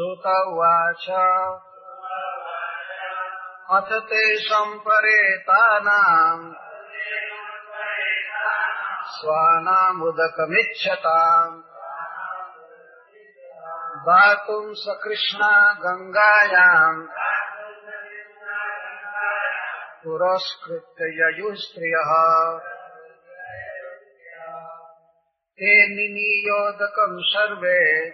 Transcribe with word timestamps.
श्रुत 0.00 0.26
उवाच 0.26 1.06
अथ 3.70 4.02
ते 4.02 4.38
सम्परेतानाम् 4.38 6.54
स्वानामुदकमिच्छताम्। 9.06 11.62
दातुम् 14.00 14.74
सकृष्णा 14.74 15.72
गङ्गायाम् 15.72 17.08
पुरस्कृत्य 20.04 21.04
ययुः 21.04 21.54
स्त्रियः 21.54 22.12
ते 25.52 25.88
निनीयोदकम् 25.88 27.22
सर्वे। 27.22 28.10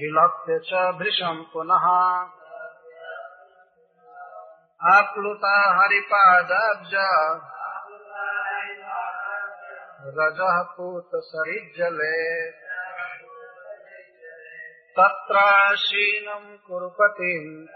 विलप्य 0.00 0.58
च 0.58 0.96
भृशम् 0.96 1.52
पुनः। 1.52 1.86
आप्लुता 4.96 5.78
हरिपादाब्ज। 5.78 6.94
रजः 10.18 10.62
पूतसरिज्जले 10.62 12.50
तत्राशीनम् 14.90 16.68
कुरुपतिम् 16.68 17.66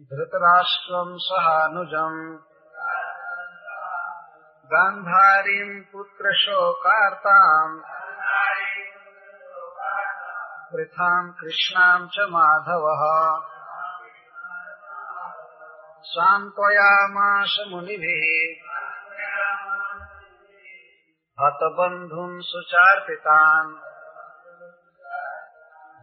धृतराष्ट्रम् 0.00 1.18
सहानुजम्। 1.18 2.38
गान्धारीम् 4.66 5.92
पुत्रशोकार्ताम्। 5.92 8.05
वृथाम् 10.74 11.32
कृष्णाम् 11.32 12.08
च 12.08 12.16
माधवः। 12.18 13.02
सान्त्वयामाश 16.02 17.58
मुनिभिः। 17.68 18.66
हतबन्धुम् 21.40 22.40
सुचार्पितान्। 22.42 23.72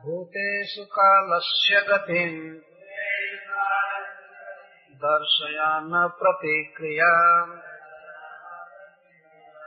भूतेषु 0.03 0.85
कालस्य 0.85 1.81
गतिम्। 1.81 2.55
दर्शयान 4.97 6.07
प्रतिक्रियाम् 6.07 7.59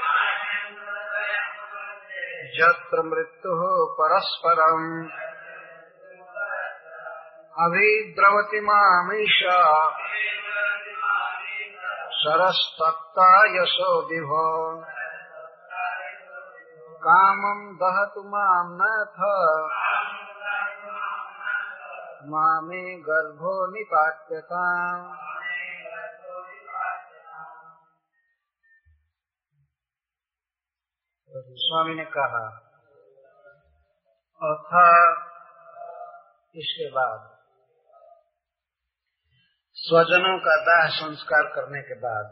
यत्र 2.56 3.04
मृत्युः 3.04 3.96
परस्परम्। 4.02 5.08
अभिद्रवति 7.60 8.60
मामीश। 8.62 9.40
शरस्तप्ता 12.14 13.46
यशो 13.46 14.02
विभो। 14.06 14.76
कामम् 17.08 17.76
दहतु 17.76 18.24
माम् 18.24 18.78
नाथ। 18.82 19.18
मामे 22.30 22.96
गर्भो 22.96 23.72
निपात्यताम्। 23.72 25.33
स्वामी 31.36 31.96
ने 31.96 32.06
कहा, 32.06 32.48
अथा 34.42 35.12
इसके 36.56 36.90
बाद। 36.90 37.30
स्वजनों 39.76 40.40
का 40.40 40.56
दाह 40.62 40.88
संस्कार 40.88 41.44
करने 41.44 41.82
के 41.82 41.96
बाद 41.96 42.26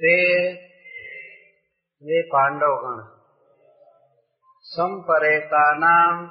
ते 0.00 0.54
वे 2.02 2.22
पांडवगण 2.22 3.14
संपरेता 4.62 5.74
नाम 5.78 6.22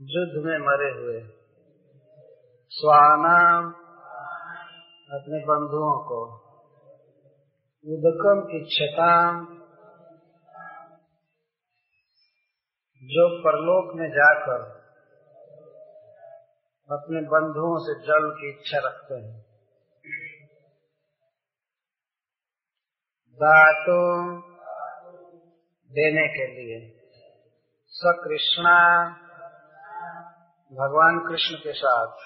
युद्ध 0.00 0.46
में 0.46 0.58
मरे 0.58 0.90
हुए 0.90 1.30
स्वानाम 2.70 3.72
अपने 5.10 5.38
बंधुओं 5.38 6.04
को 6.04 6.43
उदकम 7.86 8.56
इच्छताम। 8.56 9.46
जो 13.02 13.38
परलोक 13.38 13.96
में 13.96 14.08
जाकर 14.10 14.84
अपने 16.90 17.20
बंधुओं 17.20 17.78
से 17.78 18.06
जल 18.06 18.30
की 18.30 18.50
इच्छा 18.50 18.78
रखते 18.78 19.14
हैं। 19.14 19.40
दातु 23.34 24.00
देने 25.92 26.28
के 26.28 26.46
लिए। 26.46 27.00
स 27.88 28.14
कृष्णा 28.24 29.08
भगवान 30.72 31.28
कृष्ण 31.28 31.56
के 31.56 31.72
साथ। 31.72 32.16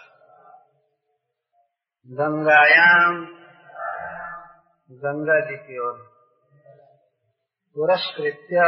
गंगायाम 2.06 3.47
गंगा 4.90 5.40
जी 5.40 5.56
की 5.56 5.78
ओर। 5.78 5.96
पुरस्कृत्य 7.76 8.58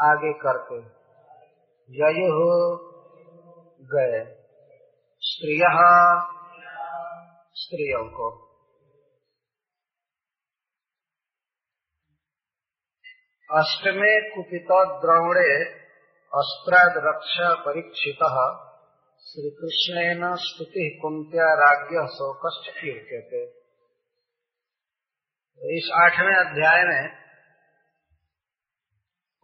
आगे 0.00 0.32
करके 0.32 0.78
ययु 1.90 2.36
गए 3.80 4.20
स्त्रिय 5.22 5.64
स्त्रियों 7.54 8.04
को। 8.08 8.30
अष्टमे 13.50 14.30
कुपित 14.30 14.72
द्रौणे 15.00 15.64
अस्त्राद 16.32 16.94
रक्षा 17.06 17.54
परीक्षित 17.54 18.24
श्री 19.20 19.50
कृष्ण 19.50 20.34
स्तुति 20.36 20.98
कुंत्या 21.02 21.54
राज्य 21.54 22.06
शोकस्ट 22.06 22.70
कहते 22.80 23.55
इस 25.62 25.88
आठवें 25.94 26.34
अध्याय 26.34 26.82
में 26.84 27.08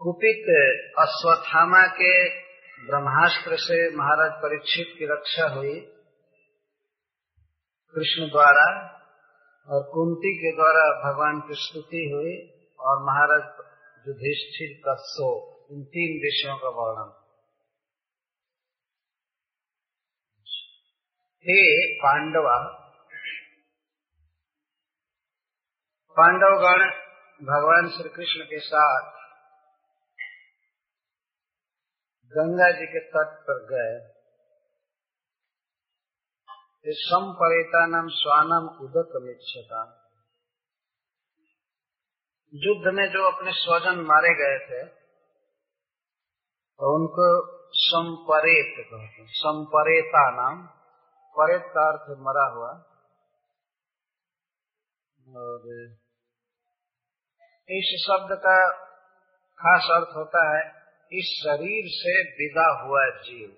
कुपित 0.00 0.44
अश्वत्थामा 0.98 1.86
के 1.86 2.28
ब्रह्मास्त्र 2.86 3.56
से 3.56 3.96
महाराज 3.96 4.30
परीक्षित 4.30 4.86
की 4.98 5.04
रक्षा 5.04 5.48
हुई। 5.48 5.80
कृष्ण 7.94 8.28
द्वारा 8.28 8.66
और 9.68 9.82
कुंती 9.92 10.34
के 10.34 10.52
द्वारा 10.56 10.84
भगवान 11.02 11.40
की 11.40 11.54
स्तुति 11.54 12.04
हुई 12.14 12.36
और 12.80 13.02
महाराज 13.02 13.42
युधिष्ठिर 14.08 14.78
का 14.84 14.94
सो, 14.94 15.28
इन 15.72 15.84
तीन 15.84 16.20
विषयों 16.20 16.56
का 16.58 16.68
वर्णन। 16.68 17.10
हे 21.46 21.60
पांडवा 21.96 22.81
पांडवगण 26.16 26.82
भगवान 27.40 27.88
श्री 27.90 28.08
कृष्ण 28.08 28.44
के 28.44 28.58
साथ 28.60 29.06
गंगा 32.32 32.70
जी 32.70 32.86
के 32.86 33.00
तट 33.06 33.30
पर 33.46 33.62
गए। 33.70 33.94
संपरेता 37.00 37.80
नाम 37.86 38.08
स्वानम 38.10 38.68
उदक 38.84 39.16
मिच्छता 39.24 39.82
युद्ध 42.52 42.94
में 42.94 43.04
जो 43.12 43.24
अपने 43.26 43.52
स्वजन 43.54 44.00
मारे 44.06 44.34
गए 44.34 44.58
थे 44.66 44.84
तो 46.80 46.94
उनको 46.94 47.26
संपरेत 47.80 48.74
कहते 48.78 49.26
संपरेता 49.34 50.28
नाम 50.36 50.62
परेत 51.36 51.70
का 51.74 51.88
अर्थ 51.90 52.08
मरा 52.22 52.46
हुआ। 52.54 52.72
और 55.40 55.68
इस 57.68 58.06
शब्द 58.06 58.32
का 58.38 58.56
खास 59.58 59.88
अर्थ 59.90 60.16
होता 60.16 60.40
है, 60.48 60.62
इस 61.12 61.28
शरीर 61.44 61.84
से 61.86 62.22
विदा 62.22 62.82
हुआ 62.82 63.04
जीव। 63.10 63.48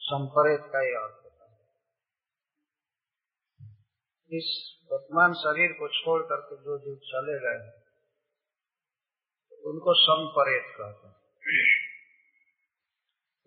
संपरेत 0.00 0.60
का 0.72 0.82
यह 0.82 0.98
अर्थ 0.98 1.24
होता 1.24 1.44
है। 1.44 1.58
इस 4.30 4.78
वर्तमान 4.92 5.32
शरीर 5.32 5.72
को 5.72 5.88
छोड़ 5.88 6.22
करके 6.22 6.56
जो 6.56 6.78
जीव 6.78 6.96
चले 7.04 7.38
गए 7.40 7.58
हैं 7.64 7.76
उनको 9.64 9.94
संपरेत 9.94 10.64
कहते 10.76 11.08
हैं। 11.08 11.14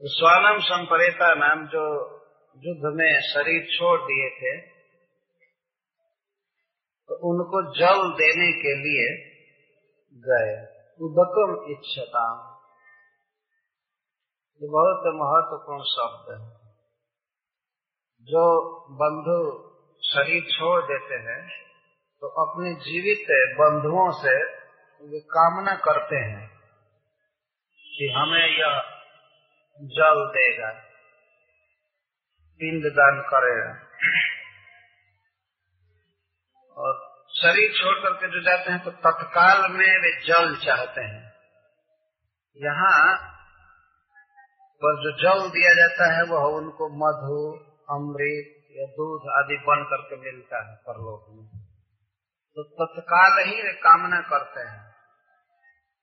स्वानम 0.04 0.60
संपरेता 0.60 1.34
नाम 1.36 1.68
जो 1.68 1.88
युद्ध 2.58 2.96
में 2.96 3.22
शरीर 3.22 3.66
छोड़ 3.78 4.00
दिए 4.02 4.30
थे 4.30 4.58
तो 7.10 7.16
उनको 7.30 7.62
जल 7.80 8.10
देने 8.14 8.52
के 8.52 8.74
लिए 8.76 9.31
गए। 10.22 10.54
उदकम 11.00 11.52
इच्छता 11.72 12.24
ये 14.62 14.68
बहुत 14.70 15.08
महत्वपूर्ण 15.16 15.84
शब्द 15.84 16.28
है। 16.32 16.40
जो 18.28 18.44
बंधु 18.96 19.38
शरीर 20.04 20.44
छोड़ 20.50 20.82
देते 20.84 21.16
हैं 21.24 21.42
तो 22.22 22.28
अपने 22.42 22.74
जीवित 22.82 23.32
बंधुओं 23.60 24.10
से 24.18 24.34
वे 25.04 25.20
कामना 25.30 25.76
करते 25.78 26.16
हैं 26.16 26.48
कि 27.86 28.10
हमें 28.18 28.48
यह 28.50 28.76
जल 29.80 30.20
देगा, 30.28 30.72
पिंड 32.62 32.86
दान 32.92 33.22
करेगा। 33.30 33.72
और 36.78 37.11
शरीर 37.42 37.72
छोड़ 37.72 38.00
करके 38.00 38.28
जो 38.28 38.42
जाते 38.42 38.72
हैं 38.72 38.84
तो 38.84 38.92
तत्काल 38.92 39.72
में 39.72 40.02
वे 40.02 40.26
जल 40.28 40.56
चाहते 40.56 41.02
हैं। 41.02 41.34
यहाँ 42.58 43.18
पर 44.84 44.96
जो 44.96 45.18
जल 45.18 45.50
दिया 45.50 45.74
जाता 45.74 46.18
है, 46.18 46.24
वह 46.24 46.44
उनको 46.44 46.90
मधु, 46.90 47.58
अमृत 47.96 48.68
या 48.78 48.86
दूध 48.86 49.22
आदि 49.32 49.58
बन 49.58 49.84
करके 49.84 50.16
मिलता 50.16 50.70
है 50.70 50.76
परलोक 50.76 51.26
में। 51.30 51.66
तो 52.56 52.64
तत्काल 52.64 53.46
ही 53.46 53.62
वे 53.62 53.74
कामना 53.74 54.22
करते 54.22 54.60
हैं। 54.60 54.92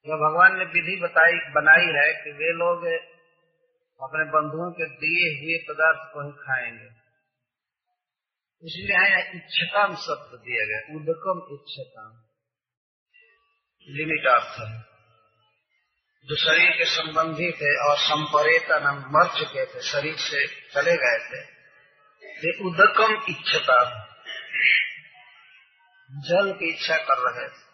जो 0.06 0.30
भगवान 0.30 0.58
ने 0.58 0.64
विधि 0.64 1.00
बताई, 1.02 1.32
बनाई 1.32 1.86
है 1.86 2.24
कि 2.24 2.30
वे 2.30 2.52
लोग 2.52 2.78
अपने 4.02 4.24
बंधुओं 4.24 4.72
के 4.72 4.84
दिए 4.84 5.40
हुए 5.40 5.74
पदार्थ 5.74 6.14
को 6.14 6.26
ही 6.26 6.32
खाएँगे। 6.32 6.97
इसलिए 8.62 8.94
यहाँ 8.94 9.20
इच्छताम 9.34 9.94
शब्द 9.96 10.38
दिया 10.38 10.64
गया, 10.66 10.80
उदकम 10.96 11.42
इच्छताम। 11.54 12.12
लिमिट 13.88 14.26
अर्थ 14.26 14.58
है 14.60 14.70
जो 16.26 16.36
शरीर 16.36 16.70
के 16.70 16.84
संबंधी 16.84 17.50
थे 17.52 17.70
और 17.82 17.96
संपरेता 17.98 18.78
नाम 18.78 18.98
मर 19.08 19.28
चुके 19.38 19.64
थे, 19.66 19.82
शरीर 19.82 20.16
से 20.16 20.46
चले 20.74 20.96
गए 20.96 21.20
थे 21.28 21.40
वे 22.40 22.52
उदकम 22.66 23.14
इच्छता 23.28 23.78
जल 26.10 26.52
की 26.52 26.68
इच्छा 26.68 26.96
कर 27.04 27.18
रहे 27.20 27.46
थे। 27.48 27.66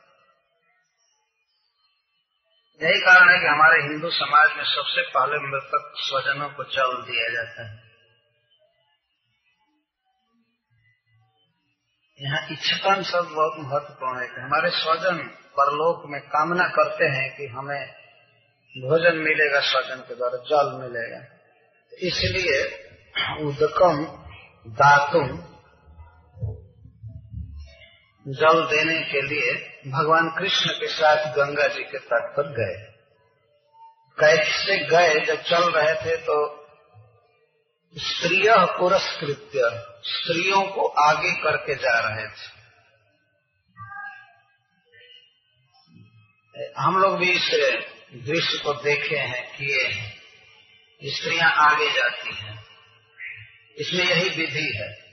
यही 2.80 3.00
कारण 3.00 3.32
है 3.32 3.38
कि 3.40 3.46
हमारे 3.46 3.82
हिंदू 3.82 4.10
समाज 4.10 4.56
में 4.56 4.64
सबसे 4.64 5.02
पहले 5.10 5.36
मृतक 5.40 5.92
स्वजनों 5.98 6.48
को 6.50 6.64
जल 6.70 6.94
दिया 7.02 7.28
जाता 7.28 7.66
है। 7.66 7.83
यहाँ 12.20 12.40
इच्छतन 12.50 13.02
शब्द 13.02 13.28
बहुत 13.28 13.54
महत्वपूर्ण 13.58 14.20
है 14.20 14.42
हमारे 14.42 14.70
स्वजन 14.70 15.16
परलोक 15.56 16.02
में 16.06 16.20
कामना 16.20 16.64
करते 16.68 17.04
हैं 17.04 17.30
कि 17.36 17.46
हमें 17.46 17.86
भोजन 18.76 19.16
मिलेगा 19.16 19.60
स्वजन 19.60 20.00
के 20.00 20.14
द्वारा, 20.14 20.38
जल 20.38 20.70
मिलेगा। 20.82 21.20
इसलिए 21.92 22.60
उदकम 23.44 24.04
दातुम 24.72 25.28
जल 28.26 28.62
देने 28.64 28.98
के 29.02 29.22
लिए 29.22 29.52
भगवान 29.90 30.28
कृष्ण 30.38 30.70
के 30.70 30.88
साथ 30.88 31.26
गंगा 31.36 31.66
जी 31.68 31.82
के 31.82 31.98
तट 31.98 32.30
पर 32.36 32.52
गए। 32.52 32.76
कैसे 34.18 34.76
गए, 34.86 35.20
जब 35.20 35.42
चल 35.42 35.70
रहे 35.70 35.94
थे 35.94 36.16
तो 36.16 36.36
स्त्रिय 37.96 38.54
पुरस्कृत्य 38.78 39.93
स्त्रियों 40.06 40.62
को 40.62 40.86
आगे 40.86 41.32
करके 41.32 41.74
जा 41.74 41.98
रहे 41.98 42.26
थे। 42.26 42.54
हम 46.78 46.96
लोग 46.98 47.16
भी 47.16 47.30
इस 47.30 47.50
दृश्य 48.14 48.58
को 48.58 48.74
देखे 48.74 49.16
हैं, 49.16 49.56
किए 49.56 49.82
हैं। 49.82 50.20
स्त्रियाँ 51.04 51.50
आगे 51.50 51.90
जाती 51.90 52.34
हैं। 52.34 52.64
इसमें 53.78 54.04
यही 54.04 54.28
विधि 54.28 54.72
है। 54.76 55.04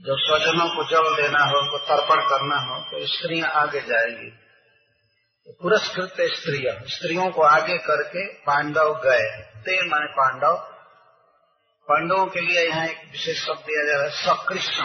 जब 0.00 0.16
स्वजनों 0.18 0.68
को 0.68 0.84
जल 0.84 1.22
देना 1.22 1.44
हो, 1.44 1.58
उनको 1.58 1.78
तर्पण 1.78 2.28
करना 2.28 2.56
हो 2.56 2.80
तो 2.80 3.06
स्त्रियाँ 3.06 3.48
आगे 3.48 3.80
जाएँगी। 3.80 4.30
तो 5.46 5.52
पुरस्कृत 5.62 6.14
स्त्रिय, 6.20 6.82
स्त्रियों 6.86 7.30
को 7.30 7.42
आगे 7.42 7.78
करके 7.78 8.26
पांडव 8.26 8.94
गए। 8.94 9.42
ते 9.42 9.88
माने 9.88 10.06
पांडव 10.06 10.73
पांडवों 11.88 12.26
के 12.26 12.40
लिए 12.40 12.68
यहाँ 12.68 12.86
एक 12.86 13.10
विशेष 13.12 13.46
शब्द 13.46 13.58
दिया 13.58 13.84
जा 13.84 13.92
रहा 13.92 14.04
है, 14.04 14.10
सकृष्ण। 14.10 14.84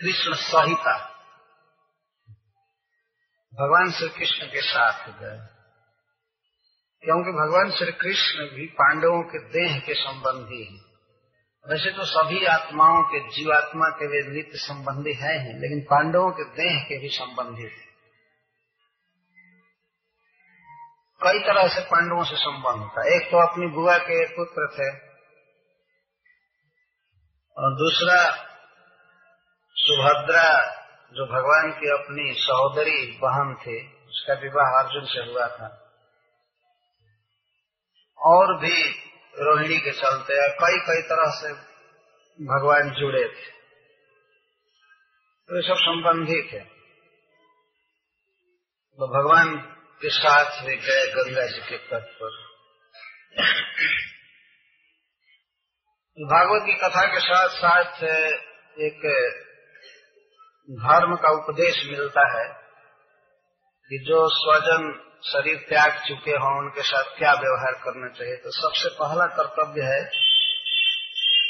कृष्ण 0.00 0.34
सहिता। 0.34 0.98
भगवान 3.54 3.92
श्री 3.92 4.08
कृष्ण 4.08 4.46
के 4.46 4.62
साथ 4.62 5.08
गए। 5.08 5.46
क्योंकि 7.04 7.30
भगवान 7.30 7.70
श्री 7.70 7.92
कृष्ण 7.92 8.38
भी 8.38 8.66
पांडवों 8.66 9.22
के 9.22 9.38
देह 9.38 9.78
के 9.78 9.94
संबंधी 9.94 10.64
हैं। 10.64 10.84
वैसे 11.68 11.90
तो 11.90 12.04
सभी 12.04 12.44
आत्माओं 12.44 13.02
के 13.02 13.28
जीवात्मा 13.28 13.88
के 13.88 14.06
वे 14.06 14.36
नित्य 14.36 14.58
संबंधी 14.58 15.12
है 15.12 15.46
ही, 15.46 15.52
लेकिन 15.52 15.80
पांडवों 15.80 16.30
के 16.30 16.44
देह 16.44 16.84
के 16.84 16.98
भी 16.98 17.08
संबंधी 17.08 17.68
थे 17.68 17.87
कई 21.22 21.38
तरह 21.38 21.68
से 21.68 21.80
पांडवों 21.80 22.24
से 22.24 22.36
संबंध 22.36 22.82
था 22.88 23.02
एक 23.16 23.30
तो 23.30 23.38
अपनी 23.46 23.66
बुआ 23.66 23.98
के 23.98 24.18
पुत्र 24.26 24.66
थे, 24.72 24.88
और 27.56 27.72
दूसरा 27.74 28.18
सुभद्रा, 29.76 30.48
जो 31.12 31.26
भगवान 31.26 31.70
की 31.80 31.90
अपनी 31.90 32.32
सहोदरी 32.32 33.18
बहन 33.22 33.54
थे, 33.66 33.76
उसका 34.08 34.34
विवाह 34.34 34.82
अर्जुन 34.82 35.04
से 35.04 35.24
हुआ 35.30 35.46
था। 35.46 35.68
और 38.18 38.56
भी 38.58 38.90
रोहिणी 39.38 39.78
के 39.78 39.90
चलते 39.90 40.36
कई 40.52 40.78
कई 40.78 41.02
तरह 41.02 41.30
से 41.30 41.52
भगवान 42.38 42.90
जुड़े 42.90 43.24
थे। 43.24 43.50
तो 45.48 45.56
ये 45.56 45.68
सब 45.68 45.74
संबंधी 45.74 46.40
थे। 46.52 46.60
तो 48.98 49.06
भगवान 49.08 49.74
के 50.02 50.08
साथ 50.10 50.66
वे 50.66 50.76
गए 50.76 51.12
गंगा 51.12 51.46
जी 51.46 51.60
के 51.60 51.78
तट 51.78 52.06
पर। 52.22 52.48
भागवत 56.18 56.62
की 56.66 56.72
कथा 56.72 57.04
के 57.06 57.20
साथ 57.20 57.48
साथ 57.48 58.04
एक 58.78 58.98
धर्म 60.70 61.16
का 61.16 61.28
उपदेश 61.28 61.84
मिलता 61.86 62.38
है 62.38 62.48
कि 63.88 64.04
जो 64.08 64.28
स्वजन 64.28 65.04
शरीर 65.24 65.66
त्याग 65.68 65.90
चुके 66.08 66.30
हों, 66.30 66.58
उनके 66.58 66.82
साथ 66.82 67.18
क्या 67.18 67.32
व्यवहार 67.32 67.72
करना 67.72 68.08
चाहिए। 68.08 68.36
तो 68.36 68.50
सबसे 68.50 68.88
पहला 68.88 69.26
कर्तव्य 69.26 69.82
है 69.82 70.04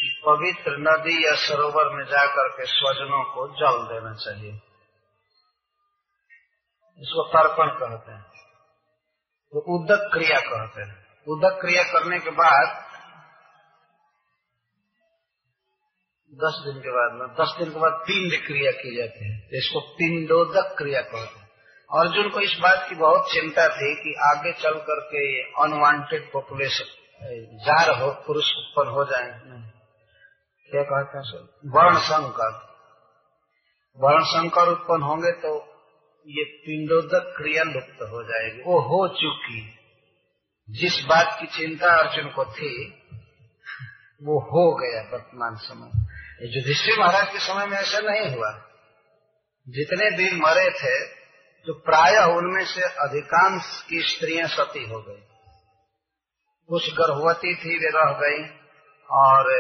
कि 0.01 0.21
पवित्र 0.27 0.77
नदी 0.79 1.27
या 1.27 1.35
सरोवर 1.35 1.97
में 1.97 2.05
जाकर 2.05 2.49
के 2.49 2.67
स्वजनों 2.67 3.25
को 3.25 3.49
जल 3.49 3.95
देना 3.95 4.15
चाहिए। 4.15 4.51
इसको 7.01 7.29
तर्पण 7.29 7.67
कहते 7.67 8.13
हैं। 8.13 8.28
तो 9.53 9.61
उदक 9.75 10.11
क्रिया 10.13 10.39
कहते 10.41 10.83
हैं। 10.83 10.97
उदक 11.29 11.59
क्रिया 11.61 11.83
करने 11.83 12.19
के 12.19 12.31
बाद 12.31 12.67
दस 16.33 16.63
दिन 16.65 16.81
के 16.81 16.91
बाद 16.91 17.31
दस 17.41 17.55
दिन 17.59 17.71
के 17.71 17.81
बाद 17.81 17.93
पिंड 17.93 18.47
क्रिया 18.47 18.71
की 18.71 18.97
जाती 18.97 19.33
है। 19.33 19.59
इसको 19.59 19.81
पिंडोदक 19.81 20.75
क्रिया 20.79 21.01
कहते 21.01 21.41
हैं। 21.41 21.49
अर्जुन 21.91 22.29
को 22.31 22.41
इस 22.41 22.59
बात 22.63 22.89
की 22.89 22.95
बहुत 22.95 23.33
चिंता 23.33 23.69
थी 23.69 23.95
कि 23.95 24.15
आगे 24.27 24.53
चल 24.53 24.75
करके 24.79 25.37
ये 25.37 25.43
अनवांटेड 25.43 26.33
पॉपुलेशन 26.33 26.89
जार 27.59 27.91
हो, 28.01 28.11
पुरुष 28.27 28.45
उत्पन्न 28.57 28.91
हो 28.91 29.05
जाए। 29.05 29.29
क्या 30.69 30.83
कहते 30.83 31.19
हैं 31.19 31.25
सर? 31.25 31.71
वर्ण 31.77 31.99
संकर 31.99 32.53
वर्ण 33.99 34.25
संकर 34.25 34.69
उत्पन्न 34.69 35.03
होंगे 35.03 35.33
तो 35.33 35.78
ये 36.29 36.43
पिंडोदक 36.63 37.33
क्रिया 37.37 37.63
लुप्त 37.65 38.03
हो 38.05 38.23
जाएगी। 38.23 38.63
वो 38.63 38.79
हो 38.83 38.97
चुकी 39.15 39.61
जिस 40.69 40.97
बात 41.05 41.37
की 41.41 41.47
चिंता 41.49 41.93
अर्जुन 41.99 42.27
को 42.31 42.45
थी, 42.47 42.73
वो 44.21 44.39
हो 44.47 44.65
गया 44.77 45.03
वर्तमान 45.13 45.55
समय। 45.59 46.51
युधिष्ठिर 46.55 46.99
महाराज 46.99 47.33
के 47.33 47.39
समय 47.39 47.67
में 47.67 47.77
ऐसा 47.79 47.99
नहीं 48.01 48.35
हुआ। 48.35 48.51
जितने 49.67 50.11
दिन 50.17 50.37
मरे 50.39 50.69
थे 50.73 50.97
तो 51.67 51.75
प्राय 51.81 52.17
उनमें 52.33 52.65
से 52.65 52.83
अधिकांश 53.03 53.71
की 53.89 54.01
स्त्रियाँ 54.09 54.49
सती 54.49 54.85
हो 54.85 55.01
गई। 55.03 55.23
कुछ 56.69 56.91
गर्भवती 56.93 57.55
थी, 57.55 57.79
वे 57.79 57.91
रह 57.91 58.13
गई, 58.21 58.43
और 59.09 59.51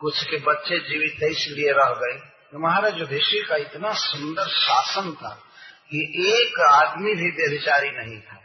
कुछ 0.00 0.22
के 0.24 0.36
बच्चे 0.42 0.78
जीवित 0.80 1.20
थे, 1.22 1.30
इसलिए 1.30 1.72
रह 1.72 1.92
गए 1.96 2.16
तो 2.52 2.58
महाराज 2.58 2.98
युधिष्ठिर 2.98 3.46
का 3.48 3.56
इतना 3.58 3.92
सुंदर 3.98 4.48
शासन 4.56 5.12
था। 5.14 5.34
कि 5.90 6.24
एक 6.28 6.60
आदमी 6.60 7.14
भी 7.14 7.30
व्यभिचारी 7.30 7.90
नहीं 7.90 8.20
था। 8.20 8.42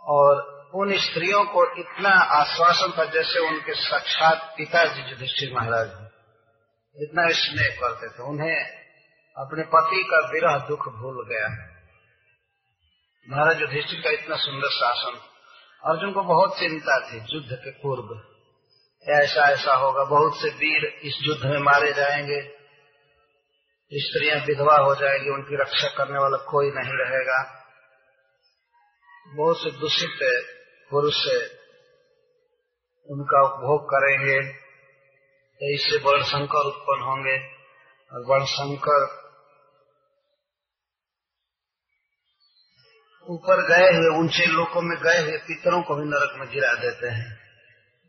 और 0.00 0.62
उन 0.74 0.98
स्त्रियों 0.98 1.44
को 1.44 1.80
इतना 1.80 2.08
आश्वासन 2.08 2.94
था 2.98 3.04
जैसे 3.04 3.38
उनके 3.38 3.74
साक्षात 3.74 4.54
पिताजी 4.56 5.10
युधिष्ठिर 5.10 5.54
महाराज 5.54 5.88
इतना 6.96 7.26
स्नेह 7.28 7.76
करते 7.80 8.08
थे। 8.08 8.22
उन्हें 8.22 8.64
अपने 9.38 9.62
पति 9.62 10.02
का 10.10 10.18
विरह 10.18 10.68
दुख 10.68 10.88
भूल 10.88 11.28
गया। 11.28 11.68
महाराज 13.28 13.60
युधिष्ठिर 13.60 14.00
का 14.00 14.10
इतना 14.10 14.36
सुंदर 14.36 14.70
शासन। 14.70 15.20
अर्जुन 15.84 16.12
को 16.12 16.22
बहुत 16.22 16.58
चिंता 16.58 17.00
थी 17.00 17.16
युद्ध 17.16 17.52
के 17.52 17.70
पूर्व। 17.70 18.32
ऐसा 19.10 19.40
ऐसा 19.40 19.74
होगा, 19.74 20.04
बहुत 20.04 20.36
से 20.36 20.48
वीर 20.48 21.00
इस 21.02 21.18
युद्ध 21.22 21.46
में 21.46 21.58
मारे 21.58 21.92
जाएँगे। 21.92 22.61
स्त्रियाँ 23.92 24.36
विधवा 24.46 24.76
हो 24.76 24.94
जाएँगी, 24.94 25.30
उनकी 25.30 25.56
रक्षा 25.62 25.88
करने 25.88 26.18
वाला 26.18 26.36
कोई 26.36 26.70
नहीं 26.70 26.92
रहेगा। 26.92 27.40
बहुत 29.26 29.56
से 29.56 29.70
दूषित 29.70 30.18
पुरुष 30.90 31.18
उनका 33.08 33.40
उपभोग 33.42 33.84
करेंगे 33.84 34.52
तो 35.60 35.74
इससे 35.74 35.98
वर्ण 35.98 36.22
संकर 36.22 36.66
उत्पन्न 36.66 37.02
होंगे 37.02 37.36
और 38.12 38.24
वर्ण 38.26 38.44
संकर 38.44 39.04
ऊपर 43.28 43.60
गए 43.68 43.90
हुए, 43.96 44.18
ऊँचे 44.18 44.46
लोकों 44.46 44.82
में 44.82 44.96
गए 44.98 45.20
हुए 45.22 45.38
पितरों 45.38 45.82
को 45.82 45.94
भी 45.94 46.04
नरक 46.04 46.38
में 46.38 46.48
गिरा 46.48 46.72
देते 46.74 47.08
हैं। 47.08 47.38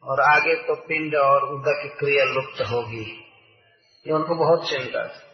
और 0.03 0.21
आगे 0.21 0.55
तो 0.55 0.75
पिंड 0.75 1.15
और 1.15 1.43
उदक 1.43 1.79
की 1.83 1.89
क्रिया 1.89 2.25
लुप्त 2.25 2.61
होगी। 2.61 3.05
ये 4.07 4.13
उनको 4.13 4.35
बहुत 4.35 4.69
चिंता 4.69 5.07
थी। 5.07 5.32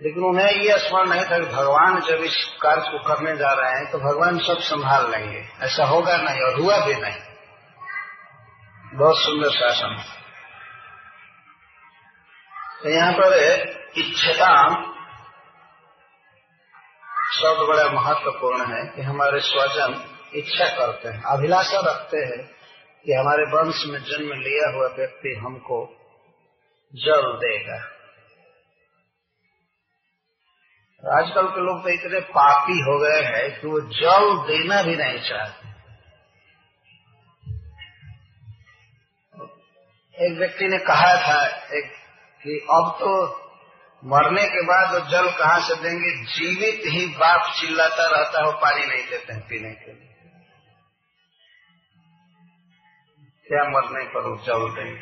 लेकिन 0.00 0.24
उन्हें 0.24 0.50
ये 0.52 0.76
स्मरण 0.78 1.08
नहीं 1.08 1.24
था 1.24 1.38
कि 1.38 1.46
भगवान 1.46 2.00
जब 2.00 2.22
इस 2.24 2.36
कार्य 2.62 2.82
को 2.82 2.98
करने 3.04 3.36
जा 3.36 3.52
रहे 3.52 3.72
हैं 3.72 3.90
तो 3.92 3.98
भगवान 3.98 4.38
सब 4.38 4.60
संभाल 4.60 5.10
लेंगे। 5.10 5.42
ऐसा 5.62 5.84
होगा 5.84 6.16
नहीं 6.16 6.40
और 6.40 6.60
हुआ 6.60 6.78
भी 6.86 6.94
नहीं। 6.94 7.20
बहुत 8.94 9.18
सुंदर 9.18 9.50
शासन। 9.50 9.98
तो 12.82 12.88
यहाँ 12.88 13.12
पर 13.12 13.34
इच्छता 13.98 14.48
शब्द 17.32 17.60
बड़ा 17.68 17.84
महत्वपूर्ण 17.92 18.64
है 18.66 18.82
कि 18.86 19.02
हमारे 19.02 19.40
स्वजन 19.40 20.00
इच्छा 20.34 20.68
करते 20.76 21.08
हैं, 21.08 21.22
अभिलाषा 21.28 21.80
रखते 21.80 22.18
हैं 22.18 22.42
कि 23.04 23.12
हमारे 23.12 23.44
वंश 23.52 23.84
में 23.86 24.00
जन्म 24.00 24.32
लिया 24.40 24.70
हुआ 24.70 24.88
व्यक्ति 24.88 25.38
हमको 25.44 25.78
जल 26.94 27.32
देगा। 27.38 27.78
आजकल 31.08 31.46
के 31.46 31.60
लोग 31.60 31.82
तो 31.82 31.88
इतने 31.88 32.20
पापी 32.20 32.72
हो 32.72 32.98
गए 32.98 33.20
हैं 33.22 33.60
कि 33.60 33.66
वो 33.66 33.80
जल 33.80 34.48
देना 34.48 34.82
भी 34.82 34.96
नहीं 34.96 35.18
चाहते। 35.18 35.68
एक 40.26 40.38
व्यक्ति 40.38 40.68
ने 40.68 40.78
कहा 40.78 41.14
था 41.16 41.46
एक 41.46 41.84
कि 42.42 42.66
अब 42.70 42.96
तो 43.00 43.12
मरने 44.04 44.44
के 44.44 44.62
बाद 44.62 44.92
वो 44.94 45.00
जल 45.10 45.30
कहाँ 45.38 45.60
से 45.60 45.74
देंगे? 45.74 46.24
जीवित 46.24 46.82
ही 46.86 47.06
बाप 47.06 47.54
चिल्लाता 47.60 48.06
रहता 48.06 48.46
है 48.46 48.52
पानी 48.52 48.86
नहीं 48.86 49.06
देते 49.10 49.32
हैं 49.32 49.42
पीने 49.48 49.70
के 49.70 49.92
लिए। 49.92 50.08
क्या 53.46 53.64
मरने 53.64 54.04
पर 54.04 54.20
वो 54.20 54.36
जल 54.36 54.74
देंगे? 54.74 55.00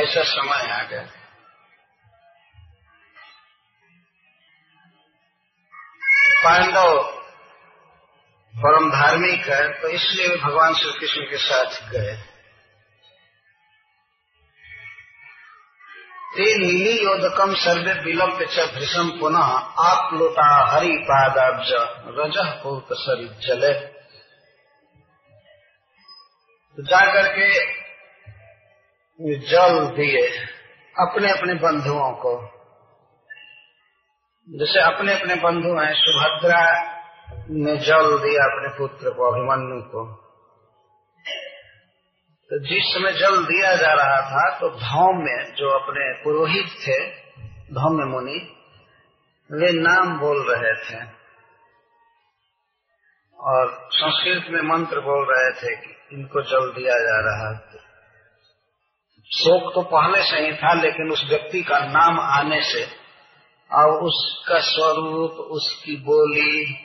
ऐसा 0.00 0.22
समय 0.22 0.70
आ 0.72 0.82
गया। 0.82 1.17
पांडव 6.38 6.96
परम 8.54 8.88
धार्मिक 8.90 9.48
है 9.48 9.62
तो 9.80 9.88
इसलिए 9.90 10.36
भगवान 10.38 10.74
श्री 10.74 10.92
कृष्ण 10.92 11.22
के 11.30 11.38
साथ 11.38 11.78
गए। 11.90 12.16
ते 16.28 16.44
नीली 16.58 16.92
योदकम 16.98 17.54
सर्वे 17.54 17.92
विलंब 18.02 18.42
च 18.46 18.66
भृषम 18.74 19.10
पुनः 19.20 19.48
आप 19.84 20.12
लोटा 20.14 20.48
हरि 20.72 20.96
पादाब्ज 21.04 21.72
रज 22.18 22.36
बहुत 22.64 22.88
सरी 22.98 23.28
चले 23.46 23.72
तो 26.78 26.82
जाकर 26.84 27.28
के 27.34 27.48
जल 29.46 29.78
दिए 29.96 30.26
अपने 30.96 31.30
अपने 31.30 31.54
बंधुओं 31.62 32.12
को। 32.16 32.34
जैसे 34.56 34.80
अपने 34.80 35.20
अपने 35.20 35.34
बंधु 35.34 35.80
हैं, 35.80 35.94
सुभद्रा 35.94 36.60
ने 37.50 37.76
जल 37.76 38.18
दिया 38.18 38.44
अपने 38.44 38.68
पुत्र 38.78 39.10
को, 39.10 39.30
अभिमन्यु 39.32 39.82
को। 39.82 40.14
तो 42.50 42.58
जिस 42.58 42.84
समय 42.84 43.12
जल 43.12 43.44
दिया 43.44 43.74
जा 43.74 43.92
रहा 43.92 44.20
था 44.20 44.58
तो 44.58 44.68
धाम 44.68 45.16
में 45.16 45.54
जो 45.54 45.70
अपने 45.70 46.24
पुरोहित 46.24 46.66
थे 46.66 47.10
धौम्य 47.74 48.04
मुनि, 48.04 48.38
वे 49.52 49.72
नाम 49.72 50.18
बोल 50.18 50.54
रहे 50.54 50.74
थे। 50.74 51.04
और 53.38 53.88
संस्कृत 53.92 54.44
में 54.50 54.62
मंत्र 54.62 55.00
बोल 55.00 55.26
रहे 55.34 55.50
थे 55.50 55.76
कि 55.76 56.16
इनको 56.16 56.42
जल 56.42 56.80
दिया 56.80 56.94
जा 56.94 57.18
रहा 57.20 57.50
है। 57.50 57.78
शोक 59.24 59.74
तो 59.74 59.82
पहले 59.82 60.22
से 60.22 60.36
ही 60.36 60.52
था, 60.52 60.72
लेकिन 60.72 61.12
उस 61.12 61.26
व्यक्ति 61.28 61.62
का 61.62 61.78
नाम 61.78 62.20
आने 62.20 62.62
से 62.62 63.07
और 63.72 64.02
उसका 64.02 64.58
स्वरूप, 64.58 65.30
उसकी 65.30 65.96
बोली, 65.96 66.76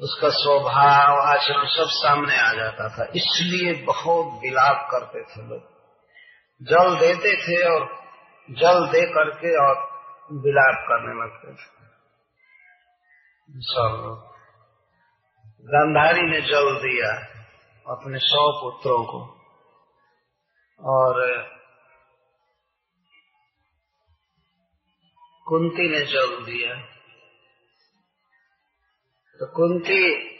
उसका 0.00 0.28
स्वभाव, 0.28 1.20
आचरण 1.20 1.64
सब 1.64 1.88
सामने 1.88 2.38
आ 2.38 2.52
जाता 2.52 2.88
था। 2.88 3.04
इसलिए 3.04 3.84
बहुत 3.84 4.26
विलाप 4.26 4.88
करते 4.90 5.22
थे 5.22 5.48
लोग। 5.48 5.76
जल 6.62 7.00
देते 7.00 7.36
थे 7.36 7.74
और 7.74 8.04
जल 8.50 8.86
दे 8.86 9.00
करके 9.00 9.66
और 9.66 10.00
विलाप 10.32 10.88
करने 10.88 11.22
लगते 11.22 11.52
थे। 11.52 11.76
सबने 13.60 16.40
जल 16.40 16.76
दिया 16.76 17.26
अपने 17.94 18.18
सौ 18.18 18.60
पुत्रों 18.60 19.04
को। 19.04 19.36
और 20.80 21.46
कुंती 25.46 25.88
ने 25.88 26.00
जल 26.00 26.44
दिया। 26.44 26.74
तो 29.40 29.46
कुंती 29.46 30.30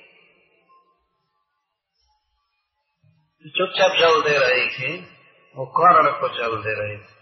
चुपचाप 3.49 3.91
जल 3.91 4.21
दे 4.21 4.39
रही 4.39 4.67
थी, 4.71 5.01
वो 5.57 5.67
कर्ण 5.67 6.11
को 6.21 6.29
जल 6.29 6.57
दे 6.57 6.75
रही 6.81 6.99
थी। 6.99 7.15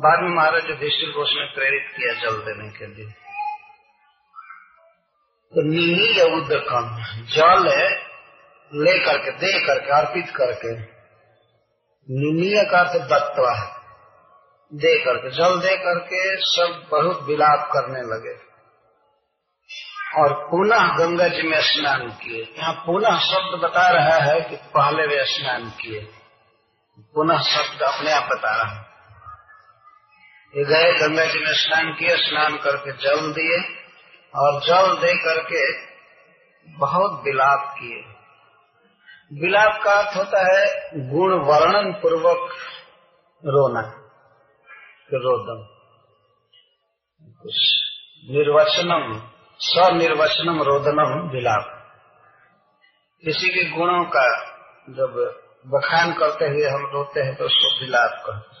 बाद 0.00 0.22
में 0.22 0.30
महाराज 0.30 0.70
युधिष्ठिर 0.70 1.10
को 1.10 1.22
उसने 1.22 1.44
प्रेरित 1.44 1.92
किया 1.96 2.12
जल 2.14 2.36
देने 2.36 2.68
के 2.70 2.86
लिए। 2.86 3.10
तो 5.52 5.62
नीली 5.62 6.20
उदकम 6.20 7.02
जल 7.24 7.68
है 7.68 7.90
ले 8.74 8.98
करके 9.04 9.30
दे 9.30 9.66
करके, 9.66 9.90
अर्पित 9.90 10.36
करके, 10.36 10.72
निमीय 12.08 12.64
का 12.64 12.78
अर्थ 12.78 13.02
दत्वा 13.08 13.77
दे 14.74 15.04
करके, 15.04 15.30
जल 15.30 15.60
दे 15.60 15.76
करके 15.76 16.36
सब 16.36 16.88
बहुत 16.90 17.22
विलाप 17.22 17.70
करने 17.72 18.00
लगे। 18.00 18.48
और 20.22 20.48
पुनः 20.50 20.96
गंगा 20.98 21.28
जी 21.28 21.42
में 21.42 21.60
स्नान 21.60 22.08
किए। 22.08 22.54
यहाँ 22.58 22.74
पुनः 22.74 23.18
शब्द 23.18 23.60
बता 23.64 23.88
रहा 23.88 24.16
है 24.16 24.40
कि 24.40 24.56
पहले 24.56 25.06
वे 25.06 25.24
स्नान 25.24 25.70
किए। 25.70 26.12
पुनः 27.00 27.38
शब्द 27.38 27.82
अपने 27.82 28.12
आप 28.12 28.22
बता 28.22 28.62
रहा 28.62 28.74
है। 28.74 28.88
ये 30.56 30.64
गए, 30.64 30.92
गंगा 30.92 31.24
जी 31.24 31.38
में 31.38 31.52
स्नान 31.52 31.92
किए, 31.92 32.16
स्नान 32.16 32.56
करके 32.56 32.92
जल 32.92 33.32
दिए 33.32 33.60
और 34.34 34.60
जल 34.60 35.06
दे 35.06 35.12
करके 35.18 35.72
बहुत 36.78 37.22
विलाप 37.24 37.74
किए। 37.78 38.14
विलाप 39.40 39.80
का 39.84 39.92
अर्थ 39.92 40.16
होता 40.16 40.38
है 40.38 40.90
गुण 41.10 41.32
वर्णन 41.34 41.92
पूर्वक 41.92 42.50
रोना। 43.44 43.97
रोदन 45.14 45.60
निर्वचनम 48.24 49.04
स्वनिर्वचनम 49.60 50.62
रोदनम 50.62 51.12
विलाप। 51.30 51.74
किसी 53.24 53.48
के 53.48 53.64
गुणों 53.70 54.04
का 54.04 54.26
जब 54.88 55.16
बखान 55.66 56.12
करते 56.12 56.44
हुए 56.44 56.68
हम 56.68 56.84
रोते 56.86 57.20
हैं 57.20 57.34
तो 57.36 57.44
उसको 57.44 57.70
विलाप 57.80 58.22
कहते 58.26 58.56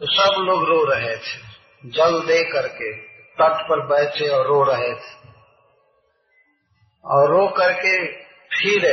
तो 0.00 0.06
सब 0.06 0.40
लोग 0.40 0.64
रो 0.68 0.82
रहे 0.84 1.16
थे। 1.16 1.90
जल 1.90 2.20
दे 2.20 2.42
करके 2.52 2.92
तट 3.38 3.62
पर 3.68 3.86
बैठे 3.86 4.28
और 4.28 4.46
रो 4.46 4.62
रहे 4.64 4.92
थे। 4.94 5.14
और 7.04 7.30
रो 7.30 7.46
करके 7.48 7.96
फिर 8.56 8.86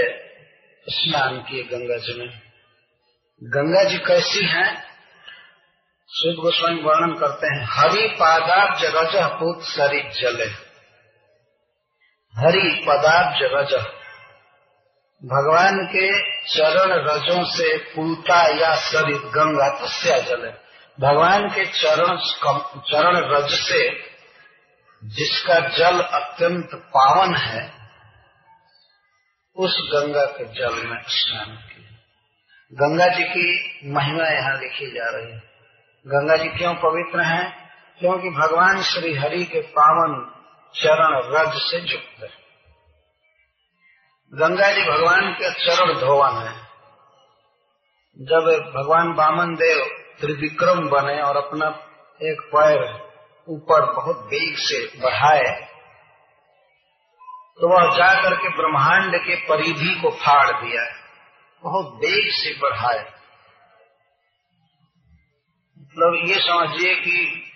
स्नान 0.88 1.42
किए 1.42 1.64
गंगा 1.64 1.98
जी 1.98 2.20
में। 2.20 2.51
गंगा 3.44 3.84
जी 3.84 3.98
कैसी 3.98 4.46
हैं? 4.46 4.84
शुद्ध 6.10 6.38
गोस्वामी 6.40 6.82
वर्णन 6.82 7.14
करते 7.14 7.48
हैं, 7.48 7.68
हरि 7.70 8.08
पादाब्ज 8.08 8.86
रज 8.86 9.16
पूत 9.16 9.64
शरीर 9.64 10.12
जले। 10.12 10.46
हरि 12.34 12.86
पदाब्ज 12.90 13.40
रज 13.44 13.74
भगवान 15.24 15.86
के 15.86 16.20
चरण 16.54 16.94
रजों 16.94 17.46
से 17.46 17.78
पूता 17.78 18.60
या 18.60 18.76
शरीर 18.76 19.18
गंगा 19.18 19.70
तस्या 19.70 20.20
जले। 20.20 20.52
भगवान 21.00 21.50
के 21.50 21.66
चरण 21.66 22.18
चरण 22.80 23.18
रज 23.18 23.50
से 23.50 24.04
जिसका 25.04 25.60
जल 25.60 26.00
अत्यंत 26.00 26.70
पावन 26.74 27.36
है, 27.36 27.74
उस 29.56 29.90
गंगा 29.94 30.26
के 30.26 30.46
जल 30.46 30.88
में 30.88 31.02
स्नान 31.08 31.46
किया 31.46 31.71
गंगा 32.74 33.08
जी 33.08 33.24
की 33.24 33.46
महिमा 33.94 34.28
यहाँ 34.28 34.58
लिखी 34.58 34.86
जा 34.92 35.10
रही 35.10 35.32
है। 35.32 35.38
गंगा 36.06 36.36
जी 36.36 36.50
क्यों 36.50 36.74
पवित्र 36.76 37.22
हैं? 37.22 37.46
क्योंकि 38.00 38.30
भगवान 38.30 38.82
श्री 38.82 39.14
हरि 39.16 39.44
के 39.46 39.62
पावन 39.72 40.14
चरण 40.74 41.16
रज 41.34 41.58
से 41.62 41.80
युक्त 41.92 42.24
है। 42.24 42.30
गंगा 44.34 44.72
जी 44.72 44.82
भगवान 44.82 45.32
के 45.34 45.52
चरण 45.56 45.94
धोवन 46.00 46.38
है। 46.38 46.54
जब 48.20 48.48
भगवान 48.76 49.14
बामन 49.14 49.56
देव 49.56 49.84
त्रिविक्रम 50.20 50.88
बने 50.90 51.22
और 51.22 51.38
अपना 51.38 51.68
एक 52.22 52.42
पैर 52.56 52.82
ऊपर 53.48 53.86
बहुत 53.94 54.26
वेग 54.26 54.58
से 54.60 54.80
बढ़ाए 55.00 55.52
तो 57.60 57.70
वह 57.70 57.96
जाकर 57.98 58.36
के 58.36 58.50
ब्रह्मांड 58.50 59.16
के 59.16 59.36
परिधि 59.36 59.94
को 60.02 60.10
फाड़ 60.10 60.52
दिया। 60.52 60.84
बहुत 61.64 61.86
वेग 61.86 62.32
से 62.32 62.60
बढ़ाए। 62.60 63.12
मतलब 65.80 66.30
ये 66.30 66.36
समझिए 66.40 66.96
कि 66.96 67.48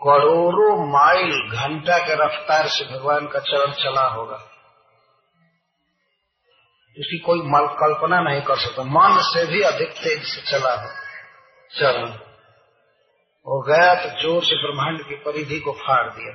करोड़ों 0.00 0.86
माइल 0.92 1.50
घंटा 1.50 1.98
के 1.98 2.14
रफ्तार 2.14 2.66
से 2.66 2.84
भगवान 2.84 3.26
का 3.26 3.38
चरण 3.38 3.72
चला 3.72 4.06
होगा। 4.08 4.46
इसकी 6.96 7.18
कोई 7.18 7.40
कल्पना 7.66 8.20
नहीं 8.20 8.42
कर 8.42 8.56
सकता। 8.56 8.82
मन 8.82 9.18
से 9.20 9.46
भी 9.46 9.62
अधिक 9.62 9.88
तेज 9.88 10.22
से 10.22 10.40
चला 10.50 10.74
हो 10.82 10.88
चरण। 11.72 12.10
वो 13.46 13.62
गया 13.62 13.94
तो 13.94 14.22
ज़ोर 14.22 14.44
से 14.44 14.56
ब्रह्मांड 14.56 15.08
की 15.08 15.14
परिधि 15.14 15.60
को 15.60 15.72
फाड़ 15.72 16.10
दिया। 16.10 16.32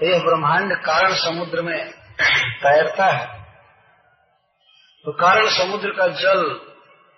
तो 0.00 0.06
यह 0.06 0.18
ब्रह्मांड 0.18 0.72
कारण 0.76 1.12
समुद्र 1.12 1.62
में 1.62 1.90
तैरता 2.62 3.06
है। 3.06 3.39
तो 5.04 5.12
कारण 5.12 5.48
समुद्र 5.48 5.90
का 5.90 6.06
जल 6.06 6.42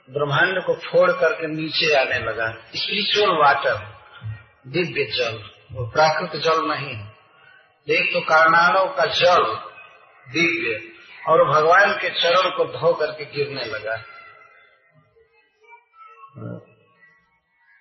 ब्रह्मांड 0.08 0.62
को 0.62 0.74
फोड़ 0.74 1.10
करके 1.12 1.46
नीचे 1.46 1.94
आने 1.94 2.18
लगा। 2.18 2.46
स्पिरिचुअल 2.74 3.30
वाटर 3.38 3.76
दिव्य 4.66 5.04
जल, 5.04 5.36
वो 5.72 5.86
प्राकृत 5.86 6.36
जल 6.42 6.60
नहीं। 6.64 6.96
देख 7.88 8.12
तो 8.12 8.20
कारणाणों 8.20 8.86
का 8.86 9.06
जल, 9.06 9.44
दिव्य, 10.26 10.80
और 11.28 11.44
भगवान 11.44 11.92
के 11.92 12.10
चरण 12.10 12.50
को 12.50 12.64
धो 12.64 12.92
करके 12.92 13.24
गिरने 13.24 13.64
लगा। 13.64 13.96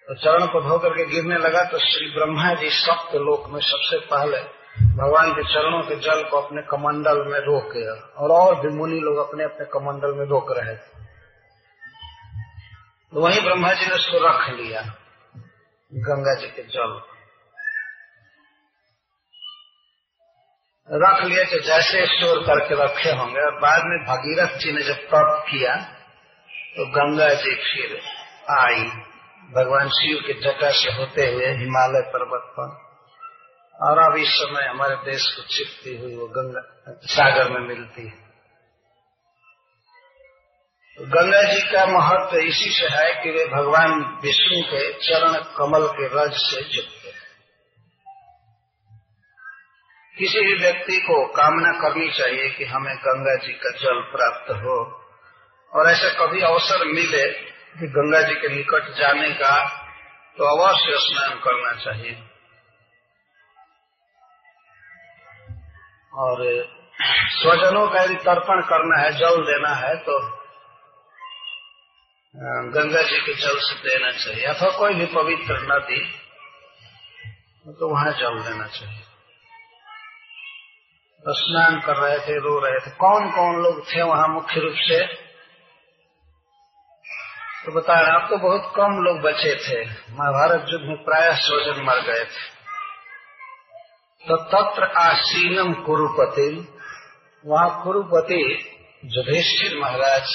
तो 0.08 0.16
चरण 0.16 0.46
को 0.46 0.62
धो 0.62 0.78
करके 0.78 1.06
गिरने 1.06 1.38
लगा 1.38 1.64
तो 1.64 1.78
श्री 1.78 2.10
ब्रह्मा 2.12 2.54
जी 2.54 2.70
सप्त 2.70 3.16
लोक 3.16 3.50
में 3.50 3.62
सबसे 3.62 4.00
पहले 4.06 4.38
भगवान 4.76 5.32
के 5.32 5.44
चरणों 5.44 5.82
के 5.82 5.96
जल 6.02 6.24
को 6.24 6.38
अपने 6.38 6.62
कमंडल 6.70 7.20
में 7.28 7.40
रोक 7.42 7.72
गया 7.74 7.94
और 8.18 8.32
और 8.32 8.56
भी 8.62 8.70
मुनि 8.76 9.00
लोग 9.00 9.18
अपने 9.20 9.44
अपने 9.44 9.66
कमंडल 9.74 10.18
में 10.18 10.26
रोक 10.28 10.52
रहे 10.52 10.76
थे। 10.76 11.00
तो 13.14 13.22
वहीं 13.22 13.42
ब्रह्मा 13.42 13.72
जी 13.74 13.86
ने 13.86 13.96
उसको 13.96 14.20
रख 14.26 14.50
लिया, 14.52 14.82
गंगा 15.92 16.34
जी 16.36 16.48
के 16.50 16.64
जल 16.70 17.00
रख 20.90 21.24
लिया 21.24 21.44
तो 21.46 21.60
जैसे 21.66 22.06
स्टोर 22.08 22.40
करके 22.44 22.76
रखे 22.76 23.12
होंगे, 23.12 23.42
और 23.42 23.60
बाद 23.60 23.84
में 23.86 23.98
भगीरथ 24.06 24.58
जी 24.60 24.72
ने 24.72 24.82
जब 24.84 25.04
तप 25.08 25.44
किया 25.50 25.76
तो 26.76 26.86
गंगा 26.92 27.30
जी 27.36 27.56
फिर 27.64 28.00
आई। 28.52 28.84
भगवान 29.50 29.90
शिव 29.92 30.18
के 30.28 30.34
जटा 30.42 30.72
से 30.74 30.92
होते 30.94 31.28
हुए 31.28 31.52
हिमालय 31.58 32.02
पर्वत 32.14 32.44
पर। 32.54 32.70
और 33.82 34.00
अब 34.00 34.18
इस 34.18 34.32
समय 34.32 34.68
हमारे 34.68 34.96
देश 35.06 35.24
को 35.36 35.44
छिपती 35.44 35.96
हुई, 35.98 36.16
वो 36.16 36.28
गंगा 36.28 36.62
सागर 37.06 37.50
में 37.52 37.68
मिलती 37.68 38.04
है। 38.08 38.30
गंगा 40.98 41.42
जी 41.44 41.62
का 41.62 41.86
महत्व 41.86 42.38
इसी 42.38 42.70
से 42.70 42.88
है 42.88 43.24
कि 43.24 43.30
वे 43.30 43.46
भगवान 43.46 43.94
विष्णु 44.24 44.62
के 44.64 44.82
चरण 45.00 45.38
कमल 45.58 45.88
के 45.88 46.08
रज 46.08 46.34
से 46.34 46.62
युक्त 46.76 47.06
हैं। 47.06 47.20
किसी 50.18 50.42
भी 50.42 50.56
व्यक्ति 50.56 50.98
को 50.98 51.26
कामना 51.34 51.72
करनी 51.80 52.12
चाहिए 52.12 52.50
कि 52.50 52.66
हमें 52.66 52.96
गंगा 52.98 53.36
जी 53.46 53.54
का 53.54 53.72
जल 53.78 54.02
प्राप्त 54.12 54.52
हो, 54.52 54.80
और 55.72 55.90
ऐसा 55.90 56.10
कभी 56.20 56.42
अवसर 56.42 56.86
मिले 56.86 57.28
कि 57.80 57.88
गंगा 57.88 58.22
जी 58.22 58.34
के 58.34 58.56
निकट 58.56 58.98
जाने 58.98 59.30
का 59.34 59.54
तो 60.38 60.44
अवश्य 60.58 60.98
स्नान 61.00 61.40
करना 61.40 61.72
चाहिए। 61.84 62.31
और 66.14 66.44
स्वजनों 67.34 67.88
का 67.88 68.02
यदि 68.04 68.16
तर्पण 68.24 68.62
करना 68.70 69.02
है, 69.02 69.12
जल 69.14 69.44
देना 69.44 69.74
है 69.76 69.96
तो 70.00 70.20
गंगा 72.74 73.02
जी 73.02 73.20
के 73.22 73.34
जल 73.36 73.58
से 73.60 73.76
देना 73.80 74.12
चाहिए। 74.14 74.44
अथवा 74.46 74.70
कोई 74.78 74.94
भी 74.94 75.06
पवित्र 75.16 75.58
नदी 75.72 76.02
तो 77.72 77.90
वहाँ 77.90 78.12
जल 78.14 78.40
देना 78.42 78.68
चाहिए। 78.68 79.02
स्नान 81.26 81.80
कर 81.82 81.98
रहे 81.98 82.20
थे, 82.20 82.38
रो 82.40 82.60
रहे 82.60 82.80
थे। 82.80 82.92
कौन 82.98 83.30
कौन 83.32 83.62
लोग 83.64 83.82
थे 83.88 84.02
वहाँ 84.04 84.28
मुख्य 84.28 84.60
रूप 84.60 84.76
से? 84.78 85.00
तो 87.66 87.72
बता 87.72 88.00
रहे 88.00 88.16
अब 88.16 88.30
तो 88.30 88.38
बहुत 88.40 88.72
कम 88.76 88.96
लोग 89.04 89.20
बचे 89.22 89.56
थे। 89.58 89.84
महाभारत 90.14 90.66
युद्ध 90.70 90.86
में 90.86 91.04
प्राय 91.04 91.30
स्वजन 91.42 91.84
मर 91.84 92.02
गए 92.04 92.24
थे। 92.26 92.61
तो 94.26 94.36
तत्र 94.46 94.88
आसीनम 95.00 95.74
कुरुपति। 95.84 96.50
वहाँ 97.46 97.70
कुरुपति 97.84 98.44
युधिष्ठिर 99.06 99.78
महाराज 99.80 100.34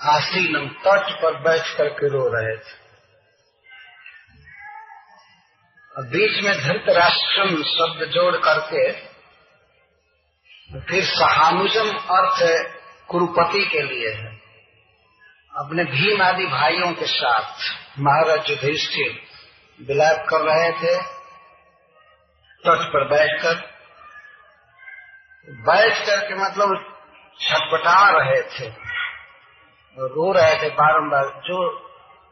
आसीनम 0.00 0.66
तट 0.84 1.10
पर 1.22 1.40
बैठ 1.40 1.74
करके 1.76 2.08
रो 2.08 2.26
रहे 2.28 2.56
थे। 2.56 2.76
बीच 5.94 6.42
में 6.44 6.52
धृत 6.58 6.88
राष्ट्रम 6.96 7.62
शब्द 7.68 8.04
जोड़ 8.08 8.36
करके 8.36 8.82
फिर 10.80 11.04
सहानुजम 11.04 11.90
अर्थ 12.12 12.42
कुरुपति 13.08 13.64
के 13.64 13.82
लिए 13.82 14.08
है। 14.08 14.32
अपने 15.54 15.84
भीम 15.84 16.22
आदि 16.22 16.46
भाइयों 16.46 16.92
के 16.92 17.06
साथ 17.06 17.70
महाराज 17.98 18.50
युधिष्ठिर 18.50 19.20
विलाप 19.80 20.26
कर 20.28 20.44
रहे 20.44 20.72
थे। 20.72 20.96
तट 22.66 22.88
पर 22.88 23.08
बैठकर 23.08 23.78
बैठ 25.48 26.06
कर 26.06 26.28
के 26.28 26.34
मतलब 26.34 26.98
छटपटा 27.40 28.10
रहे 28.10 28.42
थे। 28.42 28.68
रो 29.98 30.32
रहे 30.32 30.62
थे 30.62 30.68
बारंबार। 30.68 31.40
जो 31.40 31.88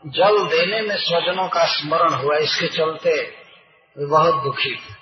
जल 0.06 0.46
देने 0.46 0.88
में 0.88 0.96
स्वजनों 0.96 1.48
का 1.48 1.64
स्मरण 1.64 2.14
हुआ, 2.14 2.36
इसके 2.36 2.66
चलते 2.66 3.22
वे 3.98 4.06
बहुत 4.06 4.42
दुखी 4.42 4.76
थे। 4.76 4.94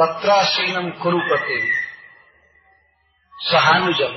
तत्रासीनम 0.00 0.90
कुरुपति। 0.90 1.72
सहानुजल। 3.38 4.14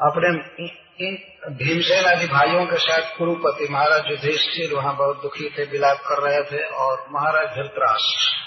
अपने 0.00 0.85
भीमसेन 1.00 2.04
आदि 2.04 2.26
भाइयों 2.26 2.66
के 2.66 2.76
साथ 2.76 3.16
कुरुपति 3.18 3.66
महाराज 3.70 4.06
युधिष्ठिर 4.10 4.74
वहाँ 4.74 4.96
बहुत 4.96 5.22
दुखी 5.22 5.48
थे, 5.50 5.64
विलाप 5.64 5.98
कर 5.98 6.22
रहे 6.22 6.42
थे 6.42 6.62
और 6.64 7.06
महाराज 7.10 7.48
धृतराष्ट्र। 7.56 8.46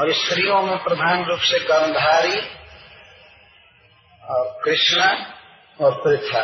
और 0.00 0.12
स्त्रियों 0.12 0.62
में 0.62 0.78
प्रधान 0.78 1.24
रूप 1.24 1.40
से 1.40 1.58
गंधारी 1.58 2.40
और 4.22 4.60
कृष्णा 4.64 5.10
और 5.80 6.00
पृथा 6.04 6.42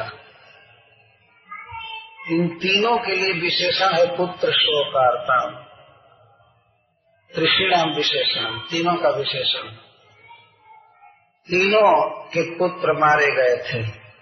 इन 2.31 2.49
तीनों 2.59 2.97
के 2.99 3.17
लिए 3.17 3.33
विशेषण 3.33 3.97
है 3.97 4.07
पुत्र 4.17 4.53
शोकार्ता 4.53 5.41
त्रिशीणाम 7.35 7.95
विशेषण, 7.97 8.59
तीनों 8.59 8.97
का 8.97 9.09
विशेषण। 9.09 9.86
तीनों 11.47 12.11
के 12.11 12.59
पुत्र 12.59 12.93
मारे 12.93 13.27
गए 13.27 13.57
थे 13.57 13.79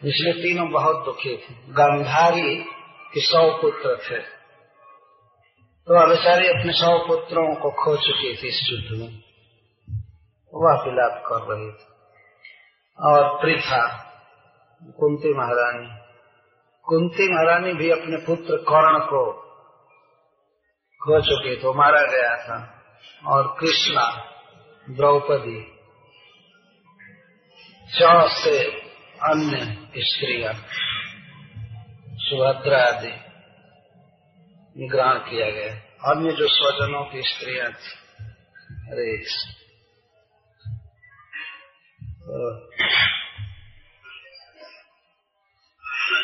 इसलिए 0.08 0.32
तीनों 0.32 0.70
बहुत 0.70 1.04
दुखी 1.04 1.37
थे। 1.37 1.54
गंधारी 1.54 2.56
के 3.14 3.20
सौ 3.20 3.58
पुत्र 3.62 3.96
थे। 3.96 4.18
तो 5.87 6.02
अभिचारी 6.06 6.48
अपने 6.48 6.72
सौ 6.72 7.06
पुत्रों 7.08 7.54
को 7.54 7.70
खो 7.70 7.96
चुकी 7.96 8.42
थी 8.42 8.48
इस 8.48 8.68
युद्ध 8.72 9.00
में। 9.00 9.18
वह 10.54 10.82
विलाप 10.84 11.22
कर 11.26 11.54
रही 11.54 11.70
थी। 11.70 11.87
और 13.00 13.42
पृथा 13.42 14.10
कुंती 14.82 15.34
महारानी 15.34 16.04
कुंती 16.82 17.34
महारानी 17.34 17.72
भी 17.72 17.90
अपने 17.90 18.16
पुत्र 18.16 18.56
कर्ण 18.56 18.98
को 18.98 19.32
खो 21.02 21.20
चुकी 21.20 21.56
तो 21.56 21.74
मारा 21.74 22.02
गया 22.02 22.37
था। 22.37 22.82
और 23.26 23.56
कृष्णा, 23.60 24.24
द्रौपदी 24.90 25.73
चौ 27.94 28.28
से 28.28 28.64
अन्य 29.22 29.88
स्त्रियाँ 29.98 30.52
सुभद्रा 32.16 32.83
आदि 32.83 33.12
ग्रहण 34.78 35.18
किया 35.18 35.50
गया। 35.50 35.74
अन्य 36.11 36.33
जो 36.33 36.48
स्वजनों 36.48 37.04
की 37.04 37.22
स्त्रियाँ 37.22 37.72
थी, 37.72 38.04
अरे, 38.92 39.16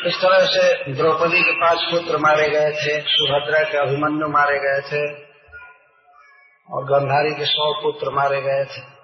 इस 0.07 0.15
तरह 0.15 0.45
से 0.45 0.93
द्रौपदी 0.93 1.41
के 1.43 1.51
पाँच 1.51 1.79
पुत्र 1.81 2.17
मारे 2.17 2.49
गए 2.49 2.71
थे, 2.71 3.01
सुभद्रा 3.01 3.71
के 3.71 3.77
अभिमन्यु 3.77 4.27
मारे 4.27 4.59
गए 4.59 4.81
थे, 4.81 5.23
और 6.69 6.85
गंधारी 6.85 7.35
के 7.35 7.45
सौ 7.45 7.81
पुत्र 7.81 8.11
मारे 8.11 8.41
गए 8.41 8.65
थे। 8.65 9.00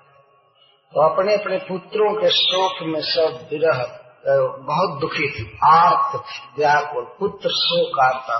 तो 0.93 1.01
अपने 1.01 1.33
अपने 1.33 1.57
पुत्रों 1.57 2.13
के 2.15 2.29
शोक 2.29 2.77
में 2.87 3.01
सब 3.01 3.47
विरह 3.51 3.79
बहुत 4.61 4.99
दुखी 5.01 5.27
थी 5.29 5.43
आर्त 5.65 6.15
थी, 6.19 6.37
व्याकुल। 6.57 7.03
पुत्र 7.19 7.49
शोक 7.49 7.99
आता 7.99 8.37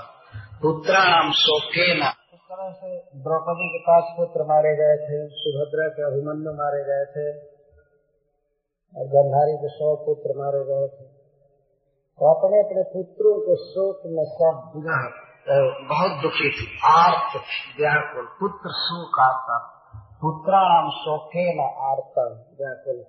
पुत्राणाम 0.62 1.32
शोके 1.32 1.88
न 1.96 2.08
इस 2.34 2.40
तरह 2.40 2.72
से 2.72 2.98
द्रौपदी 3.20 3.68
के 3.70 3.80
पास 3.80 4.04
पुत्र 4.18 4.44
मारे 4.44 4.74
गए 4.76 4.96
थे, 5.04 5.20
सुभद्रा 5.28 5.88
के 5.88 6.04
अभिमन्यु 6.04 6.54
मारे 6.54 6.82
गए 6.84 7.06
थे, 7.06 7.28
और 8.96 9.06
गंधारी 9.08 9.56
के 9.58 9.68
सौ 9.68 9.96
पुत्र 9.96 10.40
मारे 10.40 10.66
गए 10.66 10.88
थे। 10.88 11.08
तो 12.20 12.34
अपने 12.34 12.60
अपने 12.60 12.84
पुत्रों 12.84 13.40
के 13.40 13.56
शोक 13.64 14.02
में 14.08 14.26
सब 14.36 14.68
विरह 14.76 15.24
बहुत 15.88 16.22
दुखी 16.22 16.50
थी 16.52 16.80
आर्त 16.86 17.42
थी, 17.42 17.82
व्याकुल। 17.82 18.26
पुत्र 18.40 18.70
शोक 18.70 19.20
आता 19.20 19.77
पुत्राणाम 20.22 20.90
शोके 20.90 21.42
न 21.56 21.66
आर्तम 21.90 22.30
व्याकुल 22.60 23.00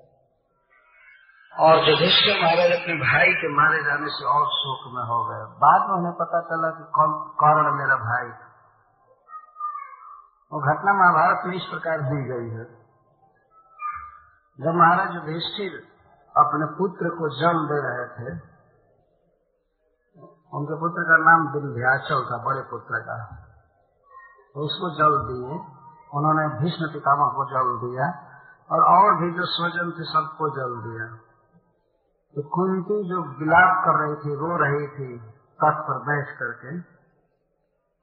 और 1.52 1.76
युधिष्ठिर 1.88 2.34
महाराज 2.42 2.72
अपने 2.72 2.94
भाई 2.94 3.30
के 3.34 3.48
मारे 3.48 3.78
जाने 3.84 4.08
से 4.08 4.24
और 4.24 4.42
शोक 4.46 4.82
में 4.94 5.04
हो 5.04 5.16
गए। 5.24 5.44
बाद 5.62 5.86
में 5.88 5.94
उन्हें 5.96 6.12
पता 6.14 6.40
चला 6.40 6.70
कि 6.70 6.84
कौन 7.38 7.70
मेरा 7.78 7.96
भाई। 7.96 8.28
वो 10.52 10.60
घटना 10.60 10.92
महाभारत 10.92 11.46
में 11.46 11.56
इस 11.56 11.64
प्रकार 11.64 12.00
दी 12.00 12.20
गई 12.24 12.50
है। 12.50 12.66
जब 14.58 14.74
महाराज 14.74 15.14
युधिष्ठिर 15.14 15.72
अपने 16.36 16.66
पुत्र 16.78 17.08
को 17.08 17.30
जन्म 17.40 17.64
दे 17.66 17.80
रहे 17.86 18.06
थे, 18.18 18.30
उनके 20.52 20.78
पुत्र 20.80 21.02
का 21.02 21.16
नाम 21.24 21.48
विंध्याचल 21.54 22.22
था, 22.30 22.44
बड़े 22.44 22.62
पुत्र 22.70 23.00
का। 23.00 23.18
तो 24.54 24.60
उसको 24.60 24.90
जल 24.90 25.18
दिए। 25.28 25.77
उन्होंने 26.14 26.64
भीष्म 26.64 26.92
पितामह 26.92 27.26
को 27.26 27.44
जल 27.50 27.88
दिया 27.88 28.06
और 28.70 28.82
और 28.82 29.22
भी 29.22 29.36
जो 29.36 29.44
स्वजन 29.44 29.90
थे 29.90 30.04
सबको 30.04 30.48
जल 30.50 30.90
दिया। 30.90 31.16
तो 32.34 32.42
कुंती 32.42 33.08
जो 33.08 33.38
विलाप 33.40 33.84
कर 33.84 34.04
रही 34.04 34.14
थी, 34.14 34.34
रो 34.34 34.56
रही 34.56 34.86
थी, 34.86 35.18
तट 35.32 35.78
पर 35.78 35.98
बैठ 35.98 36.38
करके 36.38 36.98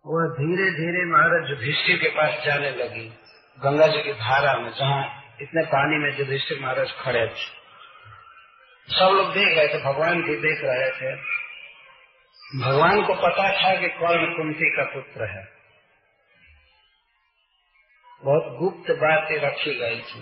वह 0.06 0.28
धीरे 0.28 0.72
धीरे 0.72 1.12
महाराज 1.12 1.50
युधिष्ठिर 1.50 1.98
के 1.98 2.10
पास 2.10 2.46
जाने 2.46 2.70
लगी। 2.70 3.10
गंगा 3.63 3.88
जी 3.88 4.04
की 4.04 4.13
धारा 4.13 4.60
में, 4.60 4.72
जहाँ 4.72 5.04
इतने 5.41 5.65
पानी 5.65 5.98
में 5.98 6.20
युधिष्ठिर 6.20 6.60
महाराज 6.62 6.88
खड़े 7.04 7.28
थे। 7.28 7.65
सब 8.96 9.06
लोग 9.06 9.28
देख 9.30 9.58
रहे 9.58 9.68
थे, 9.68 9.94
भगवान 9.94 10.22
भी 10.22 10.36
देख 10.36 10.62
रहे 10.63 10.91
थे। 10.91 11.15
भगवान 12.65 13.02
को 13.02 13.13
पता 13.13 13.44
था 13.44 13.82
कि 13.82 13.88
कौन 13.88 14.26
कुंती 14.38 14.70
का 14.70 14.84
पुत्र 14.84 15.24
है। 15.26 15.55
बहुत 18.23 18.58
गुप्त 18.60 18.91
बातें 18.91 19.39
रखी 19.39 19.75
गई 19.75 20.01
थी। 20.01 20.21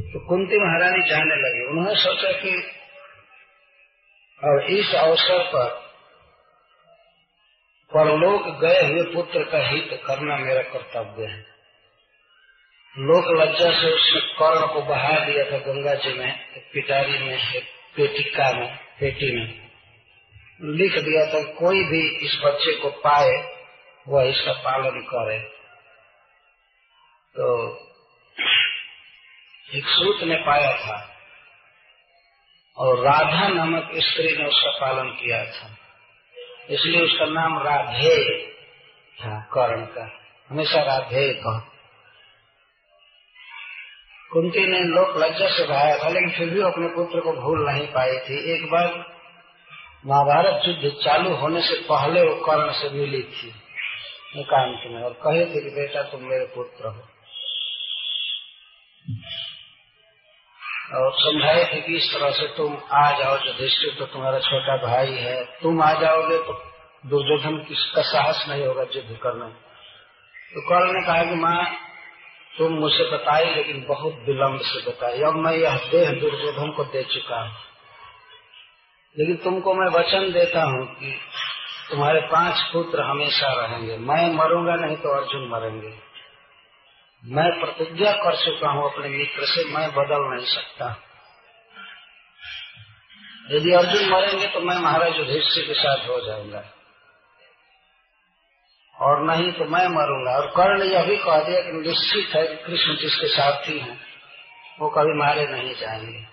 तो 0.00 0.28
कुंती 0.28 0.58
महारानी 0.58 1.10
जाने 1.10 1.34
लगी। 1.34 1.66
उन्होंने 1.66 2.00
सोचा 2.00 2.32
कि 2.32 2.72
और 4.44 4.64
इस 4.64 4.94
अवसर 4.94 5.38
पर 5.38 5.90
परलोक 7.94 8.60
गए 8.60 8.86
हुए 8.86 9.14
पुत्र 9.14 9.44
का 9.44 9.58
हित 9.58 10.00
करना 10.06 10.36
मेरा 10.36 10.62
कर्तव्य 10.62 11.26
है। 11.26 11.50
लोक 12.98 13.42
लज्जा 13.42 13.80
से 13.80 13.92
उसने 13.92 14.20
कर्ण 14.20 14.74
को 14.74 14.82
बहा 14.82 15.24
दिया 15.24 15.44
था 15.44 15.58
गंगा 15.58 15.94
जी 15.94 16.18
में 16.18 16.38
पिटारी 16.72 17.18
में 17.18 17.54
एक 17.54 17.64
पेटिका 17.96 18.52
में, 18.52 18.76
पेटी 18.76 19.36
में। 19.36 19.70
लिख 20.62 20.92
दिया 20.92 21.26
था, 21.26 21.52
कोई 21.52 21.84
भी 21.84 22.16
इस 22.16 22.40
बच्चे 22.44 22.72
को 22.72 22.90
पाए, 22.90 23.60
वह 24.08 24.22
इसका 24.22 24.52
पालन 24.52 25.00
करे। 25.00 25.59
तो 27.36 27.76
एक 29.74 29.84
सूत 29.86 30.22
ने 30.22 30.36
पाया 30.36 30.76
था 30.76 31.16
और 32.76 32.98
राधा 32.98 33.48
नामक 33.48 33.90
स्त्री 33.94 34.36
ने 34.36 34.44
उसका 34.44 34.70
पालन 34.80 35.10
किया 35.10 35.44
था। 35.44 35.76
इसलिए 36.70 37.02
उसका 37.02 37.24
नाम 37.24 37.58
राधे 37.58 38.46
था, 39.14 39.40
कर्ण 39.40 39.84
का। 39.84 40.20
हमेशा 40.50 40.82
राधे 40.82 41.34
कह। 41.34 41.58
कुंती 44.32 44.66
ने 44.66 44.80
लोक 44.80 45.16
लज्जा 45.16 45.48
से 45.48 45.66
भाया 45.66 45.98
था, 45.98 46.08
लेकिन 46.08 46.30
फिर 46.30 46.50
भी 46.50 46.60
अपने 46.60 46.88
पुत्र 46.88 47.20
को 47.20 47.32
भूल 47.32 47.70
नहीं 47.70 47.86
पाई 47.86 48.12
थी। 48.12 48.52
एक 48.52 48.70
बार 48.70 49.16
महाभारत 50.06 50.62
युद्ध 50.64 50.96
चालू 51.04 51.34
होने 51.34 51.62
से 51.62 51.74
पहले 51.74 52.22
वो 52.22 52.34
कर्ण 52.34 52.72
से 52.72 52.90
मिली 52.90 53.22
थी 53.22 53.54
एकांत 54.36 54.90
में 54.90 55.02
और 55.02 55.12
कहे 55.12 55.46
थे 55.46 55.60
कि 55.60 55.70
बेटा 55.70 56.02
तुम 56.02 56.22
मेरे 56.22 56.44
पुत्र 56.46 56.88
हो। 56.88 57.08
और 60.90 61.12
समझाए 61.12 61.64
थे 61.64 61.80
कि 61.80 61.96
इस 61.96 62.12
तरह 62.14 62.30
से 62.30 62.46
तुम 62.46 62.76
आ 62.92 63.10
जाओ 63.18 63.36
दृष्टि 63.36 63.90
तो 63.98 64.06
तुम्हारा 64.06 64.38
छोटा 64.38 64.76
भाई 64.76 65.12
है, 65.12 65.44
तुम 65.62 65.82
आ 65.82 65.92
जाओगे 65.92 66.38
तो 66.38 66.52
दुर्योधन 67.06 67.58
किसका 67.68 68.02
साहस 68.02 68.44
नहीं 68.48 68.66
होगा 68.66 68.82
युद्ध 68.82 69.18
करने 69.22 69.48
तो 70.54 70.60
कल 70.60 70.86
ने 70.94 71.02
कहा 71.06 71.24
कि 71.24 71.34
माँ, 71.34 71.64
तुम 72.58 72.72
मुझे 72.72 73.04
बताई 73.10 73.54
लेकिन 73.54 73.84
बहुत 73.88 74.14
विलम्ब 74.26 74.60
से 74.60 74.90
बताई 74.90 75.22
अब 75.22 75.36
मैं 75.36 75.52
यह 75.52 75.76
देह 75.92 76.10
दुर्योधन 76.10 76.70
को 76.70 76.84
दे 76.84 77.02
चुका 77.02 77.40
हूँ। 77.40 77.52
लेकिन 79.16 79.36
तुमको 79.36 79.74
मैं 79.74 79.86
वचन 79.88 80.30
देता 80.32 80.62
हूँ 80.62 80.84
कि 80.86 81.12
तुम्हारे 81.90 82.20
पाँच 82.20 82.60
पुत्र 82.72 83.02
हमेशा 83.02 83.52
रहेंगे। 83.54 83.96
मैं 83.96 84.34
मरूँगा 84.34 84.74
नहीं 84.74 84.96
तो 84.96 85.14
अर्जुन 85.16 85.48
मरेंगे। 85.48 86.09
मैं 87.24 87.60
प्रतिज्ञा 87.60 88.12
कर 88.12 88.36
चुका 88.36 88.70
हूँ 88.70 88.92
अपने 88.92 89.08
मित्र 89.08 89.46
से, 89.46 89.64
मैं 89.64 89.90
बदल 89.90 90.36
नहीं 90.36 90.46
सकता। 90.46 91.02
यदि 93.50 93.72
अर्जुन 93.72 94.10
मरेंगे 94.10 94.46
तो 94.46 94.60
मैं 94.60 94.76
महाराज 94.76 95.16
युधिष्ठिर 95.16 95.66
के 95.66 95.74
साथ 95.74 96.08
हो 96.08 96.26
जाऊँगा। 96.26 96.64
और 98.94 99.22
नहीं 99.22 99.52
तो 99.52 99.64
मैं 99.64 99.88
मरूँगा। 99.88 100.30
और 100.30 100.46
कर्ण 100.46 100.82
यह 100.82 101.04
भी 101.04 101.16
कह 101.16 101.44
दिया 101.44 101.60
कि 101.60 101.72
निश्चित 101.72 102.36
है 102.36 102.46
कि 102.46 102.64
कृष्ण 102.64 102.96
जिसके 102.96 103.28
साथी 103.28 103.78
हैं, 103.78 104.00
वो 104.80 104.88
कभी 104.88 105.18
मारे 105.18 105.46
नहीं 105.46 105.74
जाएँगे। 105.74 106.26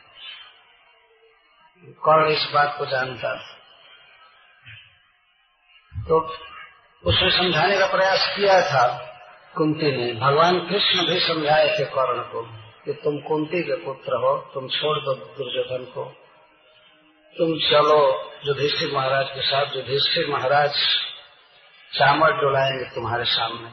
कर्ण 1.85 2.29
इस 2.29 2.51
बात 2.53 2.75
को 2.77 2.85
जानता 2.85 3.57
तो 6.07 6.35
उसने 7.03 7.31
समझाने 7.31 7.77
का 7.77 7.85
प्रयास 7.85 8.33
किया 8.35 8.61
था। 8.61 9.06
कुंती 9.57 9.97
ने 9.97 10.13
भगवान 10.13 10.59
कृष्ण 10.59 11.07
भी 11.07 11.19
समझाए 11.19 11.79
थे 11.79 11.85
कर्ण 11.85 12.21
को 12.21 12.41
कि 12.85 12.93
तुम 12.93 13.17
कुंती 13.17 13.63
के 13.63 13.75
पुत्र 13.75 14.13
हो, 14.13 14.51
तुम 14.53 14.67
छोड़ 14.67 14.97
दो 14.97 15.13
दुर्योधन 15.13 15.85
को। 15.85 16.05
तुम 17.37 17.59
चलो, 17.59 18.31
युधिष्ठिर 18.45 18.91
महाराज 18.93 19.29
के 19.29 19.41
साथ। 19.41 19.65
युधिष्ठिर 19.75 20.27
महाराज 20.29 20.73
चामर 21.93 22.31
डुलाएँगे 22.31 22.95
तुम्हारे 22.95 23.23
सामने। 23.25 23.69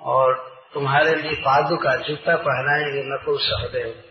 और 0.00 0.56
तुम्हारे 0.74 1.14
लिए 1.14 1.32
पादु 1.32 1.76
का 1.76 1.96
जूता 1.96 2.36
पहनाएँगे, 2.36 3.02
नकुल 3.04 3.38
सहदेव। 3.38 4.04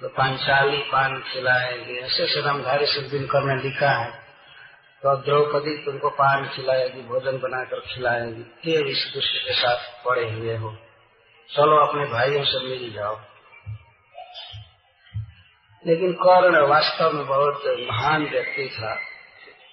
तो 0.00 0.08
पांचाली 0.08 0.78
पान 0.78 1.20
खिलाएँगे। 1.20 1.94
ऐसे 1.94 2.22
ऐसे 2.22 2.40
रामधारी 2.40 2.86
सिद्धिनकर 2.86 3.42
ने 3.42 3.62
लिखा 3.62 3.90
है 3.90 4.19
तो 5.02 5.08
अब 5.08 5.24
द्रौपदी 5.24 5.84
तुमको 5.84 6.10
पान 6.10 6.48
खिलाएगी, 6.48 7.02
भोजन 7.02 7.38
बनाकर 7.38 7.80
खिलाएँगी। 7.80 8.42
के 8.42 8.90
इस 8.90 9.10
दुष्ट 9.14 9.36
के 9.36 9.54
साथ 9.54 10.04
पड़े 10.04 10.30
हुए 10.30 10.56
हो। 10.56 10.76
चलो 11.56 11.86
अपने 11.86 12.04
भाइयों 12.04 12.44
से 12.44 12.68
मिल 12.68 12.92
जाओ। 12.92 13.20
लेकिन 15.86 16.12
कर्ण 16.12 16.66
वास्तव 16.68 17.12
में 17.12 17.26
बहुत 17.26 17.62
महान 17.66 18.24
व्यक्ति 18.24 18.68
था। 18.68 18.98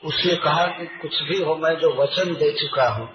उसने 0.04 0.36
कहा 0.36 0.66
कि 0.66 0.86
कुछ 0.86 1.24
भी 1.24 1.44
हो, 1.44 1.56
मैं 1.56 1.76
जो 1.76 1.94
वचन 1.94 2.34
दे 2.34 2.52
चुका 2.52 2.90
हूँ, 2.90 3.13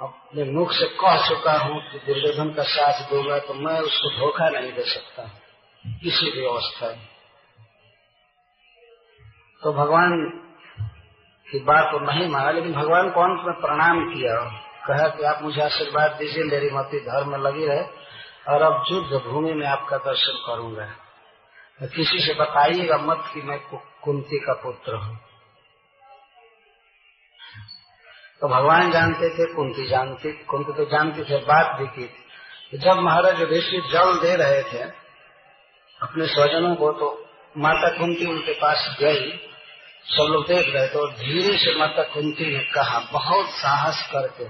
अपने 0.00 0.44
मुख 0.44 0.72
से 0.72 0.86
कह 0.86 1.28
चुका 1.28 1.52
हूँ 1.52 1.92
कि 1.92 1.98
दुर्योधन 1.98 2.54
का 2.54 2.62
साथ 2.62 3.10
दूँगा 3.10 3.38
तो 3.38 3.54
मैं 3.54 3.80
उसको 3.80 4.18
धोखा 4.18 4.48
नहीं 4.48 4.72
दे 4.72 4.82
सकता। 4.82 5.22
किसी 5.86 6.30
भी 6.30 6.46
अवस्था 6.46 6.86
में। 6.86 7.08
तो 9.62 9.72
भगवान 9.72 10.38
की 11.52 11.58
बात 11.58 11.84
तो 11.84 11.98
नहीं 11.98 12.28
माना, 12.28 12.50
लेकिन 12.50 12.72
भगवान 12.72 13.10
को 13.10 13.20
अंत 13.20 13.40
में 13.46 13.60
प्रणाम 13.60 14.14
किया। 14.14 14.36
कहा 14.86 15.08
कि 15.08 15.24
आप 15.24 15.42
मुझे 15.42 15.62
आशीर्वाद 15.62 16.10
दीजिए, 16.10 16.44
मेरी 16.44 16.70
मती 16.70 17.00
धर्म 17.00 17.28
में 17.28 17.38
लगी 17.38 17.66
रहे, 17.66 17.82
और 18.48 18.62
अब 18.62 18.84
युद्ध 18.90 19.24
भूमि 19.26 19.52
में 19.52 19.66
आपका 19.66 19.96
दर्शन 19.96 20.44
करूँगा। 20.46 20.84
तो 21.80 21.86
किसी 21.86 22.18
से 22.18 22.34
बताइएगा 22.34 22.96
मत 22.96 23.30
कि 23.34 23.42
मैं 23.42 23.58
कुंती 24.04 24.38
का 24.38 24.52
पुत्र 24.52 24.94
हूँ। 24.94 25.18
तो 28.40 28.48
भगवान 28.48 28.90
जानते 28.90 29.28
थे, 29.28 29.54
कुंती 29.54 29.86
जानती, 29.86 30.32
कुंती 30.32 30.72
तो 30.72 30.84
जानती 30.84 31.24
थे, 31.24 31.38
बात 31.38 31.80
भी 31.80 31.86
की 31.86 32.08
थी। 32.08 32.78
जब 32.78 32.98
महाराज 32.98 33.40
युधिष्ठिर 33.40 33.80
जल 33.80 34.18
दे 34.18 34.36
रहे 34.36 34.62
थे, 34.62 34.82
अपने 36.02 36.26
स्वजनों 36.26 36.74
को 36.74 36.92
तो 36.92 37.26
माता 37.58 37.88
कुंती 37.88 38.26
उनके 38.26 38.52
पास 38.52 38.96
गई। 39.00 39.51
सब 40.06 40.22
लोग 40.22 40.48
देख 40.48 40.74
रहे 40.74 40.86
तो 40.86 41.08
धीरे 41.08 41.58
से 41.58 41.78
माता 41.78 42.02
कुंती 42.02 42.56
ने 42.56 42.64
कहा, 42.64 42.98
बहुत 43.12 43.46
साहस 43.46 44.08
करके। 44.12 44.44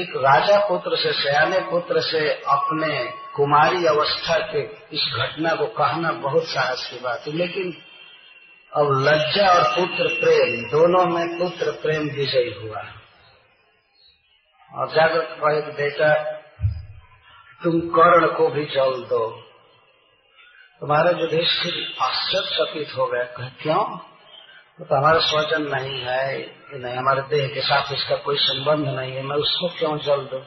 एक 0.00 0.08
राजा 0.16 0.58
पुत्र 0.58 0.96
से, 0.96 1.12
सयाने 1.12 1.58
पुत्र 1.58 2.00
से 2.00 2.30
अपने 2.30 3.12
कुमारी 3.34 3.86
अवस्था 3.86 4.38
के 4.38 4.62
इस 4.96 5.14
घटना 5.16 5.54
को 5.54 5.66
कहना 5.66 6.12
बहुत 6.12 6.44
साहस 6.44 6.90
की 6.90 6.98
बात 7.00 7.22
है। 7.26 7.32
लेकिन 7.32 7.82
अब 8.76 8.90
लज्जा 9.08 9.48
और 9.48 9.62
पुत्र 9.62 10.08
प्रेम, 10.08 10.70
दोनों 10.70 11.06
में 11.06 11.38
पुत्र 11.38 11.70
प्रेम 11.70 12.02
विजय 12.02 12.60
हुआ। 12.62 12.84
और 14.74 14.88
जागृत 14.88 15.28
कहे 15.30 15.62
कि 15.62 15.82
बेटा, 15.82 16.24
तुम 17.62 17.80
कर्ण 17.80 18.26
को 18.26 18.48
भी 18.48 18.64
जल 18.64 19.04
दो। 19.04 19.42
तुम्हारे 20.80 21.14
जो 21.14 21.20
युधिष्ठिर 21.20 21.94
आश्चर्यचकित 22.00 22.96
हो 22.96 23.06
गए 23.06 23.24
कहे 23.24 23.74
तो 24.80 24.96
हमारा 24.96 25.18
स्वजन 25.18 25.62
नहीं 25.62 26.00
है 26.02 26.38
कि 26.40 26.78
नहीं, 26.78 26.94
हमारे 26.94 27.22
देह 27.22 27.48
के 27.54 27.60
साथ 27.60 27.92
उसका 27.92 28.16
कोई 28.16 28.36
संबंध 28.38 28.88
नहीं 28.88 29.12
है। 29.12 29.22
मैं 29.22 29.36
उसको 29.36 29.78
क्यों 29.78 29.98
जल 29.98 30.20
दू? 30.24 30.38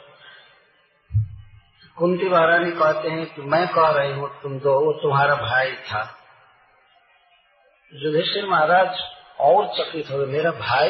कुंती 1.98 2.30
महारानी 2.30 2.72
कहते 2.72 3.10
हैं 3.10 3.36
कि 3.36 3.42
मैं 3.42 3.68
कह 3.68 3.90
रही 3.90 4.12
हूँ, 4.12 4.42
तुम 4.42 4.60
दो, 4.60 4.86
वो 4.86 4.94
तुम्हारा 4.94 5.36
भाई 5.36 5.72
था। 5.72 6.18
युधिष्ठिर 7.94 8.46
महाराज 8.46 9.00
और 9.40 9.68
चकित 9.68 10.12
हो 10.12 10.18
गए, 10.18 10.26
मेरा 10.26 10.52
भाई? 10.52 10.90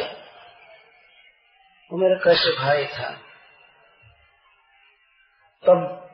वो 1.92 1.98
मेरा 1.98 2.16
कैसे 2.16 2.58
भाई 2.58 2.86
था? 2.86 3.10
तब 5.68 6.10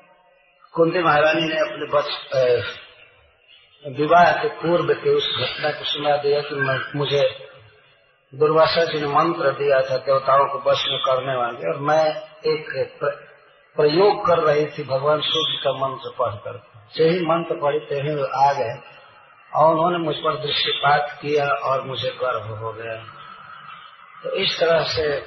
कुंती 0.73 0.99
महारानी 0.99 1.41
ने 1.41 1.59
अपने 1.59 1.85
विवाह 3.87 4.31
के 4.31 4.47
पूर्व 4.47 4.93
के 4.93 5.09
उस 5.09 5.27
घटना 5.39 5.71
को 5.71 5.83
सुना 5.83 6.17
दिया 6.17 6.41
कि 6.41 6.55
मुझे 6.97 7.21
दुर्वासा 8.35 8.83
जी 8.83 9.01
ने 9.01 9.07
मंत्र 9.07 9.51
दिया 9.51 9.81
था, 9.81 9.97
देवताओं 9.97 10.47
को 10.47 10.59
बस 10.59 10.85
में 10.87 10.99
करने 10.99 11.35
वाले। 11.35 11.73
और 11.73 11.79
मैं 11.79 12.15
एक 12.45 12.99
प्रयोग 13.75 14.25
कर 14.25 14.37
रही 14.39 14.65
थी, 14.65 14.83
भगवान 14.83 15.21
सूर्य 15.21 15.61
का 15.63 15.71
मंत्र 15.71 16.09
पढ़कर। 16.19 16.63
यही 16.99 17.19
मंत्र 17.19 17.55
पढ़ी 17.55 17.79
थे 17.79 17.99
आ 18.47 18.53
गए, 18.53 18.79
और 19.55 19.73
उन्होंने 19.73 19.97
मुझ 19.97 20.15
पर 20.15 20.35
दृष्टिपात 20.35 21.19
किया 21.21 21.47
और 21.47 21.81
मुझे 21.81 22.09
गर्व 22.09 22.43
हो 22.55 22.73
गया। 22.73 22.95
तो 24.23 24.31
इस 24.31 24.59
तरह 24.59 24.83
से 24.83 25.19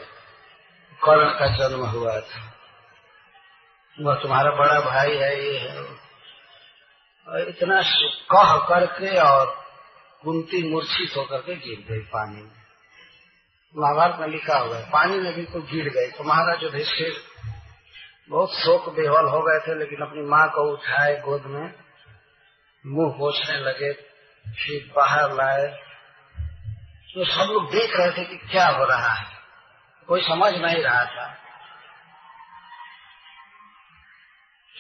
कर्ण 1.02 1.30
का 1.30 1.46
जन्म 1.46 1.84
हुआ 1.84 2.20
था। 2.20 2.40
वह 4.00 4.14
तुम्हारा 4.14 4.50
बड़ा 4.50 4.80
भाई 4.80 5.16
है, 5.16 5.44
ये 5.44 5.58
है। 5.58 6.03
और 7.28 7.48
इतना 7.48 7.82
कह 8.32 8.68
करके 8.68 9.20
और 9.20 9.64
कुंती 10.22 10.70
मूर्छित 10.70 11.16
होकर 11.16 11.38
के 11.38 11.54
गिर 11.56 11.86
गई 11.90 11.98
पानी 11.98 12.42
में। 12.42 12.64
महाभारत 13.76 14.16
में 14.20 14.28
लिखा 14.28 14.58
हुआ 14.58 14.76
है, 14.76 14.90
पानी 14.90 15.18
में 15.18 15.34
बिल्कुल 15.34 15.62
गिर 15.62 15.88
गई। 15.88 16.10
तो 16.10 16.24
महाराज 16.24 16.62
युधिष्ठिर 16.62 17.12
बहुत 18.28 18.52
शोक 18.52 18.94
बेहल 18.94 19.24
हो 19.26 19.42
गए 19.42 19.58
थे, 19.66 19.78
लेकिन 19.78 20.00
अपनी 20.00 20.22
माँ 20.22 20.48
को 20.48 20.72
उठाए 20.72 21.20
गोद 21.20 21.42
में, 21.44 21.74
मुँह 22.86 23.12
पोछने 23.12 23.58
लगे, 23.58 23.92
फिर 24.46 24.92
बाहर 24.96 25.32
लाए। 25.32 25.66
तो 27.14 27.24
सब 27.24 27.52
लोग 27.52 27.70
देख 27.70 27.96
रहे 27.96 28.10
थे 28.10 28.24
कि 28.24 28.36
क्या 28.36 28.68
हो 28.68 28.84
रहा 28.84 29.12
है। 29.12 29.26
कोई 30.08 30.20
समझ 30.20 30.54
नहीं 30.54 30.82
रहा 30.82 31.04
था। 31.04 31.34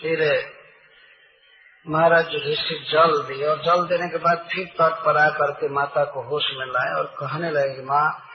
फिर 0.00 0.40
महाराज 1.88 2.26
युधिष्ठिर 2.32 2.78
जल 2.90 3.22
दिए 3.22 3.46
और 3.46 3.58
जल 3.58 3.86
देने 3.86 4.08
के 4.08 4.16
बाद 4.16 4.48
फिर 4.52 4.66
तट 4.66 5.04
पर 5.04 5.16
आकर 5.16 5.50
के 5.50 5.68
माता 5.68 6.04
को 6.04 6.22
होश 6.22 6.44
में 6.54 6.66
लाए 6.66 6.94
और 6.94 7.04
कहने 7.04 7.50
लगे 7.50 7.82
माँ, 7.82 8.28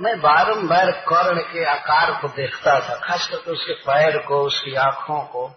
मैं 0.00 0.20
बारंबार 0.20 0.90
कर्ण 0.90 1.40
के 1.40 1.64
आकार 1.64 2.22
को 2.22 2.28
देखता 2.28 2.80
था 2.80 2.94
खास 2.94 3.28
करके 3.28 3.50
उसके 3.50 3.72
पैर 3.72 4.18
को, 4.18 4.42
उसकी 4.42 4.74
आँखों 4.74 5.20
को। 5.20 5.48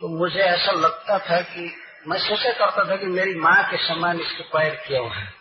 तो 0.00 0.18
मुझे 0.18 0.40
ऐसा 0.40 0.72
लगता 0.72 1.18
था 1.18 1.40
कि, 1.40 1.76
मैं 2.08 2.18
सोचा 2.18 2.52
करता 2.52 2.90
था 2.90 2.96
कि 2.96 3.06
मेरी 3.06 3.34
माँ 3.34 3.70
के 3.70 3.76
समान 3.76 4.20
इसके 4.20 4.42
पैर 4.42 4.84
क्यों 4.86 5.16
है? 5.16 5.32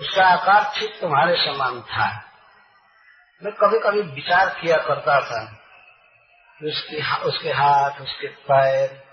उसका 0.00 0.26
आकार 0.26 0.72
ठीक 0.76 1.00
तुम्हारे 1.00 1.36
समान 1.36 1.82
था। 1.82 2.24
मैं 3.42 3.52
कभी 3.52 3.78
कभी 3.78 4.14
विचार 4.14 4.48
किया 4.62 4.76
करता 4.76 5.20
था 5.20 5.65
उसके 6.64 7.18
उसके 7.18 7.50
हाथ, 7.50 7.90
उसके 8.00 8.26
पैर 8.26 9.04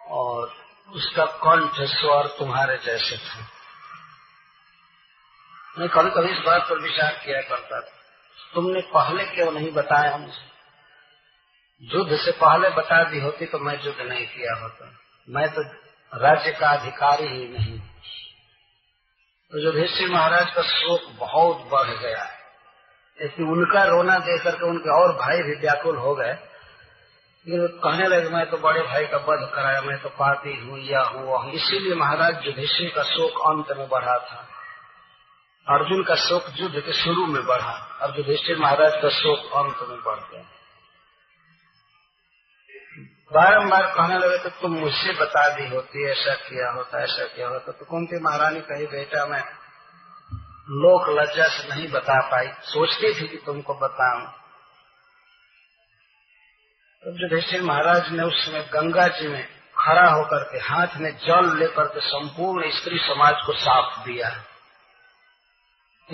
और 0.00 0.54
उसका 0.88 1.24
कंठ 1.24 1.72
स्वर 1.74 2.26
तुम्हारे 2.26 2.78
जैसे 2.78 3.16
थे। 3.16 3.56
मैं 5.78 5.88
कभी 5.88 6.10
कभी 6.10 6.38
इस 6.38 6.38
बात 6.38 6.62
पर 6.62 6.78
विचार 6.78 7.12
किया 7.24 7.40
करता 7.42 7.80
था। 7.80 7.96
तुमने 8.54 8.80
पहले 8.80 9.24
क्यों 9.24 9.52
नहीं 9.52 9.72
बताया 9.72 10.16
मुझे? 10.16 10.56
युद्ध 11.82 12.16
से 12.16 12.32
पहले 12.32 12.70
बता 12.70 13.04
दी 13.04 13.20
होती 13.20 13.46
तो 13.46 13.58
मैं 13.58 13.84
युद्ध 13.84 14.00
नहीं 14.00 14.26
किया 14.26 14.60
होता। 14.62 14.98
मैं 15.28 15.54
तो 15.54 15.62
राज्य 16.14 16.52
का 16.52 16.68
अधिकारी 16.68 17.26
ही 17.26 17.48
नहीं। 17.48 17.80
तो 19.52 19.58
युधिष्ठिर 19.58 20.10
महाराज 20.10 20.50
का 20.54 20.62
शोक 20.62 21.10
बहुत 21.10 21.56
बढ़ 21.56 21.90
गया। 21.90 22.22
है 22.22 22.35
उनका 23.20 23.84
रोना 23.84 24.18
देख 24.18 24.42
करके 24.44 24.66
उनके 24.66 24.90
और 24.90 25.12
भाई 25.12 25.42
भी 25.42 25.54
व्याकुल 25.54 25.96
हो 25.96 26.14
गए। 26.14 26.32
कहने 27.46 28.06
लगे, 28.06 28.28
मैं 28.28 28.50
तो 28.50 28.56
बड़े 28.58 28.82
भाई 28.82 29.06
का 29.06 29.16
वध 29.16 29.50
कराया, 29.54 29.80
मैं 29.80 29.98
तो 30.02 30.08
पापी 30.08 30.54
हूँ, 30.60 30.78
या 30.78 31.02
हूँ 31.02 31.52
इसीलिए 31.52 31.94
महाराज 31.94 32.46
युधिष्ठिर 32.46 32.92
का 32.96 33.02
शोक 33.02 33.40
अंत 33.46 33.76
में 33.78 33.88
बढ़ा 33.88 34.18
था। 34.18 34.46
अर्जुन 35.66 36.02
का 36.04 36.14
शोक 36.14 36.44
युद्ध 36.56 36.80
के 36.80 36.92
शुरू 36.92 37.26
में 37.26 37.46
बढ़ा 37.46 37.98
और 38.02 38.18
युधिष्ठिर 38.18 38.58
महाराज 38.58 38.92
का 39.02 39.08
शोक 39.08 39.38
अंत 39.38 39.88
में 39.88 39.98
बढ़ 40.00 40.20
गया। 40.32 40.42
बारम्बार 43.32 43.86
कहने 43.86 44.18
लगे 44.18 44.38
तो 44.38 44.50
तुम 44.60 44.72
मुझसे 44.72 45.12
बता 45.12 45.48
दी 45.56 45.68
होती, 45.68 46.10
ऐसा 46.10 46.34
किया 46.34 46.70
होता, 46.70 47.02
ऐसा 47.02 47.24
किया 47.24 47.48
होता 47.48 47.72
तो 47.72 47.84
कुंती 47.84 48.20
महारानी 48.22 48.60
कही, 48.60 48.86
बेटा, 48.86 49.26
मैं 49.26 49.42
लोक 50.70 51.08
लज्जा 51.08 51.48
से 51.48 51.68
नहीं 51.68 51.88
बता 51.88 52.28
पाई। 52.30 52.48
सोचती 52.48 53.20
थी 53.20 53.28
कि 53.28 53.36
तुमको 53.36 53.74
बताऊँ। 53.74 54.32
तब 57.02 57.16
युधिष्ठिर 57.20 57.62
महाराज 57.62 58.12
ने 58.12 58.22
उस 58.22 58.46
समय 58.46 58.62
गंगा 58.62 59.08
जी 59.08 59.28
में 59.28 59.48
खड़ा 59.78 60.08
होकर 60.08 60.42
के 60.42 60.58
हाथ 60.58 60.86
में 60.96 61.16
जल 61.18 61.58
लेकर 61.58 61.84
के 61.84 62.00
संपूर्ण 62.00 62.70
स्त्री 62.70 62.98
समाज 62.98 63.34
को 63.46 63.52
साफ़ 63.52 64.04
दिया। 64.04 64.44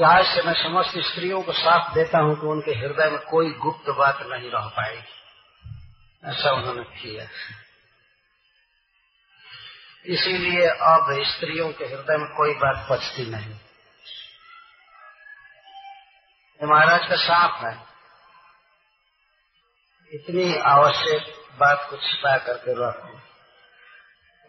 आज 0.07 0.25
से 0.27 0.43
मैं 0.43 0.55
समस्त 0.55 0.99
स्त्रियों 0.99 1.43
को 1.43 1.53
साफ़ 1.53 1.95
देता 1.95 2.19
हूँ 2.19 2.41
कि 2.41 2.47
उनके 2.47 2.71
हृदय 2.71 3.11
में 3.11 3.21
कोई 3.21 3.51
गुप्त 3.51 3.91
बात 3.91 4.19
नहीं 4.23 4.51
रह 4.51 4.69
पाएगी। 4.69 5.13
ऐसा 6.25 6.51
उन्होंने 6.51 6.83
किया। 6.83 7.25
इसीलिए 10.07 10.69
अब 10.69 11.07
स्त्रियों 11.27 11.73
के 11.73 11.85
हृदय 11.85 12.17
में 12.17 12.29
कोई 12.37 12.55
बात 12.55 12.89
बचती 12.91 13.31
नहीं। 13.31 13.55
महाराज 16.67 17.09
का 17.09 17.17
साफ़ 17.17 17.65
है। 17.67 17.73
इतनी 20.11 20.45
आवश्यक 20.69 21.33
बात 21.61 21.87
को 21.91 21.97
छिपा 21.99 22.37
करके 22.39 22.73
रखो 22.79 23.09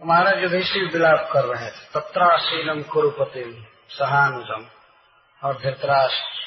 हमारा 0.01 0.31
युधिष्ठिर 0.31 0.83
विलाप 0.93 1.29
कर 1.33 1.45
रहे 1.45 1.69
थे 1.71 1.85
तत्राशीलम 1.93 2.81
कुरुपति 2.83 3.43
सहानुजम 3.89 4.65
और 5.41 5.61
धृतराष्ट्र। 5.61 6.41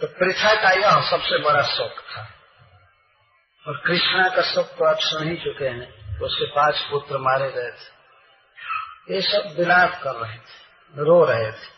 तो 0.00 0.06
पृथा 0.18 0.54
का 0.62 0.70
यह 0.70 1.00
सबसे 1.10 1.38
बड़ा 1.42 1.62
शोक 1.68 2.00
था। 2.02 2.22
और 3.64 3.76
कृष्णा 3.86 4.28
का 4.28 4.42
शोक 4.44 4.66
तो 4.68 4.84
आप 4.84 4.98
सुन 5.00 5.28
ही 5.28 5.36
चुके 5.36 5.68
हैं 5.68 6.18
तो 6.18 6.26
उसके 6.26 6.46
पाँच 6.46 6.80
पुत्र 6.90 7.18
मारे 7.18 7.50
गए 7.50 7.70
थे। 7.72 9.14
ये 9.14 9.20
सब 9.22 9.54
विलाप 9.58 10.00
कर 10.02 10.14
रहे 10.16 10.38
थे, 10.38 10.58
रो 10.94 11.24
रहे 11.24 11.52
थे। 11.52 11.71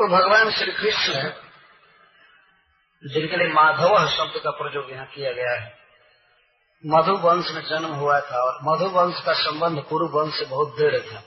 तो 0.00 0.08
भगवान 0.08 0.50
श्री 0.50 0.72
कृष्ण 0.72 1.12
है 1.12 1.36
जिनके 3.04 3.36
लिए 3.36 3.48
माधव 3.48 4.08
शब्द 4.08 4.40
का 4.44 4.50
प्रयोग 4.50 4.90
यहाँ 4.90 5.06
किया 5.06 5.32
गया 5.32 5.60
है। 5.60 5.74
मधु 6.86 7.12
वंश 7.12 7.50
में 7.50 7.62
जन्म 7.62 7.88
हुआ 7.94 8.20
था 8.20 8.38
और 8.42 8.58
मधु 8.62 8.84
वंश 8.84 9.20
का 9.20 9.32
संबंध 9.32 9.82
कुरु 9.82 10.06
वंश 10.08 10.34
से 10.34 10.46
बहुत 10.46 10.68
देर 10.68 11.00
था। 11.00 11.20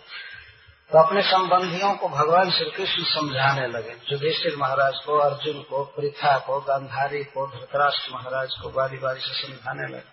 तो 0.92 1.04
अपने 1.04 1.22
संबंधियों 1.22 1.96
को 1.96 2.10
भगवान 2.10 2.52
श्री 2.52 2.72
कृष्ण 2.72 3.04
समझाने 3.04 3.68
लगे। 3.68 3.96
युधिष्ठिर 4.12 4.56
महाराज 4.58 4.94
को, 5.06 5.18
अर्जुन 5.18 5.62
को, 5.62 5.84
पृथा 5.84 6.38
को, 6.38 6.60
गांधारी 6.62 7.24
को, 7.24 7.48
धृतराष्ट्र 7.48 8.14
महाराज 8.14 8.50
को 8.62 8.70
बारी 8.70 8.98
बारी 8.98 9.20
से 9.20 9.48
समझाने 9.48 9.88
लगे 9.88 10.12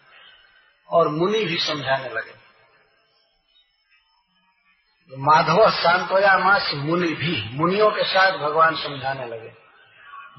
और 0.89 1.09
मुनि 1.09 1.45
भी 1.45 1.59
समझाने 1.59 2.09
लगे। 2.09 2.40
माधव 5.19 5.71
शांतोया 5.71 6.39
मास 6.39 6.71
मुनि 6.75 7.09
भी। 7.09 7.51
मुनियों 7.53 7.91
के 7.91 8.05
साथ 8.05 8.39
भगवान 8.39 8.75
समझाने 8.75 9.27
लगे। 9.27 9.53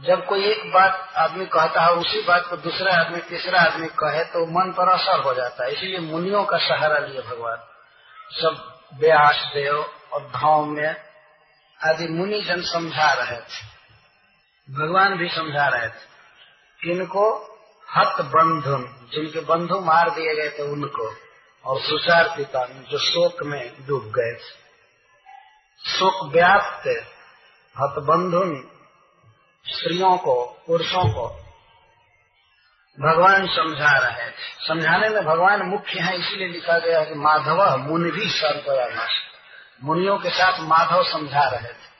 जब 0.07 0.25
कोई 0.25 0.45
एक 0.45 0.73
बात 0.73 1.13
आदमी 1.15 1.45
कहता 1.45 1.81
है, 1.81 1.91
उसी 1.91 2.21
बात 2.21 2.47
को 2.49 2.57
दूसरा 2.57 2.93
आदमी, 2.93 3.19
तीसरा 3.19 3.61
आदमी 3.61 3.87
कहे 3.87 4.23
तो 4.23 4.45
मन 4.45 4.71
पर 4.71 4.89
असर 4.89 5.19
हो 5.19 5.33
जाता 5.33 5.63
है। 5.63 5.71
इसीलिए 5.71 5.99
मुनियों 5.99 6.43
का 6.43 6.57
सहारा 6.57 6.99
लिए 6.99 7.21
भगवान। 7.21 7.57
सब 8.31 8.79
व्यास, 8.93 9.51
देव 9.53 9.85
और 10.13 10.31
में 10.65 10.95
आदि 11.83 12.07
मुनि 12.07 12.41
जन 12.41 12.61
समझा 12.61 13.13
रहे 13.13 13.37
थे। 13.37 13.71
भगवान 14.73 15.17
भी 15.17 15.29
समझा 15.29 15.67
रहे 15.67 15.87
थे। 15.87 16.11
किनको 16.81 17.37
हत 17.97 18.21
बंधुन, 18.21 19.09
जिनके 19.13 19.39
बंधु 19.39 19.79
मार 19.79 20.09
दिए 20.09 20.35
गए 20.35 20.49
थे, 20.49 20.63
उनको 20.63 21.13
और 21.65 21.81
सुचार 21.81 22.33
पिता 22.37 22.65
जो 22.65 22.97
शोक 22.97 23.43
में 23.43 23.87
डूब 23.87 24.03
गए 24.03 24.33
थे। 24.33 24.60
शोक 25.85 26.33
व्याप्त 26.33 26.87
हतबंधुन 27.79 28.69
स्त्रियों 29.65 30.17
को, 30.17 30.63
पुरुषों 30.67 31.03
को 31.03 31.27
भगवान 32.99 33.47
समझा 33.47 33.97
रहे 33.97 34.29
थे 34.29 34.67
समझाने 34.67 35.09
में 35.09 35.25
भगवान 35.25 35.61
मुख्य 35.61 35.99
है, 35.99 36.19
इसलिए 36.19 36.47
लिखा 36.47 36.79
गया 36.79 36.99
है 36.99 37.05
कि 37.05 37.13
माधव 37.13 37.77
मुनि 37.77 38.11
भी 38.11 38.29
सर्वयामास 38.29 39.09
मुनियों 39.83 40.17
के 40.17 40.29
साथ 40.29 40.59
माधव 40.59 41.03
समझा 41.03 41.49
रहे 41.49 41.73
थे। 41.73 41.91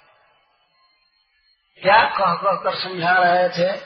क्या 1.81 2.09
कह 2.09 2.33
कहकर 2.33 2.75
समझा 2.75 3.11
रहे 3.11 3.49
थे? 3.49 3.81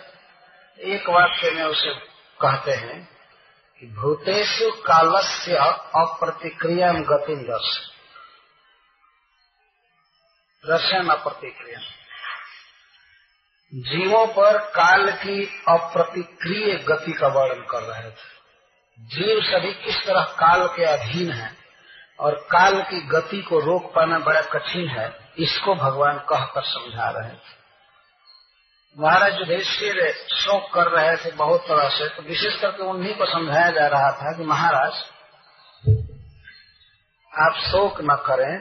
एक 0.94 1.10
वाक्य 1.10 1.52
में 1.52 1.64
उसे 1.64 1.94
कहते 2.42 2.72
हैं 2.72 3.10
कि, 3.80 3.88
भूतेषु 3.88 4.72
कालस्य 4.72 5.56
अप्रतिक्रिया 5.96 6.94
गति 6.94 7.48
रस 7.50 7.95
रसन 10.66 11.10
अप्रतिक्रिया 11.10 11.80
जीवों 13.74 14.26
पर 14.28 14.58
काल 14.72 15.12
की 15.14 15.44
अप्रतिक्रिय 15.70 16.74
गति 16.88 17.14
का 17.14 17.28
वर्णन 17.30 17.62
कर 17.70 17.82
रहे 17.84 18.10
थे। 18.10 18.34
जीव 19.00 19.42
सभी 19.44 19.74
किस 19.84 19.98
तरह 20.06 20.24
काल 20.40 20.68
के 20.68 20.84
अधीन 20.84 21.32
है 21.32 21.50
और 22.20 22.36
काल 22.52 22.82
की 22.82 23.02
गति 23.08 23.42
को 23.42 23.60
रोक 23.60 23.92
पाना 23.96 24.20
बड़ा 24.20 24.42
कठिन 24.52 24.88
है, 24.90 25.08
इसको 25.38 25.76
भगवान 25.76 26.18
कहकर 26.30 26.64
समझा 26.64 27.10
रहे 27.10 27.32
थे। 27.32 27.54
महाराज 28.98 29.40
युधिष्ठिर 29.40 29.98
शोक 30.36 30.70
कर 30.74 30.92
रहे 30.92 31.16
थे 31.16 31.32
बहुत 31.36 31.62
तरह 31.62 31.90
से 31.90 32.08
तो 32.10 32.22
विशेष 32.24 32.60
करके 32.62 32.84
उन्हीं 32.84 33.14
को 33.16 33.26
समझाया 33.26 33.70
जा 33.72 33.88
रहा 33.88 34.12
था 34.12 34.38
कि 34.38 34.44
महाराज, 34.46 35.04
आप 37.32 37.58
शोक 37.62 38.02
न 38.02 38.16
करें 38.26 38.54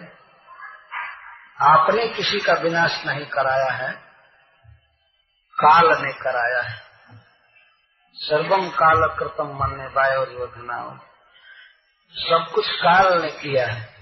आपने 1.63 2.09
किसी 2.09 2.41
का 2.41 2.53
विनाश 2.53 3.03
नहीं 3.07 3.27
कराया 3.27 3.73
है, 3.73 3.93
काल 5.55 6.03
ने 6.03 6.13
कराया 6.13 6.63
है। 6.63 6.83
सर्वम 8.15 8.69
काल 8.69 9.17
कृतम 9.19 9.45
मन 9.45 9.79
ने 9.79 9.87
वायोर 9.87 10.33
योजना 10.33 11.01
सब 12.13 12.53
कुछ 12.55 12.71
काल 12.71 13.23
ने 13.23 13.31
किया 13.31 13.67
है। 13.67 13.95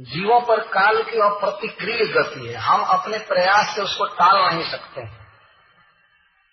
जीवों 0.00 0.40
पर 0.40 0.60
काल 0.60 1.02
की 1.02 1.18
अप्रतिक्रिय 1.18 2.04
गति 2.04 2.46
है। 2.46 2.54
हम 2.54 2.82
अपने 2.82 3.18
प्रयास 3.18 3.74
से 3.74 3.82
उसको 3.82 4.04
टाल 4.04 4.54
नहीं 4.54 4.70
सकते। 4.70 5.06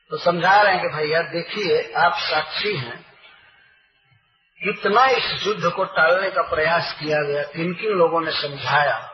तो 0.10 0.18
समझा 0.18 0.62
रहे 0.62 0.76
हैं 0.76 0.82
कि 0.82 0.98
भैया, 0.98 1.22
देखिए, 1.22 1.94
आप 1.98 2.14
साक्षी 2.14 2.78
हैं। 2.78 3.06
कितना 4.64 5.06
इस 5.06 5.44
युद्ध 5.48 5.72
को 5.72 5.84
टालने 5.84 6.30
का 6.30 6.42
प्रयास 6.42 6.96
किया 7.00 7.22
गया 7.22 7.44
किन 7.44 7.74
किन 7.74 7.90
लोगों 7.90 8.22
ने 8.22 8.32
समझाया? 8.32 9.09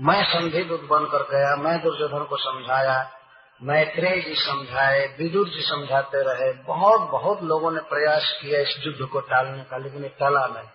मैं 0.00 0.24
संधि 0.24 0.64
दूत 0.64 0.80
बनकर 0.80 1.18
गया, 1.18 1.56
मैं 1.56 1.82
दुर्योधन 1.82 2.24
को 2.24 2.36
समझाया 2.36 3.14
मैत्रेय 3.62 4.22
जी 4.22 4.34
समझाए, 4.34 5.16
विदुर 5.18 5.48
जी 5.48 5.60
समझाते 5.60 6.18
रहे। 6.18 6.52
बहुत 6.52 7.00
बहुत 7.00 7.42
लोगों 7.42 7.70
ने 7.70 7.80
प्रयास 7.80 8.38
किया 8.42 8.60
इस 8.60 8.82
युद्ध 8.86 9.12
को 9.12 9.20
टालने 9.20 9.64
का, 9.64 9.76
लेकिन 9.76 10.02
टला 10.02 10.46
नहीं। 10.46 10.68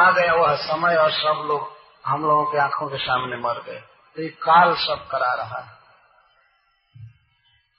आ 0.00 0.10
गया 0.10 0.34
वह 0.34 0.56
समय 0.56 0.96
और 0.96 1.10
सब 1.10 1.44
लोग, 1.46 1.76
हम 2.06 2.22
लोगों 2.22 2.44
के 2.44 2.58
आँखों 2.58 2.88
के 2.88 2.96
सामने 2.96 3.36
मर 3.36 3.62
गए। 3.62 3.80
तो 4.16 4.22
ये 4.22 4.28
काल 4.28 4.74
सब 4.74 5.08
करा 5.10 5.34
रहा 5.34 5.60
है। 5.60 5.78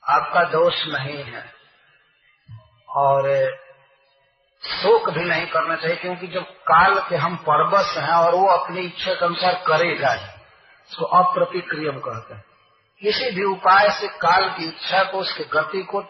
आपका 0.09 0.43
दोष 0.43 0.85
नहीं 0.87 1.23
है। 1.23 1.53
और 2.89 3.23
शोक 4.65 5.09
भी 5.09 5.25
नहीं 5.25 5.47
करना 5.47 5.75
चाहिए, 5.75 5.95
क्योंकि 5.95 6.27
जब 6.27 6.58
काल 6.71 6.99
के 7.09 7.15
हम 7.15 7.35
परबस 7.35 7.95
हैं 7.97 8.13
और 8.13 8.35
वो 8.35 8.47
अपनी 8.47 8.81
इच्छा 8.81 9.13
के 9.13 9.25
अनुसार 9.25 9.53
करेगा 9.53 10.13
इसको 10.89 11.05
अप्रतिक्रियम 11.05 11.99
कहते 11.99 12.33
हैं। 12.33 12.43
किसी 13.01 13.31
भी 13.31 13.43
उपाय 13.43 13.89
से 13.89 14.07
काल 14.07 14.49
की 14.49 14.65
इच्छा 14.65 15.03
को, 15.03 15.17
उसके 15.17 15.43
गति 15.43 15.83
को 15.83 16.01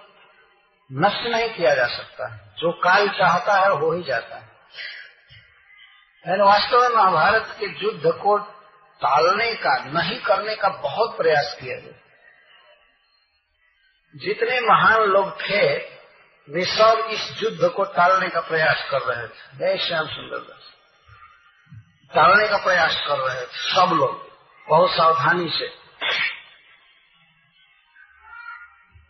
नष्ट 0.93 1.25
नहीं 1.25 1.49
किया 1.49 1.75
जा 1.75 1.85
सकता 1.85 2.33
है। 2.33 2.55
जो 2.57 2.71
काल 2.71 3.07
चाहता 3.09 3.53
है 3.53 3.69
हो 3.69 3.91
ही 3.91 4.03
जाता 4.03 4.35
है। 4.35 4.49
वास्तव 6.37 6.81
में 6.81 6.89
महाभारत 6.89 7.55
के 7.59 7.65
युद्ध 7.65 8.03
को 8.05 8.37
टालने 9.01 9.53
का, 9.53 9.83
नहीं 9.85 10.19
करने 10.19 10.55
का 10.55 10.69
बहुत 10.69 11.17
प्रयास 11.17 11.57
किया 11.61 11.75
गया। 11.79 11.99
जितने 14.15 14.59
महान 14.59 15.01
लोग 15.01 15.41
थे 15.41 15.98
वे 16.49 16.65
सब 16.65 17.07
इस 17.11 17.43
युद्ध 17.43 17.69
को 17.69 17.83
टालने 17.83 18.29
का 18.29 18.39
प्रयास 18.39 18.87
कर 18.91 19.01
रहे 19.01 19.27
थे। 19.27 19.57
जय 19.57 19.77
श्याम 19.77 20.07
सुंदर 20.07 20.37
दास। 20.37 20.69
टालने 22.15 22.47
का 22.47 22.57
प्रयास 22.57 23.03
कर 23.07 23.17
रहे 23.17 23.41
थे 23.41 23.71
सब 23.71 23.93
लोग, 23.93 24.29
बहुत 24.69 24.91
सावधानी 24.91 25.49
से। 25.49 25.67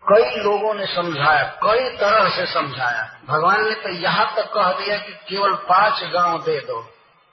कई 0.06 0.42
लोगों 0.44 0.74
ने 0.74 0.86
समझाया, 0.86 1.44
कई 1.44 1.98
तरह 1.98 2.30
से 2.30 2.46
समझाया। 2.54 3.20
भगवान 3.26 3.70
ने 3.70 3.76
तो 3.76 3.90
यहाँ 3.90 4.36
तक 4.36 4.54
कह 4.54 4.72
दिया 4.72 4.98
कि 4.98 5.14
केवल 5.14 5.54
पाँच 5.54 6.04
गाँव 6.04 6.42
दे 6.42 6.60
दो 6.60 6.82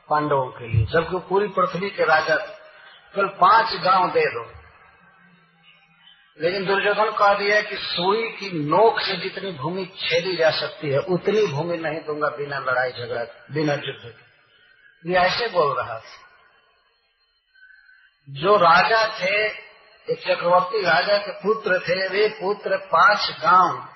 पांडवों 0.09 0.47
के 0.47 0.69
लिए, 0.69 0.87
जबकि 0.87 1.19
पूरी 1.29 1.49
पृथ्वी 1.49 1.91
के 1.91 2.05
राजा, 2.05 2.37
केवल 3.15 3.29
पाँच 3.29 3.75
गाँव 3.75 4.11
दे 4.11 4.27
दो। 4.27 4.56
लेकिन 6.41 6.67
दुर्योधन 6.67 7.11
कह 7.11 7.35
दिया 7.35 7.61
कि 7.61 7.77
सुई 7.77 8.29
की 8.31 8.51
नोक 8.65 9.01
से 9.01 9.17
जितनी 9.17 9.53
भूमि 9.53 9.85
छेदी 9.85 10.37
जा 10.37 10.51
सकती 10.51 10.91
है, 10.91 10.99
उतनी 10.99 11.47
भूमि 11.47 11.77
नहीं 11.77 12.01
दूँगा 12.01 12.29
बिना 12.29 12.59
लड़ाई 12.59 12.91
झगड़ा, 12.91 13.25
बिना 13.55 13.73
युद्ध 13.73 14.01
के। 14.05 15.11
ये 15.11 15.19
ऐसे 15.19 15.49
बोल 15.49 15.77
रहा 15.77 15.99
था 15.99 16.25
जो 18.29 18.57
राजा 18.57 19.07
थे, 19.21 19.47
एक 20.09 20.19
चक्रवर्ती 20.21 20.83
राजा 20.83 21.19
के 21.19 21.33
पुत्र 21.33 21.79
थे, 21.79 22.09
वे 22.09 22.29
पुत्र 22.29 22.77
पाँच 22.77 23.31
गाँव 23.43 23.89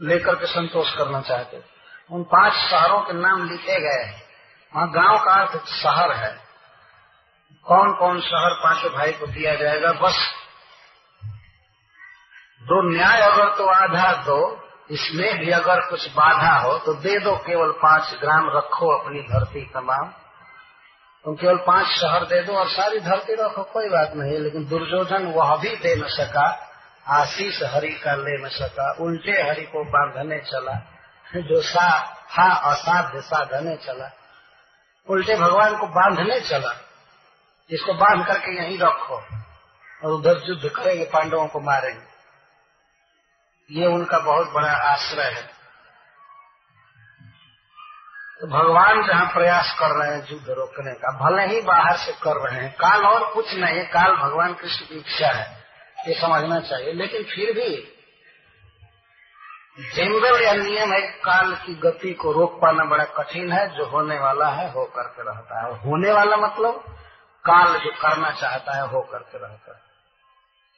लेकर 0.00 0.34
के 0.34 0.46
संतोष 0.46 0.94
करना 0.94 1.20
चाहते 1.20 1.62
उन 2.12 2.22
पाँच 2.22 2.52
शहरों 2.70 3.00
के 3.00 3.12
नाम 3.12 3.50
लिखे 3.50 3.80
गए 3.80 4.04
हैं। 4.04 4.22
वहाँ 4.74 4.88
गाँव 4.88 5.18
का 5.18 5.32
अर्थ 5.34 5.66
शहर 5.66 6.12
है। 6.12 6.32
कौन 7.66 7.92
कौन 7.94 8.20
शहर 8.20 8.54
पाँचों 8.54 8.90
भाई 8.90 9.12
को 9.12 9.26
दिया 9.26 9.54
जाएगा? 9.54 9.92
बस 9.92 10.34
दो 12.68 12.80
न्याय 12.88 13.20
अगर 13.22 13.48
तो 13.56 13.66
आधा 13.66 14.12
दो, 14.22 14.40
इसमें 14.90 15.38
भी 15.38 15.50
अगर 15.50 15.80
कुछ 15.80 16.08
बाधा 16.12 16.54
हो 16.58 16.76
तो 16.78 16.94
दे 16.94 17.18
दो 17.18 17.34
केवल 17.36 17.70
पाँच 17.78 18.14
ग्राम 18.20 18.48
रखो 18.56 18.88
अपनी 18.92 19.20
धरती 19.22 19.64
तमाम। 19.74 20.08
तुम 21.24 21.34
केवल 21.34 21.56
पाँच 21.66 21.86
शहर 21.92 22.24
दे 22.24 22.40
दो 22.42 22.52
और 22.52 22.68
सारी 22.68 23.00
धरती 23.00 23.34
रखो, 23.34 23.62
कोई 23.64 23.88
बात 23.88 24.12
नहीं, 24.16 24.38
लेकिन 24.38 24.66
दुर्योधन 24.68 25.26
वह 25.26 25.54
भी 25.56 25.74
दे 25.76 25.94
न 25.96 26.08
सका, 26.08 26.46
आशीष 27.12 27.62
हरि 27.64 27.92
का 28.04 28.14
ले 28.14 28.36
न 28.44 28.48
सका, 28.48 28.90
उल्टे 29.00 29.32
हरि 29.42 29.62
को 29.64 29.84
बांधने 29.86 30.38
चला, 30.40 30.74
जो 31.26 31.60
सा 31.62 31.88
था 32.32 32.48
असाध्य 32.70 33.20
साधने 33.20 33.76
चला, 33.76 34.10
उल्टे 35.08 35.36
भगवान 35.36 35.76
को 35.76 35.86
बांधने 35.86 36.40
चला 36.40 36.74
इसको 37.70 37.94
बाँध 37.94 38.26
करके 38.26 38.56
यहीं 38.56 38.78
रखो, 38.78 39.16
और 40.04 40.12
उधर 40.12 40.42
युद्ध 40.44 40.68
करेंगे, 40.68 41.04
पांडवों 41.04 41.46
को 41.46 41.60
मारेंगे। 41.60 42.07
ये 43.70 43.86
उनका 43.86 44.18
बहुत 44.18 44.52
बड़ा 44.52 44.72
आश्रय 44.72 45.24
है। 45.24 45.58
तो 48.40 48.46
भगवान 48.46 49.06
जहाँ 49.06 49.26
प्रयास 49.26 49.76
कर 49.80 49.90
रहे 49.90 50.16
हैं 50.16 50.26
युद्ध 50.30 50.50
रोकने 50.50 50.92
का, 50.92 51.10
भले 51.18 51.46
ही 51.46 51.60
बाहर 51.60 51.96
से 51.96 52.12
कर 52.12 52.36
रहे 52.36 52.60
हैं, 52.60 52.72
काल 52.72 53.04
और 53.04 53.34
कुछ 53.34 53.54
नहीं, 53.54 53.84
काल 53.84 54.16
भगवान 54.16 54.54
कृष्ण 54.54 54.86
की 54.86 54.94
इच्छा 54.94 55.28
है, 55.28 55.64
ये 56.08 56.14
समझना 56.20 56.60
चाहिए। 56.60 56.92
लेकिन 56.92 57.22
फिर 57.22 57.52
भी 57.52 57.94
जनरल 59.94 60.42
या 60.42 60.52
नियम 60.52 60.92
है, 60.92 61.00
काल 61.00 61.54
की 61.54 61.74
गति 61.74 62.14
को 62.14 62.32
रोक 62.32 62.60
पाना 62.62 62.84
बड़ा 62.84 63.04
कठिन 63.04 63.52
है, 63.52 63.76
जो 63.76 63.86
होने 63.86 64.18
वाला 64.18 64.48
है, 64.48 64.72
हो 64.72 64.84
करके 64.84 65.22
रहता 65.22 65.66
है। 65.66 65.80
होने 65.80 66.12
वाला 66.12 66.36
मतलब 66.36 66.84
काल 67.44 67.78
जो 67.78 67.90
करना 67.90 68.30
चाहता 68.30 68.76
है, 68.76 68.86
हो 68.86 69.00
करके 69.00 69.38
रहता 69.38 69.74
है। 69.74 69.82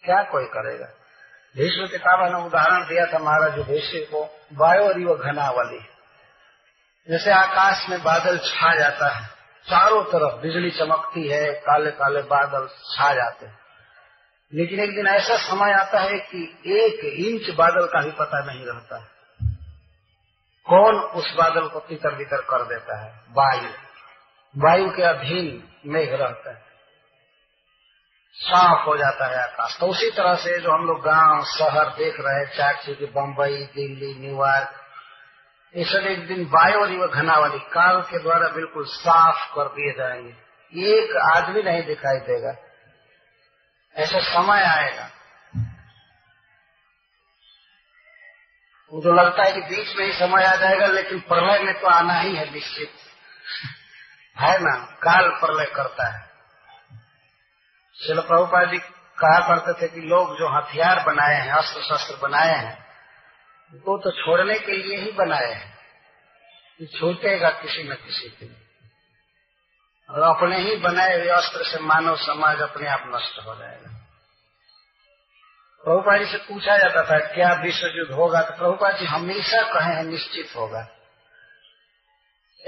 क्या 0.04 0.22
कोई 0.22 0.44
करेगा? 0.44 0.86
भीष्म 1.56 1.86
किताब 1.86 2.36
ने 2.36 2.46
उदाहरण 2.46 2.84
दिया 2.84 3.06
था 3.06 3.18
महाराज 3.18 3.58
युधिष्ठिर 3.58 4.04
को, 4.04 4.40
वायु 4.52 4.82
और 4.82 5.00
युव 5.00 5.16
घना 5.16 5.50
वाली 5.50 5.78
जैसे 7.10 7.30
आकाश 7.30 7.86
में 7.88 8.02
बादल 8.02 8.38
छा 8.38 8.74
जाता 8.74 9.08
है, 9.08 9.26
चारों 9.68 10.04
तरफ़ 10.04 10.40
बिजली 10.40 10.70
चमकती 10.70 11.28
है 11.28 11.52
काले 11.52 11.90
काले 11.90 12.22
बादल 12.22 12.66
छा 12.66 13.14
जाते 13.14 13.46
हैं। 13.46 13.58
लेकिन 14.54 14.80
एक 14.80 14.94
दिन 14.94 15.06
ऐसा 15.06 15.36
समय 15.36 15.72
आता 15.72 16.00
है 16.00 16.18
कि 16.18 16.62
एक 16.66 17.04
इंच 17.04 17.56
बादल 17.56 17.86
का 17.86 18.00
भी 18.00 18.10
पता 18.10 18.44
नहीं 18.44 18.66
रहता। 18.66 18.98
है 18.98 19.20
कौन 20.66 20.94
उस 20.94 21.34
बादल 21.34 21.68
को 21.68 21.80
तितर 21.80 22.14
बितर 22.14 22.36
कर 22.36 22.64
देता 22.64 23.00
है? 23.00 23.20
वायु। 23.30 23.70
वायु 24.56 24.90
के 24.90 25.02
अधीन 25.02 25.68
मेघ 25.86 26.12
रहता 26.12 26.50
है। 26.50 26.69
साफ़ 28.40 28.86
हो 28.86 28.96
जाता 28.96 29.26
है 29.26 29.42
आकाश। 29.42 29.76
तो 29.80 29.86
उसी 29.86 30.10
तरह 30.10 30.34
से 30.34 30.60
जो 30.60 30.72
हम 30.72 30.86
लोग 30.86 31.00
गाँव, 31.00 31.44
शहर 31.44 31.88
देख 31.88 32.16
रहे 32.20 32.44
हैं 32.44 32.56
चार 32.56 32.74
की 32.74 33.06
बम्बई, 33.06 33.56
दिल्ली, 33.56 34.14
न्यूयॉर्क, 34.18 34.70
ये 35.76 35.84
सब 35.84 36.06
एक 36.06 36.26
दिन 36.26 36.44
वायु 36.44 37.02
और 37.02 37.10
घना 37.10 37.38
वाली 37.38 37.58
काल 37.58 38.00
के 38.00 38.22
द्वारा 38.22 38.48
बिल्कुल 38.48 38.84
साफ़ 38.84 39.54
कर 39.54 39.64
दिए 39.64 39.92
जाएँगे। 39.92 40.50
एक 40.80 41.16
आदमी 41.16 41.62
नहीं 41.62 41.82
दिखाई 41.82 42.16
देगा। 42.16 42.56
ऐसा 43.96 44.18
समय 44.18 44.62
आएगा। 44.62 45.10
वो 48.92 49.00
तो 49.00 49.12
लगता 49.12 49.42
है 49.42 49.52
कि 49.52 49.60
बीच 49.60 49.96
में 49.96 50.06
ही 50.06 50.12
समय 50.12 50.44
आ 50.44 50.54
जाएगा, 50.54 50.86
लेकिन 50.86 51.20
प्रलय 51.20 51.58
में 51.58 51.80
तो 51.80 51.86
आना 51.86 52.14
ही 52.14 52.36
है 52.36 52.52
निश्चित। 52.52 52.90
है 54.40 54.58
ना? 54.58 54.84
काल 54.84 55.28
प्रलय 55.28 55.64
करता 55.64 56.08
है। 56.08 56.29
शिल 58.06 58.20
प्रभुपा 58.20 58.64
जी 58.64 58.78
कहा 59.22 59.48
करते 59.48 59.82
थे 59.82 59.88
कि 59.88 60.00
लोग 60.00 60.38
जो 60.38 60.58
हथियार 60.58 61.04
बनाए 61.06 61.34
हैं 61.34 61.52
अस्त्र 61.52 61.82
शस्त्र 61.82 62.28
बनाए 62.28 62.56
हैं, 62.56 62.86
वो 63.74 63.98
तो 63.98 64.10
छोड़ने 64.10 64.58
के 64.58 64.72
लिए 64.72 64.98
ही 64.98 65.12
बनाए 65.12 65.52
हैं। 65.52 65.78
कि 66.78 66.86
छूटेगा 66.86 67.50
किसी 67.50 67.82
न 67.82 67.94
किसी 67.94 68.28
दिन 68.28 68.56
और 70.10 70.36
अपने 70.36 70.58
ही 70.58 70.76
बनाए 70.76 71.20
हुए 71.20 71.28
अस्त्र 71.28 71.64
से 71.64 71.78
मानव 71.78 72.16
समाज 72.16 72.60
अपने 72.60 72.88
आप 72.88 73.02
नष्ट 73.06 73.46
हो 73.46 73.54
जाएगा। 73.56 73.90
प्रभुपा 75.84 76.18
जी 76.18 76.32
से 76.32 76.38
पूछा 76.38 76.78
जाता 76.78 77.10
था, 77.10 77.18
क्या 77.18 77.52
विश्व 77.52 77.86
युद्ध 77.86 78.12
होगा? 78.12 78.42
तो 78.42 78.56
प्रभुपा 78.56 78.90
जी 78.90 79.04
हमेशा 79.04 79.62
कहे 79.62 79.94
हैं 79.94 80.04
निश्चित 80.04 80.56
होगा। 80.56 80.99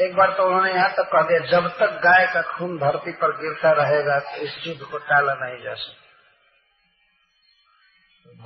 एक 0.01 0.17
बार 0.17 0.33
तो 0.33 0.47
उन्होंने 0.47 0.73
यहाँ 0.73 0.91
तक 0.91 1.03
कह 1.03 1.23
दिया, 1.23 1.39
जब 1.39 1.69
तक 1.69 1.87
गाय 1.87 2.27
का 2.27 2.43
खून 2.43 2.79
धरती 2.79 3.13
पर 3.13 3.29
गिरता 3.29 3.73
रहेगा 3.73 4.19
तो 4.19 4.37
इस 4.37 4.67
युद्ध 4.67 4.83
को 4.83 4.99
टाला 4.99 5.35
नहीं 5.35 5.63
जा 5.63 5.75
सकता। 5.75 6.03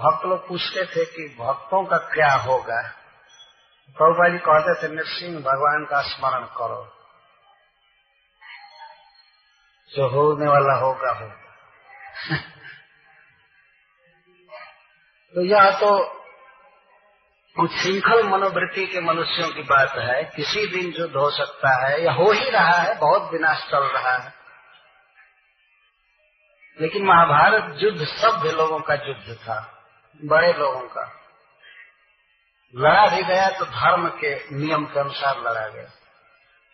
भक्त 0.03 0.27
लोग 0.27 0.49
पूछते 0.49 0.87
थे 0.87 1.05
कि 1.05 1.37
भक्तों 1.41 1.85
का 1.85 1.97
क्या 1.97 2.33
होगा? 2.33 2.89
प्रभुपा 3.97 4.29
जी 4.29 4.39
कहते 4.39 4.89
थे, 4.89 4.93
नृसिंह 4.93 5.39
भगवान 5.41 5.85
का 5.85 6.03
स्मरण 6.03 6.45
करो। 6.45 6.93
जो 9.91 10.09
होने 10.09 10.47
वाला 10.47 10.75
होगा 10.75 11.11
होगा। 11.11 11.45
तो 15.35 15.41
यह 15.41 15.71
तो 15.71 16.16
कुछ 17.57 17.71
श्रृंखल 17.73 18.29
मनोवृत्ति 18.29 18.87
के 18.87 19.01
मनुष्यों 19.01 19.49
की 19.49 19.63
बात 19.63 19.99
है, 19.99 20.25
किसी 20.37 20.67
दिन 20.67 20.95
युद्ध 21.01 21.17
हो 21.17 21.31
सकता 21.31 21.87
है 21.87 22.05
या 22.05 22.13
हो 22.13 22.33
ही 22.33 22.51
रहा 22.51 22.79
है, 22.79 22.99
बहुत 22.99 23.33
विनाश 23.33 23.67
चल 23.71 23.85
रहा 23.85 24.17
है। 24.17 24.35
लेकिन 26.81 27.07
महाभारत 27.07 27.77
युद्ध 27.79 28.05
सभ्य 28.05 28.53
लोगों 28.53 28.81
का 28.81 28.95
युद्ध 28.95 29.35
था, 29.35 29.85
बड़े 30.25 30.53
लोगों 30.53 30.81
का। 30.81 31.23
लड़ा 32.77 33.07
भी 33.07 33.23
गया 33.23 33.51
तो 33.51 33.65
धर्म 33.65 34.09
के 34.09 34.35
नियम 34.35 34.85
के 34.85 35.01
अनुसार 35.01 35.41
लड़ा 35.41 35.69
गया। 35.69 35.87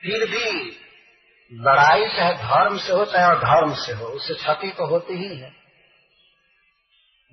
फिर 0.01 0.31
भी 0.31 0.77
लड़ाई 1.53 2.09
चाहे 2.09 2.35
धर्म 2.35 2.79
से 2.79 2.93
हो, 2.93 3.05
चाहे 3.05 3.37
अधर्म 3.37 3.75
से 3.75 3.93
हो 3.93 4.05
उससे 4.05 4.35
क्षति 4.35 4.71
तो 4.71 4.87
होती 4.87 5.15
ही 5.15 5.37
है। 5.37 5.51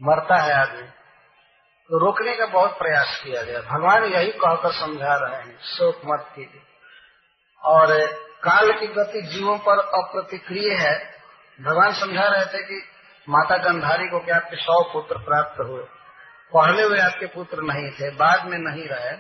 मरता 0.02 0.36
है 0.36 0.54
आदमी। 0.54 0.88
तो 1.90 1.98
रोकने 1.98 2.36
का 2.36 2.46
बहुत 2.46 2.78
प्रयास 2.78 3.22
किया 3.24 3.42
गया। 3.42 3.62
भगवान 3.62 4.04
यही 4.04 4.32
कहकर 4.32 4.72
समझा 4.72 5.16
रहे 5.16 5.36
हैं, 5.36 5.60
शोक 5.60 6.02
मत 6.06 6.32
कीजिए। 6.36 6.62
और 7.64 8.08
काल 8.44 8.72
की 8.80 8.88
गति 8.88 9.22
जीवों 9.22 9.58
पर 9.58 9.80
अप्रतिक्रिय 9.80 10.74
है। 10.74 11.22
भगवान 11.62 11.94
समझा 11.94 12.24
रहे 12.24 12.46
थे 12.46 12.64
कि 12.64 12.84
माता 13.30 13.58
गंधारी 13.58 14.08
को 14.08 14.20
क्या 14.20 14.36
आपके 14.36 14.56
सौ 14.56 14.84
पुत्र 14.94 15.18
प्राप्त 15.18 15.60
हुए। 15.60 15.84
पहले 16.54 16.88
वे 16.88 17.00
आपके 17.00 17.26
पुत्र 17.26 17.62
नहीं 17.62 17.92
थे, 17.92 18.16
बाद 18.16 18.46
में 18.46 18.58
नहीं 18.58 18.88
रहे। 18.88 19.18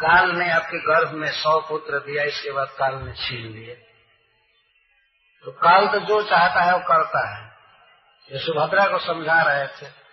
काल 0.00 0.30
ने 0.30 0.50
आपके 0.50 0.78
गर्भ 0.78 1.10
में 1.10 1.32
सौ 1.32 1.60
पुत्र 1.60 1.98
दिया, 1.98 2.24
इसके 2.24 2.50
बाद 2.50 2.68
काल 2.78 2.94
ने 2.94 3.12
छीन 3.12 3.52
लिए। 3.52 3.74
तो 5.44 5.50
काल 5.50 5.88
तो 5.88 6.00
जो 6.00 6.22
चाहता 6.22 6.60
है, 6.60 6.72
वो 6.72 6.78
करता 6.78 7.34
है। 7.34 7.52
ये 8.32 8.38
सुभद्रा 8.38 8.86
को 8.86 8.98
समझा 8.98 9.42
रहे 9.42 9.66
थे। 9.66 10.03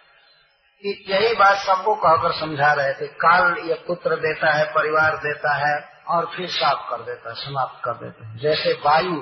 यही 0.85 1.35
बात 1.35 1.57
सबको 1.57 1.95
कहकर 1.95 2.31
समझा 2.31 2.73
रहे 2.73 2.93
थे। 2.93 3.07
काल 3.07 3.57
ये 3.57 3.83
पुत्र 3.87 4.15
देता 4.15 4.51
है, 4.51 4.65
परिवार 4.65 5.17
देता 5.17 5.53
है 5.53 5.89
और 6.07 6.25
फिर 6.25 6.49
साफ़ 6.49 6.89
कर 6.89 7.01
देता 7.03 7.29
है, 7.29 7.35
समाप्त 7.35 7.81
कर 7.85 7.93
देता 7.93 8.27
है। 8.27 8.37
जैसे 8.37 8.73
वायु 8.73 9.15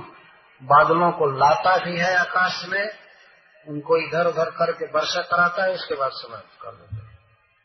बादलों 0.63 1.11
को 1.11 1.25
लाता 1.25 1.77
भी 1.77 1.97
है 1.97 2.17
आकाश 2.17 2.65
में, 2.69 2.89
उनको 3.67 3.97
इधर 3.97 4.27
उधर 4.27 4.49
करके 4.49 4.85
वर्षा 4.85 5.21
कराता 5.21 5.63
है, 5.63 5.73
उसके 5.73 5.95
बाद 5.95 6.09
समाप्त 6.13 6.61
कर 6.61 6.71
देता 6.71 6.95
है। 6.95 7.09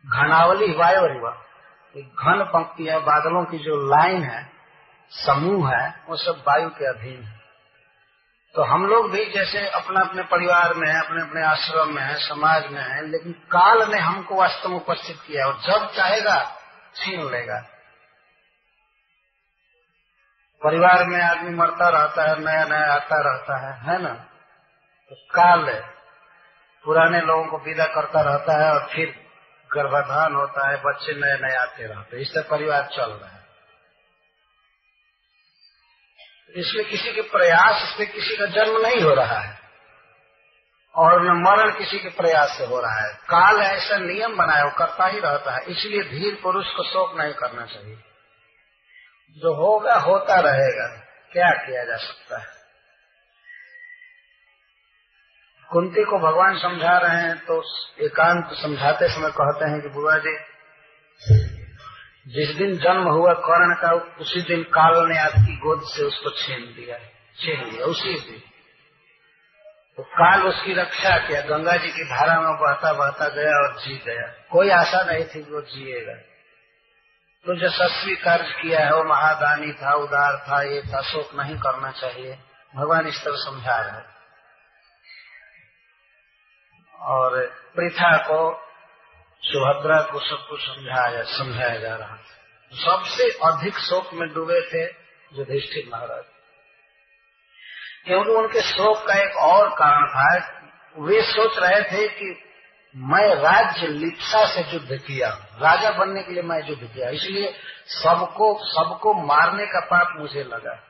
घनावली 0.06 0.72
वायु 0.72 1.30
घन 1.96 2.50
पंक्ति 2.54 2.86
है, 2.86 2.98
बादलों 2.98 3.44
की 3.44 3.58
जो 3.58 3.76
लाइन 3.76 4.22
है, 4.22 4.52
समूह 5.10 5.70
है, 5.70 6.04
वो 6.08 6.16
सब 6.16 6.44
वायु 6.48 6.68
के 6.68 6.86
अधीन 6.86 7.22
है। 7.22 7.33
तो 8.54 8.62
हम 8.62 8.86
लोग 8.86 9.10
भी 9.10 9.24
जैसे 9.24 9.68
अपने 9.68 10.00
अपने 10.00 10.22
परिवार 10.22 10.74
में 10.74 10.88
है 10.88 10.98
अपने 11.00 11.22
अपने 11.22 11.42
आश्रम 11.42 11.94
में 11.94 12.02
है, 12.02 12.14
समाज 12.14 12.66
में 12.66 12.82
है, 12.82 13.06
लेकिन 13.08 13.32
काल 13.32 13.90
ने 13.90 13.98
हमको 13.98 14.34
वास्तव 14.34 14.68
में 14.68 14.76
उपस्थित 14.76 15.16
किया 15.26 15.46
और 15.46 15.60
जब 15.60 15.94
चाहेगा, 15.96 16.36
छीन 16.94 17.30
लेगा। 17.30 17.58
परिवार 20.62 21.04
में 21.04 21.20
आदमी 21.22 21.50
मरता 21.50 21.88
रहता 21.88 22.30
है 22.30 22.38
नया 22.40 22.64
नया 22.64 22.92
आता 22.94 23.20
रहता 23.20 23.56
है 23.58 23.72
है 23.80 24.02
ना? 24.02 24.14
तो 25.10 25.14
काल 25.14 25.82
पुराने 26.84 27.20
लोगों 27.20 27.46
को 27.46 27.58
विदा 27.58 27.86
करता 27.86 28.20
रहता 28.20 28.64
है 28.64 28.72
और 28.72 28.88
फिर 28.94 29.14
गर्भाधान 29.70 30.34
होता 30.34 30.70
है, 30.70 30.82
बच्चे 30.82 31.12
नए 31.12 31.38
नए 31.38 31.56
आते 31.56 31.86
रहते 31.86 32.22
इससे 32.22 32.40
परिवार 32.40 32.88
चल 32.92 33.10
रहा 33.10 33.30
है। 33.30 33.33
इसमें 36.48 36.84
किसी 36.84 37.12
के 37.12 37.20
प्रयास 37.20 37.98
से 37.98 38.06
किसी 38.06 38.36
का 38.36 38.46
जन्म 38.46 38.86
नहीं 38.86 39.00
हो 39.00 39.14
रहा 39.14 39.38
है। 39.38 39.58
और 40.94 41.22
न 41.22 41.42
मरण 41.46 41.70
किसी 41.70 41.98
के 41.98 42.08
प्रयास 42.08 42.58
से 42.58 42.64
हो 42.64 42.80
रहा 42.80 43.06
है। 43.06 43.14
काल 43.14 43.62
ऐसा 43.62 43.98
नियम 43.98 44.36
बनाया 44.36 44.64
वो 44.64 44.70
करता 44.70 45.06
ही 45.06 45.20
रहता 45.20 45.52
है। 45.52 45.64
इसलिए 45.64 46.02
धीर 46.02 46.38
पुरुष 46.42 46.66
को 46.66 46.84
शोक 46.84 47.20
नहीं 47.20 47.32
करना 47.32 47.66
चाहिए। 47.66 47.96
जो 49.36 49.54
होगा, 49.54 49.94
होता 49.94 50.34
रहेगा। 50.34 51.04
क्या 51.32 51.50
किया 51.50 51.84
जा 51.84 51.96
सकता 51.96 52.38
है? 52.38 52.64
कुंती 55.72 56.04
को 56.04 56.18
भगवान 56.18 56.58
समझा 56.58 56.98
रहे 56.98 57.16
हैं 57.16 57.36
तो 57.36 57.62
एकांत 58.00 58.48
समझाते 58.52 59.08
समय 59.08 59.30
कहते 59.30 59.70
हैं 59.70 59.80
कि 59.80 59.88
बुआ 59.88 60.18
जी 60.18 60.38
जिस 62.28 62.56
दिन 62.56 62.76
जन्म 62.76 63.08
हुआ 63.08 63.32
कर्ण 63.32 63.74
का, 63.74 63.90
उसी 64.20 64.40
दिन 64.40 64.62
काल 64.62 65.08
ने 65.08 65.18
आपकी 65.18 65.56
गोद 65.56 65.82
से 65.82 66.02
उसको 66.02 66.30
छीन 66.30 66.60
दिया 66.60 66.98
छीन 67.38 67.64
लिया, 67.64 67.86
उसी 67.86 68.14
दिन। 68.14 68.42
तो 69.96 70.02
काल 70.02 70.42
उसकी 70.42 70.74
रक्षा 70.74 71.18
किया, 71.18 71.40
गंगा 71.40 71.76
जी 71.76 71.88
की 71.88 72.04
धारा 72.04 72.40
में 72.40 72.56
बहता 72.56 72.92
बहता 72.92 73.28
गया 73.28 73.68
और 73.68 73.80
जी 73.80 74.02
गया। 74.06 74.44
कोई 74.50 74.70
आशा 74.70 75.02
नहीं 75.02 75.24
थी 75.24 75.40
वो 75.40 75.60
जिएगा। 75.60 76.14
तो 77.46 77.54
जो 77.56 77.70
सस्वी 77.70 78.16
कार्य 78.16 78.62
किया 78.62 78.80
है, 78.80 78.94
वो 78.94 79.04
महादानी 79.04 79.72
था, 79.72 79.92
उदार 79.92 80.44
था, 80.48 80.62
ये 80.62 80.82
था, 80.82 81.02
शोक 81.02 81.34
नहीं 81.34 81.56
करना 81.56 81.90
चाहिए। 81.90 82.38
भगवान 82.76 83.06
इस 83.06 83.24
तरह 83.24 83.36
समझा 83.36 83.76
रहे 83.80 84.14
और 87.00 87.46
प्रथा 87.46 88.16
को 88.16 88.63
सुभद्रा 89.44 90.00
को 90.02 90.20
सब 90.20 90.48
कुछ 90.48 90.60
समझाया 90.60 91.22
समझाया 91.22 91.78
जा 91.78 91.96
रहा 91.96 92.16
था। 92.16 92.30
सबसे 92.72 93.22
अधिक 93.24 93.78
शोक 93.78 94.14
में 94.14 94.34
डूबे 94.34 94.60
थे 94.60 94.84
युधिष्ठिर 95.38 95.90
महाराज। 95.92 96.24
क्योंकि 98.04 98.30
उनके 98.30 98.60
शोक 98.60 99.06
का 99.06 99.14
एक 99.14 99.36
और 99.36 99.68
कारण 99.68 100.06
था, 100.06 100.60
वे 100.98 101.22
सोच 101.22 101.58
रहे 101.58 101.82
थे 101.82 102.08
कि 102.08 102.40
मैं 102.96 103.34
राज्य 103.34 103.86
लिप्सा 103.86 104.46
से 104.46 104.60
युद्ध 104.60 104.92
किया, 104.92 105.28
राजा 105.60 105.90
बनने 105.90 106.22
के 106.22 106.32
लिए 106.32 106.42
मैं 106.42 106.68
युद्ध 106.68 106.94
किया, 106.94 107.10
इसलिए 107.10 107.54
सबको 107.86 108.58
सबको 108.62 109.14
मारने 109.14 109.66
का 109.66 109.80
पाप 109.80 110.08
मुझे 110.16 110.44
लगा। 110.44 110.82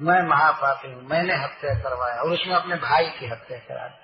मैं 0.00 0.28
महापापी 0.28 0.92
हूँ, 0.92 1.08
मैंने 1.08 1.34
हत्या 1.34 1.74
करवाया 1.74 2.22
और 2.22 2.30
उसमें 2.30 2.54
अपने 2.54 2.76
भाई 2.76 3.06
की 3.06 3.26
हत्या 3.26 3.58
करा 3.58 3.88
दी। 3.88 4.03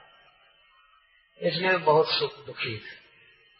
इसलिए 1.43 1.76
बहुत 1.76 2.07
सुख 2.11 2.47
दुखी 2.47 2.78
थे। 2.78 3.01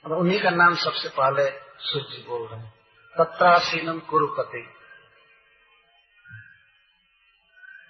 और 0.05 0.16
उन्हीं 0.16 0.43
का 0.43 0.51
नाम 0.51 0.74
सबसे 0.74 1.09
पहले 1.09 1.51
सूर्य 1.78 2.24
बोल 2.28 2.49
रहे 2.49 2.61
हैं। 2.61 2.74
तत्रासीनम 3.18 3.99
कुरुपति। 3.99 4.74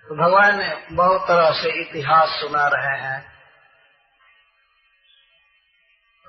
तो 0.09 0.25
भगवान 0.25 0.59
ने 0.59 0.87
बहुत 0.93 1.29
तरह 1.29 1.51
से 1.53 1.81
इतिहास 1.81 2.29
सुना 2.29 2.69
रहे 2.69 3.01
हैं। 3.01 3.41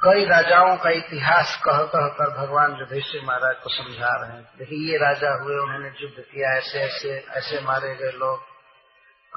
कई 0.03 0.25
राजाओं 0.25 0.77
का 0.77 0.89
इतिहास 0.89 1.61
कह 1.65 1.77
कह 1.77 2.07
कर 2.07 2.37
भगवान 2.37 2.75
युधिष्ठिर 2.79 3.21
महाराज 3.23 3.55
को 3.55 3.69
समझा 3.69 4.21
रहे 4.21 4.31
हैं। 4.31 4.57
देखिए, 4.57 4.91
ये 4.91 4.97
राजा 4.97 5.43
हुए, 5.43 5.55
उन्होंने 5.55 5.91
युद्ध 6.01 6.19
किया, 6.19 6.57
ऐसे 6.57 6.79
ऐसे 6.79 7.25
ऐसे 7.29 7.61
मारे 7.61 7.95
गए 7.95 8.11
लोग। 8.11 8.43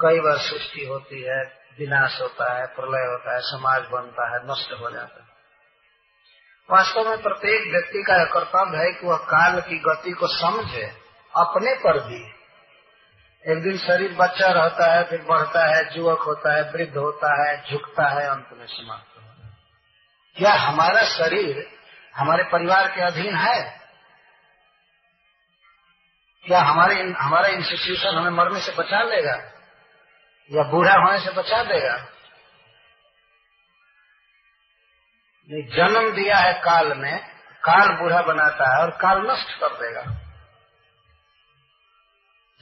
कई 0.01 0.19
बार 0.19 0.37
सृष्टि 0.37 0.85
होती 0.85 1.21
है 1.21 1.64
विनाश 1.79 2.21
होता 2.21 2.59
है, 2.59 2.65
प्रलय 2.65 3.05
होता 3.07 3.33
है, 3.33 3.39
समाज 3.41 3.83
बनता 3.83 4.33
है, 4.33 4.51
नष्ट 4.51 4.81
हो 4.81 4.91
जाता 4.91 5.19
है। 5.21 5.25
वास्तव 6.71 7.09
में 7.09 7.21
प्रत्येक 7.21 7.71
व्यक्ति 7.71 8.03
का 8.03 8.15
यह 8.15 8.25
कर्तव्य 8.25 8.77
है 8.77 8.91
कि 8.91 9.07
वह 9.07 9.17
काल 9.17 9.61
की 9.61 9.77
गति 9.77 10.11
को 10.11 10.27
समझे, 10.27 10.85
अपने 11.37 11.73
पर 11.73 11.99
भी। 12.07 12.35
एक 13.51 13.63
दिन 13.63 13.77
शरीर 13.77 14.13
बच्चा 14.13 14.47
रहता 14.47 14.93
है, 14.93 15.03
फिर 15.03 15.21
बढ़ता 15.21 15.75
है 15.75 15.97
युवक 15.97 16.21
होता 16.21 16.55
है, 16.55 16.71
वृद्ध 16.71 16.97
होता 16.97 17.43
है, 17.43 17.71
झुकता 17.71 18.07
है, 18.07 18.27
अंत 18.27 18.49
में 18.53 18.65
समाप्त 18.65 19.17
होता 19.17 19.47
है। 19.47 19.57
क्या 20.35 20.53
हमारा 20.53 21.03
शरीर, 21.03 21.79
हमारे 22.15 22.43
परिवार 22.43 22.87
के 22.87 23.01
अधीन 23.01 23.35
है। 23.35 23.85
क्या 26.45 26.61
हमारे 26.61 27.11
हमारा 27.11 27.47
इंस्टीट्यूशन 27.47 28.15
हमें 28.17 28.31
मरने 28.31 28.59
से 28.59 28.71
बचा 28.71 29.03
लेगा। 29.03 29.54
या 30.51 30.63
बूढ़ा 30.63 30.93
होने 30.93 31.19
से 31.19 31.31
बचा 31.31 31.63
देगा? 31.63 31.95
नहीं, 35.49 35.63
जन्म 35.67 36.11
दिया 36.11 36.37
है 36.37 36.53
काल 36.53 36.97
ने 36.97 37.17
काल 37.63 37.89
बूढ़ा 37.89 38.21
बनाता 38.21 38.75
है 38.75 38.81
और 38.81 38.89
काल 38.89 39.31
नष्ट 39.31 39.59
कर 39.59 39.67
देगा। 39.67 40.01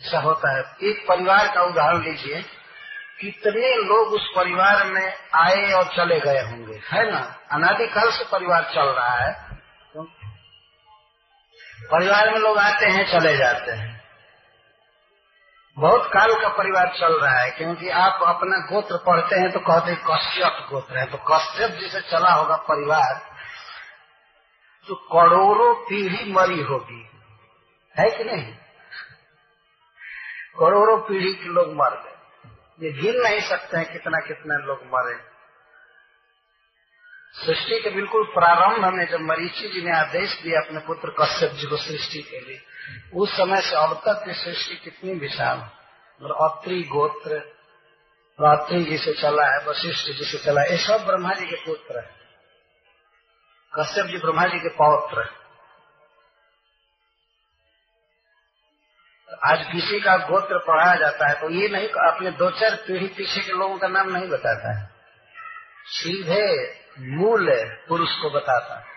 ऐसा 0.01 0.19
होता 0.19 0.51
है। 0.51 0.63
एक 0.83 1.05
परिवार 1.07 1.55
का 1.55 1.61
उदाहरण 1.61 2.03
लीजिए, 2.03 2.41
कितने 3.21 3.75
लोग 3.75 4.07
उस 4.07 4.33
परिवार 4.35 4.83
में 4.83 5.17
आए 5.35 5.71
और 5.71 5.85
चले 5.85 6.19
गए 6.19 6.41
होंगे, 6.41 6.81
है 6.91 7.11
ना? 7.11 7.39
अनादिकाल 7.51 8.11
से 8.11 8.23
परिवार 8.31 8.63
चल 8.63 8.87
रहा 8.89 9.15
है। 9.15 9.55
तो 9.93 10.03
परिवार 11.91 12.31
में 12.31 12.39
लोग 12.39 12.57
आते 12.57 12.85
हैं, 12.85 13.19
चले 13.19 13.37
जाते 13.37 13.71
हैं। 13.71 13.92
बहुत 15.77 16.05
काल 16.05 16.33
का 16.41 16.49
परिवार 16.49 16.87
चल 16.99 17.13
रहा 17.19 17.37
है, 17.39 17.51
क्योंकि 17.51 17.89
आप 17.89 18.19
अपना 18.23 18.57
गोत्र 18.65 18.97
पढ़ते 18.97 19.39
हैं 19.39 19.51
तो 19.51 19.59
कहते 19.59 19.91
हैं 19.91 20.01
कश्यप 20.03 20.67
गोत्र 20.71 20.97
है। 20.97 21.05
तो 21.05 21.17
कश्यप 21.17 21.71
जिसे 21.71 22.01
चला 22.01 22.33
होगा 22.33 22.55
परिवार 22.55 23.13
तो 24.87 24.95
करोड़ों 24.95 25.73
पीढ़ी 25.85 26.31
मरी 26.33 26.61
होगी। 26.61 27.01
है 27.95 28.09
कि 28.09 28.23
नहीं? 28.23 28.53
करोड़ों 30.59 30.97
पीढ़ी 30.99 31.33
के 31.33 31.49
लोग 31.49 31.73
मर 31.73 31.95
गए। 31.97 32.85
ये 32.85 32.91
गिन 32.91 33.21
नहीं 33.21 33.39
सकते 33.39 33.77
हैं 33.77 33.91
कितना 33.93 34.19
कितना 34.19 34.57
लोग 34.65 34.81
मरे। 34.85 35.15
सृष्टि 37.45 37.79
के 37.79 37.89
बिल्कुल 37.89 38.23
प्रारंभ 38.23 38.85
में 38.93 39.05
जब 39.05 39.21
मरीची 39.21 39.67
जी 39.67 39.81
ने 39.81 39.97
आदेश 39.97 40.39
दिया 40.43 40.59
अपने 40.61 40.79
पुत्र 40.79 41.15
कश्यप 41.19 41.51
जी 41.51 41.67
को 41.67 41.77
सृष्टि 41.77 42.21
के 42.21 42.39
लिए 42.39 42.61
उस 43.13 43.35
समय 43.37 43.61
से 43.61 43.75
अब 43.75 43.93
तक 44.05 44.23
की 44.25 44.33
सृष्टि 44.33 44.75
कितनी 44.75 45.13
विशाल। 45.19 45.59
अत्रि 46.21 46.81
गोत्र 46.83 47.37
अत्रि 48.39 48.83
जी 48.83 48.97
से 48.97 49.13
चला 49.13 49.45
है, 49.45 49.57
वशिष्ठ 49.65 50.07
जी 50.07 50.25
से 50.25 50.37
चला 50.37 50.61
है, 50.61 50.71
ये 50.71 50.77
सब 50.77 51.05
ब्रह्मा 51.05 51.33
जी 51.33 51.45
के 51.45 51.55
पुत्र 51.55 51.99
है। 51.99 52.09
कश्यप 53.73 54.05
जी 54.05 54.17
ब्रह्मा 54.17 54.45
जी 54.47 54.59
के 54.59 54.69
पौत्र 54.69 55.21
है। 55.21 55.41
आज 59.47 59.65
किसी 59.71 59.99
का 59.99 60.15
गोत्र 60.29 60.57
पढ़ाया 60.57 60.95
जाता 60.95 61.27
है 61.27 61.35
तो 61.41 61.49
ये 61.49 61.67
नहीं 61.69 61.87
अपने 62.07 62.31
दो 62.31 62.49
चार 62.51 62.75
पीढ़ी 62.87 63.07
पीछे 63.07 63.41
के 63.41 63.51
लोगों 63.51 63.77
का 63.77 63.87
नाम 63.87 64.09
नहीं 64.09 64.29
बताता 64.29 64.73
है। 64.79 64.89
सीधे 65.93 66.45
मूल 66.99 67.49
पुरुष 67.87 68.09
को 68.17 68.29
बताता 68.29 68.79
है। 68.79 68.92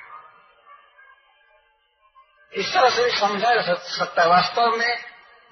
इस 2.57 2.73
तरह 2.75 2.91
से 2.91 3.11
समझा 3.19 3.55
जा 3.55 3.75
सकता 3.75 4.23
है। 4.23 4.29
वास्तव 4.29 4.77
में 4.77 4.97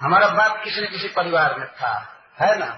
हमारा 0.00 0.28
बाप 0.28 0.62
किसी 0.64 0.80
न 0.80 0.86
किसी 0.86 1.08
परिवार 1.08 1.58
में 1.58 1.66
था, 1.68 1.92
है 2.40 2.58
ना? 2.58 2.76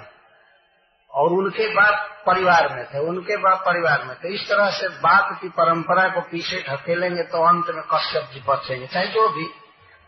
और 1.11 1.33
उनके 1.33 1.69
बाप 1.75 2.25
परिवार 2.27 2.69
में 2.69 2.85
थे, 2.85 2.99
उनके 2.99 3.37
बाप 3.37 3.63
परिवार 3.67 4.05
में 4.05 4.17
थे। 4.17 4.35
इस 4.35 4.49
तरह 4.49 4.71
से 4.71 4.89
बाप 4.99 5.39
की 5.41 5.49
परंपरा 5.49 6.09
को 6.09 6.21
पीछे 6.21 6.65
ढकेलेंगे 6.69 7.23
तो 7.23 7.43
अंत 7.43 7.71
में 7.71 7.83
कश्यप 7.93 8.29
जी 8.33 8.43
बचेंगे, 8.49 8.87
चाहे 8.87 9.07
जो 9.07 9.29
भी 9.29 9.47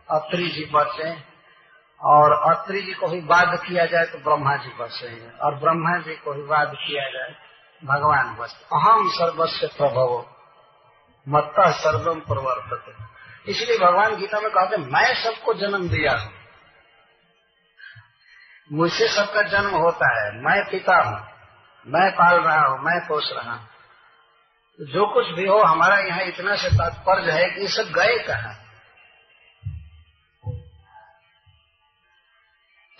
अत्रि 0.09 0.49
जी 0.49 0.64
बचे। 0.75 1.11
और 2.01 2.33
अत्रि 2.51 2.81
जी 2.83 2.93
को 2.93 3.09
भी 3.09 3.21
बाध 3.21 3.57
किया 3.59 3.85
जाए 3.87 4.05
तो 4.05 4.19
ब्रह्मा 4.19 4.57
जी 4.57 4.69
बचेंगे, 4.81 5.31
और 5.39 5.55
ब्रह्मा 5.55 5.97
जी 5.99 6.14
को 6.14 6.33
भी 6.33 6.43
बाध 6.43 6.75
किया 6.77 7.09
जाए, 7.11 7.35
भगवान 7.85 8.35
बच। 8.37 8.51
अहम 8.73 9.09
सर्वस्व 9.11 9.66
प्रभव, 9.79 10.25
मत्ता 11.27 11.71
सर्वम 11.71 12.21
प्रवर्तते। 12.21 12.93
इसलिए 13.49 13.78
भगवान 13.78 14.16
गीता 14.16 14.40
में 14.40 14.51
कहते 14.51 14.76
मैं 14.76 15.24
सबको 15.24 15.55
जन्म 15.55 15.88
दिया 15.88 16.12
हूँ। 16.12 16.32
मुझसे 18.72 19.09
सबका 19.09 19.42
जन्म 19.42 19.70
होता 19.70 20.22
है। 20.22 20.42
मैं 20.42 20.70
पिता 20.70 21.03
हूँ। 21.03 21.38
मैं 21.86 22.12
पाल 22.12 22.36
रहा 22.36 22.66
हूँ, 22.66 22.78
मैं 22.78 23.09
पोष 23.09 23.32
रहा 23.32 23.55
हूँ। 23.55 23.68
जो 24.80 25.14
कुछ 25.14 25.26
भी 25.26 25.46
हो, 25.46 25.59
हमारा 25.59 25.99
यहाँ 25.99 26.22
इतना 26.22 26.57
से 26.57 26.68
तात्पर्य 26.68 27.32
है 27.32 27.51
कि 27.51 27.61
ये 27.61 27.68
सब 27.68 27.92
गए 27.92 28.18
कहा? 28.18 28.53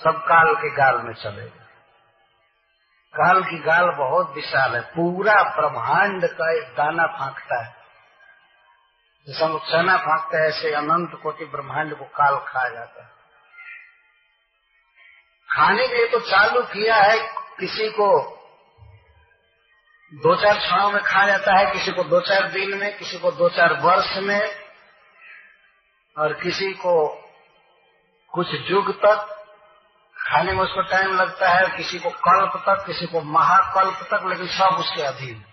सब 0.05 0.25
काल 0.25 0.55
के 0.55 0.71
गाल 0.71 1.03
में 1.03 1.15
चले। 1.15 1.49
काल 3.15 3.43
की 3.43 3.59
गाल 3.59 3.91
बहुत 3.91 4.33
विशाल 4.35 4.75
है। 4.75 4.81
पूरा 4.81 5.35
ब्रह्मांड 5.35 6.27
का 6.27 6.53
एक 6.53 6.77
दाना 6.77 7.07
फांकता 7.07 7.65
है। 7.65 7.78
जैसे 9.29 9.45
हम 9.45 9.59
चना 9.59 9.97
फांकते 9.97 10.37
हैं 10.37 10.49
ऐसे 10.49 10.73
अनंत 10.73 11.21
कोटि 11.23 11.45
ब्रह्मांड 11.45 11.99
को 11.99 12.05
काल 12.05 12.37
खा 12.37 12.69
जाता 12.69 13.03
है। 13.03 13.11
खाने 15.51 15.89
के 15.89 15.95
लिए 15.95 16.07
तो 16.07 16.21
चालू 16.21 16.63
किया 16.63 16.97
है, 16.97 17.19
किसी 17.61 17.89
को 17.89 18.35
दो 20.15 20.35
चार 20.37 20.59
क्षणों 20.59 20.91
में 20.91 21.03
खा 21.03 21.27
जाता 21.27 21.59
है, 21.59 21.73
किसी 21.73 21.93
को 21.93 22.05
दो 22.05 22.21
चार 22.21 22.49
दिन 22.49 22.79
में, 22.79 22.99
किसी 22.99 23.19
को 23.19 23.31
दो 23.31 23.49
चार 23.49 23.73
वर्ष 23.73 24.17
में, 24.17 24.55
और 26.19 26.33
किसी 26.33 26.73
को 26.73 27.09
कुछ 28.33 28.47
युग 28.71 28.93
तक 28.99 29.45
खाने 30.17 30.53
में 30.53 30.61
उसको 30.61 30.83
टाइम 30.83 31.17
लगता 31.17 31.49
है, 31.49 31.77
किसी 31.77 31.99
को 31.99 32.11
कल्प 32.11 32.53
तक, 32.69 32.87
किसी 32.87 33.07
को 33.07 33.21
महाकल्प 33.21 34.09
तक, 34.15 34.27
लेकिन 34.27 34.47
सब 34.47 34.77
उसके 34.79 35.03
अधीन। 35.03 35.45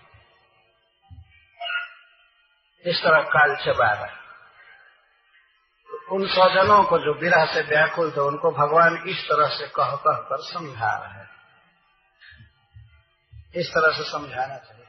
इस 2.86 3.02
तरह 3.02 3.20
काल 3.20 3.56
चबा 3.56 3.92
रहा 3.92 4.22
उन 6.12 6.26
स्वजनों 6.26 6.84
को 6.84 6.98
जो 6.98 7.14
विरह 7.14 7.44
से 7.44 7.60
व्याकुल 7.60 8.10
थे, 8.10 8.20
उनको 8.20 8.50
भगवान 8.50 9.04
इस 9.08 9.24
तरह 9.24 9.48
से 9.48 9.66
कह 9.66 9.96
कह 9.96 10.12
कर 10.12 10.36
समझा 10.40 10.96
रहे 10.98 11.20
हैं। 11.20 11.30
इस 13.54 13.70
तरह 13.70 13.92
से 13.92 14.02
समझाना 14.02 14.56
चाहिए। 14.56 14.84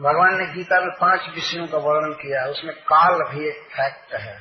भगवान 0.00 0.38
ने 0.38 0.46
गीता 0.46 0.80
में 0.80 0.90
पाँच 1.00 1.20
विषयों 1.34 1.66
का 1.66 1.78
वर्णन 1.78 2.12
किया 2.12 2.42
है, 2.42 2.50
उसमें 2.50 2.74
काल 2.74 3.32
भी 3.32 3.48
एक 3.48 3.68
फैक्ट 3.72 4.14
है। 4.14 4.40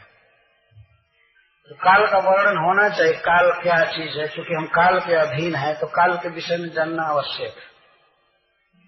तो 1.70 1.76
काल 1.76 2.08
का 2.08 2.18
वर्णन 2.18 2.58
होना 2.58 2.90
चाहिए, 2.90 3.14
काल 3.14 3.52
क्या 3.52 3.86
चीज़ 3.86 4.20
है? 4.20 4.28
क्योंकि 4.28 4.54
हम 4.54 4.66
काल 4.66 5.00
के 5.00 5.16
अधीन 5.16 5.56
है 5.56 5.74
तो 5.74 5.88
काल 5.88 6.18
के 6.18 6.30
विषय 6.30 6.58
में 6.58 6.70
जानना 6.70 7.04
आवश्यक 7.04 7.58
है। 7.58 7.73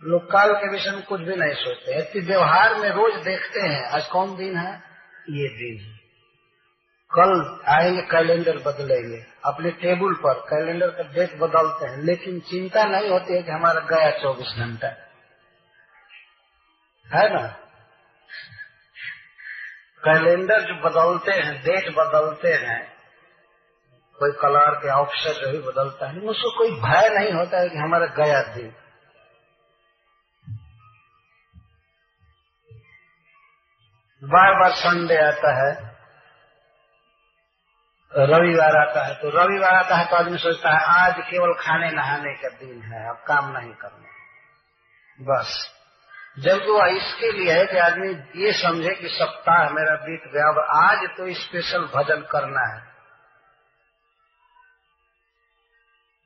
लोग 0.04 0.32
काल 0.32 0.54
के 0.54 0.72
विषय 0.72 0.92
में 0.92 1.04
कुछ 1.04 1.22
भी 1.22 1.36
नहीं 1.36 1.54
सोचते 1.54 2.00
यदि 2.00 2.20
व्यवहार 2.20 2.76
में 2.76 2.90
रोज 2.90 3.24
देखते 3.24 3.60
हैं, 3.60 3.86
आज 3.86 4.08
कौन 4.08 4.36
दिन 4.36 4.58
है? 4.58 4.82
ये 5.30 5.48
दिन 5.48 5.86
है। 5.86 5.96
कल 7.12 7.60
आएँगे, 7.68 8.02
कैलेंडर 8.02 8.58
बदलेंगे। 8.58 9.26
अपने 9.46 9.72
टेबल 9.72 10.14
पर 10.14 10.34
कैलेंडर 10.34 10.88
का 10.88 11.04
डेट 11.04 11.38
बदलते 11.38 11.86
हैं, 11.86 11.98
लेकिन 11.98 12.40
चिंता 12.40 12.84
नहीं 12.84 13.10
होती 13.10 13.34
है 13.34 13.44
कि 13.44 13.52
हमारा 13.52 13.80
गया 13.80 14.12
चौबीस 14.12 14.56
घंटा। 14.58 14.88
है 17.16 17.34
ना? 17.34 17.48
कैलेंडर 20.08 20.62
जो 20.62 20.90
बदलते 20.90 21.32
हैं, 21.32 21.64
डेट 21.64 21.96
बदलते 21.96 22.54
हैं, 22.54 22.94
कोई 24.20 24.32
कलर 24.32 24.76
के 24.76 24.90
ऑप्शन 24.90 25.34
जो 25.34 25.52
भी 25.52 25.60
बदलता 25.60 26.10
है 26.10 26.18
उसको 26.18 26.58
कोई 26.58 26.72
भय 26.72 27.20
नहीं 27.20 27.34
होता 27.34 27.60
है 27.60 27.70
कि 27.70 27.78
हमारा 27.78 28.06
गया 28.06 28.42
दिन। 28.42 28.74
बार 34.22 34.54
बार 34.54 34.72
संडे 34.72 35.18
आता 35.18 35.50
है, 35.56 35.96
रविवार 38.12 38.76
आता 38.78 39.06
है 39.06 39.16
तो 39.16 39.30
रविवार 39.30 39.76
आता 39.76 39.96
है 39.96 40.06
तो 40.06 40.16
आदमी 40.16 40.38
सोचता 40.38 40.70
है, 40.70 41.06
आज 41.06 41.16
केवल 41.30 41.54
खाने 41.54 41.92
नहाने 41.92 42.34
का 42.34 42.50
दिन 42.50 42.82
है, 42.84 43.10
अब 43.10 43.24
काम 43.28 43.52
नहीं 43.58 43.74
करना। 43.74 44.12
बस। 45.20 45.72
जबकि 46.40 46.72
वह 46.72 46.88
इसके 46.88 47.32
लिए 47.32 47.54
है 47.54 47.66
कि 47.66 47.78
आदमी 47.78 48.10
ये 48.46 48.52
समझे 48.54 48.94
कि 48.96 49.10
सप्ताह 49.10 49.70
मेरा 49.70 49.96
बीत 49.96 50.24
गया, 50.34 50.50
अब 50.50 50.60
आज 50.86 51.10
तो 51.18 51.34
स्पेशल 51.34 51.86
भजन 51.86 52.22
करना 52.22 52.66
है। 52.74 52.82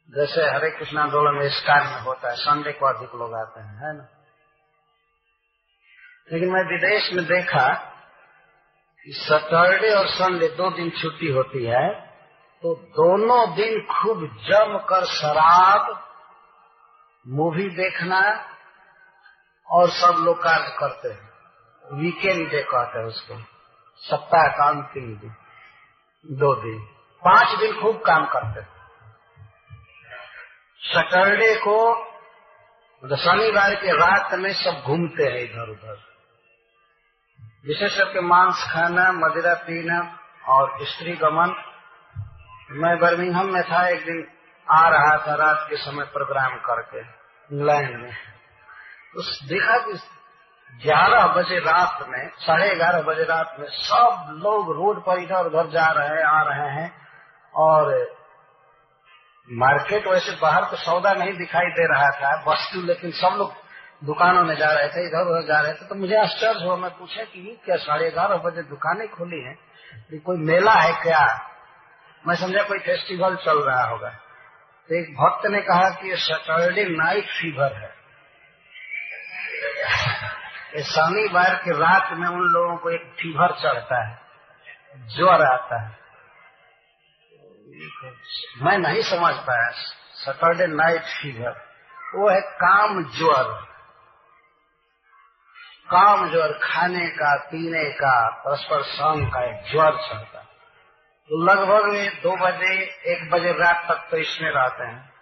जैसे 0.09 0.41
हरे 0.41 0.71
कृष्ण 0.71 0.97
आंदोलन 0.97 1.37
में 1.39 1.49
स्टार 1.49 1.83
में 1.83 1.99
होता 2.01 2.29
है 2.29 2.35
संडे 2.35 2.71
को 2.71 2.85
अधिक 2.85 3.15
लोग 3.15 3.35
आते 3.35 3.59
हैं, 3.59 3.75
है 3.77 3.97
ना? 3.97 4.18
लेकिन 6.31 6.49
मैं 6.49 6.63
विदेश 6.63 7.09
में 7.13 7.25
देखा 7.25 7.67
कि 9.05 9.13
सैटरडे 9.13 9.93
और 9.93 10.07
संडे 10.07 10.47
दो 10.47 10.69
दिन 10.69 10.89
छुट्टी 10.89 11.31
होती 11.31 11.63
है 11.65 11.87
तो 12.63 12.73
दोनों 12.75 13.55
दिन 13.55 13.79
खूब 13.85 14.23
जम 14.45 14.77
कर 14.89 15.05
शराब, 15.05 15.91
मूवी 17.25 17.67
देखना 17.69 18.19
और 19.67 19.89
सब 19.89 20.17
लोग 20.19 20.37
कार्य 20.43 20.75
करते 20.79 21.09
हैं। 21.09 21.99
वीकेंड 21.99 22.49
डे 22.49 22.61
कहते 22.63 22.99
हैं 22.99 23.05
उसको, 23.05 23.37
सप्ताह 24.01 24.47
का 24.47 24.67
अंतिम 24.69 25.07
दिन, 25.15 25.33
दो 26.25 26.53
दिन। 26.55 26.79
पाँच 27.23 27.57
दिन 27.59 27.81
खूब 27.81 28.01
काम 28.01 28.25
करते 28.25 28.59
हैं। 28.59 28.67
सैटरडे 30.81 31.55
को 31.59 31.79
शनिवार 33.03 33.75
के 33.75 33.97
रात 33.97 34.33
में 34.33 34.53
सब 34.53 34.81
घूमते 34.85 35.23
हैं 35.23 35.39
इधर 35.39 35.69
उधर 35.69 36.08
विशेष 37.63 37.97
करके 37.97 38.21
मांस 38.21 38.63
खाना, 38.71 39.11
मदिरा 39.11 39.53
पीना 39.63 39.99
और 40.47 40.77
स्त्री 40.81 41.15
गमन। 41.15 41.55
मैं 42.71 42.97
बर्मिंगहम 42.99 43.53
में 43.53 43.63
था, 43.63 43.87
एक 43.87 44.05
दिन 44.05 44.27
आ 44.67 44.87
रहा 44.89 45.17
था 45.17 45.35
रात 45.35 45.65
के 45.69 45.77
समय 45.77 46.05
प्रोग्राम 46.13 46.55
करके, 46.59 46.99
इंग्लैंड 47.51 47.95
में। 48.01 48.11
उस 49.15 49.39
देखा 49.43 49.77
कि 49.77 49.93
ग्यारह 50.83 51.25
बजे 51.33 51.59
रात 51.59 52.05
में, 52.09 52.29
साढ़े 52.37 52.75
ग्यारह 52.75 53.01
बजे 53.01 53.23
रात 53.23 53.55
में 53.59 53.67
सब 53.69 54.39
लोग 54.43 54.71
रोड 54.75 55.03
पर 55.05 55.19
इधर 55.19 55.45
उधर 55.45 55.69
जा 55.69 55.87
रहे 55.91 56.17
हैं, 56.17 56.23
आ 56.25 56.41
रहे 56.43 56.69
हैं 56.71 56.91
और 57.53 58.17
मार्केट 59.49 60.07
वैसे 60.07 60.37
बाहर 60.41 60.63
तो 60.63 60.77
सौदा 60.77 61.13
नहीं 61.13 61.33
दिखाई 61.33 61.69
दे 61.71 61.87
रहा 61.87 62.09
था, 62.19 62.35
वस्तु 62.47 62.81
लेकिन 62.81 63.11
सब 63.11 63.35
लोग 63.37 63.53
दुकानों 64.01 64.43
में 64.43 64.55
जा 64.55 64.71
रहे 64.71 64.87
थे, 64.87 65.05
इधर 65.07 65.27
उधर 65.27 65.47
जा 65.47 65.59
रहे 65.61 65.73
थे 65.73 65.85
तो 65.85 65.95
मुझे 65.95 66.15
आश्चर्य 66.15 66.65
हुआ, 66.65 66.75
मैं 66.75 66.91
पूछा 66.91 67.23
कि 67.23 67.59
क्या 67.65 67.75
साढ़े 67.75 68.09
ग्यारह 68.11 68.37
बजे 68.37 68.61
दुकानें 68.61 69.07
खुली 69.07 69.41
हैं? 69.43 69.57
कोई 70.19 70.37
मेला 70.37 70.73
है 70.73 70.91
क्या? 71.01 71.21
मैं 72.27 72.35
समझा 72.35 72.63
कोई 72.63 72.79
फेस्टिवल 72.79 73.35
चल 73.35 73.59
रहा 73.59 73.83
होगा। 73.83 74.09
तो 74.89 74.95
एक 74.95 75.13
भक्त 75.15 75.45
ने 75.45 75.61
कहा 75.61 75.89
कि 75.89 76.09
ये 76.09 76.15
सैटरडे 76.17 76.83
नाइट 76.89 77.29
फीवर 77.31 77.73
है। 77.73 77.93
ये 80.75 80.83
शनिवार 80.83 81.55
की 81.55 81.71
रात 81.71 82.11
में 82.13 82.27
उन 82.27 82.41
लोगों 82.41 82.75
को 82.77 82.89
एक 82.89 83.13
फीवर 83.19 83.51
चढ़ता 83.53 84.03
है, 84.07 84.19
ज्वर 85.15 85.45
आता 85.45 85.81
है। 85.81 85.97
मैं 88.61 88.77
नहीं 88.77 89.01
समझ 89.01 89.33
पाया 89.47 89.69
सैटरडे 90.15 90.67
नाइट 90.67 91.01
फीवर 91.01 91.65
वो 92.15 92.29
है 92.29 92.39
काम 92.41 93.03
ज्वर। 93.09 93.68
काम 95.89 96.31
ज्वर 96.31 96.59
खाने 96.63 97.09
का, 97.09 97.35
पीने 97.35 97.83
का, 97.83 98.29
परस्पर 98.29 98.83
शाम 98.83 99.29
का 99.29 99.43
एक 99.43 99.71
ज्वर 99.71 99.91
चढ़ता 99.91 100.45
तो 101.29 101.45
लगभग 101.45 101.85
में 101.85 102.21
दो 102.21 102.35
बजे, 102.35 102.83
एक 102.83 103.29
बजे 103.31 103.51
रात 103.51 103.85
तक 103.87 104.07
तो 104.11 104.17
इसमें 104.17 104.51
रहते 104.51 104.83
हैं। 104.83 105.13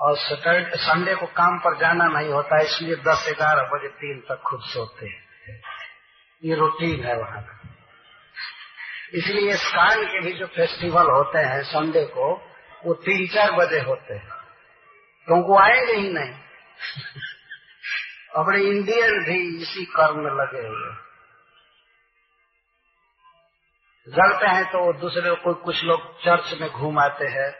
और 0.00 0.16
सैटरडे, 0.16 0.76
संडे 0.76 1.14
को 1.14 1.26
काम 1.26 1.58
पर 1.58 1.76
जाना 1.78 2.04
नहीं 2.04 2.28
होता, 2.28 2.60
इसलिए 2.60 2.96
दस, 2.96 3.34
ग्यारह 3.38 3.62
बजे, 3.62 3.88
तीन 3.88 4.20
तक 4.20 4.42
खुद 4.46 4.60
सोते 4.60 5.06
हैं। 5.06 5.24
ये 6.44 6.54
रूटीन 6.54 7.04
है 7.04 7.16
वहाँ 7.16 7.42
का। 7.42 7.68
इसलिए 9.14 9.56
स्कान 9.56 10.04
के 10.04 10.20
भी 10.20 10.32
जो 10.32 10.46
फेस्टिवल 10.46 11.06
होते 11.06 11.38
हैं, 11.38 11.62
संडे 11.62 12.04
को, 12.04 12.54
वो 12.86 12.94
तीन, 12.94 13.28
चार 13.34 13.52
बजे 13.52 13.80
होते 13.80 14.14
हैं। 14.14 14.28
क्योंकि 15.26 15.48
वो 15.48 15.58
आएँगे 15.58 15.92
ही 15.92 16.12
नहीं। 16.12 16.34
अपने 18.36 18.60
इंडियन 18.60 19.24
भी 19.24 19.62
इसी 19.62 19.84
कर्म 19.84 20.16
में 20.16 20.30
लगे 20.30 20.68
हुए 20.68 20.96
जलते 24.08 24.46
हैं 24.46 24.64
तो 24.64 24.92
दूसरे 24.92 25.34
को 25.34 25.54
कुछ 25.54 25.84
लोग 25.84 26.20
चर्च 26.20 26.60
में 26.60 26.70
घूम 26.70 26.98
आते 26.98 27.24
हैं 27.24 27.52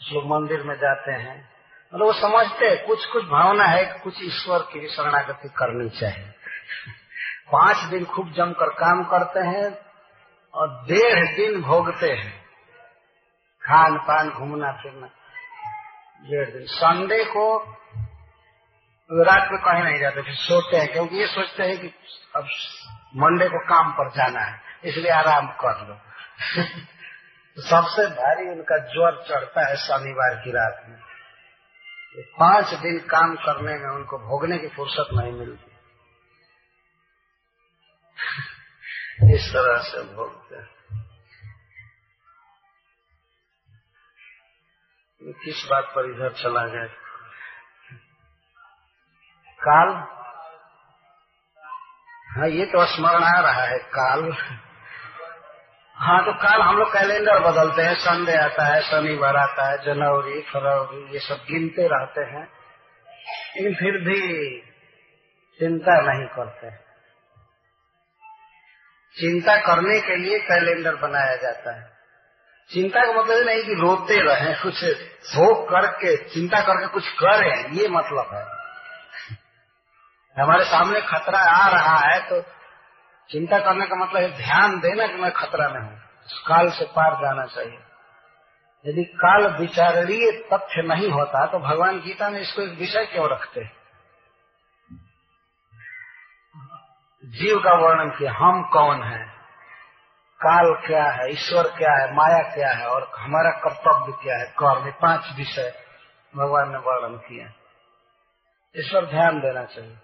कुछ 0.00 0.12
लोग 0.12 0.26
मंदिर 0.26 0.62
में 0.62 0.74
जाते 0.74 1.12
हैं। 1.12 1.52
मतलब 1.94 2.06
वो 2.06 2.12
समझते 2.12 2.66
हैं, 2.66 2.86
कुछ 2.86 3.06
कुछ 3.06 3.24
भावना 3.24 3.64
है 3.64 3.84
कि 3.84 4.00
कुछ 4.00 4.14
ईश्वर 4.22 4.58
की 4.58 4.80
भी 4.80 4.88
शरणागति 4.88 5.48
करनी 5.48 5.90
चाहिए। 5.90 6.24
पाँच 7.52 7.76
दिन 7.76 8.04
खूब 8.04 8.32
जमकर 8.32 8.68
काम 8.68 9.04
करते 9.04 9.40
हैं 9.40 9.78
और 10.54 10.68
डेढ़ 10.68 11.36
दिन 11.36 11.62
भोगते 11.62 12.12
हैं। 12.12 12.44
खान 13.62 13.98
पान, 13.98 14.30
घूमना 14.30 14.72
फिरना, 14.72 15.06
डेढ़ 16.24 16.50
दिन। 16.50 16.66
संडे 16.66 17.24
को 17.24 17.76
रात 19.12 19.48
में 19.52 19.60
कहीं 19.60 19.82
नहीं 19.82 20.00
जाते, 20.00 20.22
फिर 20.22 20.34
सोते 20.34 20.76
हैं, 20.76 20.92
क्योंकि 20.92 21.16
ये 21.16 21.26
सोचते 21.26 21.62
हैं 21.62 21.78
कि 21.78 21.86
अब 22.36 22.44
मंडे 23.16 23.48
को 23.48 23.58
काम 23.68 23.92
पर 23.92 24.10
जाना 24.10 24.40
है, 24.40 24.60
इसलिए 24.84 25.10
आराम 25.10 25.46
कर 25.46 25.88
लो। 25.88 25.94
तो 27.56 27.62
सबसे 27.62 28.06
भारी 28.06 28.48
उनका 28.48 28.78
ज्वर 28.78 29.24
चढ़ता 29.28 29.68
है 29.68 29.76
शनिवार 29.76 30.34
की 30.34 30.50
रात 30.50 30.86
में। 30.88 30.98
पाँच 32.24 32.74
दिन 32.74 32.98
काम 32.98 33.34
करने 33.34 33.74
में 33.74 33.90
उनको 33.90 34.18
भोगने 34.18 34.58
की 34.58 34.68
फुर्सत 34.68 35.06
नहीं 35.12 35.32
मिलती। 35.32 35.76
इस 39.34 39.52
तरह 39.52 39.82
से 39.82 40.14
भोगते 40.14 40.56
हैं। 40.56 40.74
किस 45.32 45.68
बात 45.70 45.84
पर 45.84 46.10
इधर 46.10 46.32
चला 46.32 46.66
गया? 46.66 47.03
काल? 49.68 49.88
हाँ 52.36 52.48
ये 52.48 52.66
तो 52.66 52.86
स्मरण 52.86 53.24
आ 53.24 53.40
रहा 53.40 53.62
है, 53.62 53.78
काल। 53.78 54.32
हाँ 55.94 56.24
तो 56.24 56.32
काल 56.32 56.62
हम 56.62 56.76
लोग 56.76 56.92
कैलेंडर 56.92 57.38
बदलते 57.38 57.82
हैं, 57.82 57.94
संडे 57.94 58.36
आता 58.36 58.64
है, 58.64 58.82
शनिवार 58.82 59.36
आता 59.36 59.70
है, 59.70 59.78
जनवरी, 59.78 60.42
फरवरी, 60.42 61.12
ये 61.12 61.18
सब 61.18 61.34
गिनते 61.34 61.88
रहते 61.88 62.20
हैं। 62.20 62.48
लेकिन 63.56 63.74
फिर 63.74 63.92
भी 63.92 64.58
चिंता 65.58 66.00
नहीं 66.00 66.26
करते। 66.26 66.70
चिंता 69.20 69.56
करने 69.56 70.00
के 70.00 70.16
लिए 70.16 70.38
कैलेंडर 70.38 70.94
बनाया 70.94 71.36
जाता 71.36 71.76
है। 71.76 71.92
चिंता 72.70 73.00
का 73.00 73.12
मतलब 73.12 73.46
नहीं 73.46 73.64
कि 73.64 73.74
रोते 73.74 74.20
रहे, 74.20 74.54
कुछ 74.54 74.84
भोग 75.36 75.70
करके, 75.70 76.16
चिंता 76.16 76.60
करके 76.60 76.86
कुछ 76.86 77.08
करें, 77.08 77.70
ये 77.72 77.88
मतलब 77.88 78.30
है। 78.34 78.53
हमारे 80.36 80.64
सामने 80.64 81.00
खतरा 81.00 81.38
आ 81.38 81.68
रहा 81.68 81.98
है 81.98 82.20
तो 82.20 82.40
चिंता 83.30 83.58
करने 83.58 83.86
का 83.86 83.96
मतलब 83.96 84.22
है 84.22 84.36
ध्यान 84.36 84.78
देना 84.80 85.06
कि 85.06 85.14
मैं 85.14 85.30
खतरा 85.32 85.68
में 85.68 85.80
हूँ। 85.80 85.98
काल 86.46 86.70
से 86.70 86.84
पार 86.86 87.14
जाना 87.14 87.44
चाहिए। 87.46 87.78
यदि 88.84 89.04
काल 89.04 89.46
विचारणीय 89.58 90.30
तथ्य 90.52 90.82
नहीं 90.82 91.10
होता 91.10 91.46
तो 91.46 91.58
भगवान 91.58 92.00
गीता 92.00 92.28
में 92.30 92.40
इसको 92.40 92.62
एक 92.62 92.78
विषय 92.78 93.06
क्यों 93.06 93.28
रखते 93.28 93.64
जीव 97.24 97.58
का 97.58 97.72
वर्णन 97.74 98.10
किया, 98.10 98.32
हम 98.32 98.62
कौन 98.62 99.02
है? 99.02 99.24
काल 100.40 100.72
क्या 100.86 101.04
है? 101.04 101.30
ईश्वर 101.32 101.68
क्या 101.78 101.92
है? 101.92 102.14
माया 102.14 102.42
क्या 102.54 102.72
है? 102.72 102.86
और 102.86 103.10
हमारा 103.18 103.50
कर्तव्य 103.50 104.12
क्या 104.22 104.36
है? 104.36 104.46
कर्म 104.58 104.90
पाँच 105.02 105.32
विषय 105.36 105.72
भगवान 106.34 106.72
ने 106.72 106.78
वर्णन 106.78 107.16
किया 107.18 107.46
इस 108.74 108.90
पर 108.94 109.06
ध्यान 109.06 109.40
देना 109.40 109.64
चाहिए। 109.64 109.96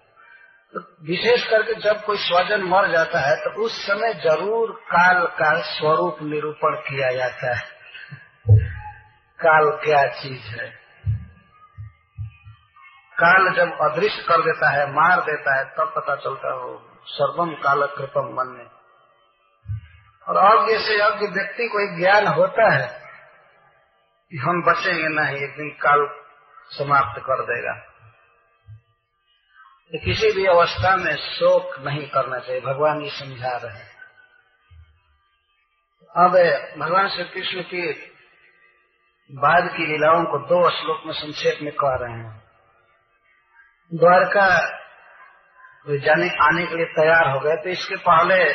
विशेष 0.75 1.49
करके 1.49 1.73
जब 1.73 2.03
कोई 2.03 2.17
स्वजन 2.17 2.61
मर 2.63 2.91
जाता 2.91 3.19
है 3.19 3.35
तो 3.35 3.63
उस 3.63 3.87
समय 3.87 4.13
ज़रूर 4.13 4.71
काल 4.71 5.25
का 5.25 5.61
स्वरूप 5.61 6.17
निरूपण 6.21 6.75
किया 6.75 7.11
जाता 7.11 7.55
है। 7.55 7.63
काल 9.39 9.69
क्या 9.83 10.05
चीज़ 10.21 10.41
है? 10.41 10.67
काल 13.13 13.53
जब 13.53 13.77
अदृश्य 13.81 14.23
कर 14.23 14.41
देता 14.41 14.69
है, 14.69 14.91
मार 14.91 15.21
देता 15.21 15.57
है, 15.57 15.65
तब 15.65 15.93
पता 15.95 16.15
चलता 16.15 16.53
हो 16.53 16.87
सर्वम 17.07 17.53
काल 17.53 17.85
कृपम 17.85 18.33
मन 18.33 18.47
में 18.47 18.65
और 20.27 20.37
अज्ञ 20.37 20.77
से 20.77 21.01
अज्ञ 21.01 21.27
व्यक्ति 21.27 21.67
को 21.67 21.79
एक 21.79 21.99
ज्ञान 21.99 22.27
होता 22.27 22.73
है 22.73 22.87
कि 24.31 24.37
हम 24.37 24.61
बचेंगे 24.61 25.07
नहीं, 25.21 25.37
एक 25.37 25.57
दिन 25.57 25.69
काल 25.69 26.09
समाप्त 26.71 27.21
कर 27.21 27.43
देगा। 27.43 27.90
तो 29.91 30.05
किसी 30.05 30.31
भी 30.31 30.45
अवस्था 30.45 30.95
में 30.95 31.15
शोक 31.15 31.79
नहीं 31.79 32.07
करना 32.07 32.39
चाहिए। 32.39 32.61
भगवान 32.61 33.01
ये 33.01 33.09
समझा 33.09 33.57
रहे 33.63 33.77
हैं। 33.77 33.91
अब 36.15 36.31
भगवान 36.79 37.07
श्री 37.07 37.23
कृष्ण 37.23 37.61
की 37.61 37.93
बाद 39.31 39.69
की 39.77 39.85
लीलाओं 39.85 40.25
को 40.25 40.37
दो 40.37 40.69
श्लोक 40.69 41.03
में 41.05 41.13
संक्षेप 41.13 41.59
में 41.61 41.73
कह 41.73 41.95
रहे 41.95 42.13
हैं। 42.13 42.43
द्वारका 43.93 44.49
जाने, 45.89 46.29
आने 46.29 46.65
के 46.65 46.75
लिए 46.75 46.85
तैयार 46.85 47.29
हो 47.29 47.39
गए। 47.39 47.55
तो 47.55 47.69
इसके 47.69 47.95
पहले 47.95 48.53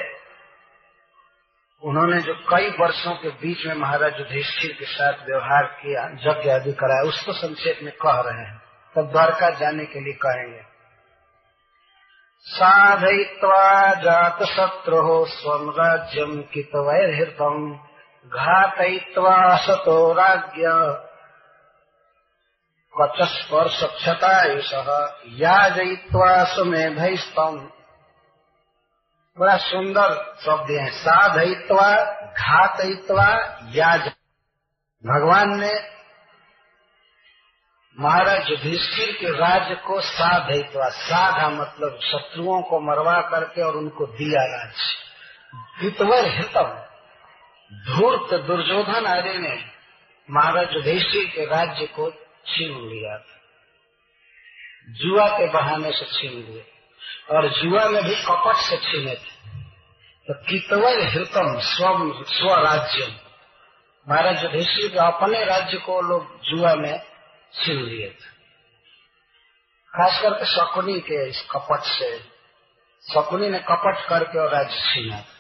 उन्होंने 1.83 2.21
जो 2.21 2.35
कई 2.35 2.71
वर्षों 2.71 3.15
के 3.15 3.29
बीच 3.29 3.67
में 3.67 3.75
महाराज 3.75 4.13
युधिष्ठिर 4.19 4.73
के 4.73 4.85
साथ 4.85 5.13
व्यवहार 5.13 5.63
किया, 5.65 6.03
यज्ञ 6.03 6.51
आदि 6.51 6.73
कराया, 6.73 7.09
उसको 7.09 7.33
संक्षेप 7.33 7.79
में 7.83 7.93
कह 7.93 8.21
रहे 8.21 8.45
हैं। 8.45 8.63
तब 8.97 9.11
द्वारका 9.11 9.51
जाने 9.51 9.85
के 9.85 10.01
लिए 10.01 10.13
कहेंगे। 10.13 10.76
साधयित्वा 12.49 13.95
जातशत्रुः 13.95 15.29
स्वम् 15.29 15.71
राज्यम् 15.71 16.43
कितवैर्हृतम्। 16.43 17.79
घातयित्वा 18.27 19.57
सतो 19.57 20.13
राज्ञ। 20.13 20.65
क्वचस्पर्शक्षतायुषः 22.97 25.17
याजयित्वा 25.29 26.45
सुमेधैस्तम्। 26.45 27.67
बड़ा 29.39 29.57
सुंदर 29.57 30.37
शब्द 30.41 30.71
है। 30.71 30.91
साधयित्वा, 30.91 32.21
घातयित्वा, 32.33 33.59
याज। 33.63 34.13
भगवान 35.07 35.61
ने 35.61 35.96
महाराज 38.01 38.51
युधिष्ठिर 38.51 39.13
के 39.13 39.39
राज्य 39.39 39.75
को 39.75 40.01
साधित्वा 40.01 40.89
साधा 40.89 41.49
मतलब 41.49 41.99
शत्रुओं 42.03 42.63
को 42.63 42.81
मरवा 42.81 43.21
करके 43.21 43.63
और 43.63 43.77
उनको 43.77 44.07
दिया 44.07 44.43
राज्य। 44.43 46.31
हितम, 46.31 46.69
धूर्त 47.73 48.35
दुर्योधन 48.47 49.07
आदि 49.07 49.39
ने 49.39 49.65
महाराज 50.31 50.69
युधिष्ठिर 50.73 51.25
के 51.25 51.45
राज्य 51.45 51.87
को 51.87 52.11
छीन 52.47 52.69
लिया 52.69 53.19
था। 53.19 53.37
जुआ 54.89 55.39
के 55.39 55.47
बहाने 55.47 55.93
से 55.93 56.05
छीन 56.05 56.31
लिए 56.31 56.67
और 57.31 57.49
जुआ 57.49 57.89
में 57.89 58.05
भी 58.05 58.15
कपट 58.15 58.57
से 58.57 58.77
छीने 58.77 59.15
थे। 59.15 59.37
तो 60.29 60.35
कितवर 60.35 61.01
हितम 61.01 61.61
स्व 61.61 62.25
स्वराज्य 62.25 63.21
महाराज 64.09 64.45
युधिष्ठिर 64.45 64.91
के 64.91 64.99
अपने 64.99 65.45
राज्य 65.45 65.79
को 65.79 66.01
लोग 66.01 66.41
जुआ 66.45 66.75
में 66.75 67.06
छीन 67.53 67.77
लिए 67.77 68.11
थे 68.11 68.37
खास 69.95 70.23
करके 70.23 70.45
शकुनी 70.45 71.01
के 71.01 71.29
इस 71.29 71.49
कपट 71.51 71.81
से, 71.81 72.19
शकुनी 73.15 73.49
ने 73.49 73.59
कपट 73.59 74.09
करके 74.09 74.39
और 74.39 74.51
राज्य 74.51 74.81
छीना। 74.81 75.21
था 75.21 75.37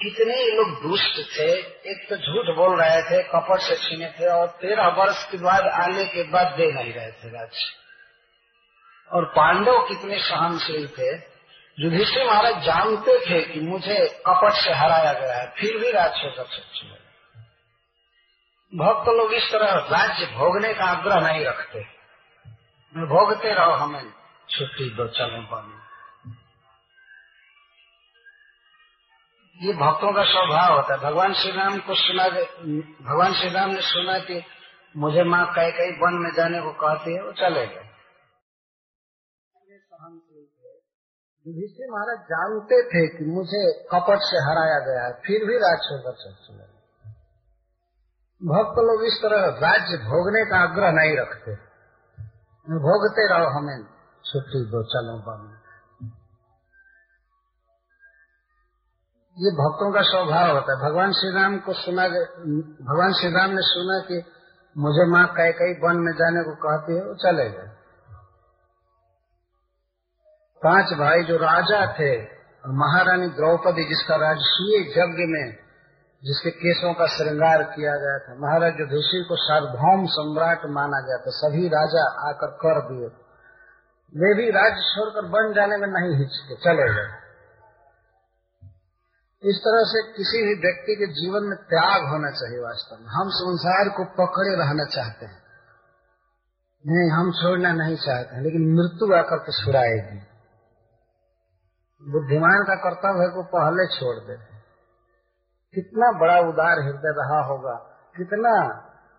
कितने 0.00 0.56
लोग 0.56 0.82
दुष्ट 0.82 1.38
थे, 1.38 1.52
एक 1.90 2.06
तो 2.10 2.16
झूठ 2.16 2.56
बोल 2.56 2.80
रहे 2.80 3.02
थे, 3.02 3.22
कपट 3.22 3.60
से 3.60 3.76
छीने 3.76 4.06
थे 4.06 4.26
और 4.26 4.46
तेरह 4.46 4.86
वर्ष 4.86 5.30
के 5.30 5.36
बाद 5.36 5.66
आने 5.66 6.04
के 6.04 6.22
बाद 6.22 6.46
दे 6.46 6.72
नहीं 6.72 6.92
रहे 6.92 7.12
थे 7.12 7.30
राज्य। 7.30 7.66
और 9.12 9.24
पांडव 9.24 9.88
कितने 9.88 10.18
सहनशील 10.18 10.88
थे। 10.88 11.30
युधिष्ठिर 11.78 12.26
महाराज 12.26 12.64
जानते 12.64 13.18
थे 13.18 13.54
कि 13.54 13.60
मुझे 13.60 14.22
कपट 14.26 14.52
से 14.52 14.72
हराया 14.72 15.12
गया 15.12 15.36
है, 15.36 15.50
फिर 15.50 15.78
भी 15.78 15.90
राज्य 15.90 16.34
कर 16.36 16.44
सकते 16.44 16.99
भक्त 18.72 19.08
लोग 19.08 19.32
इस 19.32 19.46
तरह 19.52 19.72
राज्य 19.90 20.26
भोगने 20.26 20.72
का 20.74 20.84
आग्रह 20.84 21.20
नहीं 21.20 21.44
रखते। 21.44 21.80
भोगते 22.94 23.54
रहो, 23.54 23.72
हमें 23.72 24.02
छुट्टी 24.48 24.88
दो, 24.90 25.06
चलो 25.08 25.42
पानी। 25.46 25.78
ये 29.66 29.72
भक्तों 29.72 30.12
का 30.12 30.22
स्वभाव 30.24 30.76
होता 30.76 30.94
है। 30.94 31.00
भगवान 31.00 31.32
श्री 31.32 31.50
राम 31.52 31.78
को 31.78 31.94
सुना 31.94 32.28
भगवान 33.08 33.34
श्री 33.34 33.50
राम 33.50 33.70
ने 33.70 33.80
सुना 33.80 34.18
कि 34.18 34.42
मुझे 34.96 35.24
माँ 35.24 35.44
कहीं 35.54 35.72
कहीं 35.72 35.92
वन 35.98 36.22
में 36.22 36.30
जाने 36.36 36.60
को 36.60 36.72
कहती 36.72 37.14
है, 37.14 37.22
वो 37.22 37.32
चले 37.32 37.66
गए। 37.66 37.86
युधिष्ठिर 41.46 41.86
महाराज 41.90 42.26
जानते 42.26 42.82
थे 42.88 43.06
कि 43.08 43.30
मुझे 43.30 43.62
कपट 43.92 44.18
से 44.22 44.42
हराया 44.48 44.80
गया 44.80 45.06
है, 45.06 45.12
फिर 45.26 45.44
भी 45.44 45.56
राज 45.56 45.78
छोड़कर 45.78 46.14
चले 46.22 46.69
भक्त 48.42 48.78
लोग 48.78 49.02
इस 49.04 49.16
तरह 49.22 49.38
राज्य 49.38 49.96
भोगने 49.96 50.44
का 50.50 50.58
आग्रह 50.58 50.90
नहीं 50.90 51.16
रखते। 51.16 51.54
भोगते 52.66 53.26
रहो 53.28 53.48
हमें, 53.50 53.82
छुट्टी 54.24 54.60
दो, 54.64 54.82
चलो 54.82 55.16
बन 55.18 55.56
ये 59.36 59.50
भक्तों 59.50 59.92
का 59.92 60.02
स्वभाव 60.02 60.54
होता 60.54 60.72
है। 60.72 60.90
भगवान 60.90 61.12
श्री 61.12 61.34
राम 61.34 61.58
को 61.58 61.72
सुना 61.72 62.08
भगवान 62.88 63.12
श्री 63.12 63.30
राम 63.32 63.50
ने 63.50 63.62
सुना 63.62 63.98
कि 64.08 64.16
मुझे 64.76 65.06
माँ 65.10 65.26
कई 65.26 65.52
कई 65.52 65.72
वन 65.84 65.96
में 65.96 66.12
जाने 66.12 66.42
को 66.44 66.54
कहती 66.54 66.96
है, 66.96 67.04
वो 67.04 67.14
चले 67.14 67.50
गए। 67.50 67.70
पाँच 70.62 70.92
भाई 70.98 71.22
जो 71.22 71.36
राजा 71.36 71.80
थे 71.92 72.12
महारानी 72.66 73.28
द्रौपदी 73.28 73.84
जिसका 73.88 74.16
राजसूय 74.16 74.76
यज्ञ 74.78 75.26
में 75.28 75.69
जिसके 76.24 76.50
केसों 76.50 76.94
का 76.94 77.06
श्रृंगार 77.06 77.62
किया 77.62 77.96
गया 77.96 78.18
था। 78.18 78.34
महाराज 78.34 78.72
युधिष्ठिर 78.80 79.22
को 79.28 79.36
सार्वभौम 79.36 80.06
सम्राट 80.06 80.60
माना 80.66 81.00
गया 81.00 81.16
था। 81.16 81.30
सभी 81.30 81.68
राजा 81.68 82.28
आकर 82.28 82.46
कर 82.46 82.80
दिए। 82.80 83.06
वे 84.16 84.34
भी 84.34 84.50
राज्य 84.50 84.82
छोड़कर 84.82 85.26
बन 85.28 85.52
जाने 85.54 85.76
में 85.76 85.88
नहीं 85.88 86.18
हिचके, 86.18 86.54
चले 86.54 86.94
गए। 86.94 87.20
इस 89.50 89.56
तरह 89.56 89.82
से 89.84 90.12
किसी 90.12 90.42
भी 90.42 90.54
व्यक्ति 90.54 90.94
के 90.94 91.06
जीवन 91.06 91.42
में 91.42 91.58
त्याग 91.58 92.08
होना 92.10 92.30
चाहिए 92.30 92.58
वास्तव 92.58 92.96
में। 92.96 93.08
हम 93.08 93.28
संसार 93.28 93.88
को 93.88 94.04
पकड़े 94.04 94.56
रहना 94.56 94.84
चाहते 94.84 95.26
हैं। 95.26 95.42
नहीं, 96.86 97.10
हम 97.10 97.32
छोड़ना 97.32 97.72
नहीं 97.72 97.96
चाहते 97.96 98.36
हैं, 98.36 98.42
लेकिन 98.42 98.74
मृत्यु 98.74 99.14
आकर 99.14 99.36
के 99.36 99.64
छुड़ाएगी। 99.64 100.18
बुद्धिमान 102.10 102.64
का 102.68 102.74
कर्तव्य 102.74 103.22
है 103.22 103.28
को 103.28 103.42
पहले 103.42 103.86
छोड़ 103.86 104.16
दे। 104.16 104.49
कितना 105.74 106.06
बड़ा 106.20 106.38
उदार 106.48 106.80
हृदय 106.84 107.12
रहा 107.16 107.40
होगा, 107.46 107.74
कितना 108.16 108.54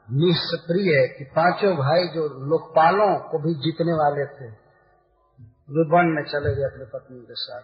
निष्प्रिय 0.09 0.95
कि 1.07 1.23
पाँचों 1.35 1.71
भाई 1.75 2.07
जो 2.07 2.23
लोकपालों 2.47 3.11
को 3.29 3.39
भी 3.39 3.53
जीतने 3.59 3.93
वाले 3.93 4.25
थे 4.25 4.49
वे 5.69 5.85
वन 5.89 6.11
में 6.15 6.23
चले 6.23 6.51
गए 6.55 6.63
अपनी 6.63 6.85
पत्नी 6.85 7.19
के 7.21 7.35
साथ। 7.35 7.63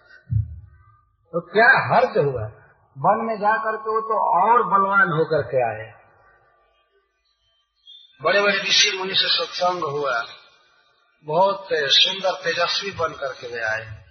तो 1.34 1.42
क्या 1.48 1.68
हर्ज 1.88 2.18
हुआ? 2.18 2.46
वन 2.98 3.26
में 3.26 3.36
जाकर 3.38 3.78
के 3.78 3.90
वो 3.90 4.02
तो 4.02 4.20
और 4.38 4.64
बलवान 4.64 5.12
होकर 5.12 5.42
के 5.42 5.64
आए। 5.64 5.92
बड़े 8.22 8.42
बड़े 8.42 8.58
ऋषि 8.58 8.98
मुनि 9.00 9.16
से 9.16 9.28
सत्संग 9.30 9.84
हुआ। 9.92 10.18
बहुत 11.28 11.68
सुंदर 11.98 12.44
तेजस्वी 12.44 12.92
बन 12.92 13.14
करके 13.14 13.48
वे 13.48 13.64
आए। 13.66 14.07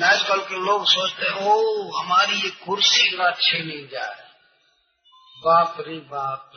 आजकल 0.00 0.40
के 0.40 0.54
लोग 0.54 0.84
सोचते 0.86 1.26
हैं, 1.26 1.46
ओ, 1.46 1.90
हमारी 1.98 2.36
ये 2.36 2.50
कुर्सी 2.50 3.10
न 3.14 3.32
छीनी 3.40 3.86
जाए। 3.86 4.32
बाप 5.44 5.76
रे 5.80 5.94
बाप 5.94 6.52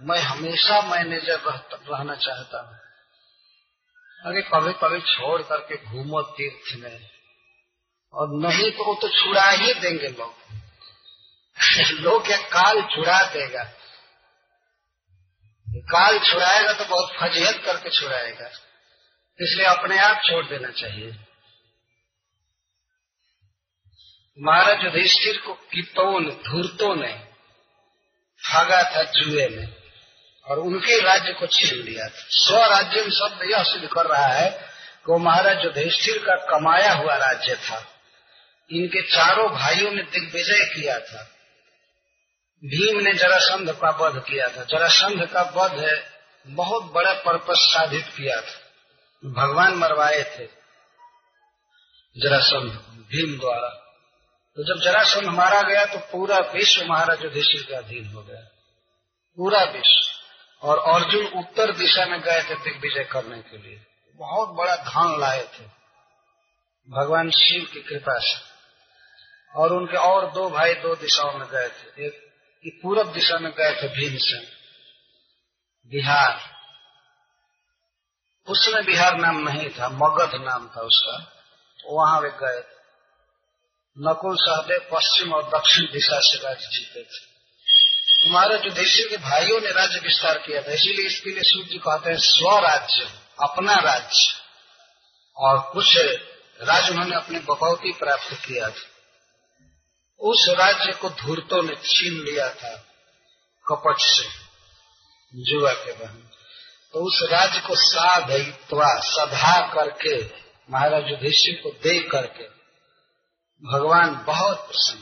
मैं 0.00 0.20
हमेशा 0.20 0.82
मैनेजर 0.82 1.40
रहना 1.72 2.14
चाहता 2.14 2.60
हूँ। 2.60 2.76
अरे 4.26 4.42
कभी 4.42 4.72
कभी 4.72 5.00
छोड़ 5.00 5.42
करके 5.42 5.84
घूमो 5.84 6.22
तीर्थ 6.22 6.82
में। 6.82 7.10
और 8.14 8.28
नहीं 8.30 8.70
तो 8.70 8.84
वो 8.84 8.94
तो 8.94 9.08
छुड़ा 9.08 9.50
ही 9.50 9.74
देंगे 9.74 10.08
लोग। 10.08 10.34
लोग 12.00 12.26
एक 12.26 12.40
काल 12.40 12.82
छुड़ा 12.82 13.22
देगा? 13.22 13.64
काल 15.68 16.18
छुड़ाएगा 16.18 16.72
तो 16.72 16.84
बहुत 16.84 17.12
फजीहत 17.20 17.62
करके 17.64 17.90
छुड़ाएगा। 17.90 18.46
इसलिए 19.40 19.66
अपने 19.66 19.98
आप 19.98 20.16
छोड़ 20.16 20.46
देना 20.46 20.70
चाहिए। 20.70 21.29
महाराज 24.38 24.84
युधिष्ठिर 24.84 25.38
को 25.38 25.52
कितों 25.52 26.20
ने 26.20 26.30
धूर्तों 26.30 26.96
ने, 26.96 27.12
भागा 28.40 28.82
था 28.82 29.02
जुए 29.02 29.48
में, 29.48 29.74
और 30.44 30.58
उनके 30.58 31.00
राज्य 31.00 31.32
को 31.32 31.46
छीन 31.46 31.78
लिया 31.78 32.04
था। 32.04 32.24
स्वराज्य 32.28 33.02
में 33.02 33.10
शब्द 33.10 33.50
यह 33.50 33.62
सिद्ध 33.62 33.88
कर 33.88 34.06
रहा 34.06 34.26
है 34.26 34.50
कि 35.06 35.12
वो 35.12 35.18
महाराज 35.18 35.64
युधिष्ठिर 35.64 36.18
का 36.18 36.34
कमाया 36.34 36.92
हुआ 36.92 37.16
राज्य 37.16 37.54
था। 37.54 37.86
इनके 38.70 39.02
चारों 39.02 39.50
भाइयों 39.50 39.92
ने 39.92 40.02
दिग्विजय 40.02 40.74
किया 40.74 40.98
था। 40.98 41.22
भीम 42.64 43.00
ने 43.00 43.12
जरासंध 43.12 43.72
का 43.72 43.90
वध 43.90 44.22
किया 44.22 44.48
था। 44.48 44.64
जरासंध 44.64 45.28
का 45.28 45.42
वध 45.42 45.78
है 45.80 46.12
बहुत 46.46 46.92
बड़ा 46.92 47.12
पर्पस 47.12 47.56
साधित 47.56 48.04
किया 48.04 48.40
था। 48.40 48.60
भगवान 49.24 49.74
मरवाए 49.74 50.22
थे 50.22 50.46
जरासंध 52.16 52.72
भीम 53.08 53.38
द्वारा। 53.38 53.79
तो 54.60 54.64
जब 54.64 54.84
जरासंध 54.84 55.28
मारा 55.28 55.62
गया 55.62 55.84
तो 55.84 55.98
पूरा 55.98 56.38
विश्व 56.38 56.84
महाराज 56.84 57.24
युधिष्ठिर 57.24 57.62
के 57.62 57.74
अधीन 57.74 58.12
हो 58.14 58.22
गया। 58.22 58.40
पूरा 59.36 59.64
विश्व। 59.64 60.12
और 60.68 60.94
अर्जुन 60.94 61.26
उत्तर 61.26 61.72
दिशा 61.72 62.06
में 62.06 62.20
गए 62.20 62.42
थे 62.42 62.54
दिग्विजय 62.54 63.04
करने 63.04 63.38
के 63.38 63.58
लिए। 63.58 63.86
बहुत 64.14 64.48
बड़ा 64.48 64.76
धन 64.76 65.20
लाए 65.20 65.42
थे। 65.42 65.64
भगवान 66.90 67.30
शिव 67.30 67.70
की 67.72 67.80
कृपा 67.80 68.18
से। 68.18 68.40
और 69.54 69.72
उनके 69.72 69.96
और 69.96 70.30
दो 70.30 70.50
भाई 70.50 70.74
दो 70.74 70.94
दिशाओं 70.94 71.32
में 71.32 71.48
गए 71.48 71.68
थे। 71.68 72.06
एक 72.66 72.80
पूरब 72.82 73.12
दिशा 73.12 73.38
में 73.38 73.52
गए 73.52 73.82
थे 73.82 73.88
भीम 73.88 74.10
भीमसेन। 74.10 74.46
बिहार। 75.90 76.40
उसमें 78.48 78.84
बिहार 78.84 79.16
नाम 79.16 79.36
नहीं 79.36 79.70
था, 79.70 79.88
मगध 79.88 80.30
नाम 80.34 80.68
था 80.76 80.80
उसका। 80.80 81.18
तो 81.78 81.96
वहाँ 81.96 82.20
वे 82.20 82.30
गए 82.30 82.79
नकुल 84.02 84.36
सहदेव 84.36 84.88
पश्चिम 84.94 85.32
और 85.32 85.42
दक्षिण 85.42 85.84
दिशा 85.84 86.20
से 86.20 86.38
राज्य 86.38 86.68
जीते 86.72 87.00
थे। 87.00 87.30
तुम्हारे 88.24 88.58
जो 88.58 88.70
देशी 88.70 89.08
के 89.08 89.16
भाइयों 89.16 89.60
ने 89.60 89.70
राज्य 89.70 89.98
विस्तार 89.98 90.38
किया 90.38 90.62
था, 90.62 90.72
इसीलिए 90.72 91.06
इसके 91.06 91.30
लिए 91.30 91.42
सूर्य 91.42 91.78
कहते 91.78 92.10
हैं 92.10 92.16
स्वराज्य 92.16 93.10
अपना 93.42 93.74
राज्य। 93.74 94.34
और 95.36 95.70
कुछ 95.72 95.96
राज्य 96.62 96.90
उन्होंने 96.90 97.16
अपनी 97.16 97.38
बकौती 97.38 97.92
प्राप्त 97.92 98.34
किया 98.34 98.68
था। 98.68 98.86
उस 100.20 100.48
राज्य 100.48 100.92
को 100.92 101.08
धूर्तों 101.08 101.62
ने 101.62 101.74
छीन 101.74 102.12
लिया 102.12 102.48
था, 102.48 102.86
कपट 103.66 103.96
से 103.98 104.24
जुआ 105.34 105.72
के 105.72 105.92
बहन। 105.92 106.30
तो 106.92 107.00
उस 107.00 107.28
राज्य 107.32 107.60
को 107.60 107.74
साधित्वा 107.74 109.00
सधा 109.00 109.74
करके, 109.74 110.24
महाराज 110.70 111.02
युधिष्ठिर 111.10 111.60
को 111.62 111.70
दे 111.70 112.08
करके 112.08 112.59
भगवान 113.64 114.14
बहुत 114.14 114.66
प्रसन्न 114.66 115.00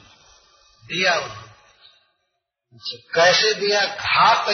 दिया 0.86 1.14
उन्होंने। 1.14 1.48
कैसे 2.96 3.54
दिया? 3.54 3.84
घात 3.84 4.48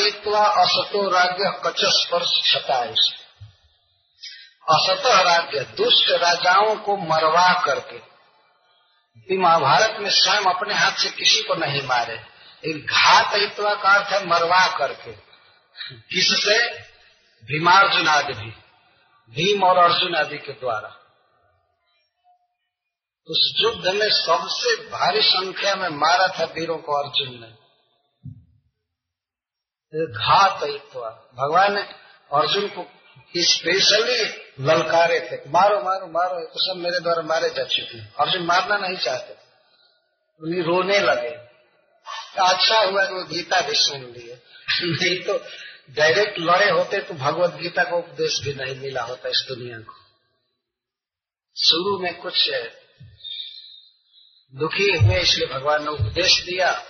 असतो 0.46 1.08
राज्य 1.08 1.60
कच 1.64 1.84
स्पर्श 1.84 2.52
छता 2.52 2.84
असत 4.70 5.02
राज्य, 5.06 5.60
दुष्ट 5.60 6.10
राजाओं 6.10 6.76
को 6.76 6.96
मरवा 6.96 7.62
करके। 7.64 8.14
महाभारत 9.36 9.96
में 10.00 10.10
स्वयं 10.10 10.40
अपने 10.40 10.74
हाथ 10.74 10.92
से 10.92 11.10
किसी 11.10 11.42
को 11.42 11.54
नहीं 11.54 11.82
मारे। 11.82 12.26
एक 12.66 12.86
घात 12.86 13.34
इतना 13.34 13.74
का 13.74 13.88
अर्थ 13.88 14.12
है 14.12 14.26
मरवा 14.26 14.78
करके। 14.78 15.12
किससे? 15.94 16.78
भीमार्जुन 17.44 18.08
आदि 18.08 18.32
भी। 18.32 18.50
भीम 19.30 19.64
और 19.64 19.78
अर्जुन 19.78 20.16
आदि 20.16 20.38
के 20.38 20.52
द्वारा। 20.52 21.03
उस 23.28 23.40
युद्ध 23.56 23.94
में 23.94 24.08
सबसे 24.10 24.74
भारी 24.88 25.20
संख्या 25.22 25.74
में 25.74 25.88
मारा 25.90 26.26
था 26.28 26.44
वीरों 26.54 26.76
को 26.78 26.92
अर्जुन 26.94 27.30
ने। 27.40 27.52
घात 29.92 30.62
भगवान 31.36 31.74
ने 31.74 31.82
अर्जुन 32.30 32.68
को 32.68 32.84
स्पेशली 33.44 34.20
ललकारे 34.60 35.20
थे। 35.20 35.36
मारो 35.50 35.78
मारो 35.80 36.06
मारो 36.12 36.40
तो 36.44 36.64
सब 36.64 36.80
मेरे 36.80 37.00
द्वारा 37.00 37.22
मारे 37.22 37.50
जा 37.50 37.64
चुके 37.64 37.98
अर्जुन 38.22 38.46
मारना 38.46 38.76
नहीं 38.78 38.96
चाहते 38.96 39.36
उन्हें 40.40 40.62
रोने 40.62 40.98
लगे। 41.00 41.34
अच्छा 42.44 42.80
हुआ 42.80 43.04
कि 43.04 43.14
वो 43.14 43.22
गीता 43.24 43.60
भी 43.60 43.74
सुन 43.76 44.00
लिए। 44.12 44.40
नहीं 44.82 45.18
तो 45.24 45.38
डायरेक्ट 45.90 46.38
लड़े 46.40 46.70
होते 46.70 47.00
तो 47.00 47.14
भगवत 47.16 47.54
गीता 47.54 47.84
का 47.84 47.96
उपदेश 47.96 48.40
भी 48.44 48.52
नहीं 48.54 48.76
मिला 48.80 49.02
होता 49.02 49.28
इस 49.28 49.44
दुनिया 49.48 49.78
को। 49.80 49.94
शुरू 51.56 51.98
में 51.98 52.14
कुछ 52.22 52.48
दुखी 54.54 54.98
हुए 54.98 55.20
इसलिए 55.20 55.54
भगवान 55.54 55.82
ने 55.82 55.90
उपदेश 55.90 56.42
दिया। 56.42 56.82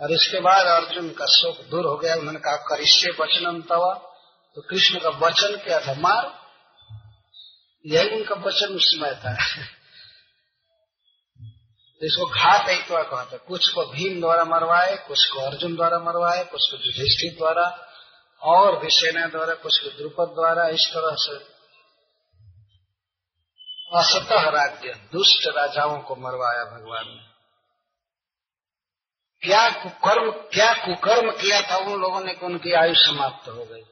और 0.00 0.12
इसके 0.12 0.40
बाद 0.40 0.66
अर्जुन 0.66 1.10
का 1.10 1.26
शोक 1.26 1.64
दूर 1.64 1.86
हो 1.86 1.96
गया। 1.96 2.14
उन्होंने 2.14 2.38
कहा 2.38 2.56
करिष्य 2.56 3.10
वचनम 3.20 3.62
तवा। 3.62 3.94
तो 4.54 4.62
कृष्ण 4.62 4.98
का 4.98 5.08
वचन 5.08 5.56
क्या 5.56 5.80
था? 5.80 5.94
मार। 5.94 6.46
यही 7.86 8.10
उनका 8.10 8.34
वचन 8.34 8.66
उस 8.66 8.84
समय 8.84 9.14
था। 9.14 9.36
इसको 12.02 12.26
घात 12.26 12.68
एक 12.68 12.88
तो 12.88 13.02
कहते 13.02 13.38
कुछ 13.38 13.68
को 13.68 13.84
भीम 13.84 14.20
द्वारा 14.20 14.44
मरवाए, 14.44 14.96
कुछ 14.96 15.26
को 15.26 15.40
अर्जुन 15.40 15.76
द्वारा 15.76 15.98
मरवाए, 15.98 16.44
कुछ 16.44 16.70
को 16.70 16.76
युधिष्ठिर 16.76 17.32
द्वारा, 17.38 17.88
और 18.42 18.78
भी 18.78 18.90
सेना 18.90 19.26
द्वारा, 19.26 19.54
कुछ 19.54 19.78
को 19.78 19.88
द्रुपद 19.88 20.24
द्वारा, 20.24 20.68
इस 20.68 20.90
तरह 20.94 21.16
से। 21.18 21.55
असतः 23.94 24.50
राज्य 24.50 24.94
दुष्ट 25.12 25.46
राजाओं 25.46 25.98
को 25.98 26.16
मरवाया 26.16 26.64
भगवान 26.64 27.04
ने। 27.08 27.36
क्या 29.42 29.70
कुकर्म 29.70 30.30
क्या 30.30 30.72
कुकर्म 30.72 31.30
किया 31.30 31.60
था 31.60 31.76
उन 31.76 32.00
लोगों 32.00 32.20
ने 32.20 32.34
कि 32.34 32.46
उनकी 32.46 32.72
आयु 32.72 32.94
समाप्त 32.94 33.48
हो 33.48 33.64
गई? 33.64 33.82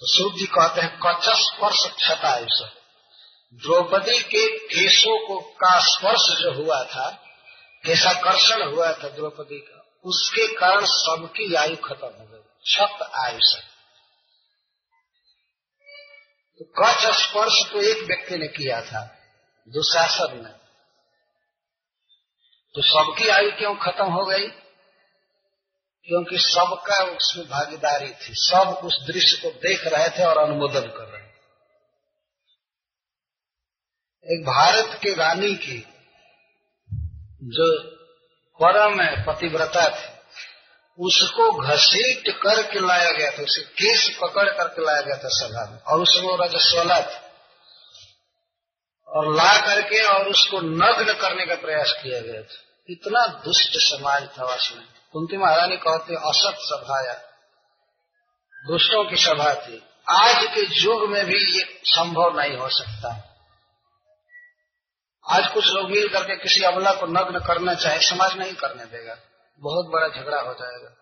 तो 0.00 0.06
सूर्य 0.06 0.38
जी 0.38 0.46
कहते 0.46 0.80
हैं, 0.80 0.98
कच्चा 0.98 1.34
स्पर्श 1.34 2.24
आयुष 2.24 2.62
द्रौपदी 3.54 4.22
के 4.22 4.58
केशों 4.58 5.28
को 5.28 5.40
का 5.40 5.80
स्पर्श 5.80 6.42
जो 6.42 6.64
हुआ 6.64 6.84
था, 6.84 7.10
केशाकर्षण 7.86 8.74
हुआ 8.74 8.92
था 8.92 9.08
द्रौपदी 9.08 9.58
का, 9.58 10.00
उसके 10.04 10.46
कारण 10.54 10.84
सबकी 10.84 11.54
आयु 11.54 11.76
खत्म 11.76 12.06
हो 12.06 12.26
गई। 12.26 12.40
छत 12.66 13.10
आयुष 13.24 13.54
तो 16.58 16.64
कच 16.64 17.06
स्पर्श 17.14 17.72
तो 17.72 17.82
एक 17.82 18.04
व्यक्ति 18.04 18.38
ने 18.38 18.48
किया 18.48 18.80
था। 18.80 19.16
दुशासन 19.70 20.40
में। 20.44 20.52
तो 22.74 22.82
सबकी 22.82 23.28
आयु 23.28 23.50
क्यों 23.50 23.74
खत्म 23.74 24.04
हो 24.04 24.24
गई? 24.24 24.48
क्योंकि 26.06 26.38
सबका 26.38 27.04
उसमें 27.04 27.48
भागीदारी 27.48 28.08
थी। 28.08 28.34
सब 28.34 28.80
उस 28.84 29.06
दृश्य 29.06 29.36
को 29.36 29.50
देख 29.50 29.86
रहे 29.86 30.08
थे 30.08 30.24
और 30.24 30.38
अनुमोदन 30.38 30.80
कर 30.80 31.04
रहे 31.04 31.22
थे। 31.22 31.30
एक 34.34 34.46
भारत 34.46 35.00
के 35.02 35.14
रानी 35.14 35.54
की 35.54 35.86
जो 37.42 37.96
परम 38.62 39.00
है, 39.00 39.24
पतिव्रता 39.26 39.88
थे, 39.88 40.20
उसको 40.98 41.52
घसीट 41.52 42.28
करके 42.28 42.86
लाया 42.86 43.10
गया 43.10 43.30
था, 43.30 43.42
उसे 43.42 43.62
केस 43.62 44.18
पकड़ 44.22 44.50
करके 44.50 44.84
लाया 44.84 45.00
गया 45.00 45.16
था 45.16 45.28
सभा 45.28 45.70
में। 45.70 45.80
और 45.80 46.00
उसमें 46.00 46.46
रजस्वला 46.46 47.00
था। 47.00 47.29
और 49.10 49.36
ला 49.36 49.66
करके 49.66 50.02
और 50.04 50.28
उसको 50.28 50.60
नग्न 50.60 51.12
करने 51.12 51.46
का 51.46 51.54
प्रयास 51.54 52.00
किया 52.02 52.20
गया 52.20 52.42
था। 52.42 52.84
इतना 52.90 53.26
दुष्ट 53.26 53.70
समाज 53.72 54.28
था 54.38 54.44
वास्तव 54.44 54.76
में 54.76 54.84
कुंती 55.12 55.36
महारानी 55.36 55.76
कहते, 55.76 56.14
असत 56.14 56.56
सभाया 56.58 57.14
दुष्टों 58.66 59.10
की 59.10 59.16
सभा 59.16 59.54
थी। 59.54 59.82
आज 60.10 60.46
के 60.54 60.60
युग 60.60 61.10
में 61.10 61.26
भी 61.26 61.58
ये 61.58 61.80
संभव 61.84 62.40
नहीं 62.40 62.58
हो 62.58 62.68
सकता। 62.68 63.26
आज 65.30 65.52
कुछ 65.52 65.64
लोग 65.66 65.90
मिल 65.90 66.08
करके 66.08 66.36
किसी 66.36 66.64
अमला 66.64 66.92
को 66.92 67.06
नग्न 67.06 67.38
करना 67.38 67.74
चाहे, 67.74 67.98
समाज 67.98 68.38
नहीं 68.38 68.54
करने 68.54 68.84
देगा। 68.84 69.16
बहुत 69.60 69.86
बड़ा 69.86 70.08
झगड़ा 70.08 70.40
हो 70.40 70.52
जाएगा। 70.52 70.96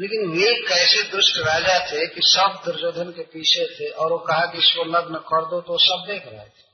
लेकिन 0.00 0.30
वे 0.30 0.68
कैसे 0.68 1.02
दुष्ट 1.02 1.36
राजा 1.36 1.78
थे 1.92 2.06
कि 2.06 2.20
सब 2.24 2.62
दुर्योधन 2.64 3.10
के 3.10 3.22
पीछे 3.22 3.66
थे 3.74 3.90
और 3.90 4.12
वो 4.12 4.18
कहा 4.18 4.46
कि 4.46 4.58
इसको 4.58 4.84
नग्न 4.84 5.14
कर 5.14 5.44
दो 5.44 5.60
तो 5.60 5.78
सब 5.78 6.12
देख 6.12 6.26
रहे 6.26 6.44
थे। 6.44 6.67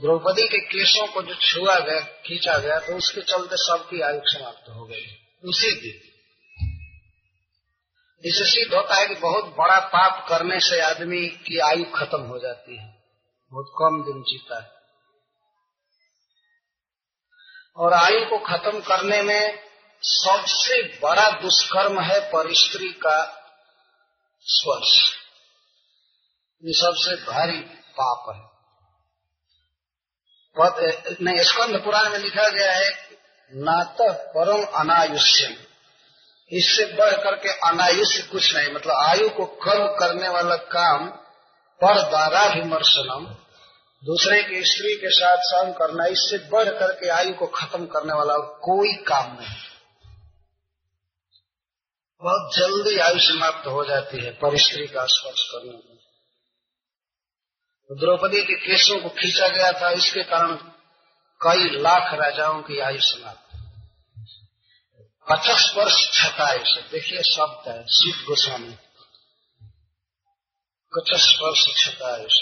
द्रौपदी 0.00 0.48
के 0.48 0.60
केसों 0.60 1.06
को 1.06 1.22
जो 1.22 1.34
छुआ 1.34 1.78
गया, 1.78 2.00
खींचा 2.00 2.58
गया 2.58 2.78
तो 2.78 2.96
उसके 2.96 3.20
चलते 3.20 3.56
सबकी 3.56 4.00
आयु 4.00 4.20
समाप्त 4.24 4.68
हो 4.68 4.86
गई। 4.86 5.06
उसी 5.44 5.72
दिन। 5.72 6.12
इससे 8.24 8.44
सिद्ध 8.44 8.74
होता 8.74 8.94
है 8.94 9.06
कि 9.06 9.14
बहुत 9.14 9.44
बड़ा 9.44 9.80
पाप 9.80 10.28
करने 10.28 10.60
से 10.60 10.80
आदमी 10.80 11.28
की 11.28 11.58
आयु 11.58 11.84
खत्म 11.84 12.20
हो 12.20 12.38
जाती 12.38 12.76
है। 12.76 13.04
बहुत 13.52 13.72
कम 13.78 14.02
दिन 14.04 14.22
जीता 14.22 14.62
है। 14.62 14.70
और 17.76 17.92
आयु 17.92 18.20
को 18.20 18.38
खत्म 18.38 18.80
करने 18.80 19.22
में 19.22 19.58
सबसे 20.02 20.82
बड़ा 20.82 21.30
दुष्कर्म 21.30 22.00
है 22.00 22.20
परिस्त्री 22.20 22.88
का 22.88 23.24
स्पर्श। 24.40 25.14
ये 26.64 26.72
सबसे 26.72 27.32
भारी 27.32 27.60
पाप 28.00 28.36
है। 28.36 28.51
नहीं, 30.56 31.44
स्कंद 31.44 31.82
पुराण 31.84 32.10
में 32.10 32.18
लिखा 32.18 32.48
गया 32.48 32.72
है, 32.72 32.90
नात 33.52 33.96
परम 34.36 34.62
अनायुष्य 34.64 35.56
इससे 36.50 36.84
बढ़ 36.84 37.12
करके 37.12 37.48
अनायुष्य 37.68 38.22
कुछ 38.22 38.56
नहीं 38.56 38.74
मतलब 38.74 38.94
आयु 38.96 39.28
को 39.28 39.46
कम 39.46 39.86
करने 39.98 40.28
वाला 40.28 40.56
काम 40.56 41.06
पर 41.80 42.08
द्वारा 42.08 42.46
विमर्शनम 42.46 43.36
दूसरे 44.04 44.42
की 44.42 44.64
स्त्री 44.64 44.94
के 44.94 45.10
साथ 45.10 45.36
सहन 45.36 45.72
करना, 45.72 46.06
इससे 46.06 46.38
बढ़ 46.38 46.68
करके 46.68 47.08
आयु 47.08 47.34
को 47.34 47.46
खत्म 47.46 47.86
करने 47.86 48.12
वाला 48.14 48.36
कोई 48.38 48.92
काम 48.92 49.36
नहीं। 49.40 49.56
बहुत 52.22 52.56
जल्दी 52.56 52.98
आयु 52.98 53.18
समाप्त 53.18 53.66
हो 53.66 53.84
जाती 53.84 54.24
है, 54.24 54.30
पर 54.30 54.56
स्त्री 54.58 54.86
का 54.86 55.04
स्पर्श 55.06 55.48
करने। 55.52 55.72
में 55.72 55.91
द्रौपदी 57.98 58.42
के 58.42 58.54
केसों 58.54 59.00
को 59.00 59.08
खींचा 59.08 59.48
गया 59.48 59.72
था, 59.72 59.90
इसके 59.90 60.22
कारण 60.22 60.54
कई 61.40 61.80
लाख 61.80 62.14
राजाओं 62.14 62.62
की 62.62 62.78
आयु 62.78 63.00
समाप्त 63.00 63.42
कचक 65.28 65.58
स्पर्श 65.58 66.10
छतायुष 66.12 66.78
देखिए, 66.90 67.22
शब्द 67.22 67.68
है, 67.68 67.84
शिव 67.86 68.24
गोस्वामी। 68.26 68.74
कचक 70.92 71.16
स्पर्श 71.16 71.66
छतायुष 71.76 72.40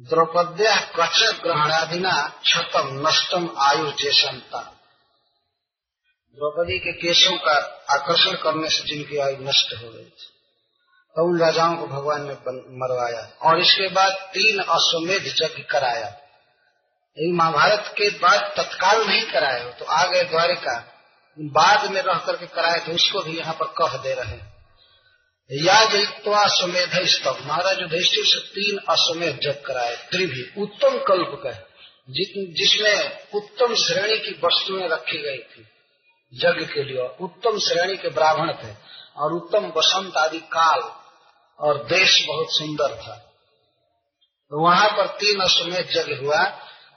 द्रौपद्या 0.00 0.76
कच 0.76 1.22
ग्रहणादिना 1.42 2.40
छतम 2.44 3.08
नष्टम 3.08 3.48
आयुर्जेशनता 3.58 4.71
द्रौपदी 6.36 6.78
के 6.78 6.92
केशों 6.92 7.36
का 7.38 7.54
आकर्षण 7.90 8.34
करने 8.34 8.68
से 8.68 8.84
जिनकी 8.84 9.16
आयु 9.18 9.36
नष्ट 9.38 9.72
हो 9.74 9.88
गई 9.88 10.04
थी 10.04 10.28
तो 11.16 11.24
उन 11.24 11.40
राजाओं 11.40 11.74
को 11.76 11.86
भगवान 11.86 12.22
ने 12.22 12.34
मरवाया? 12.76 13.22
और 13.42 13.60
इसके 13.60 13.88
बाद 13.88 14.12
तीन 14.34 14.60
अश्वमेध 14.60 15.26
यज्ञ 15.26 15.62
कराया। 15.62 16.06
यही 17.16 17.32
महाभारत 17.32 17.92
के 17.98 18.08
बाद 18.18 18.40
तत्काल 18.56 19.04
नहीं 19.06 19.22
कराया 19.22 19.70
तो 19.70 19.84
आ 19.84 20.04
गए 20.06 20.22
द्वारिका 20.22 20.76
बाद 21.38 21.90
में 21.90 22.00
रह 22.02 22.18
करके 22.18 22.46
कराए 22.46 22.78
थे 22.78 22.94
उसको 22.94 23.22
भी 23.22 23.36
यहाँ 23.38 23.54
पर 23.54 23.66
कह 23.78 23.96
दे 23.96 24.14
रहे 24.14 24.38
याद 25.50 25.94
अश्वमेध 26.36 26.94
स्तव 27.06 27.38
महाराज 27.46 27.80
युधिष्ठिर 27.80 28.24
से 28.24 28.38
तीन 28.48 28.78
अश्वमेध 28.88 29.38
जग 29.42 29.60
कराए। 29.66 29.96
त्रिभी, 30.10 30.42
उत्तम 30.62 30.98
कल्प 30.98 31.40
का 31.42 31.52
जिसमें 32.08 33.28
उत्तम 33.34 33.74
श्रेणी 33.74 34.18
की 34.18 34.32
वस्तुएँ 34.44 34.88
रखी 34.88 35.18
गई 35.18 35.38
थी। 35.38 35.66
यज्ञ 36.32 36.64
के 36.64 36.82
लिए 36.82 37.08
उत्तम 37.20 37.58
श्रेणी 37.58 37.96
के 37.96 38.08
ब्राह्मण 38.08 38.52
थे 38.52 38.72
और 39.16 39.32
उत्तम 39.32 39.70
बसंत 39.70 40.16
आदि 40.16 40.38
काल 40.52 40.80
और 41.58 41.84
देश 41.84 42.24
बहुत 42.28 42.46
सुंदर 42.50 42.94
था। 42.96 43.16
तो 44.52 44.62
वहाँ 44.62 44.88
पर 44.88 45.06
तीन 45.06 45.40
अश्वमेध 45.40 45.96
यज्ञ 45.96 46.14
हुआ 46.14 46.40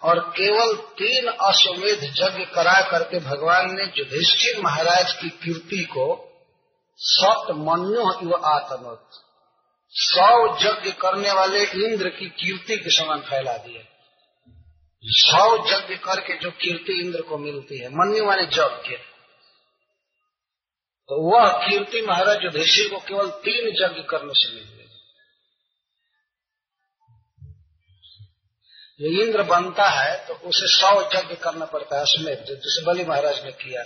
और 0.03 0.19
केवल 0.29 0.75
तीन 0.75 1.27
अश्वमेध 1.27 2.03
यज्ञ 2.03 2.45
करा 2.45 2.79
करके 2.81 3.19
भगवान 3.19 3.75
ने 3.75 3.83
युधिष्ठिर 3.97 4.61
महाराज 4.61 5.13
की 5.13 5.29
कीर्ति 5.29 5.83
को 5.83 6.07
सत 6.99 7.51
मनु 7.51 8.11
इव 8.23 8.33
आतनोत 8.45 9.21
सौ 9.93 10.55
यज्ञ 10.61 10.91
करने 10.91 11.31
वाले 11.31 11.63
इंद्र 11.63 12.09
की 12.09 12.29
कीर्ति 12.29 12.77
के 12.77 12.89
समान 12.89 13.19
फैला 13.19 13.57
दिया। 13.57 13.81
सौ 15.03 15.45
यज्ञ 15.67 15.95
करके 15.95 16.37
जो 16.37 16.51
कीर्ति 16.51 16.99
इंद्र 17.01 17.21
को 17.21 17.37
मिलती 17.37 17.79
है 17.79 17.89
मनु 17.89 18.25
माने 18.25 18.43
यज्ञ 18.43 18.97
तो 21.09 21.31
वह 21.31 21.67
कीर्ति 21.67 22.01
महाराज 22.01 22.37
युधिष्ठिर 22.43 22.89
को 22.89 22.99
केवल 22.99 23.29
तीन 23.29 23.67
यज्ञ 23.67 24.01
करने 24.03 24.33
से 24.33 24.55
मिल 24.55 24.75
जो 29.01 29.23
इंद्र 29.23 29.43
बनता 29.43 29.89
है 29.89 30.27
तो 30.27 30.33
उसे 30.33 30.67
सौ 30.67 31.01
यज्ञ 31.01 31.35
करना 31.35 31.65
पड़ता 31.65 31.95
है 31.95 32.01
अश्वमेध 32.01 32.39
जिसे 32.39 32.85
बलि 32.85 33.05
महाराज 33.05 33.45
ने 33.45 33.51
किया। 33.51 33.83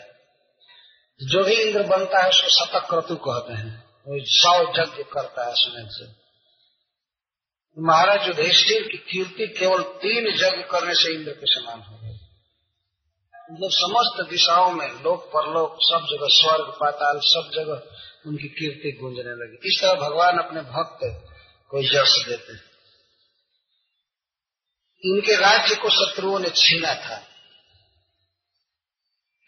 जो 1.22 1.44
भी 1.44 1.54
इंद्र 1.54 1.84
बनता 1.84 2.24
है, 2.24 2.30
उसको 2.30 2.48
शतक 2.48 2.90
क्रतु 2.90 3.16
कहते 3.16 3.54
हैं। 3.54 3.90
वो 4.08 4.20
सौ 4.26 4.82
यज्ञ 4.82 5.04
करता 5.04 5.46
है 5.46 5.52
अश्वमेध 5.52 5.88
से। 5.90 6.08
महाराज 7.82 8.28
युधिष्ठिर 8.28 8.84
की 8.84 8.98
कीर्ति 8.98 9.48
केवल 9.60 9.84
तीन 9.84 10.28
यज्ञ 10.28 10.64
करने 10.64 10.96
से 10.96 11.14
इंद्र 11.14 11.32
के 11.32 11.56
समान 11.56 11.80
हो। 11.80 11.99
मतलब 13.52 13.70
समस्त 13.72 14.30
दिशाओं 14.30 14.72
में 14.72 14.88
लोक 14.88 15.26
परलोक, 15.26 15.78
सब 15.80 16.00
जगह 16.00 16.28
स्वर्ग, 16.30 16.74
पाताल, 16.80 17.20
सब 17.24 17.52
जगह 17.54 17.84
उनकी 18.26 18.48
कीर्ति 18.48 18.98
गूंजने 19.02 19.32
लगी। 19.32 19.76
इस 19.76 19.82
तरह 19.82 19.94
भगवान 19.94 20.40
अपने 20.40 20.62
भक्त 20.62 21.00
को 21.70 21.82
यश 21.82 22.26
देते 22.28 22.54
हैं। 22.54 22.64
इनके 25.06 25.36
राज्य 25.36 25.76
को 25.76 25.90
शत्रुओं 25.90 26.40
ने 26.40 26.50
छीना 26.50 26.94
था। 26.94 27.18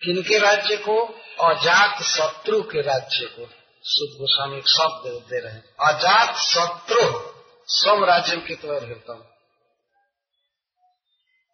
किनके 0.03 0.37
राज्य 0.37 0.77
को, 0.77 1.05
अजात 1.43 2.03
शत्रु 2.03 2.61
के 2.61 2.81
राज्य 2.81 3.25
को 3.25 3.45
शुद्ध 3.85 4.19
गोस्वामी 4.19 4.61
शब्द 4.61 5.29
दे 5.29 5.39
रहे 5.39 5.53
हैं। 5.53 5.75
अजात 5.79 6.35
शत्रु 6.35 7.33
स्वम 7.67 8.05
राज्य 8.05 8.37
के 8.37 8.55
त्वर 8.55 8.85
हृतम 8.85 9.30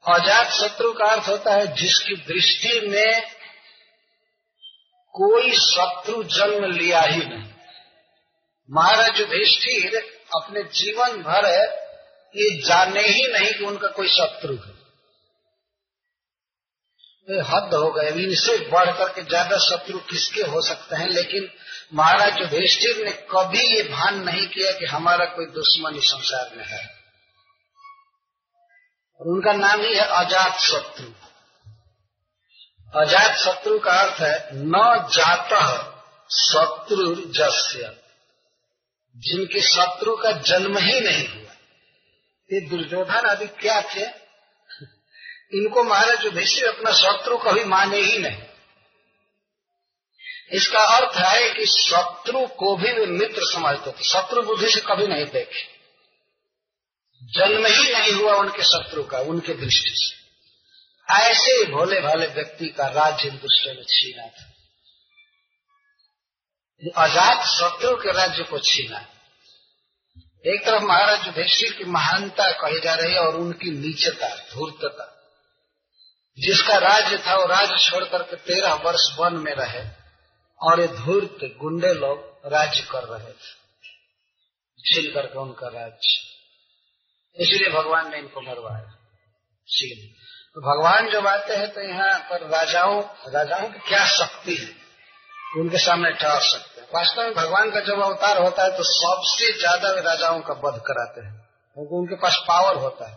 अजात 0.07 0.51
शत्रु 0.51 0.93
का 0.93 1.05
अर्थ 1.05 1.27
होता 1.27 1.53
है 1.53 1.75
जिसकी 1.75 2.15
दृष्टि 2.15 2.79
में 2.89 3.21
कोई 5.15 5.51
शत्रु 5.51 6.23
जन्म 6.23 6.65
लिया 6.65 7.01
ही 7.01 7.17
नहीं। 7.17 7.53
महाराज 8.71 9.19
युधिष्ठिर 9.19 9.95
अपने 10.35 10.63
जीवन 10.63 11.21
भर 11.21 11.45
ये 12.35 12.61
जाने 12.61 13.01
ही 13.01 13.27
नहीं 13.27 13.53
कि 13.53 13.65
उनका 13.65 13.87
कोई 13.87 14.07
शत्रु 14.07 14.53
है। 14.53 14.75
तो 17.27 17.43
हद 17.43 17.73
हो 17.73 17.91
गए। 17.91 18.09
इनसे 18.09 18.57
बढ़ 18.57 18.91
करके 18.97 19.21
ज़्यादा 19.21 19.57
शत्रु 19.57 19.99
किसके 19.99 20.41
हो 20.41 20.61
सकते 20.61 20.95
हैं? 20.95 21.07
लेकिन 21.07 21.49
महाराज 21.93 22.39
युधिष्ठिर 22.41 23.05
ने 23.05 23.11
कभी 23.11 23.75
ये 23.75 23.83
भान 23.83 24.23
नहीं 24.23 24.47
किया 24.47 24.71
कि 24.71 24.85
हमारा 24.85 25.25
कोई 25.25 25.45
दुश्मन 25.45 25.95
इस 25.95 26.03
संसार 26.03 26.57
में 26.57 26.65
है। 26.65 26.96
और 29.19 29.27
उनका 29.27 29.53
नाम 29.53 29.81
ही 29.81 29.93
है 29.93 30.05
अजात 30.05 30.59
शत्रु। 30.59 31.07
अजात 33.01 33.37
शत्रु 33.37 33.79
का 33.79 33.91
अर्थ 33.91 34.21
है, 34.21 34.49
न 34.53 35.07
जात 35.11 35.93
शत्रु 36.31 37.15
जस्य। 37.15 38.03
जिनके 39.17 39.61
शत्रु 39.61 40.15
का 40.15 40.31
जन्म 40.31 40.77
ही 40.77 40.99
नहीं 40.99 41.27
हुआ। 41.27 41.51
ये 42.53 42.69
दुर्योधन 42.69 43.29
आदि 43.29 43.47
क्या 43.47 43.81
थे? 43.81 44.27
इनको 45.53 45.83
महाराज 45.83 46.25
युधिष्ठिर 46.25 46.67
अपना 46.67 46.91
शत्रु 46.91 47.37
कभी 47.37 47.63
माने 47.63 47.97
ही 47.97 48.19
नहीं। 48.19 48.43
इसका 50.51 50.79
अर्थ 50.79 51.17
है 51.17 51.53
कि 51.53 51.65
शत्रु 51.65 52.47
को 52.47 52.75
भी 52.75 52.91
वे 52.91 53.05
मित्र 53.05 53.41
समझते 53.41 53.91
थे। 53.91 54.03
शत्रु 54.03 54.41
बुद्धि 54.41 54.71
से 54.71 54.79
कभी 54.79 55.07
नहीं 55.07 55.25
देखे। 55.25 55.76
जन्म 57.27 57.65
ही 57.65 57.93
नहीं 57.93 58.13
हुआ 58.13 58.35
उनके 58.35 58.63
शत्रु 58.63 59.03
का, 59.03 59.19
उनके 59.19 59.53
दृष्टि 59.53 59.91
से। 59.93 60.17
ऐसे 61.13 61.65
भोले 61.65 62.01
भाले 62.01 62.27
व्यक्ति 62.27 62.67
का 62.67 62.87
राज्य 62.87 63.29
दुष्ट 63.29 63.67
ने 63.67 63.83
छीना 63.83 64.27
था। 64.27 64.53
अजात 67.03 67.45
शत्रु 67.45 67.95
के 67.95 68.11
राज्य 68.11 68.43
को 68.43 68.59
छीना। 68.59 69.05
एक 70.45 70.65
तरफ़ 70.65 70.83
महाराज 70.83 71.27
युधिष्ठिर 71.27 71.73
की 71.73 71.83
महानता 71.83 72.51
कही 72.51 72.79
जा 72.79 72.93
रही 72.93 73.13
है 73.13 73.19
और 73.19 73.35
उनकी 73.35 73.71
नीचता, 73.71 74.35
धूर्तता, 74.35 75.13
जिसका 76.39 76.77
राज्य 76.77 77.17
था 77.17 77.35
वो 77.35 77.45
राज्य 77.45 77.77
छोड़ 77.77 78.03
करके 78.03 78.35
तेरह 78.35 78.73
वर्ष 78.73 79.15
वन 79.19 79.33
में 79.33 79.53
रहे 79.53 79.87
और 80.61 80.81
ये 80.81 80.87
धूर्त 80.87 81.57
गुंडे 81.57 81.93
लोग 81.93 82.41
राज्य 82.45 82.81
कर 82.81 83.03
रहे 83.03 83.31
थे। 83.31 83.67
छीन 84.85 85.13
करके 85.13 85.39
उनका 85.39 85.67
राज्य। 85.67 86.36
इसलिए 87.37 87.69
भगवान 87.71 88.09
ने 88.11 88.17
इनको 88.17 88.41
मरवाया। 88.41 88.93
छीन 89.69 90.05
तो 90.55 90.61
भगवान 90.63 91.09
जब 91.11 91.27
आते 91.27 91.55
हैं 91.55 91.67
तो 91.73 91.81
यहाँ 91.81 92.17
पर 92.29 92.47
राजाओं 92.49 93.01
राजाओं 93.33 93.67
की 93.69 93.79
क्या 93.79 94.05
शक्ति 94.05 94.55
है? 94.55 94.69
उनके 95.57 95.77
सामने 95.77 96.11
ठहर 96.13 96.41
सकते 96.41 96.81
हैं। 96.81 96.87
वास्तव 96.93 97.21
में 97.21 97.33
भगवान 97.33 97.71
का 97.71 97.79
जब 97.79 98.01
अवतार 98.03 98.41
होता 98.41 98.63
है 98.63 98.77
तो 98.77 98.83
सबसे 98.83 99.51
ज़्यादा 99.59 99.91
राजाओं 100.01 100.39
का 100.41 100.53
वध 100.63 100.81
कराते 100.87 101.21
हैं। 101.21 101.33
क्योंकि 101.77 101.95
उनके 101.95 102.15
पास 102.15 102.37
पावर 102.47 102.75
होता 102.75 103.09
है। 103.09 103.15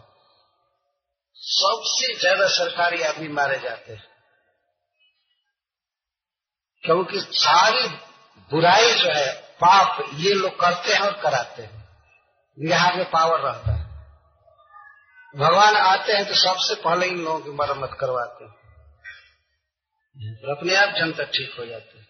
सबसे 1.43 2.15
ज़्यादा 2.15 2.47
सरकारी 2.49 3.03
आदमी 3.03 3.29
मारे 3.29 3.59
जाते 3.59 3.93
हैं। 3.93 4.05
क्योंकि 6.85 7.21
सारी 7.21 7.89
बुराई 8.51 8.93
जो 8.95 9.11
है, 9.11 9.33
पाप 9.33 10.05
ये 10.15 10.33
लोग 10.35 10.59
करते 10.61 10.93
हैं 10.93 11.01
और 11.01 11.21
कराते 11.23 11.63
हैं। 11.63 11.89
बिहार 12.59 12.97
में 12.97 13.11
पावर 13.11 13.41
रहता 13.41 13.73
है। 13.73 13.80
भगवान 15.37 15.77
आते 15.77 16.13
हैं 16.13 16.25
तो 16.29 16.35
सबसे 16.35 16.75
पहले 16.75 17.07
इन 17.07 17.25
लोगों 17.25 17.41
की 17.41 17.51
मरम्मत 17.51 17.97
करवाते 18.01 18.45
हैं। 18.45 18.53
अपने 20.57 20.77
आप 20.77 20.89
जनता 20.89 21.25
ठीक 21.25 21.57
हो 21.59 21.67
जाती 21.67 21.99
है। 21.99 22.05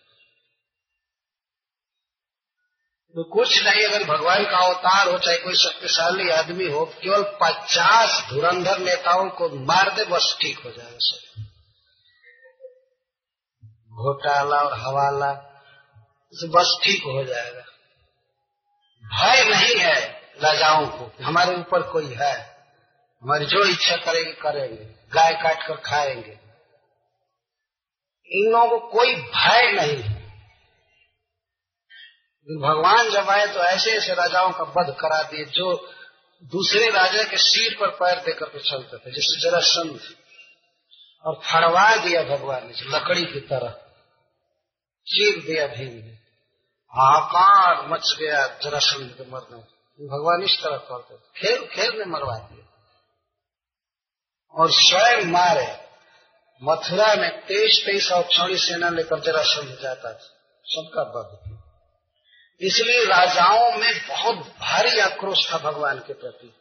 तो 3.15 3.25
कुछ 3.25 3.63
नहीं, 3.65 3.85
अगर 3.87 4.05
भगवान 4.05 4.45
का 4.45 4.57
अवतार 4.57 5.09
हो, 5.09 5.19
चाहे 5.19 5.39
कोई 5.39 5.55
शक्तिशाली 5.55 6.31
आदमी 6.31 6.71
हो, 6.71 6.85
केवल 6.85 7.23
पचास 7.23 8.27
धुरंधर 8.31 8.79
नेताओं 8.79 9.31
को 9.31 9.49
मार 9.49 9.95
दे, 9.95 10.05
बस 10.05 10.39
ठीक 10.41 10.59
हो 10.59 10.71
जाएगा 10.71 10.99
सब 10.99 11.43
घोटाला 13.93 14.57
और 14.57 14.81
हवाला, 14.81 15.33
बस 16.51 16.79
ठीक 16.85 17.03
हो 17.03 17.25
जाएगा। 17.25 17.65
भय 19.05 19.45
नहीं 19.45 19.77
है 19.77 20.23
राजाओं 20.43 20.87
को, 20.87 21.25
हमारे 21.25 21.57
ऊपर 21.57 21.83
कोई 21.83 22.15
है। 22.15 22.50
हमारी 23.23 23.47
जो 23.47 23.65
इच्छा 23.65 23.97
करेंगे 23.97 24.33
करेंगे। 24.33 24.85
गाय 25.15 25.31
काट 25.33 25.67
कर 25.67 25.77
खाएँगे। 25.77 26.41
इन 28.27 28.53
लोगों 28.53 28.81
को 28.81 28.89
कोई 28.89 29.15
भय 29.15 29.73
नहीं 29.73 30.03
है। 30.03 30.21
भगवान 32.61 33.11
जब 33.11 33.31
आए 33.31 33.47
तो 33.47 33.61
ऐसे 33.61 33.91
ऐसे 33.91 34.15
राजाओं 34.15 34.51
का 34.51 34.65
वध 34.65 34.97
करा 35.01 35.23
दिए, 35.23 35.45
जो 35.45 35.93
दूसरे 36.45 36.91
राजा 36.91 37.23
के 37.23 37.37
सिर 37.37 37.77
पर 37.81 37.89
पैर 37.89 38.21
देकर 38.21 38.47
के 38.47 38.59
चलते 38.59 38.97
थे, 38.97 39.13
जैसे 39.13 39.41
जरा 39.41 39.61
संत 39.61 40.01
और 41.27 41.35
फड़वा 41.35 41.97
दिया 41.97 42.23
भगवान 42.23 42.67
ने, 42.67 42.73
लकड़ी 42.85 43.25
की 43.25 43.41
तरह। 43.41 43.71
चीर 45.07 45.45
दिया 45.45 45.67
भीम 45.67 46.05
ने। 46.05 46.19
आकार 47.01 47.89
मच 47.89 48.17
गया 48.19 48.47
जरासंध 48.47 49.13
के 49.13 49.31
मरने 49.31 49.59
भगवान 50.07 50.43
इस 50.43 50.63
तरह 50.63 50.77
करते 50.77 51.15
थे। 51.15 51.41
खेल 51.41 51.67
खेल 51.67 51.99
में 51.99 52.07
मरवा 52.07 52.39
दिया 52.39 52.70
और 54.55 54.71
स्वयं 54.71 55.25
मारे, 55.25 55.77
मथुरा 56.63 57.15
में 57.15 57.47
तेईस 57.47 57.83
तेईस 57.87 58.13
और 58.13 58.23
क्षणी 58.23 58.57
सेना 58.57 58.89
लेकर 58.89 59.21
जरा 59.21 59.43
समझ 59.43 59.79
जाता 59.83 60.13
था। 60.13 60.37
सबका 60.65 61.05
बध 61.05 61.61
इसलिए 62.61 63.05
राजाओं 63.05 63.73
में 63.73 64.07
बहुत 64.09 64.37
भारी 64.37 64.99
आक्रोश 64.99 65.53
था 65.53 65.59
भगवान 65.59 65.99
के 65.99 66.13
प्रति। 66.13 66.55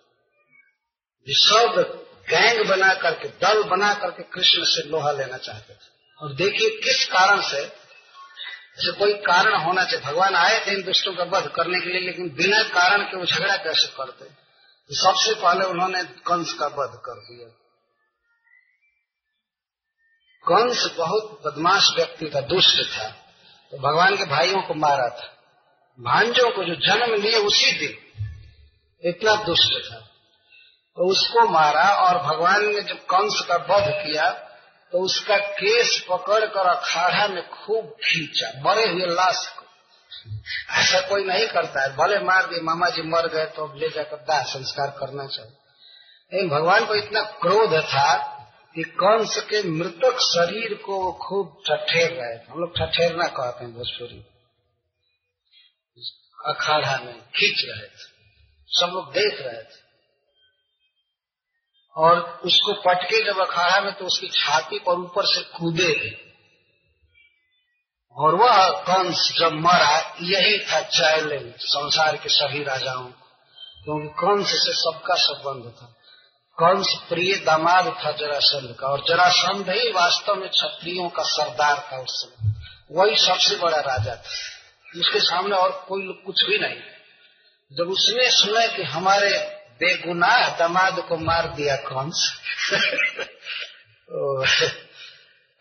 सब 1.29 1.99
गैंग 2.29 2.69
बना 2.69 2.93
करके, 2.93 3.27
दल 3.27 3.63
बना 3.63 3.93
करके 3.93 4.23
कृष्ण 4.23 4.63
से 4.63 4.89
लोहा 4.89 5.11
लेना 5.11 5.37
चाहते 5.37 5.73
थे। 5.73 5.87
और 6.21 6.33
देखिए 6.33 6.69
किस 6.69 7.05
कारण 7.05 7.41
से, 7.41 7.65
जैसे 8.77 8.91
कोई 8.91 9.13
कारण 9.13 9.55
होना 9.55 9.83
चाहिए। 9.83 10.05
भगवान 10.05 10.35
आए 10.35 10.59
थे 10.67 10.71
इन 10.71 10.83
दुष्टों 10.83 11.13
का 11.13 11.23
वध 11.23 11.47
करने 11.47 11.79
के 11.79 11.89
लिए, 11.89 12.01
लेकिन 12.01 12.29
बिना 12.29 12.63
कारण 12.63 13.03
के 13.03 13.17
वो 13.17 13.25
झगड़ा 13.25 13.55
कैसे 13.55 13.87
करते? 13.87 14.25
सबसे 14.95 15.41
पहले 15.41 15.65
उन्होंने 15.65 16.03
कंस 16.03 16.53
का 16.53 16.67
वध 16.67 16.99
कर 17.05 17.13
दिया। 17.13 17.58
कंस 20.51 20.93
बहुत 20.97 21.41
बदमाश 21.45 21.89
व्यक्ति 21.95 22.31
था, 22.35 22.41
दुष्ट 22.41 22.97
था। 22.97 23.07
तो 23.71 23.77
भगवान 23.77 24.15
के 24.15 24.25
भाइयों 24.25 24.61
को 24.61 24.73
मारा 24.73 25.09
था। 25.09 25.35
भांजों 25.99 26.49
को 26.51 26.63
जो 26.63 26.75
जन्म 26.75 27.21
लिए 27.21 27.37
उसी 27.37 27.71
दिन 27.71 27.93
इतना 29.03 29.35
दुष्ट 29.35 29.93
था। 29.93 29.97
तो 30.95 31.09
उसको 31.11 31.47
मारा 31.49 31.83
और 31.83 32.17
भगवान 32.17 32.65
ने 32.65 32.81
जब 32.81 32.97
कंस 32.97 33.45
का 33.51 33.55
वध 33.55 33.85
किया 33.87 34.29
तो 34.91 34.99
उसका 34.99 35.37
केस 35.37 36.05
पकड़कर 36.09 36.65
अखाड़ा 36.67 37.27
में 37.27 37.49
खूब 37.49 37.85
खींचा 37.85 38.51
मरे 38.65 38.89
हुए 38.89 39.05
लाश 39.05 39.47
को। 39.47 39.65
ऐसा 40.69 40.99
कोई 40.99 41.23
नहीं 41.23 41.47
करता 41.47 41.81
है। 41.81 41.95
भले 41.95 42.19
मार 42.19 42.45
दिए 42.45 42.61
मामा 42.61 42.89
जी 42.89 43.01
मर 43.01 43.27
गए 43.27 43.45
तो 43.45 43.73
ले 43.75 43.89
जाकर 43.89 44.17
दाह 44.17 44.43
संस्कार 44.43 44.87
करना 44.87 45.25
चाहिए। 45.25 45.51
लेकिन 46.33 46.49
भगवान 46.49 46.85
को 46.85 46.95
इतना 46.95 47.21
क्रोध 47.21 47.79
था 47.83 48.35
कि 48.75 48.83
कंस 48.83 49.37
के 49.37 49.63
मृतक 49.63 50.19
शरीर 50.19 50.73
को 50.73 51.11
खूब 51.11 51.63
ठठेर 51.67 52.11
रहे 52.11 52.51
हम 52.51 52.59
लोग 52.59 52.77
ठठेरना 52.77 53.27
कहते 53.27 53.65
हैं 53.65 53.73
भोजपुरी। 53.73 54.25
अखाड़ा 56.45 56.97
में 56.97 57.13
खींच 57.13 57.65
रहे 57.69 57.87
थे। 57.87 58.19
सब 58.67 58.91
लोग 58.93 59.11
देख 59.11 59.41
रहे 59.41 59.63
थे। 59.63 59.89
और 61.95 62.19
उसको 62.19 62.73
पटके 62.73 63.25
जब 63.25 63.39
अखाड़ा 63.39 63.81
में 63.81 63.93
तो 63.93 64.05
उसकी 64.05 64.27
छाती 64.27 64.79
पर 64.79 64.91
ऊपर 64.91 65.25
से 65.25 65.41
कूदे 65.41 66.29
और 68.15 68.35
वह 68.35 68.69
कंस 68.69 69.33
जब 69.39 69.53
मरा, 69.53 70.15
यही 70.21 70.59
था 70.59 70.81
चैलेंज 70.81 71.53
संसार 71.59 72.17
के 72.17 72.29
सभी 72.29 72.63
राजाओं 72.63 73.11
क्योंकि 73.83 74.07
कंस 74.07 74.47
से 74.47 74.73
सबका 74.73 75.15
संबंध 75.15 75.71
था। 75.71 75.95
कंस 76.63 76.97
प्रिय 77.09 77.35
दामाद 77.35 77.97
था 78.05 78.11
जरासंध 78.11 78.75
का, 78.79 78.87
और 78.87 79.03
जरासंध 79.07 79.69
ही 79.69 79.91
वास्तव 79.91 80.35
में 80.35 80.49
क्षत्रियों 80.49 81.09
का 81.09 81.23
सरदार 81.23 81.89
था 81.93 81.97
उस 81.97 82.09
समय। 82.09 82.53
वही 82.91 83.15
सबसे 83.15 83.55
बड़ा 83.55 83.77
राजा 83.77 84.15
था। 84.15 84.99
उसके 84.99 85.19
सामने 85.19 85.55
और 85.55 85.85
कोई 85.87 86.21
कुछ 86.25 86.45
भी 86.45 86.57
नहीं। 86.57 86.79
जब 87.77 87.91
उसने 87.91 88.31
सुना 88.31 88.67
कि 88.67 88.83
हमारे 88.83 89.59
बेगुनाह 89.79 90.57
दामाद 90.57 90.99
को 90.99 91.17
मार 91.17 91.53
दिया 91.53 91.75
कंस, 91.75 92.41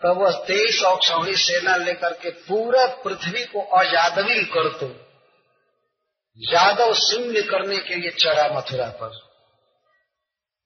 तब 0.02 0.06
वह 0.06 0.30
तेईस 0.30 0.82
औक्षौणी 0.82 1.36
सेना 1.36 1.76
लेकर 1.76 2.12
के 2.12 2.30
पूरा 2.30 2.86
पृथ्वी 2.86 3.44
को 3.44 3.60
अजादवी 3.60 4.44
कर 4.44 4.68
दो। 4.68 5.06
यादव 6.36 6.94
सिंह 6.94 7.40
करने 7.40 7.78
के 7.78 7.94
लिए 7.94 8.10
चढ़ा 8.10 8.48
मथुरा 8.48 8.86
पर। 8.86 9.27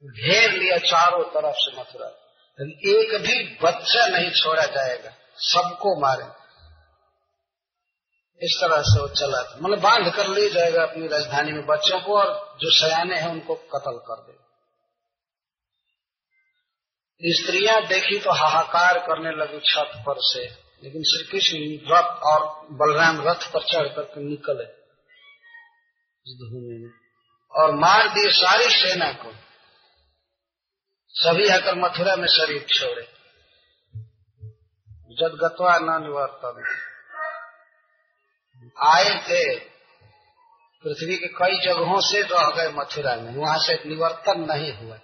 घेर 0.04 0.52
लिया 0.52 0.78
चारों 0.78 1.24
तरफ़ 1.24 1.56
से 1.58 1.80
मथुरा। 1.80 2.08
एक 2.70 3.18
भी 3.20 3.58
बच्चा 3.62 4.06
नहीं 4.06 4.30
छोड़ा 4.30 4.62
जाएगा। 4.62 5.10
सबको 5.36 6.00
मारे। 6.00 6.42
इस 8.46 8.58
तरह 8.60 8.82
से 8.82 9.00
वो 9.00 9.08
चला 9.08 9.42
था। 9.42 9.56
मतलब 9.60 9.80
बाँध 9.80 10.14
कर 10.14 10.26
ले 10.26 10.50
जाएगा 10.50 10.82
अपनी 10.82 11.08
राजधानी 11.08 11.52
में 11.52 11.66
बच्चों 11.66 12.00
को 12.00 12.18
और 12.18 12.56
जो 12.60 12.70
सयाने 12.70 13.20
हैं 13.20 13.28
उनको 13.28 13.54
कत्ल 13.54 13.92
कर 13.92 14.16
दे। 14.16 14.42
स्त्रियाँ 17.32 17.86
देखी 17.86 18.18
तो 18.18 18.30
हाहाकार 18.30 18.98
करने 18.98 19.30
लगी 19.30 19.60
छत 19.60 19.90
पर 19.96 20.14
से। 20.18 20.62
लेकिन 20.84 21.02
श्री 21.02 21.24
कृष्ण 21.24 21.58
रथ 21.92 22.22
और 22.22 22.66
बलराम 22.70 23.28
रथ 23.28 23.52
पर 23.52 23.62
चढ़ 23.62 23.88
करके 23.88 24.20
निकले। 24.20 24.64
धूमि 26.32 26.84
में। 26.84 26.90
और 27.50 27.74
मार 27.74 28.08
दिए 28.08 28.30
सारी 28.30 28.64
सेना 28.64 29.12
को। 29.12 29.41
सभी 31.14 31.48
आकर 31.48 31.74
मथुरा 31.74 32.16
में 32.16 32.28
शरीर 32.28 32.62
छोड़े। 32.62 33.02
जदगतवा 35.14 35.78
न 35.78 36.02
निवर्तन 36.02 36.64
आए 38.82 39.22
थे। 39.28 39.58
पृथ्वी 40.84 41.16
के 41.16 41.26
कई 41.26 41.64
जगहों 41.64 42.00
से 42.00 42.22
रह 42.22 42.50
गए 42.50 42.72
मथुरा 42.72 43.16
में। 43.16 43.34
वहाँ 43.34 43.58
से 43.58 43.74
निवर्तन 43.86 44.40
नहीं 44.40 44.72
हुआ। 44.72 44.98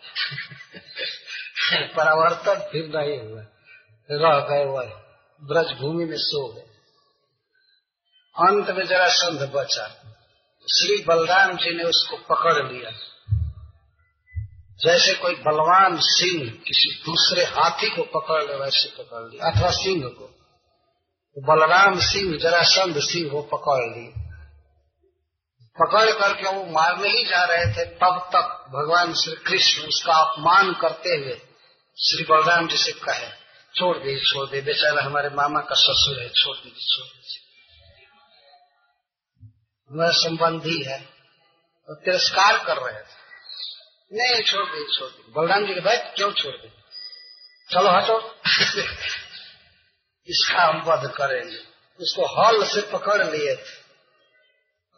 परावर्तन 1.97 2.69
फिर 2.73 2.87
नहीं 2.87 3.29
हुआ। 3.29 3.43
रह 4.11 4.47
गए 4.49 4.65
वह 4.65 4.85
ब्रज 5.43 5.79
भूमि 5.79 6.05
में 6.05 6.17
सो 6.17 6.53
गए। 6.53 6.61
अंत 8.47 8.71
में 8.71 8.87
जरा 8.87 9.09
संध 9.09 9.53
बचा। 9.53 9.87
श्री 10.75 11.05
बलराम 11.05 11.57
जी 11.57 11.77
ने 11.77 11.85
उसको 11.85 12.17
पकड़ 12.17 12.73
लिया। 12.73 12.91
जैसे 14.85 15.15
कोई 15.15 15.35
बलवान 15.35 15.97
सिंह 16.01 16.51
किसी 16.67 16.89
दूसरे 17.05 17.45
हाथी 17.45 17.89
को 17.91 18.03
पकड़ 18.03 18.43
ले, 18.43 18.55
वैसे 18.55 18.89
पकड़ 18.99 19.23
लिया 19.31 19.51
अथवा 19.51 19.71
सिंह 19.71 20.09
को। 20.09 20.27
तो 21.37 21.41
बलराम 21.47 21.99
सिंह, 22.01 22.39
जरासंध 22.39 23.01
सिंह 23.01 23.31
को 23.31 23.43
पकड़ 23.43 23.83
लिए 23.97 24.13
पकड़ 25.77 26.11
करके 26.11 26.49
वो 26.49 26.65
मारने 26.73 27.09
ही 27.09 27.25
जा 27.25 27.45
रहे 27.45 27.67
थे। 27.67 27.85
तब 27.85 28.31
तक 28.33 28.47
भगवान 28.69 29.13
श्री 29.15 29.35
कृष्ण 29.35 29.83
उसका 29.83 30.15
अपमान 30.15 30.73
करते 30.73 31.11
हुए 31.11 31.35
श्री 31.99 32.25
बलराम 32.25 32.69
जी 32.69 32.77
से 32.77 32.93
कहे, 32.93 33.29
छोड़ 33.75 33.97
दीजिए 33.99 34.21
छोड़ 34.21 34.49
दे, 34.49 34.61
बेचारा 34.61 35.03
हमारे 35.03 35.29
मामा 35.29 35.61
का 35.61 35.75
ससुर 35.75 36.23
है, 36.23 36.29
छोड़ 36.29 36.57
दीजिए 36.57 36.97
छोड़ 36.97 37.07
दीजिए 37.07 37.45
हमारा 39.91 40.11
संबंधी 40.11 40.83
है। 40.83 40.99
तो 41.89 41.95
तिरस्कार 41.95 42.65
कर 42.65 42.77
रहे 42.77 43.01
थे। 43.03 43.28
नहीं 44.13 44.43
छोड़ 44.43 44.65
दे 44.67 44.85
छोड़ 44.99 45.11
दे। 45.11 45.33
बलराम 45.33 45.67
जी 45.67 45.75
के 45.75 45.81
भाई 45.81 45.97
क्यों 45.97 46.33
छोड़ 46.33 46.55
दे? 46.55 46.69
चलो 47.73 47.91
हटो। 47.91 48.35
इसका 50.29 50.63
हम 50.63 50.83
वध 50.83 51.11
करेंगे। 51.11 51.59
उसको 52.01 52.27
हॉल 52.27 52.65
से 52.67 52.81
पकड़ 52.81 53.27
लिए 53.27 53.55
थे। 53.57 53.77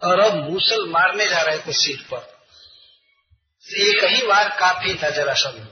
और 0.02 0.20
अब 0.20 0.34
मूसल 0.34 0.88
मारने 0.88 1.26
जा 1.28 1.42
रहे 1.42 1.58
थे 1.58 1.72
सीट 1.72 2.00
पर। 2.00 2.40
एक 3.80 4.04
ही 4.04 4.26
बार 4.26 4.48
काफ़ी 4.60 4.94
था 4.94 5.10
जरा 5.10 5.34
सब 5.34 5.66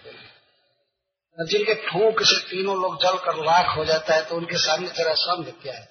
जिनके 1.39 1.75
फूक 1.75 2.23
से 2.23 2.37
तीनों 2.41 2.77
लोग 2.83 3.03
जल 3.03 3.19
कर 3.19 3.37
लाख 3.45 3.77
हो 3.77 3.85
जाता 3.85 4.15
है 4.15 4.25
तो 4.25 4.37
उनके 4.37 4.57
सामने 4.57 4.89
जरा 4.89 5.15
समझ 5.15 5.47
क्या 5.63 5.75
है। 5.75 5.89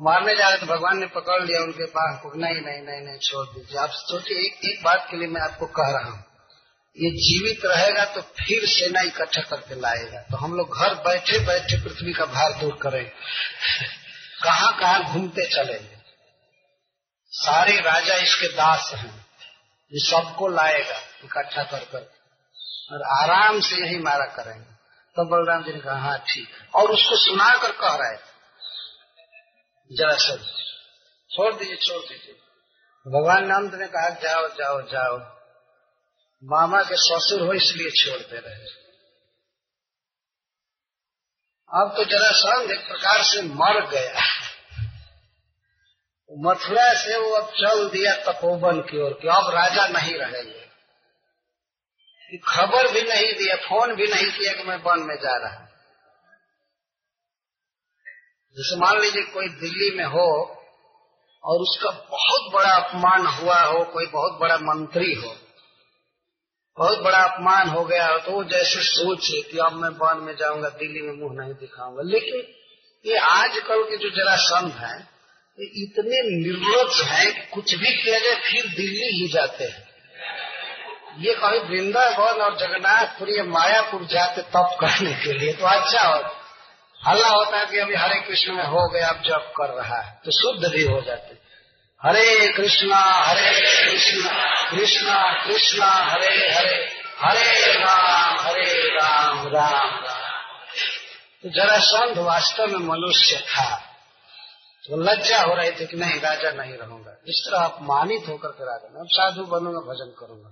मारने 0.00 0.34
जा 0.36 0.48
रहे 0.48 0.58
थे 0.58 0.66
भगवान 0.66 0.98
ने 0.98 1.06
पकड़ 1.06 1.42
लिया 1.42 1.60
उनके 1.60 1.86
पास 1.86 2.22
नहीं 2.36 2.60
नहीं 2.60 2.82
नहीं 2.82 3.00
नहीं 3.00 3.18
छोड़ 3.18 3.46
दीजिए। 3.46 3.78
आप 3.78 3.90
सोचिए 3.90 4.38
एक 4.38 4.64
एक 4.64 4.82
बात 4.84 5.06
के 5.10 5.16
लिए 5.16 5.28
मैं 5.28 5.40
आपको 5.40 5.66
कह 5.66 5.90
रहा 5.90 6.10
हूँ। 6.10 6.29
ये 6.96 7.10
जीवित 7.10 7.60
रहेगा 7.64 8.04
तो 8.04 8.20
फिर 8.20 8.66
सेना 8.66 9.00
इकट्ठा 9.00 9.42
करके 9.42 9.74
लाएगा। 9.80 10.20
तो 10.20 10.36
हम 10.36 10.54
लोग 10.54 10.76
घर 10.78 10.94
बैठे 10.94 11.38
बैठे 11.38 11.84
पृथ्वी 11.84 12.12
का 12.12 12.24
भार 12.24 12.52
दूर 12.52 12.78
करें। 12.82 13.04
कहाँ 14.44 14.80
कहाँ 14.80 15.12
घूमते 15.12 15.46
चलेंगे 15.46 16.00
सारे 17.32 17.80
राजा 17.80 18.14
इसके 18.14 18.48
दास 18.48 18.92
हैं। 18.94 19.26
ये 19.92 20.00
सबको 20.00 20.48
लाएगा 20.48 20.98
इकट्ठा 21.24 21.62
कर 21.62 21.78
कर। 21.78 22.10
और 22.92 23.02
आराम 23.22 23.60
से 23.60 23.76
यही 23.76 23.98
मारा 23.98 24.26
करेंगे। 24.26 24.70
तो 25.16 25.24
बलराम 25.24 25.62
जी 25.62 25.72
ने 25.72 25.80
कहा 25.80 25.98
हाँ 26.00 26.18
ठीक 26.18 26.48
और 26.74 26.90
उसको 26.90 27.16
सुना 27.16 27.56
कर 27.56 27.72
कह 27.72 27.94
रहे 27.94 28.16
जरा 29.96 30.16
सर 30.16 30.38
छोड़ 31.30 31.54
दीजिए 31.54 31.76
छोड़ 31.76 32.02
दीजिए। 32.02 32.34
भगवान 33.06 33.44
नंद 33.44 33.74
ने 33.74 33.86
कहा, 33.86 34.08
जाओ 34.08 34.48
जाओ 34.48 34.82
जाओ। 34.82 35.39
मामा 36.42 36.82
के 36.82 36.96
ससुर 36.96 37.46
हो 37.46 37.52
इसलिए 37.52 37.90
छोड़ते 37.90 38.36
रहे। 38.36 38.68
अब 41.70 41.94
तो 41.96 42.04
जरा 42.04 42.30
संग 42.32 42.70
एक 42.70 42.86
प्रकार 42.88 43.22
से 43.22 43.42
मर 43.42 43.80
गया। 43.86 44.22
मथुरा 46.30 46.92
से 46.94 47.18
वो 47.18 47.30
अब 47.30 47.50
चल 47.50 47.88
दिया 47.88 48.14
तपोवन 48.24 48.80
की 48.80 49.02
ओर 49.02 49.12
की 49.12 49.28
अब 49.28 49.50
राजा 49.54 49.86
नहीं 49.88 50.14
रहेंगे। 50.14 50.60
खबर 52.48 52.92
भी 52.92 53.02
नहीं 53.02 53.32
दिया, 53.32 53.56
फ़ोन 53.56 53.94
भी 53.94 54.06
नहीं 54.06 54.30
किया 54.32 54.52
कि 54.52 54.62
मैं 54.62 54.76
वन 54.76 55.02
में 55.02 55.16
जा 55.16 55.36
रहा 55.36 55.66
जैसे 58.56 58.76
मान 58.76 59.00
लीजिए 59.00 59.22
कोई 59.22 59.48
दिल्ली 59.48 59.90
में 59.96 60.04
हो 60.04 60.26
और 61.44 61.60
उसका 61.60 61.90
बहुत 61.90 62.52
बड़ा 62.52 62.74
अपमान 62.74 63.26
हुआ 63.26 63.60
हो, 63.60 63.84
कोई 63.84 64.06
बहुत 64.06 64.40
बड़ा 64.40 64.56
मंत्री 64.56 65.12
हो 65.12 65.36
बहुत 66.76 67.02
बड़ा 67.02 67.18
अपमान 67.18 67.68
हो 67.68 67.84
गया 67.84 68.06
तो 68.18 68.32
वो 68.32 68.42
जैसे 68.44 68.82
सोचे 68.84 69.40
कि 69.42 69.58
अब 69.58 69.72
मैं 69.72 69.88
वन 69.98 70.24
में 70.24 70.34
जाऊँगा, 70.36 70.68
दिल्ली 70.70 71.02
में 71.02 71.12
मुँह 71.14 71.34
नहीं 71.34 71.54
दिखाऊँगा। 71.54 72.02
लेकिन 72.06 72.42
ये 73.04 73.18
आजकल 73.18 73.82
के 73.82 73.96
जो 73.96 74.10
जरा 74.10 74.36
संघ 74.38 74.72
है, 74.74 74.96
ये 75.58 75.66
इतने 75.82 76.22
निर्लज 76.30 77.00
है 77.06 77.24
कि 77.26 77.46
कुछ 77.54 77.74
भी 77.74 77.92
किया 77.94 78.18
जाए, 78.18 78.34
फिर 78.42 78.66
दिल्ली 78.76 79.08
ही 79.16 79.28
जाते 79.28 79.64
हैं। 79.64 79.88
ये 81.18 81.34
कभी 81.34 81.58
वृंदावन 81.68 82.40
और 82.42 82.56
जगन्नाथपुरी 82.58 83.40
मायापुर 83.48 84.04
जाते 84.06 84.42
तप 84.48 84.76
करने 84.80 85.12
के 85.24 85.32
लिए 85.32 85.52
तो 85.52 85.66
अच्छा 85.66 86.02
हो। 86.02 86.22
हल्ला 87.00 87.28
होता 87.28 87.58
है 87.58 87.66
कि 87.66 87.78
अभी 87.78 87.94
हरे 87.94 88.20
कृष्ण 88.20 88.54
में 88.54 88.64
हो 88.66 88.88
गया, 88.88 89.08
अब 89.08 89.22
जब 89.26 89.52
कर 89.56 89.74
रहा 89.74 90.00
है 90.00 90.18
तो 90.24 90.30
शुद्ध 90.32 90.72
भी 90.72 90.82
हो 90.84 91.00
जाते। 91.00 91.39
हरे 92.02 92.48
कृष्णा 92.52 92.98
हरे 92.98 93.50
कृष्णा 93.84 94.32
कृष्णा 94.70 95.16
कृष्णा, 95.44 95.86
हरे 95.86 96.32
हरे 96.50 96.76
हरे 97.20 97.72
राम 97.74 98.38
हरे 98.38 98.74
राम 98.88 99.46
राम 99.48 99.90
राम। 99.98 100.28
तो 101.44 101.50
जरा 101.50 101.78
संत 101.80 102.18
वास्तव 102.20 102.66
में 102.68 102.86
मनुष्य 102.86 103.40
था। 103.48 103.68
तो 104.84 104.96
लज्जा 104.98 105.40
हो 105.40 105.54
रही 105.54 105.70
थी 105.70 105.86
कि 105.86 105.96
नहीं, 105.96 106.20
राजा 106.20 106.50
नहीं 106.52 106.74
रहूँगा। 106.74 107.16
इस 107.26 107.42
तरह 107.46 107.64
अपमानित 107.64 108.28
होकर 108.28 108.48
के 108.50 108.64
राजा 108.64 109.00
अब 109.00 109.08
साधु 109.10 109.44
बनूँगा, 109.46 109.80
भजन 109.88 110.14
करूँगा 110.20 110.48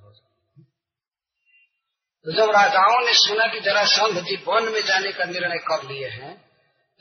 तो 2.26 2.32
जब 2.32 2.50
राजाओं 2.50 3.00
ने 3.06 3.12
सुना 3.14 3.46
कि 3.46 3.60
जरा 3.60 3.84
संघ 3.86 4.18
जी 4.20 4.36
वन 4.48 4.68
में 4.72 4.80
जाने 4.82 5.12
का 5.12 5.24
निर्णय 5.24 5.58
कर 5.66 5.88
लिए 5.88 6.08
हैं 6.10 6.34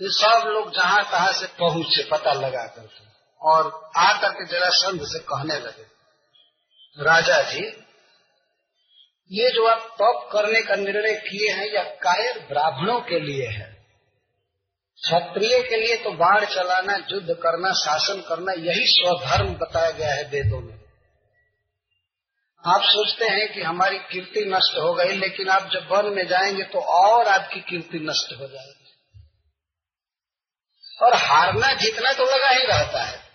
तो 0.01 0.09
सब 0.13 0.47
लोग 0.47 0.71
जहाँ 0.73 1.03
तहां 1.11 1.33
से 1.33 1.45
पहुँचे, 1.59 2.03
पता 2.03 2.33
लगा 2.35 2.65
करके। 2.67 3.06
और 3.41 3.91
आकर 3.97 4.29
के 4.29 4.45
जरासंध 4.45 5.01
से 5.03 5.19
कहने 5.19 5.59
लगे, 5.59 5.97
राजा 7.03 7.41
जी, 7.41 7.83
ये 9.31 9.49
जो 9.49 9.67
आप 9.67 9.79
तप 9.79 10.29
करने 10.33 10.61
का 10.61 10.75
निर्णय 10.75 11.13
किए 11.13 11.53
हैं, 11.53 11.65
यह 11.65 11.83
कायर 11.83 12.39
ब्राह्मणों 12.39 13.01
के 13.01 13.19
लिए 13.19 13.47
है। 13.47 13.85
क्षत्रियों 15.03 15.63
के 15.63 15.77
लिए 15.77 15.95
तो 15.95 16.11
बाढ़ 16.11 16.45
चलाना, 16.45 16.93
युद्ध 16.93 17.33
करना, 17.33 17.71
शासन 17.71 18.21
करना, 18.21 18.51
यही 18.51 18.85
स्वधर्म 18.87 19.55
बताया 19.55 19.91
गया 19.91 20.13
है 20.13 20.23
वेदों 20.23 20.61
में। 20.61 20.77
आप 22.65 22.81
सोचते 22.83 23.25
हैं 23.25 23.53
कि 23.53 23.61
हमारी 23.61 23.97
कीर्ति 23.97 24.45
नष्ट 24.45 24.77
हो 24.77 24.93
गई, 24.93 25.11
लेकिन 25.11 25.49
आप 25.49 25.69
जब 25.73 25.87
वन 25.91 26.05
में 26.05 26.27
जाएँगे 26.27 26.63
तो 26.63 26.79
और 26.79 27.27
आपकी 27.27 27.59
कीर्ति 27.59 27.99
नष्ट 27.99 28.39
हो 28.39 28.47
जाएगी। 28.47 28.87
और 31.03 31.13
हारना 31.13 31.73
जीतना 31.73 32.13
तो 32.13 32.23
लगा 32.23 32.49
ही 32.49 32.63
रहता 32.63 33.03
है। 33.03 33.26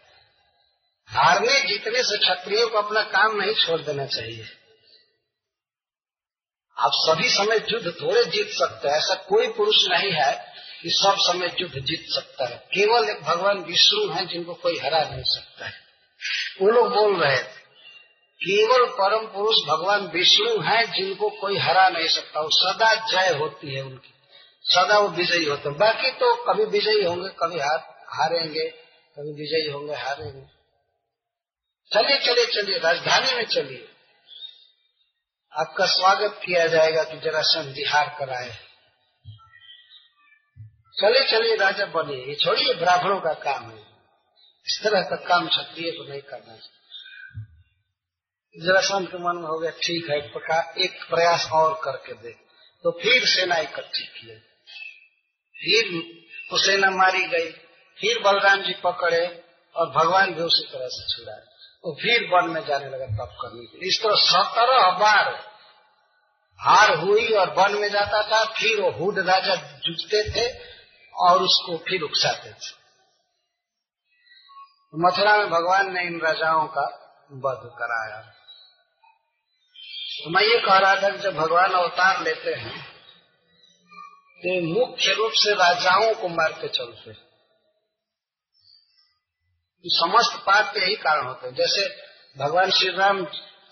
हारने 1.13 1.61
जीतने 1.61 2.03
से 2.03 2.19
क्षत्रियो 2.19 2.69
को 2.69 2.79
अपना 2.79 3.03
काम 3.03 3.41
नहीं 3.41 3.55
छोड़ 3.55 3.81
देना 3.81 4.07
चाहिए। 4.07 4.45
आप 6.79 6.91
सभी 6.95 7.31
समय 7.31 7.57
युद्ध 7.69 7.87
थोड़े 7.87 8.25
जीत 8.25 8.49
सकते 8.49 8.89
हैं, 8.89 8.97
ऐसा 8.97 9.15
कोई 9.15 9.49
पुरुष 9.49 9.89
नहीं 9.89 10.13
है 10.13 10.55
कि 10.83 10.91
सब 10.91 11.15
समय 11.19 11.57
युद्ध 11.61 11.75
जीत 11.75 12.05
सकता 12.09 12.45
है। 12.45 12.57
केवल 12.57 13.09
एक 13.11 13.23
भगवान 13.23 13.59
विष्णु 13.59 14.13
है 14.13 14.27
जिनको 14.27 14.55
कोई 14.55 14.79
हरा 14.79 15.05
नहीं 15.05 15.23
सकता 15.23 15.67
है। 15.67 15.73
वो 16.63 16.69
लोग 16.69 16.89
बोल 16.89 17.25
रहे 17.25 17.39
थे 17.39 17.63
केवल 18.45 18.87
परम 18.87 19.27
पुरुष 19.27 19.57
भगवान 19.69 20.07
विष्णु 20.07 20.61
है 20.61 20.87
जिनको 20.87 21.31
कोई 21.31 21.59
हरा 21.59 21.89
नहीं 21.89 22.09
सकता। 22.09 22.41
वो 22.41 22.49
सदा 22.53 22.95
जय 22.95 23.39
होती 23.39 23.75
है 23.75 23.83
उनकी। 23.83 24.15
सदा 24.63 24.99
वो 24.99 25.09
विजयी 25.09 25.45
होते 25.45 25.69
हैं। 25.69 25.79
बाकी 25.79 26.11
तो 26.11 26.35
कभी 26.35 26.65
विजयी 26.65 27.05
होंगे, 27.05 27.29
कभी 27.29 27.59
हार, 27.59 28.05
हारेंगे, 28.09 28.69
कभी 29.19 29.33
विजयी 29.33 29.71
होंगे, 29.73 29.95
हारेंगे। 29.95 30.62
चलिए 31.95 32.19
चलिए 32.19 32.47
चलिए, 32.47 32.79
राजधानी 32.79 33.35
में 33.35 33.47
चलिए। 33.47 33.89
आपका 35.53 35.87
स्वागत 35.87 36.41
किया 36.45 36.67
जाएगा 36.67 37.05
कि 37.05 37.19
जरा 37.19 37.41
संधिहार 37.43 38.17
कराए। 38.19 38.51
चले 41.01 41.31
चलिए, 41.31 41.57
राजा 41.57 41.87
बने 41.87 42.15
ये 42.15 42.35
छोड़िए, 42.35 42.75
ब्राह्मणों 42.75 43.21
का 43.21 43.33
काम 43.33 43.71
है। 43.71 43.79
इस 44.67 44.81
तरह 44.85 45.01
का 45.03 45.17
काम 45.17 45.49
क्षत्रिय 45.49 45.91
को 45.91 46.09
नहीं 46.09 46.21
करना 46.21 46.57
चाहिए। 46.57 46.69
जरा 48.67 48.81
संत 48.81 49.09
के 49.09 49.19
मन 49.19 49.37
में 49.37 49.49
हो 49.49 49.59
गया, 49.59 49.71
ठीक 49.71 50.11
है, 50.11 50.17
एक 50.85 51.03
प्रयास 51.03 51.49
और 51.53 51.81
करके 51.85 52.13
दे। 52.13 52.33
तो 52.83 52.91
फिर 53.03 53.27
सेना 53.27 53.57
इकट्ठी 53.57 54.03
किए 54.03 54.37
फिर 55.57 55.95
वो 56.53 56.59
सेना 56.59 56.91
मारी 56.91 57.27
गई। 57.27 57.51
फिर 57.99 58.19
बलराम 58.19 58.63
जी 58.63 58.75
पकड़े 58.75 59.45
और 59.77 59.91
भगवान 59.91 60.35
भी 60.35 60.43
उसी 60.43 60.73
तरह 60.73 60.89
से 60.91 61.17
छुड़ाए। 61.17 61.52
वो 61.85 61.93
फिर 62.03 62.29
वन 62.33 62.51
में 62.51 62.65
जाने 62.65 62.89
लगा 62.89 63.07
तप 63.07 63.33
करने 63.43 63.67
के 63.67 63.89
इस 63.89 64.01
तरह 64.03 64.15
सत्रह 64.15 64.91
बार 64.99 65.31
हार 66.61 66.95
हुई 66.97 67.27
और 67.35 67.51
वन 67.51 67.81
में 67.81 67.89
जाता 67.89 68.23
था, 68.23 68.45
फिर 68.45 68.81
वो 68.81 68.91
हुड 68.91 69.19
राजा 69.19 69.55
जुटते 69.55 70.21
थे 70.31 70.47
और 71.15 71.43
उसको 71.43 71.77
फिर 71.79 72.03
उकसाते 72.03 72.51
थे। 72.51 72.71
मथुरा 74.95 75.37
में 75.37 75.51
भगवान 75.51 75.93
ने 75.95 76.03
इन 76.03 76.21
राजाओं 76.21 76.67
का 76.67 76.85
वध 77.33 77.69
कराया। 77.79 78.21
तो 80.25 80.31
मैं 80.31 80.43
ये 80.43 80.59
कह 80.67 80.79
रहा 80.79 80.95
था 80.95 81.11
कि 81.11 81.19
जब 81.19 81.35
भगवान 81.35 81.73
अवतार 81.73 82.23
लेते 82.23 82.55
हैं 82.55 82.81
तो 84.43 84.61
मुख्य 84.81 85.13
रूप 85.13 85.33
से 85.35 85.55
राजाओं 85.55 86.15
को 86.15 86.29
मारते 86.29 86.69
चलते 86.69 87.32
समस्त 89.87 90.37
पाप 90.47 90.75
के 90.75 90.81
यही 90.81 90.95
कारण 90.95 91.27
होते 91.27 91.47
हैं। 91.47 91.55
जैसे 91.55 92.03
भगवान 92.39 92.71
श्री 92.71 92.89
राम 92.89 93.27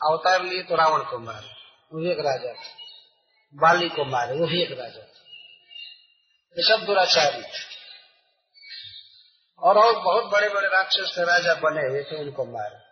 अवतार 0.05 0.43
लिए 0.43 0.63
तो 0.63 0.77
रावण 0.77 0.99
को 0.99 1.19
मारे, 1.19 1.51
वो 1.93 2.05
भी 2.05 2.11
एक 2.11 2.19
राजा 2.19 2.53
था। 2.53 2.69
बाली 3.55 3.89
को 3.89 4.05
मारे, 4.05 4.35
वो 4.35 4.47
भी 4.47 4.63
एक 4.63 4.73
राजा 4.73 5.03
था। 5.03 5.23
ये 6.59 6.69
सब 6.69 6.85
दुराचारी 6.85 7.43
थे। 7.43 7.71
और 9.59 9.79
और 9.79 9.99
बहुत 10.03 10.25
बड़े 10.25 10.49
बड़े 10.49 10.69
राक्षस 10.69 11.15
थे 11.19 11.23
राजा 11.23 11.55
बने 11.55 11.89
हुए 11.89 12.03
थे, 12.03 12.17
उनको 12.17 12.45
मारे। 12.45 12.91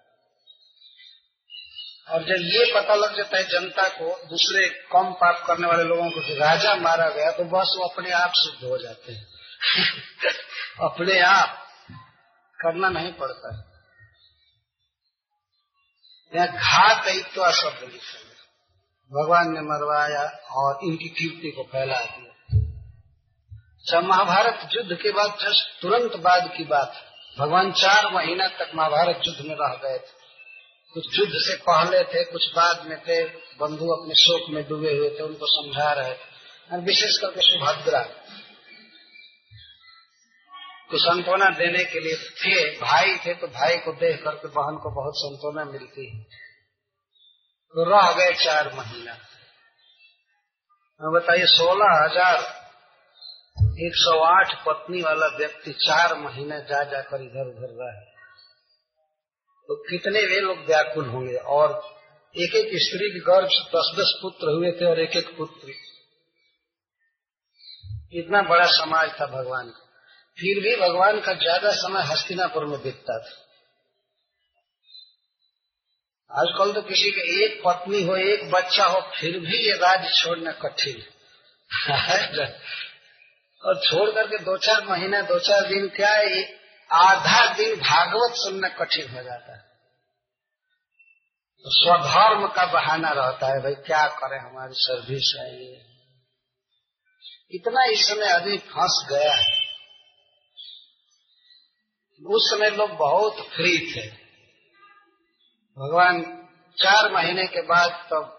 और 2.13 2.21
जब 2.21 2.37
ये 2.41 2.75
पता 2.75 2.95
लग 2.95 3.17
जाता 3.17 3.37
है 3.37 3.45
जनता 3.45 3.89
को, 3.89 4.27
दूसरे 4.29 4.69
कम 4.69 5.13
पाप 5.13 5.45
करने 5.47 5.67
वाले 5.67 5.83
लोगों 5.83 6.11
को 6.11 6.21
कि 6.21 6.35
राजा 6.35 6.75
मारा 6.75 7.09
गया 7.09 7.31
तो 7.31 7.45
बस 7.45 7.75
वो 7.79 7.89
अपने 7.89 8.11
आप 8.11 8.33
सिद्ध 8.35 8.71
हो 8.71 8.79
जाते 8.79 9.13
हैं। 9.13 9.27
अपने 10.81 11.21
आप। 11.21 11.68
करना 12.61 12.89
नहीं 12.89 13.13
पड़ता। 13.13 13.57
है 13.57 13.79
यहाँ 16.35 16.49
घात 16.49 17.05
तो 17.09 17.53
शब्द 17.53 17.93
लिखा 17.93 18.29
भगवान 19.13 19.49
ने 19.49 19.61
मरवाया 19.61 20.23
और 20.51 20.79
इनकी 20.85 21.09
कीर्ति 21.09 21.51
को 21.51 21.63
फैला 21.63 22.01
दिया। 22.01 22.29
महाभारत 24.01 24.69
युद्ध 24.75 24.93
के 25.03 25.11
बाद 25.11 25.31
जस्ट 25.31 25.83
तुरंत 25.83 26.17
बाद 26.17 26.51
की 26.57 26.65
बात, 26.65 26.95
भगवान 27.39 27.73
चार 27.73 28.15
महीना 28.15 28.49
तक 28.49 28.73
महाभारत 28.75 29.21
युद्ध 29.27 29.41
में 29.41 29.57
रह 29.61 29.75
गए 29.75 29.99
थे। 29.99 30.19
कुछ 30.95 31.19
युद्ध 31.19 31.33
से 31.35 31.57
पहले 31.57 32.05
थे, 32.05 32.25
कुछ 32.25 32.55
बाद 32.57 32.87
में 32.87 33.01
थे। 33.03 33.25
बंधु 33.27 33.89
अपने 33.89 34.15
शोक 34.15 34.51
में 34.51 34.69
डूबे 34.69 34.97
हुए 34.97 35.11
थे, 35.11 35.23
उनको 35.23 35.47
समझा 35.47 35.93
रहे 35.93 36.15
थे। 36.15 36.39
और 36.73 36.81
विशेष 36.81 37.19
करके 37.19 37.41
सुभद्रा। 37.41 38.01
को 40.91 40.99
संतोना 40.99 41.49
देने 41.57 41.85
के 41.85 42.01
लिए 42.01 42.17
थे, 42.35 42.55
भाई 42.81 43.17
थे 43.17 43.35
तो 43.35 43.47
भाई 43.49 43.79
को 43.79 43.93
देख 43.95 44.23
करके 44.25 44.49
बहन 44.51 44.77
को 44.77 44.91
बहुत 44.93 45.17
संतोना 45.17 45.65
मिलती 45.65 46.07
है। 46.07 46.23
तो 47.75 47.85
रह 47.87 48.13
गए 48.13 48.35
चार 48.45 48.73
महीना। 48.75 49.17
बताइए, 51.01 51.45
सोलह 51.49 51.91
हज़ार 51.95 52.39
एक 53.83 53.97
सौ 53.97 54.13
आठ 54.25 54.55
पत्नी 54.67 55.01
वाला 55.03 55.27
व्यक्ति 55.37 55.73
चार 55.81 56.15
महीने 56.19 56.61
जा 56.61 56.83
जाकर 56.85 57.23
इधर 57.23 57.49
उधर 57.49 57.75
रहे 57.75 58.07
तो 59.69 59.75
कितने 59.83 60.21
वे 60.27 60.41
लोग 60.41 60.65
व्याकुल 60.67 61.07
होंगे? 61.07 61.37
और 61.55 61.73
एक 62.35 62.55
एक 62.55 62.71
स्त्री 62.83 63.09
के 63.11 63.21
गर्भ 63.25 63.49
से 63.49 63.63
दस 63.71 63.91
दस 63.97 64.13
पुत्र 64.23 64.55
हुए 64.55 64.71
थे 64.73 64.85
और 64.85 65.01
एक 65.01 65.17
एक 65.17 65.29
पुत्री। 65.39 65.75
इतना 68.13 68.43
बड़ा 68.45 68.67
समाज 68.73 69.11
था 69.21 69.27
भगवान 69.29 69.71
का। 69.71 69.88
फिर 70.39 70.61
भी 70.63 70.75
भगवान 70.77 71.21
का 71.21 71.33
ज़्यादा 71.35 71.71
समय 71.75 72.03
हस्तिनापुर 72.05 72.65
में 72.65 72.79
बीतता 72.83 73.19
था। 73.19 73.37
आजकल 76.31 76.73
तो 76.73 76.83
किसी 76.83 77.11
के 77.11 77.45
एक 77.45 77.61
पत्नी 77.65 78.03
हो, 78.03 78.17
एक 78.17 78.51
बच्चा 78.51 78.85
हो, 78.85 79.01
फिर 79.17 79.39
भी 79.39 79.59
ये 79.59 79.77
राज्य 79.77 80.11
छोड़ना 80.15 80.53
कठिन 80.61 81.03
और 83.63 83.81
छोड़ 83.85 84.11
करके 84.11 84.39
दो 84.39 84.57
चार 84.57 84.85
महीना, 84.85 85.21
दो 85.23 85.39
चार 85.39 85.69
दिन 85.69 85.89
क्या 85.89 86.11
है 86.11 86.43
आधा 86.91 87.47
दिन 87.55 87.75
भागवत 87.77 88.37
सुनना 88.37 88.69
कठिन 88.77 89.09
हो 89.09 89.23
जाता 89.23 89.53
है। 89.53 89.67
तो 91.65 91.71
स्वधर्म 91.73 92.47
का 92.49 92.65
बहाना 92.73 93.11
रहता 93.13 93.47
है, 93.47 93.63
भाई 93.63 93.75
क्या 93.87 94.07
करें, 94.17 94.39
हमारी 94.41 94.75
सर्विस 94.79 95.35
है 95.39 95.49
ये। 95.55 95.81
इतना 97.53 97.85
इस 97.85 98.07
समय 98.09 98.33
आदमी 98.33 98.59
फंस 98.69 99.07
गया 99.11 99.35
है। 99.35 99.68
उस 102.23 102.51
समय 102.51 102.71
लोग 102.71 102.91
बहुत 102.91 103.37
फ्री 103.37 103.79
थे। 103.79 104.09
भगवान 105.79 106.23
चार 106.79 107.13
महीने 107.13 107.47
के 107.47 107.63
बाद 107.63 107.91
तब 107.91 108.25
तो 108.25 108.39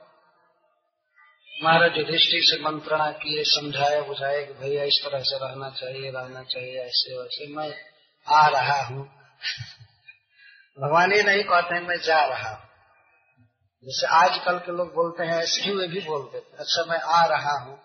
महाराज 1.63 1.97
युधिष्ठिर 1.97 2.41
से 2.43 2.63
मंत्रणा 2.63 3.11
किए, 3.11 3.43
समझाया, 3.43 4.01
बुझाया 4.01 4.41
कि 4.41 4.53
भैया 4.53 4.83
इस 4.83 5.01
तरह 5.05 5.19
से 5.19 5.37
रहना 5.37 5.69
चाहिए 5.69 6.11
रहना 6.11 6.43
चाहिए, 6.43 6.81
ऐसे 6.81 7.17
वैसे 7.17 7.55
मैं 7.55 7.75
आ 8.27 8.47
रहा 8.47 8.85
हूँ। 8.85 9.05
भगवान 10.79 11.13
ये 11.13 11.23
नहीं 11.23 11.43
कहते 11.43 11.75
हैं, 11.75 11.81
मैं 11.81 11.97
जा 11.97 12.25
रहा 12.25 12.49
हूँ। 12.49 12.67
जैसे 13.85 14.07
आजकल 14.07 14.57
के 14.57 14.71
लोग 14.71 14.87
बोलते 14.87 15.23
हैं, 15.23 15.37
ऐसे 15.37 15.61
ही 15.61 15.75
वे 15.75 15.87
भी 15.87 16.01
बोलते 16.01 16.37
अच्छा 16.37 16.83
मैं 16.83 16.99
आ 16.99 17.25
रहा 17.25 17.59
हूँ, 17.59 17.79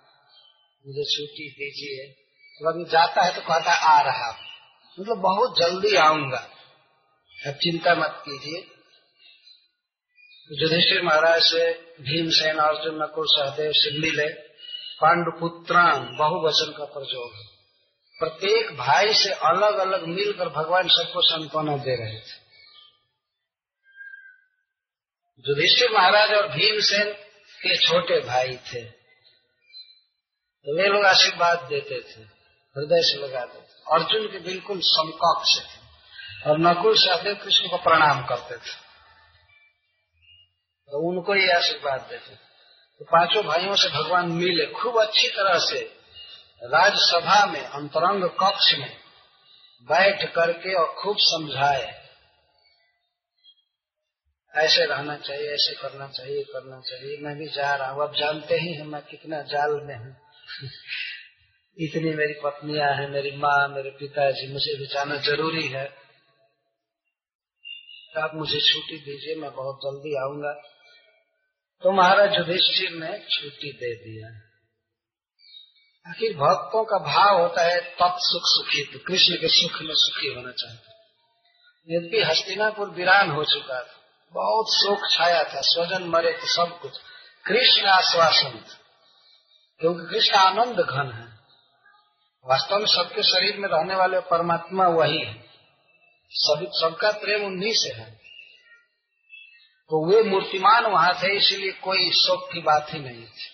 मुझे 0.86 1.04
छुट्टी 1.04 1.50
दीजिए। 1.50 2.12
तो 2.60 2.84
जाता 2.84 3.22
है 3.22 3.34
तो 3.34 3.40
कहता 3.40 3.72
है, 3.72 3.78
आ 3.88 4.00
रहा 4.00 4.30
हूँ। 4.30 4.53
मतलब 4.98 5.16
बहुत 5.16 5.58
जल्दी 5.58 5.94
आऊँगा। 5.96 6.50
अब 7.46 7.54
चिंता 7.54 7.94
मत 7.94 8.22
कीजिए। 8.28 8.60
युधिष्ठिर 10.50 11.02
महाराज 11.02 11.42
से 11.42 11.72
भीमसेन 12.00 12.58
अर्जुन 12.58 13.02
नकुल 13.02 13.26
सहदेव 13.26 13.72
से 13.72 13.98
मिले 13.98 14.28
पांडुपुत्रान 15.00 16.16
बहुवचन 16.16 16.72
का 16.72 16.84
प्रयोग 16.84 17.42
प्रत्येक 18.20 18.70
भाई 18.76 19.14
से 19.14 19.30
अलग 19.30 19.78
अलग 19.78 20.06
मिलकर 20.06 20.48
भगवान 20.48 20.88
सबको 20.88 21.22
संताना 21.22 21.76
दे 21.76 21.96
रहे 21.96 22.18
थे। 22.18 22.36
युधिष्ठिर 25.44 25.90
महाराज 25.90 26.30
और 26.30 26.48
भीमसेन 26.48 27.12
के 27.62 27.76
छोटे 27.76 28.20
भाई 28.20 28.56
थे। 28.56 28.84
तो 28.84 30.76
वे 30.76 30.88
लोग 30.88 31.04
आशीर्वाद 31.04 31.66
देते 31.68 32.00
थे। 32.00 32.33
हृदय 32.76 33.02
से 33.02 33.26
लगाते 33.26 33.58
थे। 33.58 33.94
अर्जुन 33.94 34.26
के 34.32 34.38
बिल्कुल 34.38 34.80
समकक्ष 34.82 35.58
थे। 35.64 35.84
और 36.50 36.58
नकुल 36.58 36.94
सहदेव 36.96 37.34
कृष्ण 37.34 37.68
को 37.68 37.76
प्रणाम 37.76 38.26
करते 38.26 38.56
थे। 38.56 38.84
तो 40.88 41.08
उनको 41.08 41.34
ये 41.34 41.52
आशीर्वाद 41.52 42.00
देते 42.00 42.34
तो 42.98 43.04
पाँचों 43.04 43.44
भाइयों 43.44 43.76
से 43.76 43.88
भगवान 43.88 44.28
मिले 44.28 44.66
खूब 44.66 45.00
अच्छी 45.00 45.28
तरह 45.28 45.58
से। 45.58 45.80
राजसभा 46.64 47.46
में, 47.46 47.64
अंतरंग 47.64 48.24
कक्ष 48.24 48.74
में 48.78 48.96
बैठ 49.82 50.34
करके 50.34 50.74
और 50.74 50.94
खूब 51.02 51.16
समझाए। 51.18 52.04
ऐसे 54.54 54.84
रहना 54.84 55.16
चाहिए, 55.16 55.50
ऐसे 55.54 55.74
करना 55.74 56.08
चाहिए 56.08 56.42
करना 56.42 56.80
चाहिए। 56.80 57.18
मैं 57.18 57.36
भी 57.36 57.46
जा 57.46 57.74
रहा 57.74 57.90
हूँ। 57.90 58.02
अब 58.02 58.14
जानते 58.14 58.54
ही 58.54 58.74
हैं, 58.74 58.84
मैं 58.84 59.02
कितना 59.02 59.42
जाल 59.42 59.80
में 59.84 59.96
हूँ। 59.96 60.16
इतनी 61.78 62.10
मेरी 62.14 62.34
पत्नियाँ 62.44 62.90
हैं, 62.94 63.08
मेरी 63.08 63.30
माँ, 63.36 63.68
मेरे 63.68 63.90
पिताजी, 63.90 64.52
मुझे 64.52 64.86
जाना 64.86 65.16
ज़रूरी 65.16 65.66
है। 65.68 65.84
तो 68.14 68.20
आप 68.20 68.34
मुझे 68.34 68.60
छुट्टी 68.60 68.98
दीजिए, 68.98 69.34
मैं 69.34 69.50
बहुत 69.54 69.76
जल्दी 69.76 70.14
आऊँगा। 70.16 70.52
तो 71.82 71.92
महाराज 71.92 72.36
युधिष्ठिर 72.38 72.90
ने 72.90 73.18
छुट्टी 73.30 73.72
दे 73.72 73.94
दिया। 73.94 74.28
आखिर 76.06 76.36
भक्तों 76.36 76.84
का 76.84 76.98
भाव 76.98 77.40
होता 77.40 77.62
है 77.62 77.80
तत्सुख 77.94 78.42
सुखी 78.44 78.82
तो 78.92 78.98
कृष्ण 78.98 79.36
के 79.36 79.48
सुख 79.48 79.80
में 79.82 79.94
सुखी 79.94 80.34
होना 80.34 80.50
चाहते 80.52 80.94
यद्यपि 81.88 82.22
हस्तिनापुर 82.22 82.90
वीरान 82.90 83.30
हो 83.30 83.44
चुका 83.44 83.80
था, 83.82 83.96
बहुत 84.34 84.72
शोक 84.74 85.08
छाया 85.10 85.42
था, 85.44 85.60
स्वजन 85.62 86.04
मरे 86.04 86.32
थे 86.32 86.46
सब 86.46 86.78
कुछ। 86.82 86.98
कृष्ण 87.46 87.86
आश्वासन 87.86 88.58
क्योंकि 89.80 90.06
कृष्ण 90.10 90.36
आनंद 90.36 90.80
घन 90.80 91.10
है। 91.12 91.23
वास्तव 92.46 92.76
में 92.76 92.86
सबके 92.86 93.22
शरीर 93.22 93.56
में 93.56 93.68
रहने 93.68 93.94
वाले 93.94 94.20
परमात्मा 94.20 94.88
वही 94.88 95.18
है। 95.18 95.44
सभी 96.30 96.66
सबका 96.70 97.10
प्रेम 97.10 97.46
उन्हीं 97.46 97.72
से 97.74 97.94
है। 97.94 98.10
तो 99.88 100.06
वे 100.06 100.22
मूर्तिमान 100.22 100.86
वहाँ 100.86 101.14
थे, 101.14 101.36
इसीलिए 101.36 101.72
कोई 101.72 102.10
शोक 102.10 102.52
की 102.52 102.60
बात 102.60 102.86
ही 102.90 102.98
नहीं 102.98 103.24
थी। 103.24 103.50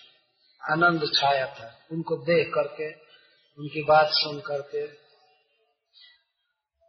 आनंद 0.71 1.11
छाया 1.15 1.45
था। 1.45 1.85
उनको 1.91 2.17
देख 2.17 2.47
करके, 2.47 2.91
उनकी 3.57 3.83
बात 3.83 4.07
सुन 4.11 4.39
करके। 4.39 5.01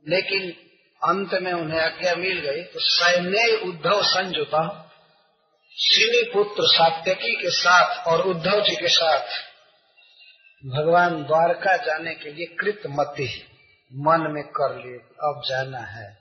लेकिन 0.08 0.68
अंत 1.08 1.34
में 1.34 1.52
उन्हें 1.52 1.80
आज्ञा 1.80 2.14
मिल 2.14 2.38
गई 2.38 2.62
तो 2.62 2.80
सैन्य 2.80 3.60
उद्धव 3.64 4.02
संजुता 4.02 4.92
श्री 5.78 6.30
पुत्र 6.34 6.54
सात्यकी 6.60 7.42
के 7.42 7.50
साथ 7.50 8.06
और 8.06 8.26
उद्धव 8.26 8.60
जी 8.60 8.76
के 8.76 8.88
साथ 8.88 9.51
भगवान 10.66 11.24
द्वारका 11.24 11.76
जाने 11.76 12.14
के 12.14 12.32
लिए 12.32 12.46
कृत 12.46 12.82
मति 12.86 13.48
मन 13.92 14.20
में 14.20 14.44
कर 14.44 14.76
लिए, 14.76 14.98
अब 14.98 15.42
जाना 15.48 15.78
है। 15.78 16.18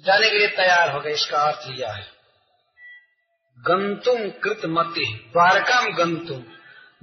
जाने 0.00 0.30
के 0.30 0.38
लिए 0.38 0.48
तैयार 0.48 0.90
हो 0.90 1.00
गए, 1.00 1.12
इसका 1.12 1.38
अर्थ 1.38 1.78
यह 1.78 1.92
है। 1.92 2.06
गंतुम 3.58 4.30
कृत 4.30 4.60
मति 4.66 5.30
द्वारका 5.32 5.80
में 5.80 5.98
गंतुम। 5.98 6.42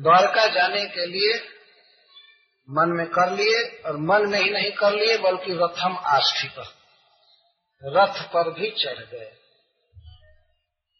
द्वारका 0.01 0.47
जाने 0.47 0.85
के 0.85 1.05
लिए 1.05 1.33
मन 2.69 2.89
में 2.89 3.07
कर 3.07 3.31
लिए, 3.31 3.81
और 3.85 3.97
मन 3.97 4.29
में 4.29 4.39
ही 4.39 4.49
नहीं 4.49 4.71
कर 4.71 4.91
लिए, 4.91 5.17
बल्कि 5.17 5.53
रथम 5.53 5.97
आस्थित 5.97 6.53
रथ 7.83 8.23
पर 8.23 8.53
भी 8.53 8.71
चढ़ 8.71 8.99
गए। 8.99 9.40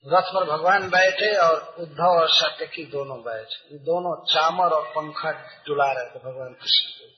रथ 0.07 0.21
पर 0.21 0.43
भगवान 0.43 0.89
बैठे 0.89 1.37
और 1.37 1.75
उद्धव 1.79 2.03
और 2.03 2.29
सत्यकी 2.29 2.85
दोनों 2.85 3.23
बैठे। 3.23 3.77
दोनों 3.77 4.25
चामर 4.33 4.69
और 4.69 4.87
पंखा 4.87 5.31
डुला 5.67 5.91
रहे 5.91 6.05
थे 6.05 6.19
भगवान 6.19 6.53
कृष्ण 6.53 6.89
को। 6.89 7.11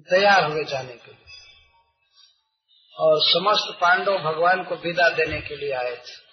तैयार 0.00 0.50
हुए 0.50 0.64
जाने 0.64 0.92
के 0.92 1.10
लिए। 1.10 1.24
और 2.98 3.20
समस्त 3.22 3.78
पांडव 3.80 4.18
भगवान 4.18 4.64
को 4.64 4.74
विदा 4.74 5.08
देने 5.08 5.40
के 5.40 5.56
लिए 5.56 5.72
आए 5.72 5.96
थे। 5.96 6.32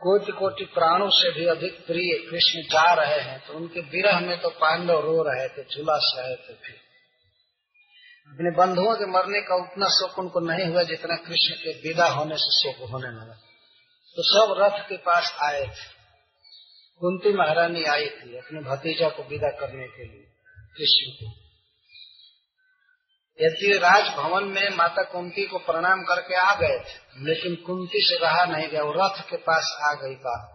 कोटि 0.00 0.32
कोटि 0.32 0.64
प्राणों 0.64 1.10
से 1.10 1.30
भी 1.32 1.46
अधिक 1.46 1.86
प्रिय 1.86 2.30
कृष्ण 2.30 2.62
जा 2.62 2.94
रहे 2.94 3.20
हैं 3.20 3.46
तो 3.46 3.52
उनके 3.52 3.80
विरह 3.80 4.20
में 4.20 4.40
तो 4.40 4.50
पांडव 4.50 5.00
रो 5.00 5.22
रहे 5.22 5.48
थे, 5.48 5.62
झुलस 5.62 6.14
रहे 6.18 6.36
थे 6.36 6.54
फिर। 6.54 6.83
अपने 8.28 8.50
बंधुओं 8.50 8.94
के 8.94 9.06
मरने 9.06 9.40
का 9.40 9.54
उतना 9.54 9.88
शोक 9.88 10.18
उनको 10.18 10.40
नहीं 10.40 10.66
हुआ 10.66 10.82
जितना 10.82 11.16
कृष्ण 11.16 11.54
के 11.54 11.88
विदा 11.88 12.06
होने 12.06 12.34
से 12.38 12.62
शोक 12.62 12.90
होने 12.90 13.08
लगा। 13.08 13.34
तो 14.16 14.22
सब 14.22 14.54
रथ 14.58 14.88
के 14.88 14.96
पास 14.96 15.36
आए 15.42 15.62
थे। 15.62 15.94
कुंती 17.00 17.32
महारानी 17.32 17.84
आई 17.84 18.06
थी 18.06 18.36
अपने 18.36 18.60
भतीजा 18.60 19.08
को 19.08 19.22
विदा 19.22 19.48
करने 19.48 19.88
के 19.88 20.04
लिए, 20.04 20.26
कृष्ण 20.78 21.10
को। 21.10 21.32
यदि 23.40 23.78
राजभवन 23.78 24.44
में 24.44 24.76
माता 24.76 25.02
कुंती 25.02 25.46
को 25.46 25.58
प्रणाम 25.58 26.02
करके 26.02 26.34
आ 26.34 26.54
गए 26.54 26.78
थे, 26.78 27.24
लेकिन 27.24 27.54
कुंती 27.54 27.98
से 27.98 28.18
रहा 28.18 28.44
नहीं 28.44 28.68
गया, 28.68 28.82
वो 28.82 28.92
रथ 28.92 29.30
के 29.30 29.36
पास 29.36 29.78
आ 29.82 29.92
गई 29.94 30.14
बात। 30.14 30.50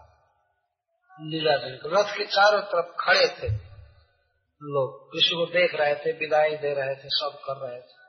लीला 1.22 1.54
रथ 2.02 2.18
के 2.18 2.26
चारों 2.26 2.62
तरफ़ 2.62 2.96
खड़े 3.00 3.28
थे। 3.28 3.69
लोग 4.64 5.14
कृष्ण 5.14 5.36
को 5.36 5.46
देख 5.46 5.76
रहे 5.76 5.96
थे, 5.96 6.12
विदाई 6.12 6.50
दे 6.50 6.74
रहे 6.74 6.96
थे, 6.96 7.10
सब 7.10 7.42
कर 7.46 7.68
रहे 7.68 7.80
थे। 7.80 8.00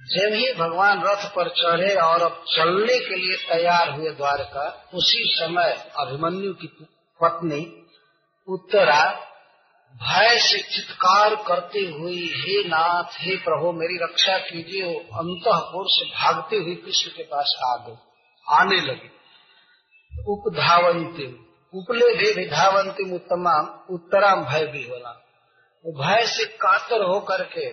जब 0.00 0.34
ही 0.34 0.52
भगवान 0.52 1.02
रथ 1.02 1.24
पर 1.30 1.48
चढ़े 1.48 1.94
और 1.94 2.22
अब 2.22 2.44
चलने 2.56 2.98
के 2.98 3.16
लिए 3.16 3.36
तैयार 3.36 3.90
हुए 3.90 4.10
द्वारका, 4.10 4.90
उसी 4.94 5.22
समय 5.26 5.92
अभिमन्यु 5.98 6.52
की 6.54 6.66
पत्नी 7.20 7.86
उत्तरा 8.48 9.26
भय 9.96 10.38
से 10.38 10.58
चित्कार 10.58 11.34
करती 11.34 11.84
हुई, 11.92 12.32
हे 12.34 12.68
नाथ, 12.68 13.04
हे 13.04 13.36
प्रभु, 13.36 13.72
मेरी 13.72 13.96
रक्षा 14.02 14.38
कीजिए। 14.38 14.98
अंतपुर 14.98 15.84
से 15.88 16.04
भागती 16.06 16.56
हुई 16.56 16.74
कृष्ण 16.74 17.10
के 17.10 17.22
पास 17.22 17.58
आ 17.64 17.76
गई, 17.76 17.96
आने 18.48 18.80
लगी, 18.80 19.10
उपधावंती 20.28 21.49
भी 21.76 22.34
विधावंती 22.34 23.14
उत्तमा 23.14 23.86
उत्तराम 23.90 24.44
भय 24.44 24.66
भी 24.66 24.88
होना। 24.88 25.26
भय 25.86 26.26
से 26.26 26.44
कातर 26.44 27.02
हो 27.02 27.20
करके 27.20 27.70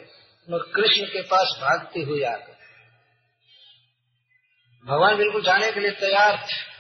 और 0.54 0.72
कृष्ण 0.76 1.06
के 1.06 1.22
पास 1.22 1.60
भागती 1.62 2.02
हुई 2.02 2.24
आ 2.24 2.36
गई। 2.36 2.54
भगवान 4.86 5.18
बिल्कुल 5.18 5.42
जाने 5.42 5.72
के 5.72 5.80
लिए 5.80 5.92
तैयार 5.92 6.38
थे। 6.38 6.78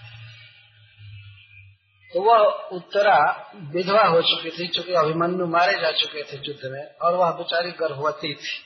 तो 2.13 2.21
वह 2.21 2.37
उत्तरा 2.77 3.49
विधवा 3.55 4.03
हो 4.03 4.21
चुकी 4.21 4.49
थी, 4.49 4.67
चूँकि 4.67 4.93
अभिमन्यु 4.93 5.47
मारे 5.47 5.81
जा 5.81 5.91
चुके 5.91 6.23
थे 6.23 6.37
युद्ध 6.37 6.71
में, 6.71 6.95
और 6.95 7.15
वह 7.15 7.31
बेचारी 7.31 7.71
गर्भवती 7.71 8.33
थी। 8.33 8.63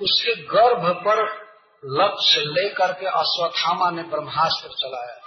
उसके 0.00 0.42
गर्भ 0.42 1.02
पर 1.08 1.44
लक्ष्य 1.84 2.40
लेकर 2.40 2.92
के 2.92 3.06
अश्वत्थामा 3.06 3.90
ने 3.90 4.02
ब्रह्मास्त्र 4.02 4.68
चलाया। 4.68 5.20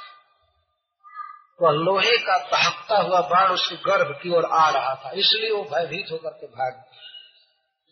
वह 1.62 1.72
लोहे 1.72 2.18
का 2.18 2.38
दहकता 2.38 2.98
हुआ 2.98 3.22
बाण 3.22 3.52
उसके 3.52 3.76
गर्भ 3.76 4.20
की 4.24 4.30
ओर 4.30 4.46
आ 4.46 4.70
रहा 4.70 4.96
था। 4.96 5.12
इसलिए 5.12 5.52
वो 5.52 5.64
भयभीत 5.64 6.06
होकर 6.12 6.30
के 6.30 6.48
भाग 6.48 6.84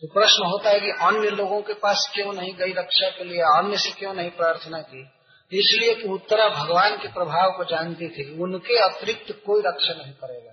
तो 0.03 0.07
प्रश्न 0.07 0.45
होता 0.45 0.69
है 0.69 0.79
कि 0.79 0.91
अन्य 0.91 1.29
लोगों 1.29 1.61
के 1.61 1.73
पास 1.73 2.11
क्यों 2.13 2.33
नहीं 2.33 2.53
गई 2.53 2.73
रक्षा 2.73 3.09
के 3.09 3.23
लिए? 3.23 3.41
अन्य 3.41 3.77
से 3.77 3.91
क्यों 3.91 4.13
नहीं 4.13 4.31
प्रार्थना 4.31 4.81
की? 4.81 5.11
इसलिए 5.51 5.95
कि 5.95 6.07
उत्तरा 6.07 6.49
भगवान 6.49 6.97
के 6.97 7.07
प्रभाव 7.07 7.51
को 7.51 7.63
जानती 7.63 8.07
थी। 8.07 8.43
उनके 8.43 8.77
अतिरिक्त 8.77 9.43
कोई 9.45 9.61
रक्षा 9.65 9.93
नहीं 9.93 10.13
करेगा। 10.13 10.51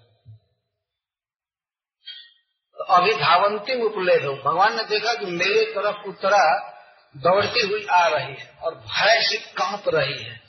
तो 2.79 2.85
अभी 2.85 3.15
धावंती 3.15 3.83
उपले 3.83 4.15
हो। 4.15 4.35
भगवान 4.35 4.77
ने 4.77 4.85
देखा 4.85 5.15
कि 5.15 5.27
मेरे 5.27 5.65
तरफ़ 5.65 6.09
उत्तरा 6.09 6.73
दौड़ती 7.17 7.67
हुई 7.67 7.87
आ 7.91 8.07
रही 8.07 8.35
है 8.35 8.59
और 8.63 8.75
भय 8.75 9.23
से 9.23 9.37
काँप 9.37 9.83
रही 9.89 10.25
है। 10.25 10.41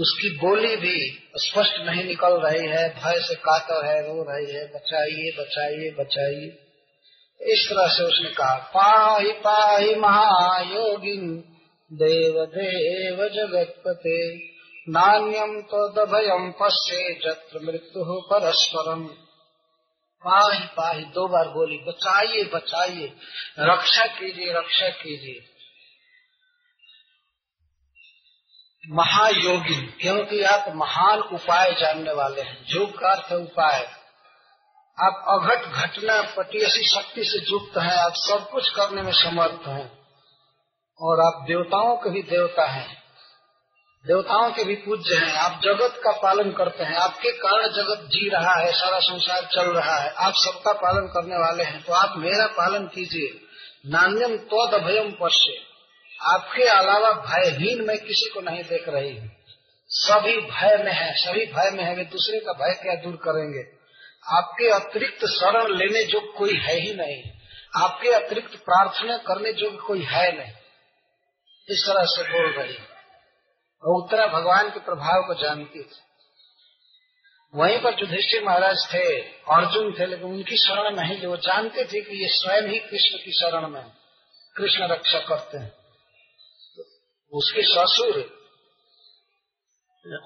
उसकी 0.00 0.36
बोली 0.36 0.76
भी 0.76 1.22
स्पष्ट 1.36 1.80
नहीं 1.80 2.04
निकल 2.04 2.40
रही 2.40 2.68
है, 2.68 2.88
भय 2.88 3.20
से 3.20 3.34
कातर 3.34 3.86
है, 3.86 4.02
रो 4.02 4.22
रही 4.22 4.54
है, 4.54 4.66
बचाइए 4.66 5.30
बचाइए 5.38 5.90
बचाइए। 5.90 6.66
इस 7.40 7.66
तरह 7.70 7.86
से 7.88 8.04
उसने 8.04 8.30
कहा, 8.30 8.54
पाही 8.54 9.32
पाही 9.32 9.94
महायोगिन, 9.94 11.44
देव 11.92 12.44
देव 12.44 13.28
जगतपते 13.28 14.50
नान्यम 14.88 15.60
तो 15.60 15.88
दभयम 15.92 16.50
पश्ये 16.50 17.14
जत्र 17.26 17.60
मृत्यु 17.62 18.04
परस्परम। 18.04 19.04
पाही 20.24 20.58
पाही, 20.58 21.04
दो 21.04 21.28
बार 21.28 21.48
बोली, 21.48 21.76
बचाइए 21.76 22.44
बचाइए, 22.44 23.12
रक्षा 23.58 24.06
कीजिए 24.06 24.52
रक्षा 24.52 24.88
कीजिए। 24.88 25.49
महायोगी, 28.90 29.74
क्योंकि 29.74 30.42
आप 30.42 30.64
महान 30.76 31.18
उपाय 31.18 31.72
जानने 31.72 32.12
वाले 32.12 32.40
हैं। 32.40 32.66
योग 32.68 32.98
का 32.98 33.10
अर्थ 33.10 33.32
उपाय। 33.32 33.90
आप 35.02 35.24
अघट 35.28 35.64
घटना 35.64 36.22
पटी 36.22 36.58
ऐसी 36.58 36.88
शक्ति 36.88 37.24
से 37.24 37.52
युक्त 37.52 37.78
हैं, 37.78 37.96
आप 37.96 38.12
सब 38.14 38.50
कुछ 38.50 38.70
करने 38.70 39.02
में 39.02 39.12
समर्थ 39.12 39.68
हैं। 39.68 40.00
और 41.00 41.20
आप 41.20 41.42
देवताओं 41.42 41.96
के 41.96 42.10
भी 42.10 42.22
देवता 42.22 42.66
हैं। 42.66 43.00
देवताओं 44.06 44.50
के 44.50 44.64
भी 44.64 44.74
पूज्य 44.74 45.14
हैं। 45.16 45.34
आप 45.34 45.60
जगत 45.64 46.00
का 46.04 46.12
पालन 46.12 46.50
करते 46.50 46.84
हैं। 46.84 46.96
आपके 46.96 47.32
कारण 47.32 47.68
जगत 47.68 48.04
जी 48.06 48.28
रहा 48.28 48.54
है, 48.54 48.72
सारा 48.72 49.00
संसार 49.00 49.44
चल 49.44 49.70
रहा 49.70 49.96
है। 49.96 50.10
आप 50.10 50.32
सबका 50.36 50.72
पालन 50.72 51.06
करने 51.06 51.36
वाले 51.36 51.64
हैं। 51.64 51.82
तो 51.82 51.92
आप 51.92 52.14
मेरा 52.16 52.46
पालन 52.46 52.86
कीजिए। 52.86 53.40
नान्यम 53.90 54.36
तो 54.36 54.66
अभयम 54.66 55.16
पश्य। 55.22 55.69
आपके 56.20 56.62
अलावा 56.62 57.10
भयहीन 57.10 57.82
मैं 57.82 57.98
किसी 57.98 58.30
को 58.34 58.40
नहीं 58.40 58.62
देख 58.62 58.88
रही 58.88 59.16
हूँ। 59.16 59.30
सभी 59.88 60.36
भय 60.36 60.84
में 60.84 60.92
है, 60.92 61.14
सभी 61.14 61.46
भय 61.46 61.70
में 61.70 61.84
है, 61.84 61.96
वे 61.96 62.04
दूसरे 62.04 62.40
का 62.40 62.52
भय 62.52 62.74
क्या 62.82 62.94
दूर 62.94 63.16
करेंगे? 63.16 63.80
आपके 64.28 64.68
अतिरिक्त 64.68 65.26
शरण 65.26 65.76
लेने 65.76 66.04
जो 66.04 66.20
कोई 66.20 66.54
है 66.54 66.74
ही 66.74 66.94
नहीं। 66.94 67.22
आपके 67.76 68.08
अतिरिक्त 68.08 68.56
प्रार्थना 68.56 69.16
करने 69.16 69.52
जो 69.52 69.70
कोई 69.86 70.02
है 70.02 70.38
नहीं। 70.38 70.52
इस 71.68 71.84
तरह 71.86 72.04
से 72.04 72.22
बोल 72.22 72.52
रही 72.52 72.74
और 73.84 74.02
उत्तरा 74.02 74.26
भगवान 74.26 74.70
के 74.70 74.80
प्रभाव 74.80 75.22
को 75.22 75.34
जानती 75.34 75.78
थी 75.78 76.00
वहीं 77.54 77.78
पर 77.78 77.92
युधिष्ठिर 78.00 78.44
महाराज 78.44 78.76
थे, 78.94 79.20
अर्जुन 79.28 79.92
थे, 79.98 80.06
लेकिन 80.06 80.24
उनकी 80.24 80.56
शरण 80.56 80.96
नहीं 80.96 81.20
ली 81.20 81.26
वो 81.26 81.36
जानते 81.36 81.84
थे 81.84 82.00
कि 82.00 82.22
ये 82.22 82.28
स्वयं 82.28 82.62
ही 82.62 82.78
कृष्ण 82.78 83.18
की 83.24 83.32
शरण 83.32 83.68
में 83.68 83.82
कृष्ण 84.56 84.82
रक्षा 84.82 85.18
करते 85.18 85.58
हैं। 85.58 85.79
उसके 87.32 87.62
ससुर 87.64 88.18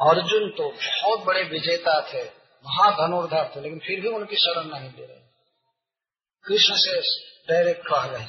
अर्जुन 0.04 0.48
तो 0.50 0.68
बहुत 0.70 1.24
बड़े 1.26 1.42
विजेता 1.42 2.00
थे, 2.02 2.22
महाधनुर्धर 2.64 3.50
थे, 3.56 3.60
लेकिन 3.60 3.78
फिर 3.78 4.00
भी 4.00 4.08
उनकी 4.08 4.36
शरण 4.36 4.68
नहीं 4.68 4.90
ले 4.90 5.06
रहे। 5.06 5.22
कृष्ण 6.44 6.74
से 6.76 7.00
डायरेक्ट 7.48 7.86
कह 7.88 8.04
रहे 8.04 8.24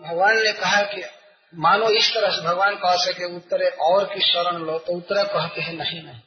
भगवान 0.00 0.42
ने 0.42 0.52
कहा 0.52 0.82
कि 0.84 1.02
मानो 1.54 1.88
इस 1.90 2.12
तरह 2.14 2.30
से 2.30 2.42
भगवान 2.42 2.76
कह 2.76 2.96
सके 2.96 3.34
उत्तरे 3.36 3.68
और 3.82 4.04
की 4.04 4.20
शरण 4.22 4.56
लो 4.58 4.78
तो 4.78 4.96
उत्तरा 4.96 5.22
कहते 5.24 5.60
हैं, 5.60 5.72
नहीं 5.74 6.02
नहीं। 6.02 6.20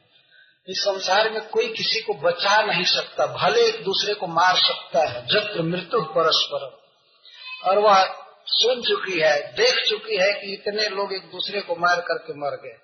इस 0.68 0.80
संसार 0.80 1.30
में 1.32 1.42
कोई 1.50 1.68
किसी 1.74 2.02
को 2.02 2.14
बचा 2.22 2.62
नहीं 2.64 2.84
सकता, 2.86 3.26
भले 3.36 3.66
एक 3.68 3.84
दूसरे 3.84 4.14
को 4.14 4.28
मार 4.30 4.56
सकता 4.58 5.04
है, 5.10 5.26
जब 5.28 5.60
मृत्यु 5.66 6.02
परस्पर 6.16 6.66
और 7.64 7.80
वह 7.80 8.04
सुन 8.50 8.82
चुकी 8.82 9.20
है, 9.20 9.54
देख 9.54 9.90
चुकी 9.90 10.18
है 10.18 10.34
कि 10.34 10.54
इतने 10.54 10.90
लोग 10.90 11.14
एक 11.14 11.32
दूसरे 11.32 11.62
को 11.62 11.76
मार 11.76 12.02
करके 12.02 12.34
मर 12.34 12.50
गए। 12.50 12.78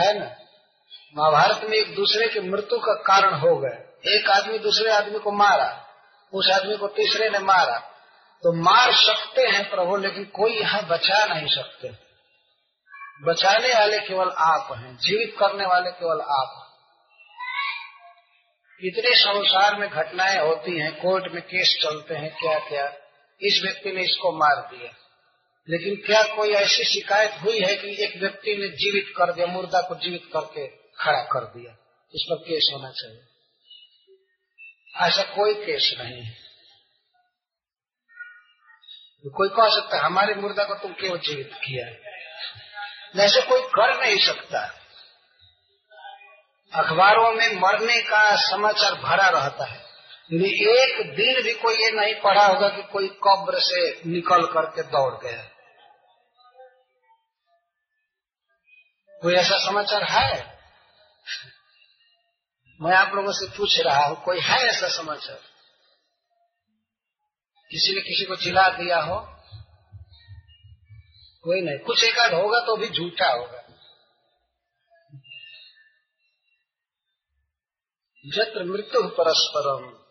है 0.00 0.18
ना? 0.18 0.36
महाभारत 1.16 1.60
में 1.64 1.76
एक 1.76 1.94
दूसरे 1.94 2.28
की 2.28 2.40
मृत्यु 2.40 2.78
का 2.78 2.94
कारण 2.94 3.34
हो 3.34 3.56
गए। 3.56 3.86
एक 4.16 4.30
आदमी 4.30 4.58
दूसरे 4.58 4.90
आदमी 4.90 5.18
को 5.18 5.32
मारा, 5.32 5.86
उस 6.32 6.50
आदमी 6.50 6.76
को 6.76 6.88
तीसरे 6.88 7.30
ने 7.30 7.38
मारा। 7.38 7.78
तो 8.42 8.52
मार 8.52 8.92
सकते 8.92 9.42
हैं 9.42 9.70
प्रभु, 9.70 9.96
लेकिन 9.96 10.24
कोई 10.24 10.52
यहाँ 10.52 10.86
बचा 10.86 11.34
नहीं 11.34 11.46
सकते। 11.46 11.88
बचाने 13.22 13.74
वाले 13.74 13.98
केवल 14.00 14.28
आप 14.28 14.78
हैं, 14.78 14.96
जीवित 14.96 15.36
करने 15.38 15.66
वाले 15.66 15.90
केवल 15.90 16.20
आप 16.20 16.62
इतने 18.80 19.14
संसार 19.14 19.76
में 19.76 19.90
घटनाएँ 19.90 20.38
होती 20.38 20.78
हैं, 20.78 21.02
कोर्ट 21.02 21.32
में 21.32 21.42
केस 21.42 21.78
चलते 21.82 22.14
हैं 22.14 22.36
क्या 22.40 22.58
क्या 22.58 23.05
इस 23.40 23.62
व्यक्ति 23.62 23.92
ने 23.92 24.02
इसको 24.02 24.32
मार 24.32 24.76
दिया। 24.76 24.90
लेकिन 25.70 26.06
क्या 26.06 26.36
कोई 26.36 26.50
ऐसी 26.50 26.84
शिकायत 26.84 27.30
हुई 27.42 27.58
है 27.58 27.76
कि 27.76 28.04
एक 28.04 28.16
व्यक्ति 28.16 28.56
ने 28.56 28.68
जीवित 28.68 29.14
कर 29.16 29.32
दिया, 29.32 29.46
मुर्दा 29.46 29.80
को 29.80 29.94
जीवित 29.94 30.30
करके 30.32 30.66
खड़ा 30.98 31.22
कर 31.22 31.44
दिया? 31.44 31.72
इस 32.14 32.26
पर 32.30 32.36
केस 32.36 32.70
होना 32.74 32.90
चाहिए। 32.90 33.20
ऐसा 34.96 35.22
कोई 35.22 35.54
केस 35.54 35.94
नहीं 35.98 36.22
है। 36.22 36.30
तो 39.24 39.30
कोई 39.30 39.48
कह 39.48 39.80
सकता 39.80 39.96
है, 39.96 40.02
हमारे 40.02 40.34
मुर्दा 40.34 40.64
को 40.64 40.74
तुम 40.74 40.92
क्यों 40.92 41.18
जीवित 41.18 41.50
किया? 41.54 41.86
ऐसे 43.24 43.40
कोई 43.40 43.62
कर 43.62 44.04
नहीं 44.04 44.26
सकता। 44.26 44.82
अखबारों 46.74 47.32
में 47.32 47.48
मरने 47.48 48.02
का 48.02 48.36
समाचार 48.36 48.94
भरा 48.94 49.28
रहता 49.28 49.64
है। 49.64 49.85
एक 50.34 51.16
दिन 51.16 51.42
भी 51.42 51.54
कोई 51.54 51.74
ये 51.74 51.90
नहीं 51.90 52.14
पढ़ा 52.14 52.46
होगा 52.46 52.68
कि 52.68 52.82
कोई 52.82 53.08
कब्र 53.08 53.54
से 53.56 54.08
निकल 54.10 54.46
करके 54.46 54.82
दौड़ 54.82 55.24
गया। 55.24 55.42
कोई 59.22 59.34
ऐसा 59.34 59.58
समाचार 59.58 60.04
है? 60.04 60.60
मैं 62.82 62.92
आप 62.92 63.14
लोगों 63.14 63.32
से 63.32 63.56
पूछ 63.58 63.80
रहा 63.80 64.06
हूँ, 64.06 64.24
कोई 64.24 64.40
है 64.40 64.58
ऐसा 64.58 64.88
समाचार? 64.88 65.40
किसी 67.70 67.94
ने 67.94 68.00
किसी 68.00 68.24
को 68.24 68.36
चिल्ला 68.36 68.68
दिया 68.68 69.00
हो? 69.00 69.20
कोई 71.42 71.60
नहीं। 71.60 71.78
कुछ 71.78 72.04
एक 72.04 72.18
आध 72.18 72.34
होगा 72.34 72.60
तो 72.60 72.76
भी 72.76 72.88
झूठा 72.88 73.32
होगा। 73.32 73.62
जत्र 78.26 78.64
मृत्यु 78.64 79.08
परस्परम। 79.08 80.05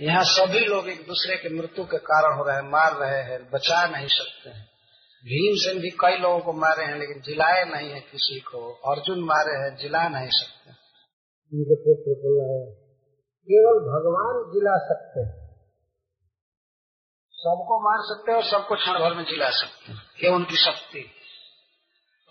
यहाँ 0.00 0.24
सभी 0.24 0.60
लोग 0.60 0.88
एक 0.88 1.06
दूसरे 1.06 1.36
के 1.36 1.48
मृत्यु 1.48 1.84
के 1.84 1.98
कारण 1.98 2.38
हो 2.38 2.44
रहे 2.44 2.56
हैं 2.56 2.62
मार 2.62 2.96
रहे 2.96 3.22
हैं 3.22 3.50
बचा 3.50 3.86
नहीं 3.86 4.06
सकते 4.06 4.50
हैं। 4.50 4.64
भीमसेन 5.24 5.82
भी 5.82 5.90
कई 5.90 6.18
लोगों 6.18 6.40
को 6.40 6.52
मारे 6.52 6.84
हैं 6.84 6.98
लेकिन 6.98 7.20
जिलाए 7.20 7.64
नहीं 7.64 7.90
है 7.90 8.00
किसी 8.00 8.40
को। 8.40 8.72
अर्जुन 8.72 9.20
मारे 9.20 9.56
हैं 9.58 9.76
जिला 9.76 10.08
नहीं 10.08 10.28
सकते। 10.30 10.70
उनके 11.56 11.74
पुत्र 11.74 12.10
है 12.10 12.74
केवल 13.42 13.74
भगवान 13.74 14.52
जिला 14.52 14.76
सकते 14.76 15.20
हैं। 15.20 15.48
सबको 17.32 17.80
मार 17.80 17.98
सकते 18.00 18.32
हैं 18.32 18.38
और 18.38 18.44
सबको 18.44 18.74
क्षण 18.74 18.92
भर 18.92 19.14
में 19.14 19.24
जिला 19.24 19.50
सकते 19.50 19.92
हैं। 19.92 19.98
ये 19.98 20.30
उनकी 20.30 20.56
शक्ति। 20.56 21.10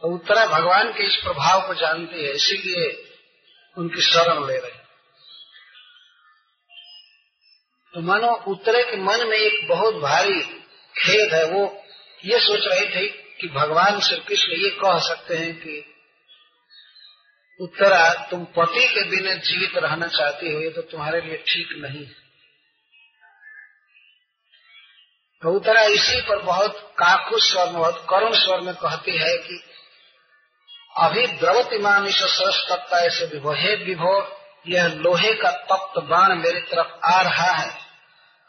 तो 0.01 0.15
उत्तरा 0.15 0.45
भगवान 0.45 0.93
के 0.93 1.03
इस 1.03 1.15
प्रभाव 1.15 1.67
को 1.67 1.73
जानती 1.73 2.25
है 2.25 2.31
इसीलिए 2.31 3.03
उनकी 3.77 4.01
शरण 4.01 4.47
ले 4.47 4.57
रही 4.57 4.76
तो 7.97 8.01
मानो 8.01 8.27
उत्तरे 8.47 8.83
के 8.83 8.97
मन 8.97 9.27
में 9.27 9.37
एक 9.37 9.67
बहुत 9.69 9.95
भारी 9.95 10.41
खेद 10.95 11.33
है, 11.33 11.43
वो 11.45 11.61
ये 12.23 12.39
सोच 12.39 12.65
रहे 12.67 12.85
थे 12.85 13.07
कि 13.07 13.47
भगवान 13.47 13.99
श्री 13.99 14.17
कृष्ण 14.17 14.51
ये 14.53 14.69
कह 14.69 14.99
सकते 14.99 15.37
हैं 15.37 15.53
कि 15.55 15.77
उत्तरा, 17.59 18.27
तुम 18.31 18.43
पति 18.57 18.87
के 18.87 19.03
बिना 19.03 19.33
जीवित 19.33 19.77
रहना 19.77 20.07
चाहती 20.07 20.53
हो, 20.53 20.59
ये 20.61 20.69
तो 20.69 20.81
तुम्हारे 20.81 21.21
लिए 21.21 21.37
ठीक 21.47 21.69
नहीं 21.77 22.05
तो 25.43 25.55
उत्तरा 25.55 25.81
इसी 25.95 26.21
पर 26.21 26.41
बहुत 26.43 26.77
काकुश 26.99 27.51
स्वर 27.51 27.65
में, 27.65 27.73
बहुत 27.73 28.05
करुण 28.09 28.33
स्वर 28.35 28.61
में 28.61 28.73
कहती 28.75 29.17
है 29.17 29.37
कि 29.37 29.59
अभी 30.97 31.25
द्रवती 31.37 31.77
मानिश 31.79 32.21
सरस 32.21 32.87
ऐसे 32.93 33.25
विभोहे 33.25 33.75
विभो, 33.75 34.15
यह 34.67 34.87
लोहे 34.87 35.33
का 35.33 35.51
तप्त 35.51 35.99
बाण 36.03 36.35
मेरी 36.35 36.61
तरफ़ 36.61 37.05
आ 37.05 37.21
रहा 37.21 37.51
है। 37.51 37.86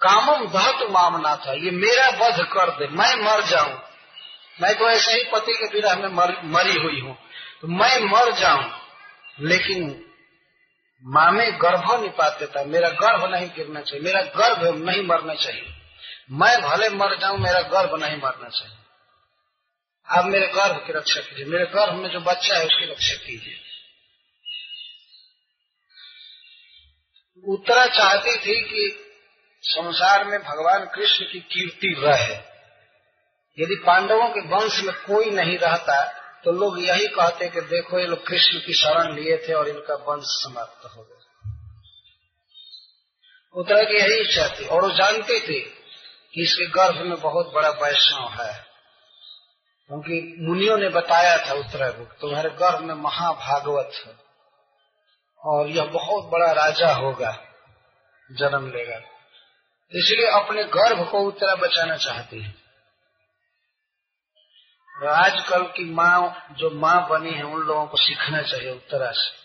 कामम 0.01 0.47
दहत 0.47 0.91
मामना 0.91 1.35
था 1.37 1.53
ये 1.53 1.71
मेरा 1.71 2.09
वध 2.19 2.45
कर 2.47 2.71
दे 2.71 2.87
मैं 2.89 3.15
मर 3.17 3.43
जाऊँ। 3.43 3.73
मैं 4.63 4.75
तो 4.79 4.89
ऐसे 4.91 5.13
ही 5.13 5.25
पति 5.33 5.53
के 5.53 5.67
विरह 5.67 5.97
में 5.97 6.09
मर, 6.09 6.41
मरी 6.45 6.75
हुई 6.75 7.01
हूँ। 7.01 7.17
तो 7.61 7.69
मैं 7.69 7.99
मर 8.01 8.33
जाऊँ 8.33 8.71
लेकिन 9.41 10.05
माँ 11.05 11.31
में 11.33 11.59
गर्भ 11.63 11.91
नहीं 12.01 12.11
पाते 12.11 12.47
था 12.47 12.65
मेरा 12.65 12.89
गर्भ 12.89 13.25
नहीं 13.31 13.49
गिरना 13.49 13.81
चाहिए 13.81 14.05
मेरा 14.05 14.23
गर्भ 14.37 14.85
नहीं 14.85 15.03
मरना 15.03 15.35
चाहिए। 15.35 15.75
मैं 16.31 16.61
भले 16.63 16.89
मर 16.89 17.17
जाऊँ 17.19 17.39
मेरा 17.39 17.61
गर्भ 17.61 17.95
नहीं 18.03 18.17
मरना 18.17 18.49
चाहिए। 18.49 18.77
आप 20.09 20.25
मेरे 20.25 20.47
गर्भ 20.47 20.77
की 20.87 20.93
रक्षा 20.93 21.21
कीजिए 21.21 21.45
मेरे 21.45 21.65
गर्भ 21.65 21.95
में 21.95 22.09
जो 22.11 22.21
बच्चा 22.21 22.57
है 22.57 22.67
उसकी 22.67 22.91
रक्षा 22.91 23.15
कीजिए। 23.15 23.57
उत्तरा 27.45 27.87
चाहती 27.87 28.37
थी 28.37 28.61
कि 28.61 29.05
संसार 29.63 30.25
में 30.25 30.43
भगवान 30.43 30.85
कृष्ण 30.85 31.25
की 31.25 31.41
कीर्ति 31.41 31.97
रहे। 31.99 32.35
यदि 33.63 33.85
पांडवों 33.87 34.29
के 34.29 34.41
वंश 34.41 34.83
में 34.83 34.95
कोई 34.95 35.31
नहीं 35.31 35.59
रहता 35.59 36.19
तो 36.45 36.53
लोग 36.53 36.81
यही 36.81 37.07
कहते 37.07 37.49
कि 37.49 37.61
देखो, 37.61 37.99
ये 37.99 38.07
लोग 38.07 38.27
कृष्ण 38.27 38.59
की 38.59 38.75
शरण 38.75 39.15
लिए 39.15 39.47
थे 39.49 39.53
और 39.53 39.69
इनका 39.69 39.95
वंश 39.95 40.25
समाप्त 40.25 40.97
हो 40.97 41.03
गया। 41.03 41.51
उत्तरा 43.55 43.83
की 43.83 43.99
यही 43.99 44.21
इच्छा 44.21 44.49
थी। 44.49 44.67
और 44.67 44.83
वो 44.83 44.91
जानते 44.91 45.41
थे 45.41 45.61
कि 46.35 46.43
इसके 46.43 46.67
गर्भ 46.67 46.97
में 46.97 47.21
बहुत 47.21 47.53
बड़ा 47.55 47.69
वैष्णव 47.69 48.29
है। 48.29 48.67
क्योंकि 49.87 50.37
मुनियों 50.41 50.79
ने 50.79 50.89
बताया 50.89 51.49
था 51.49 51.53
उत्तरा 51.53 51.91
को 51.91 52.05
तुम्हारे 52.05 52.51
गर्भ 52.51 52.81
में 52.81 52.95
महाभागवत 52.95 53.91
है। 54.07 54.17
और 55.45 55.69
यह 55.69 55.85
बहुत 55.85 56.25
बड़ा 56.25 56.53
राजा 56.53 56.93
होगा, 56.95 57.45
जन्म 58.33 58.71
लेगा। 58.71 59.18
इसलिए 59.93 60.27
अपने 60.27 60.65
गर्भ 60.65 61.11
को 61.11 61.19
उत्तरा 61.19 61.55
बचाना 61.55 61.97
चाहती 61.97 62.43
है। 62.43 62.55
आजकल 65.09 65.63
की 65.63 65.85
माँ, 65.85 66.47
जो 66.53 66.71
माँ 66.71 67.09
बनी 67.09 67.31
है, 67.31 67.43
उन 67.43 67.61
लोगों 67.63 67.87
को 67.87 67.97
सीखना 67.97 68.43
चाहिए 68.43 68.71
उत्तरा 68.71 69.11
से। 69.11 69.37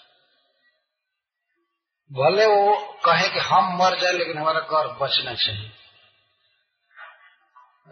भले 2.11 2.45
वो 2.45 2.77
कहे 3.05 3.29
कि 3.29 3.39
हम 3.39 3.77
मर 3.77 3.99
जाए, 3.99 4.11
लेकिन 4.11 4.37
हमारा 4.37 4.59
गर्भ 4.59 4.97
बचना 5.01 5.33
चाहिए। 5.33 5.71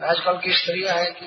आजकल 0.03 0.37
की 0.37 0.53
स्त्रियाँ 0.53 0.97
है 0.97 1.11
कि 1.11 1.25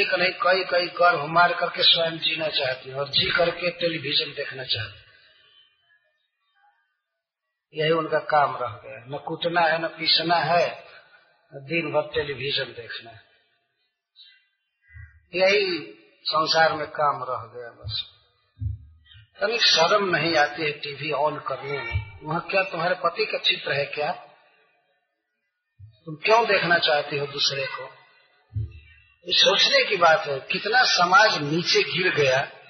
एक 0.00 0.14
नहीं 0.14 0.32
कई 0.32 0.64
कई 0.64 0.86
गर्भ 0.86 1.24
मार 1.24 1.54
करके 1.54 1.82
स्वयं 1.82 2.18
जीना 2.18 2.48
चाहती 2.48 2.90
है 2.90 2.96
और 2.96 3.08
जी 3.08 3.30
करके 3.30 3.70
टेलीविज़न 3.70 4.32
देखना 4.32 4.64
चाहती 4.64 5.01
यही 7.74 7.90
उनका 7.90 8.18
काम 8.18 8.56
रह 8.56 8.68
गया 8.68 9.04
न 9.08 9.18
कूटना 9.18 9.60
है, 9.60 9.82
न 9.82 9.86
पीसना 9.86 10.36
है, 10.36 10.84
न 11.54 11.58
दिन 11.64 11.92
भर 11.92 12.02
टेलीविज़न 12.02 12.64
देखना 12.64 13.10
है। 13.10 13.22
यही 15.34 15.94
संसार 16.24 16.72
में 16.72 16.86
काम 16.86 17.22
रह 17.22 17.52
गया 17.54 17.70
बस। 17.70 18.06
कभी 19.42 19.58
शर्म 19.58 20.16
नहीं 20.16 20.36
आती 20.36 20.62
है 20.62 20.72
टीवी 20.72 21.12
ऑन 21.12 21.38
करने 21.38 21.82
में। 21.82 22.18
वहाँ 22.22 22.40
क्या 22.50 22.62
तुम्हारे 22.62 22.94
पति 22.94 23.26
का 23.26 23.38
चित्र 23.38 23.72
है 23.72 23.84
क्या? 23.84 24.12
तुम 26.04 26.14
क्यों 26.14 26.46
देखना 26.46 26.78
चाहती 26.78 27.18
हो 27.18 27.26
दूसरे 27.26 27.66
को? 27.66 27.90
सोचने 29.28 29.90
की 29.90 29.96
बात 29.96 30.26
है, 30.26 30.40
कितना 30.40 30.82
समाज 30.82 31.42
नीचे 31.42 31.82
गिर 31.82 32.14
गया 32.14 32.61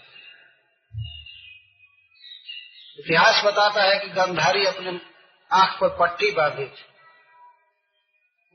इतिहास 3.03 3.43
बताता 3.45 3.83
है 3.83 3.99
कि 3.99 4.09
गंधारी 4.09 4.65
अपने 4.65 5.01
आँख 5.53 5.81
पर 5.81 5.89
पट्टी 5.89 6.31
बांधी 6.31 6.65
थी। 6.65 6.85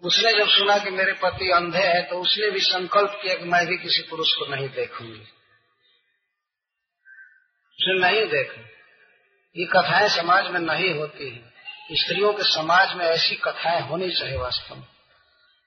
उसने 0.04 0.32
जब 0.32 0.48
सुना 0.48 0.78
कि 0.78 0.90
मेरे 0.90 1.14
पति 1.14 1.50
अंधे 1.52 1.84
हैं 1.84 2.10
तो 2.10 2.20
उसने 2.22 2.50
भी 2.50 2.60
संकल्प 2.60 3.20
किया 3.22 3.36
कि 3.36 3.46
मैं 3.46 3.68
भी 3.68 3.78
किसी 3.78 4.02
पुरुष 4.10 4.34
को 4.34 4.46
नहीं 4.46 4.70
देखूँगी। 4.70 5.20
उसने 7.78 8.00
नहीं 8.00 8.26
देखू। 8.28 8.62
ये 9.56 9.66
कथाएँ 9.66 10.10
समाज 10.10 10.48
में 10.48 10.60
नहीं 10.60 10.94
होती 10.94 11.30
हैं। 11.30 11.54
स्त्रियों 11.94 12.34
के 12.34 12.44
समाज 12.44 12.94
में 12.94 13.06
ऐसी 13.06 13.36
कथाएँ 13.36 13.82
होनी 13.82 14.12
चाहिए 14.12 14.38
वास्तव 14.38 14.76
में। 14.76 14.88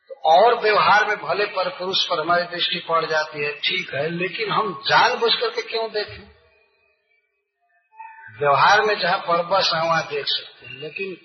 तो 0.09 0.15
और 0.15 0.61
व्यवहार 0.61 1.07
में 1.09 1.17
भले 1.17 1.47
पर 1.47 1.69
पुरुष 1.69 2.05
पर 2.05 2.21
हमारी 2.21 2.43
दृष्टि 2.43 2.79
पड़ 2.89 3.07
जाती 3.07 3.45
है, 3.45 3.53
ठीक 3.53 3.95
है, 3.95 4.11
लेकिन 4.11 4.51
हम 4.51 4.83
जान 4.87 5.19
बुझ 5.19 5.35
करके 5.35 5.63
क्यों 5.63 5.91
देखें? 5.91 6.40
व्यवहार 8.41 8.83
में 8.83 8.99
जहाँ 8.99 9.19
परबस 9.19 9.71
है, 9.75 9.81
वहाँ 9.81 10.03
देख 10.03 10.25
सकते 10.27 10.67
हैं। 10.67 10.75
लेकिन 10.75 11.17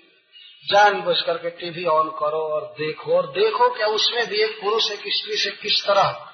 जान 0.72 1.00
बुझ 1.00 1.16
करके 1.20 1.50
टीवी 1.50 1.84
ऑन 1.84 2.08
करो 2.08 2.54
और 2.54 2.74
देखो। 2.78 3.16
और 3.16 3.26
देखो 3.26 3.76
क्या 3.76 3.86
उसमें 3.86 4.26
भी 4.26 4.42
एक 4.42 4.60
पुरुष, 4.60 4.90
एक 4.90 4.98
स्त्री 4.98 5.36
से 5.36 5.50
किस 5.50 5.86
तरह 5.86 6.32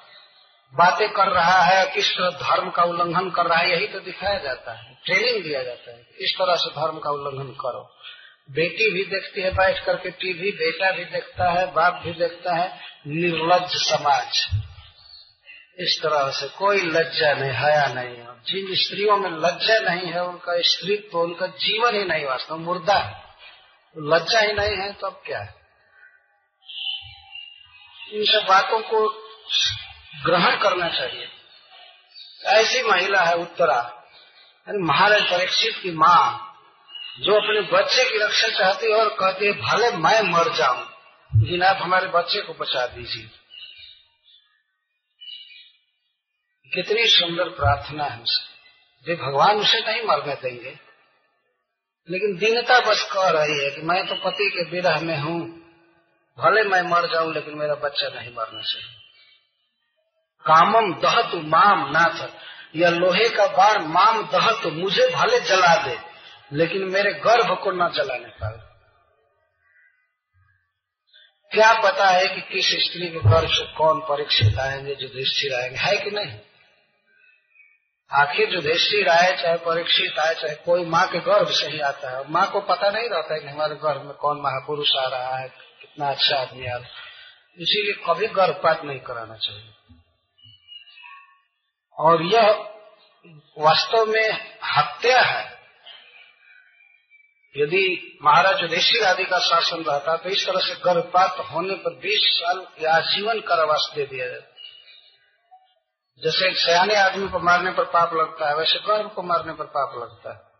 बातें 0.73 1.09
कर 1.09 1.27
रहा 1.27 1.61
है, 1.61 1.85
किस 1.95 2.13
तरह 2.13 2.29
धर्म 2.29 2.69
का 2.69 2.83
उल्लंघन 2.83 3.29
कर 3.29 3.45
रहा 3.45 3.59
है, 3.59 3.71
यही 3.71 3.87
तो 3.87 3.99
दिखाया 3.99 4.39
जाता 4.39 4.71
है। 4.71 4.97
ट्रेनिंग 5.05 5.43
दिया 5.43 5.63
जाता 5.63 5.91
है 5.91 6.07
इस 6.19 6.35
तरह 6.39 6.55
से 6.55 6.69
धर्म 6.69 6.99
का 6.99 7.09
उल्लंघन 7.09 7.51
करो। 7.51 7.95
बेटी 8.51 8.91
भी 8.91 9.03
देखती 9.03 9.41
है, 9.41 9.51
बैठ 9.51 9.85
करके 9.85 10.09
टीवी, 10.09 10.51
बेटा 10.51 10.91
भी 10.91 11.05
देखता 11.05 11.51
है, 11.51 11.73
बाप 11.73 12.01
भी 12.05 12.11
देखता 12.11 12.55
है। 12.55 12.79
निर्लज 13.07 13.67
समाज। 13.67 14.49
इस 15.79 15.99
तरह 16.03 16.31
से 16.31 16.47
कोई 16.47 16.77
लज्जा 16.77 17.33
नहीं, 17.33 17.51
हया 17.51 17.87
नहीं 17.87 18.17
है। 18.17 18.32
जिन 18.47 18.75
स्त्रियों 18.75 19.17
में 19.17 19.29
लज्जा 19.29 19.79
नहीं 19.79 20.11
है, 20.11 20.23
उनका 20.23 20.53
स्त्रीत्व 20.61 21.11
तो 21.11 21.23
उनका 21.23 21.47
जीवन 21.47 21.95
ही 21.95 22.03
नहीं 22.03 22.25
वास्तव, 22.25 22.57
मुर्दा 22.57 22.93
है। 22.93 23.23
लज्जा 23.97 24.39
ही 24.39 24.53
नहीं 24.53 24.77
है 24.77 24.93
तो 24.93 25.07
अब 25.07 25.21
क्या 25.25 25.39
है? 25.39 25.55
इन 28.13 28.23
सब 28.23 28.45
बातों 28.49 28.79
को 28.79 29.09
ग्रहण 30.25 30.55
करना 30.55 30.89
चाहिए। 30.89 31.27
ऐसी 32.45 32.83
महिला 32.83 33.21
है 33.21 33.35
उत्तरा 33.35 33.99
महाराज 34.69 35.21
परीक्षित 35.21 35.75
की 35.83 35.91
माँ, 35.91 36.55
जो 37.19 37.33
अपने 37.33 37.61
बच्चे 37.61 38.03
की 38.03 38.17
रक्षा 38.17 38.47
चाहती 38.47 38.87
है 38.87 38.93
और 38.93 39.09
कहती 39.09 39.45
है, 39.45 39.51
भले 39.51 39.91
मैं 39.91 40.21
मर 40.31 40.53
जाऊँ, 40.53 40.85
लेकिन 41.35 41.63
आप 41.63 41.77
हमारे 41.81 42.07
बच्चे 42.07 42.41
को 42.41 42.53
बचा 42.53 42.85
दीजिए। 42.85 43.29
कितनी 46.73 47.07
सुंदर 47.07 47.49
प्रार्थना 47.49 48.03
है 48.03 48.21
उसे। 48.21 48.53
वे 49.07 49.15
भगवान 49.15 49.57
उसे 49.57 49.79
नहीं 49.79 50.01
मरने 50.01 50.35
देंगे। 50.35 50.79
लेकिन 52.09 52.37
दीनता 52.37 52.79
बस 52.79 53.09
कह 53.13 53.29
रही 53.29 53.63
है 53.63 53.71
कि 53.71 53.81
मैं 53.81 54.07
तो 54.07 54.15
पति 54.15 54.49
के 54.49 54.69
विरह 54.69 54.99
में 54.99 55.17
हूँ। 55.17 55.63
भले 56.39 56.63
मैं 56.63 56.81
मर 56.81 57.13
जाऊँ, 57.13 57.33
लेकिन 57.33 57.55
मेरा 57.55 57.75
बच्चा 57.75 58.07
नहीं 58.07 58.33
मरना 58.33 58.61
चाहिए 58.61 58.99
कामम 60.49 60.93
दहतु 60.93 61.37
माम 61.37 61.91
नाथ। 61.91 62.29
यह 62.75 62.89
लोहे 62.89 63.29
का 63.29 63.47
बार 63.47 63.79
माम 63.79 64.27
दहतु, 64.27 64.69
मुझे 64.69 65.07
भले 65.07 65.39
जला 65.39 65.87
दे, 65.87 65.97
लेकिन 66.53 66.83
मेरे 66.83 67.13
गर्भ 67.13 67.57
को 67.63 67.71
न 67.71 67.91
जलाने 67.91 68.27
पाए। 68.27 68.73
क्या 71.51 71.73
पता 71.73 72.09
है 72.09 72.27
कि 72.27 72.41
किस 72.41 72.67
स्त्री 72.67 73.07
के 73.07 73.19
गर्भ 73.19 73.49
से 73.49 73.73
कौन 73.73 73.99
परीक्षित 73.99 74.59
आएँगे 74.59 74.95
जो 74.95 75.07
दृष्टि 75.07 75.53
आएँगे, 75.53 75.77
है 75.77 75.97
कि 75.97 76.11
नहीं? 76.11 76.39
आखिर 78.13 78.49
जो 78.49 78.55
युधिष्ठिर 78.55 79.09
आए 79.09 79.37
चाहे 79.43 79.57
परीक्षित 79.57 80.19
आए, 80.19 80.35
चाहे 80.35 80.55
कोई 80.55 80.85
माँ 80.85 81.07
के 81.07 81.19
गर्भ 81.19 81.47
से 81.47 81.67
ही 81.67 81.79
आता 81.79 82.17
है, 82.17 82.29
माँ 82.29 82.51
को 82.51 82.59
पता 82.59 82.89
नहीं 82.89 83.09
रहता 83.09 83.33
है 83.33 83.39
कि 83.39 83.47
हमारे 83.47 83.75
गर्भ 83.75 84.01
में 84.01 84.13
कौन 84.13 84.37
महापुरुष 84.37 84.95
आ 84.95 85.07
रहा 85.07 85.37
है, 85.37 85.49
कितना 85.81 86.09
अच्छा 86.09 86.37
आदमी 86.37 86.65
आ 86.65 86.75
रहा 86.75 86.85
है। 86.85 86.91
इसीलिए 87.59 87.93
कभी 88.07 88.27
गर्भपात 88.27 88.81
नहीं 88.83 88.99
कराना 88.99 89.35
चाहिए। 89.35 89.73
और 91.97 92.21
यह 92.21 92.69
वास्तव 93.59 94.05
में 94.05 94.57
हत्या 94.77 95.21
है। 95.21 95.53
यदि 97.57 98.17
महाराज 98.23 98.61
युधिष्ठिर 98.61 99.03
आदि 99.03 99.23
का 99.23 99.39
शासन 99.39 99.83
रहता 99.83 100.17
तो 100.17 100.29
इस 100.29 100.47
तरह 100.47 100.59
से 100.59 100.75
गर्भपात 100.75 101.37
होने 101.39 101.73
पर 101.73 101.99
20 101.99 102.21
साल 102.21 102.67
या 102.81 102.93
आजीवन 102.93 103.39
कारावास 103.39 103.91
दे 103.95 104.05
दिया 104.05 104.27
जाता। 104.27 104.52
जैसे 106.21 106.49
एक 106.49 106.57
सयाने 106.57 106.95
आदमी 106.95 107.27
को 107.27 107.39
मारने 107.39 107.71
पर 107.71 107.83
पाप 107.83 108.13
लगता 108.13 108.49
है, 108.49 108.55
वैसे 108.55 108.79
गर्भ 108.79 109.11
को 109.13 109.21
मारने 109.21 109.53
पर 109.53 109.65
पाप 109.65 110.01
लगता 110.01 110.33
है। 110.33 110.53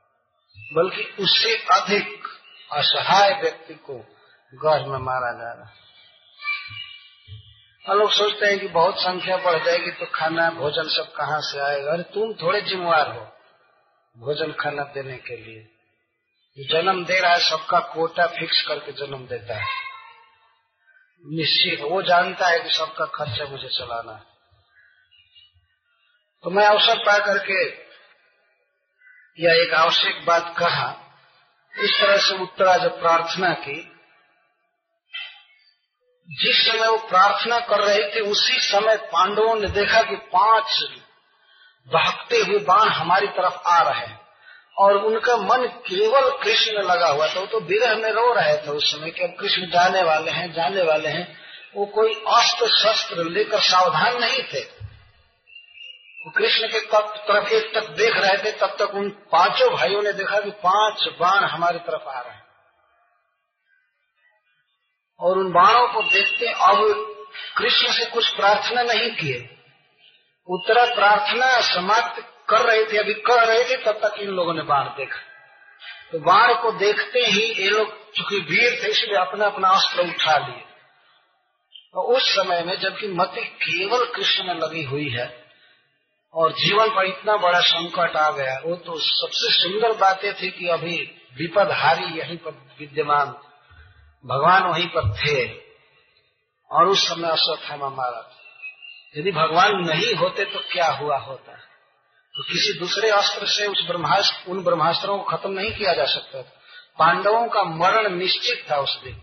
बल्कि 0.73 1.23
उससे 1.23 1.55
अधिक 1.55 2.27
असहाय 2.71 3.41
व्यक्ति 3.41 3.73
को 3.73 3.93
गर्भ 4.55 4.88
में 4.88 4.99
मारा 4.99 5.31
जा 5.31 5.53
रहा 5.53 5.65
है। 5.65 5.84
हम 7.89 7.97
लोग 7.97 8.11
सोचते 8.11 8.45
हैं 8.45 8.59
कि 8.59 8.67
बहुत 8.67 8.95
संख्या 8.97 9.38
बढ़ 9.38 9.65
जाएगी 9.65 9.91
तो 9.91 10.05
खाना, 10.05 10.49
भोजन 10.49 10.84
सब 10.84 11.13
कहाँ 11.13 11.41
से 11.41 11.59
आएगा? 11.59 11.91
अरे 11.91 12.03
तुम 12.03 12.34
थोड़े 12.34 12.61
जिम्मेवार 12.61 13.11
हो 13.11 13.27
भोजन 14.17 14.51
खाना 14.51 14.84
देने 14.84 15.17
के 15.17 15.38
लिए। 15.38 15.69
जन्म 16.65 17.05
दे 17.05 17.19
रहा 17.19 17.34
है, 17.34 17.39
सबका 17.39 17.80
कोटा 17.80 18.27
फिक्स 18.27 18.65
करके 18.67 18.91
जन्म 18.91 19.27
देता 19.27 19.55
है। 19.55 19.67
निश्चित 21.25 21.81
वो 21.81 22.01
जानता 22.01 22.47
है 22.47 22.59
कि 22.59 22.69
सबका 22.69 23.05
खर्चा 23.05 23.45
मुझे 23.45 23.67
चलाना 23.67 24.11
है। 24.11 24.32
तो 26.44 26.49
मैं 26.49 26.65
अवसर 26.65 26.98
पा 26.98 27.18
करके 27.18 27.65
यह 29.40 29.64
एक 29.64 29.74
आवश्यक 29.74 30.26
बात 30.26 30.56
कहा, 30.60 30.95
इस 31.80 31.98
तरह 32.02 32.18
से 32.18 32.36
उत्तरा 32.36 32.78
जब 32.78 32.99
प्रार्थना 32.99 33.53
की, 33.53 33.76
जिस 36.30 36.68
समय 36.68 36.88
वो 36.88 36.98
प्रार्थना 36.98 37.60
कर 37.60 37.80
रहे 37.80 38.15
थे, 38.15 38.20
उसी 38.20 38.60
समय 38.60 38.95
पांडवों 38.95 39.56
ने 39.56 39.68
देखा 39.68 40.02
कि 40.02 40.15
पाँच 40.15 40.84
बहकते 41.88 42.38
हुए 42.38 42.60
बाण 42.60 42.90
हमारी 42.90 43.28
तरफ़ 43.28 43.57
आ 43.68 43.82
रहे 43.82 44.06
हैं 44.06 44.20
और 44.78 44.98
उनका 44.98 45.38
मन 45.38 45.68
केवल 45.68 46.30
कृष्ण 46.44 46.72
लगा 46.72 47.07
हुआ 47.07 47.28
था। 47.28 47.40
वो 47.40 47.45
तो 47.45 47.60
विरह 47.60 47.95
में 47.95 48.11
रो 48.11 48.34
रहे 48.34 48.57
थे 48.57 48.72
उस 48.72 48.91
समय 48.91 49.11
कि 49.11 49.24
अब 49.24 49.36
कृष्ण 49.40 49.70
जाने 49.70 50.03
वाले 50.03 50.32
हैं, 50.32 50.53
जाने 50.53 50.84
वाले 50.84 51.10
हैं। 51.10 51.38
वो 51.76 51.86
कोई 51.86 52.14
अस्त्र 52.28 52.68
शस्त्र 52.68 53.24
लेकर 53.24 53.60
सावधान 53.60 54.22
नहीं 54.22 54.44
थे। 54.44 54.82
कृष्ण 56.29 56.67
के 56.67 56.79
तब 56.79 57.13
तरफ़ 57.17 57.49
एक 57.49 57.75
तक 57.75 57.89
देख 57.89 58.17
रहे 58.17 58.37
थे, 58.37 58.51
तब 58.51 58.75
तक 58.79 58.95
उन 58.95 59.09
पाँचों 59.09 59.73
भाइयों 59.73 60.01
ने 60.01 60.13
देखा 60.13 60.39
कि 60.39 60.51
पाँच 60.51 61.09
बाण 61.19 61.43
हमारी 61.43 61.79
तरफ़ 61.79 62.07
आ 62.07 62.19
रहे 62.19 62.33
हैं। 62.33 62.43
और 65.19 65.37
उन 65.37 65.51
बाणों 65.51 65.87
को 65.87 66.01
देखते 66.01 66.45
अब 66.45 67.05
कृष्ण 67.57 67.91
से 67.91 68.05
कुछ 68.05 68.35
प्रार्थना 68.35 68.83
नहीं 68.83 69.15
किए। 69.15 69.57
उत्तरा 70.47 70.85
प्रार्थना 70.85 71.61
समाप्त 71.61 72.27
कर 72.49 72.61
रहे 72.61 72.85
थे, 72.85 72.97
अभी 72.97 73.13
कर 73.13 73.47
रहे 73.47 73.63
थे, 73.63 73.77
तब 73.77 74.07
तक 74.07 74.19
इन 74.19 74.29
लोगों 74.29 74.53
ने 74.53 74.61
बाढ़ 74.61 74.87
देखा। 74.87 75.19
तो 76.11 76.19
बाढ़ 76.19 76.53
को 76.53 76.71
देखते 76.71 77.19
ही 77.19 77.63
ये 77.63 77.69
लोग, 77.69 78.13
चूँकि 78.13 78.35
वीर 78.35 78.83
थे, 78.83 78.87
इसलिए 78.87 79.17
अपना 79.17 79.45
अपना 79.45 79.69
अस्त्र 79.69 80.01
उठा 80.01 80.47
लिए। 80.47 80.63
और 81.95 82.05
उस 82.05 82.35
समय 82.35 82.63
में 82.63 82.79
जबकि 82.79 83.07
मति 83.07 83.41
केवल 83.41 84.05
कृष्ण 84.05 84.43
में 84.43 84.55
लगी 84.55 84.83
हुई 84.83 85.09
है 85.09 85.43
और 86.34 86.51
जीवन 86.51 86.89
पर 86.89 87.05
इतना 87.05 87.38
बड़ा 87.38 87.60
संकट 87.60 88.15
आ 88.15 88.31
गया, 88.31 88.61
वो 88.65 88.76
तो 88.76 88.93
सबसे 88.99 89.64
सुंदर 89.64 89.97
बात 89.97 90.22
थी 90.26 90.51
कि 90.51 90.68
अभी 90.68 90.97
विपदहारी 91.38 92.19
यहीं 92.19 92.38
पर 92.38 92.51
विद्यमान, 92.51 93.27
भगवान 94.26 94.64
वहीं 94.64 94.88
पर 94.88 95.18
थे। 95.18 95.64
और 96.72 96.85
उस 96.85 97.10
समय 97.10 97.30
अश्वत्थामा 97.30 97.89
मारा 97.89 98.39
यदि 99.18 99.31
भगवान 99.31 99.72
नहीं 99.76 100.14
होते 100.15 100.45
तो 100.45 100.60
क्या 100.60 100.88
हुआ 100.88 101.18
होता? 101.18 101.53
तो 102.35 102.43
किसी 102.43 102.80
दूसरे 102.80 103.10
अस्त्र 103.10 103.47
से 103.47 103.68
उस 103.68 103.85
ब्रह्मास्त्र, 103.88 104.51
उन 104.51 104.64
ब्रह्मास्त्रों 104.64 105.19
को 105.19 105.38
खत्म 105.38 105.51
नहीं 105.51 105.72
किया 105.72 105.93
जा 105.93 106.05
सकता 106.05 106.41
था। 106.41 106.51
पांडवों 106.99 107.47
का 107.47 107.64
मरण 107.64 108.15
निश्चित 108.15 108.72
था 108.72 108.77
उस 108.77 109.03
दिन। 109.03 109.14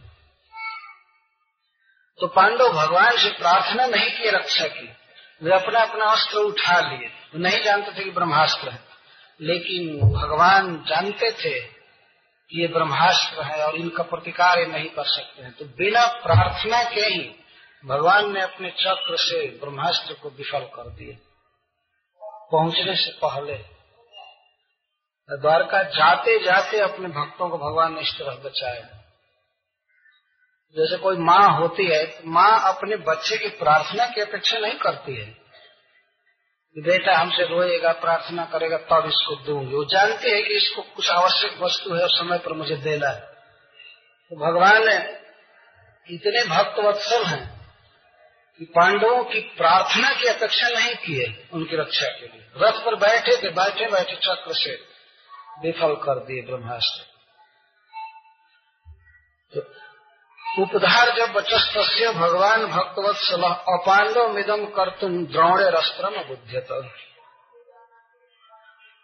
तो 2.21 2.27
पांडव 2.27 2.69
भगवान 2.69 3.17
से 3.17 3.31
प्रार्थना 3.31 3.87
नहीं 3.87 4.11
किए 4.11 4.31
रक्षा 4.31 4.67
की। 4.67 4.93
वे 5.43 5.55
अपना 5.55 5.81
अपना 5.81 6.05
अस्त्र 6.05 6.39
उठा 6.39 6.81
लिए। 6.81 7.11
नहीं 7.35 7.65
जानते 7.65 8.01
थे 8.01 8.05
कि 8.05 8.11
ब्रह्मास्त्र 8.11 8.69
है। 8.69 8.85
लेकिन 9.41 10.11
भगवान 10.11 10.85
जानते 10.89 11.31
थे 11.31 11.61
कि 12.51 12.63
ये 12.63 12.69
ब्रह्मास्त्र 12.69 13.43
है 13.43 13.67
और 13.67 13.77
इनका 13.77 14.03
प्रतिकार 14.03 14.59
ये 14.59 14.67
नहीं 14.67 14.89
कर 14.91 15.05
सकते 15.05 15.43
हैं। 15.43 15.53
तो 15.53 15.65
बिना 15.65 16.07
प्रार्थना 16.07 16.83
के 16.83 17.01
ही 17.01 17.35
भगवान 17.87 18.33
ने 18.33 18.41
अपने 18.41 18.71
चक्र 18.71 19.17
से 19.17 19.47
ब्रह्मास्त्र 19.47 20.15
को 20.15 20.29
विफल 20.29 20.61
कर 20.61 20.91
दिया 20.91 21.17
पहुँचने 22.53 22.97
से 22.97 23.13
पहले 23.13 23.81
द्वारका 25.37 25.83
जाते 25.83 26.45
जाते 26.45 26.79
अपने 26.79 27.09
भक्तों 27.09 27.49
को 27.49 27.59
भगवान 27.59 27.95
ने 27.95 28.01
इस 28.01 28.19
तरह 28.19 28.35
बचाया। 28.35 29.00
जैसे 30.77 30.97
कोई 30.97 31.17
माँ 31.17 31.59
होती 31.59 31.85
है 31.87 32.05
तो 32.07 32.31
माँ 32.31 32.75
अपने 32.75 32.97
बच्चे 32.97 33.37
की 33.37 33.49
प्रार्थना 33.49 34.07
की 34.07 34.21
अपेक्षा 34.21 34.59
नहीं 34.59 34.75
करती 34.75 35.15
है। 35.15 35.41
बेटा 36.77 37.17
हमसे 37.19 37.45
रोएगा, 37.45 37.93
प्रार्थना 37.93 38.45
करेगा, 38.45 38.77
तब 38.77 39.07
इसको 39.07 39.35
दूँगी। 39.37 39.75
वो 39.75 39.85
जानते 39.85 40.31
हैं 40.31 40.43
कि 40.45 40.55
इसको 40.55 40.83
कुछ 40.83 41.11
आवश्यक 41.11 41.59
वस्तु 41.63 41.95
है, 41.95 42.03
और 42.03 42.09
समय 42.09 42.39
पर 42.39 42.53
मुझे 42.53 42.77
देना 42.77 43.09
है। 43.09 43.21
तो 44.31 44.37
भगवान 44.37 44.89
इतने 46.09 46.45
भक्तवत्सल 46.45 47.25
हैं 47.25 47.61
कि 48.61 48.65
पांडवों 48.65 49.25
की 49.25 49.41
प्रार्थना 49.41 50.13
की 50.15 50.29
अपेक्षा 50.29 50.69
नहीं 50.69 50.95
की 50.97 51.15
है 51.15 51.49
उनकी 51.53 51.77
रक्षा 51.77 52.07
के 52.07 52.27
लिए। 52.27 52.47
रथ 52.57 52.85
पर 52.85 52.95
बैठे 52.97 53.37
थे, 53.37 53.51
बैठे 53.51 53.87
बैठे 53.87 54.17
चक्र 54.17 54.55
से 54.55 54.73
विफल 55.63 55.95
कर 55.95 56.25
दिए 56.25 56.43
ब्रह्मास्त्र। 56.43 57.20
उपधार 60.59 61.11
जब 61.17 61.33
बचस्त 61.33 61.77
भगवान 62.17 62.65
भक्तवत्सल। 62.67 63.43
अपांडव 63.43 64.33
मिदम 64.33 64.65
कर 64.67 64.91
तुम 64.91 65.25
द्रोणे 65.27 65.71
रस्त्रम 65.71 66.17
बुद्धित 66.29 66.73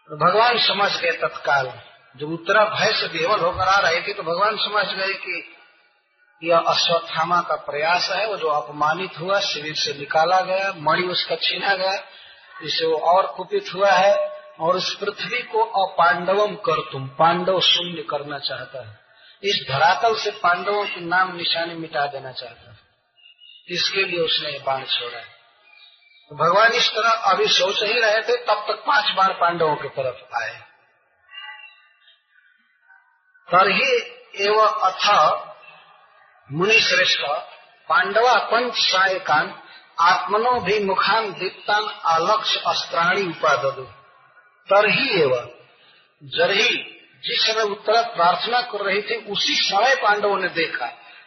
भगवान 0.09 0.57
समझ 0.57 0.89
गए 1.01 1.11
तत्काल, 1.11 1.71
जब 2.15 2.31
उत्तरा 2.33 2.63
भय 2.65 2.91
से 2.93 3.07
विवल 3.07 3.39
होकर 3.39 3.67
आ 3.67 3.79
रही 3.79 4.01
थी 4.01 4.13
तो 4.13 4.23
भगवान 4.23 4.57
समझ 4.57 4.85
गए 4.87 5.13
कि 5.13 5.55
यह 6.41 6.57
अश्वत्थामा 6.57 7.41
का 7.41 7.55
प्रयास 7.55 8.09
है, 8.11 8.27
वो 8.27 8.35
जो 8.37 8.47
अपमानित 8.47 9.19
हुआ, 9.19 9.39
शरीर 9.39 9.75
से 9.75 9.93
निकाला 9.99 10.41
गया, 10.41 10.73
मणि 10.77 11.07
उसका 11.07 11.35
छीना 11.35 11.75
गया 11.75 11.93
इससे 12.63 12.85
वो 12.85 12.97
और 13.07 13.27
कुपित 13.27 13.73
हुआ 13.75 13.91
है, 13.91 14.15
और 14.59 14.75
उस 14.75 14.95
पृथ्वी 14.95 15.41
को 15.41 15.63
अपांडवम 15.85 16.55
कर 16.55 16.81
तुम 16.91 17.07
पांडव 17.07 17.59
शून्य 17.59 18.03
करना 18.03 18.39
चाहता 18.39 18.87
है। 18.87 19.06
इस 19.43 19.65
धरातल 19.69 20.15
से 20.15 20.31
पांडवों 20.31 20.85
की 20.85 21.01
नाम 21.01 21.35
निशानी 21.35 21.73
मिटा 21.73 22.05
देना 22.05 22.31
चाहता 22.31 22.71
है। 22.71 22.79
इसके 23.69 24.03
लिए 24.03 24.19
उसने 24.19 24.49
ये 24.49 24.59
बाण 24.59 24.85
छोड़ा 24.85 25.17
है। 25.17 25.25
तो 26.29 26.35
भगवान 26.35 26.71
इस 26.71 26.89
तरह 26.89 27.09
अभी 27.09 27.47
सोच 27.47 27.83
ही 27.83 27.99
रहे 27.99 28.21
थे, 28.21 28.37
तब 28.37 28.65
तक 28.67 28.83
पाँच 28.87 29.11
बार 29.15 29.33
पांडवों 29.33 29.75
की 29.75 29.87
तरफ़ 29.87 30.41
आए। 30.43 30.61
तरही 33.51 33.97
एवं 34.45 34.67
अथ 34.67 35.41
मुनि 36.51 36.79
श्रेष्ठ 36.81 37.21
पांडवा 37.89 38.33
पंच 38.33 38.73
सायकान 38.75 39.61
आत्मनो 39.99 40.59
भी 40.59 40.79
मुखान 40.79 41.33
दीप्तान 41.33 41.83
आलक्ष 42.05 42.57
अस्त्राणी 42.67 43.27
उपादु 43.27 43.71
तरही 44.69 45.21
एवं 45.21 45.49
जरही 46.23 46.96
जिस 47.27 47.53
समय 47.53 47.63
उत्तरा 47.63 48.01
प्रार्थना 48.01 48.61
कर 48.61 48.85
रही 48.85 49.01
थी, 49.01 49.15
उसी 49.31 49.55
समय 49.55 49.95
पांडवों 49.95 50.37
ने 50.37 50.47
देखा। 50.47 50.85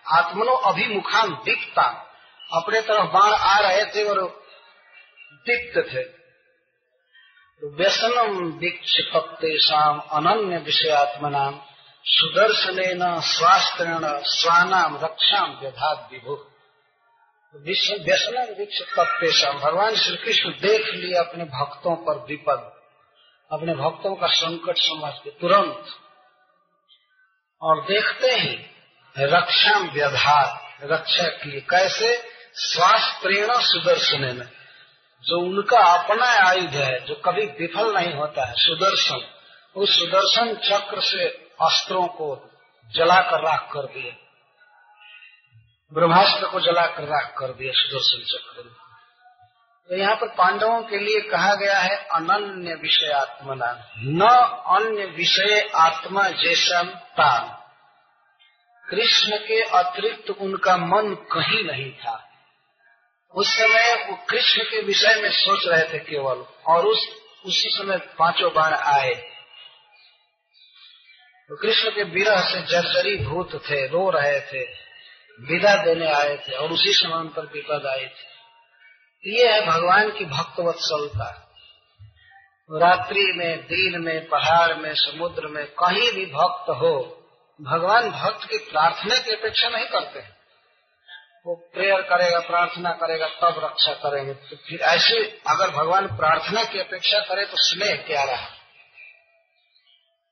आत्मनो 0.09 0.52
अभिमुखान 0.52 1.31
दिखता। 1.31 2.06
अपने 2.52 2.81
तरफ़ 2.81 3.06
बाण 3.06 3.32
आ 3.32 3.59
रहे 3.59 3.85
थे 3.85 4.05
और 4.05 4.44
दिक्त 5.32 5.93
थे। 5.93 6.02
तो 7.60 7.77
व्यसनम 7.77 8.52
दीक्षित 8.52 9.60
शाम 9.62 9.98
अनन्य 9.98 10.59
विषयात्मनाम। 10.59 11.60
सुदर्शन 12.05 13.20
स्वास्थ्यण 13.20 14.01
स्वानाम 14.22 14.97
रक्षाम 15.05 15.59
व्यधात 15.60 16.09
विभु। 16.12 16.47
व्यसन 18.01 18.55
वृक्ष 18.59 18.81
तत्पेशम 18.81 19.52
भगवान 19.52 19.94
श्री 19.94 20.16
कृष्ण 20.16 20.51
देख 20.51 20.94
लिए 20.94 21.18
अपने 21.18 21.44
भक्तों 21.44 21.97
पर 21.97 22.27
विपद। 22.28 22.80
अपने 23.52 23.74
भक्तों 23.74 24.16
का 24.16 24.27
संकट 24.27 24.74
समझ 24.77 25.12
के 25.24 25.31
तुरंत। 25.31 25.86
और 27.62 27.82
देखते 27.82 28.27
ही, 28.27 28.66
रक्षा 29.18 29.78
व्यधात 29.78 30.77
रक्षा 30.82 31.28
की 31.28 31.60
कैसे? 31.60 32.22
श्वास 32.60 33.20
प्रेरणा 33.22 33.60
सुदर्शन 33.60 34.20
में। 34.20 34.51
जो 35.22 35.40
उनका 35.40 35.78
अपना 35.78 36.48
आयुध 36.48 36.70
है, 36.70 37.01
जो 37.01 37.14
कभी 37.14 37.47
विफल 37.47 37.94
नहीं 37.94 38.14
होता 38.14 38.47
है, 38.47 38.55
सुदर्शन। 38.56 39.20
उस 39.77 39.98
सुदर्शन 39.98 40.55
चक्र 40.55 41.01
से 41.01 41.24
अस्त्रों 41.60 42.06
को 42.06 42.51
जलाकर 42.97 43.40
राख 43.40 43.68
कर 43.72 43.81
दिए। 43.81 44.16
ब्रह्मास्त्र 45.93 46.47
को 46.47 46.60
जलाकर 46.60 47.02
राख 47.02 47.35
कर 47.39 47.47
दिया 47.47 47.72
सुदर्शन 47.74 48.39
चक्र 48.39 48.80
तो 49.89 49.97
यहाँ 49.97 50.16
पर 50.16 50.28
पांडवों 50.28 50.82
के 50.82 50.98
लिए 50.98 51.20
कहा 51.20 51.55
गया 51.55 51.78
है 51.78 51.97
अनन्य 51.97 52.74
विषय 52.74 53.11
आत्मना 53.11 53.93
न 53.98 54.28
अन्य 54.77 55.05
विषय 55.05 55.70
आत्मा 55.74 56.28
जैसा 56.28 56.82
तान 56.93 57.57
कृष्ण 58.90 59.36
के 59.36 59.62
अतिरिक्त 59.62 60.31
उनका 60.31 60.77
मन 60.77 61.15
कहीं 61.15 61.65
नहीं 61.65 61.93
था। 61.93 62.27
उस 63.35 63.57
समय 63.59 64.07
वो 64.11 64.27
कृष्ण 64.31 64.62
के 64.62 64.82
विषय 64.82 65.20
में 65.23 65.31
सोच 65.31 65.61
रहे 65.66 65.93
थे 65.93 65.98
केवल, 65.98 66.44
और 66.66 66.86
उस, 66.86 67.09
उसी 67.44 67.69
समय 67.69 67.98
पाँचों 67.98 68.52
बाण 68.55 68.73
आए। 68.74 69.15
तो 71.48 71.57
कृष्ण 71.57 71.90
के 71.90 72.02
विरह 72.02 72.40
से 72.40 72.61
जर्जरी 72.62 73.16
भूत 73.16 73.70
थे, 73.70 73.86
रो 73.86 74.11
रहे 74.11 74.40
थे, 74.40 74.65
विदा 75.40 75.74
देने 75.85 76.07
आए 76.07 76.36
थे, 76.36 76.52
और 76.52 76.73
उसी 76.73 76.93
समय 76.93 77.28
पर 77.28 77.43
विपद 77.43 77.86
आए 77.86 78.07
थे। 78.07 78.30
ये 79.26 79.52
है, 79.52 79.66
भगवान 79.66 80.10
की 80.10 80.24
भक्तवत्सलता 80.24 81.47
रात्रि 82.72 83.32
में, 83.36 83.59
दिन 83.59 84.02
में, 84.02 84.28
पहाड़ 84.28 84.74
में, 84.74 84.94
समुद्र 84.94 85.47
में, 85.47 85.66
कहीं 85.66 86.12
भी 86.12 86.26
भक्त 86.26 86.70
हो, 86.70 87.16
भगवान 87.62 88.10
भक्त 88.10 88.48
की 88.48 88.59
प्रार्थना 88.59 89.18
की 89.18 89.30
अपेक्षा 89.30 89.68
नहीं 89.68 89.86
करते। 89.86 90.20
वो 91.47 91.70
प्रेयर 91.74 92.01
करेगा, 92.02 92.38
प्रार्थना 92.38 92.90
करेगा, 92.90 93.26
तब 93.26 93.64
रक्षा 93.64 93.92
करेंगे। 93.92 94.34
तो 94.34 94.56
फिर 94.56 94.80
ऐसे 94.80 95.40
अगर 95.48 95.70
भगवान 95.70 96.06
प्रार्थना 96.06 96.64
की 96.64 96.78
अपेक्षा 96.78 97.18
करे 97.18 97.44
तो 97.44 97.55
स्नेह 97.55 97.97
क्या 97.97 98.24
रहा? 98.24 98.47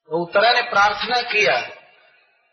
तो 0.06 0.22
उत्तरा 0.22 0.52
ने 0.52 0.62
प्रार्थना 0.62 1.22
किया। 1.22 1.77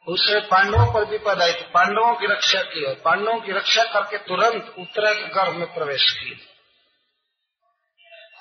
उससे 0.08 0.40
पांडवों 0.40 0.86
पर 0.94 1.06
विपद 1.10 1.42
आई 1.42 1.54
तो 1.54 1.64
पांडवों 1.70 2.14
की 2.16 2.28
रक्षा 2.28 2.62
की 2.64 2.84
और 2.84 2.94
पांडवों 2.96 3.40
की 3.42 3.52
रक्षा 3.52 3.84
करके 3.84 4.18
तुरंत 4.18 4.76
उत्तरा 4.80 5.14
के 5.14 5.28
गर्भ 5.28 5.56
में 5.56 5.74
प्रवेश 5.74 6.10
किए। 6.12 6.36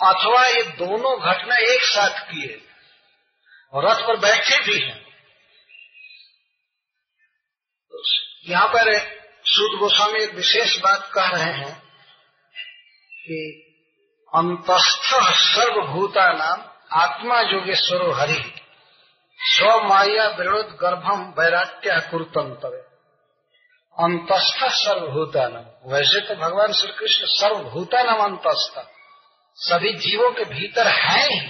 अथवा 0.02 0.44
ये 0.46 0.62
दोनों 0.78 1.16
घटना 1.20 1.56
एक 1.56 1.82
साथ 1.84 2.20
किए 2.20 2.60
और 3.72 3.86
रथ 3.86 4.06
पर 4.06 4.16
बैठे 4.16 4.58
भी 4.60 4.78
हैं। 4.78 4.98
तो 7.92 8.02
यहाँ 8.48 8.68
पर 8.68 8.92
सूद 9.46 9.78
गोस्वामी 9.78 10.22
एक 10.22 10.34
विशेष 10.34 10.78
बात 10.78 11.10
कह 11.14 11.30
रहे 11.30 11.52
हैं 11.52 11.74
कि 13.18 13.40
अंतस्थ 14.32 15.14
सर्वभूता 15.38 16.32
नाम 16.32 16.62
आत्मा 16.92 17.42
जोगेश्वरो 17.42 18.12
हरि। 18.12 18.42
स्व 19.44 19.70
माया 19.84 20.26
विरोध 20.28 20.68
गर्भम 20.80 21.22
वैराट्य 21.38 22.00
कुरुतंतवे। 22.10 22.78
अंतस्थ 23.96 24.62
सर्वभूतानम 24.76 25.92
वैसे 25.92 26.20
तो 26.20 26.34
भगवान 26.34 26.72
श्री 26.72 26.92
कृष्ण 26.92 27.26
सर्वभूतानम 27.26 28.22
अंतस्थ। 28.24 28.78
सभी 29.58 29.92
जीवों 29.98 30.30
के 30.30 30.44
भीतर 30.44 30.88
है 30.88 31.22
ही। 31.24 31.40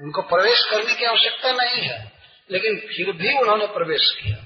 उनको 0.00 0.22
प्रवेश 0.22 0.64
करने 0.70 0.94
की 0.94 1.04
आवश्यकता 1.04 1.52
नहीं 1.52 1.82
है, 1.82 2.00
लेकिन 2.50 2.76
फिर 2.88 3.12
भी 3.12 3.38
उन्होंने 3.38 3.66
प्रवेश 3.66 4.10
किया। 4.22 4.36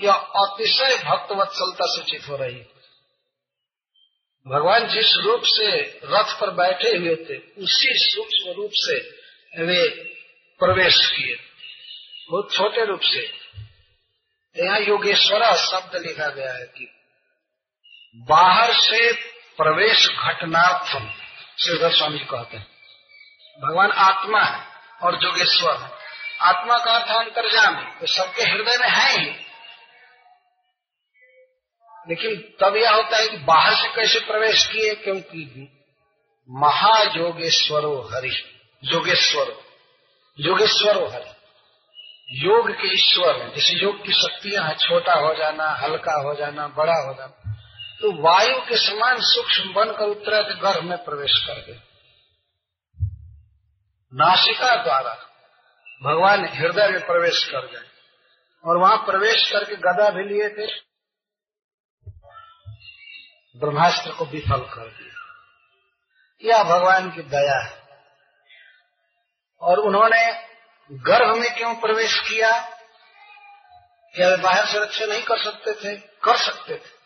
यह 0.00 0.14
अतिशय 0.14 0.96
भक्तवत्सलता 1.04 1.86
सूचित 1.86 2.28
हो 2.28 2.36
रही 2.36 2.60
भगवान 4.46 4.86
जिस 4.88 5.16
रूप 5.16 5.42
से 5.46 5.68
रथ 6.04 6.40
पर 6.40 6.50
बैठे 6.50 6.96
हुए 6.96 7.14
थे, 7.16 7.36
उसी 7.62 7.92
सूक्ष्म 7.94 8.52
रूप 8.52 8.70
से 8.74 8.96
वे 9.64 10.11
प्रवेश 10.62 11.10
किए। 11.10 11.36
बहुत 12.30 12.54
छोटे 12.54 12.84
रूप 12.84 13.00
से। 13.02 13.42
यहाँ 14.64 14.80
योगेश्वरा 14.80 15.54
शब्द 15.54 16.02
लिखा 16.06 16.28
गया 16.28 16.52
है 16.52 16.64
कि 16.64 16.92
बाहर 18.16 18.72
से 18.72 19.12
प्रवेश 19.56 20.08
घटनार्थम 20.08 21.10
श्री 21.64 21.78
गोस्वामी 21.78 22.18
जी 22.18 22.24
कहते 22.24 22.56
हैं। 22.56 22.66
भगवान 23.60 23.90
आत्मा 23.90 24.42
है 24.42 24.66
और 25.02 25.18
जोगेश्वर 25.18 25.76
है। 25.76 25.90
आत्मा 26.40 26.84
का 26.84 26.92
अर्थ 26.92 27.26
अंतर्जामी 27.26 28.00
तो 28.00 28.06
सबके 28.06 28.42
हृदय 28.42 28.76
में 28.76 28.88
है 28.88 29.18
ही। 29.18 29.30
लेकिन 32.08 32.36
तब 32.60 32.76
यह 32.76 32.90
होता 32.90 33.16
है 33.16 33.28
कि 33.28 33.36
बाहर 33.36 33.74
से 33.74 33.88
कैसे 33.88 34.18
प्रवेश 34.18 34.66
किए, 34.66 34.94
क्योंकि 34.94 35.68
महायोगेश्वरो 36.50 38.10
हरि, 38.14 38.60
जोगेश्वरो। 38.84 39.71
योगेश्वर 40.40 41.12
है 41.12 41.42
योग 42.30 42.70
के 42.70 42.94
ईश्वर 42.94 43.42
है। 43.42 43.54
जैसे 43.54 43.82
योग 43.82 44.06
की 44.06 44.12
शक्तियाँ 44.12 44.64
हैं, 44.64 44.76
छोटा 44.76 45.14
हो 45.14 45.34
जाना, 45.34 45.68
हल्का 45.68 46.22
हो 46.22 46.34
जाना, 46.34 46.68
बड़ा 46.68 47.08
हो 47.08 47.14
जाना। 47.14 47.52
तो 48.00 48.22
वायु 48.22 48.60
के 48.60 48.76
समान 48.76 49.16
सूक्ष्म 49.20 49.72
बनकर 49.72 50.04
उत्तरा 50.04 50.42
के 50.42 50.54
गर्भ 50.54 50.84
में 50.84 51.04
प्रवेश 51.04 51.44
कर 51.46 51.54
गए। 51.54 51.80
नासिका 54.14 54.82
द्वारा 54.82 55.14
भगवान 56.02 56.48
हृदय 56.48 56.88
में 56.88 57.06
प्रवेश 57.06 57.44
कर 57.44 57.66
गए 57.66 57.88
और 58.64 58.76
वहाँ 58.76 58.96
प्रवेश 58.96 59.52
करके 59.52 59.76
गदा 59.76 60.10
भी 60.10 60.24
लिए 60.24 60.48
थे। 60.48 60.92
ब्रह्मास्त्र 63.56 64.10
को 64.10 64.24
विफल 64.24 64.60
कर 64.60 64.88
दिया। 64.88 65.12
यह 66.44 66.62
भगवान 66.62 67.10
की 67.10 67.22
दया 67.22 67.60
है। 67.64 67.81
और 69.62 69.78
उन्होंने 69.78 70.52
गर्भ 70.92 71.36
में 71.36 71.54
क्यों 71.54 71.74
प्रवेश 71.74 72.20
किया? 72.20 72.60
क्या 74.14 74.28
वे 74.28 74.36
बाहर 74.36 74.66
से 74.66 74.78
रक्षा 74.78 75.06
नहीं 75.06 75.22
कर 75.22 75.44
सकते 75.44 75.72
थे? 75.72 75.96
कर 75.96 76.36
सकते 76.36 76.74
थे। 76.74 77.02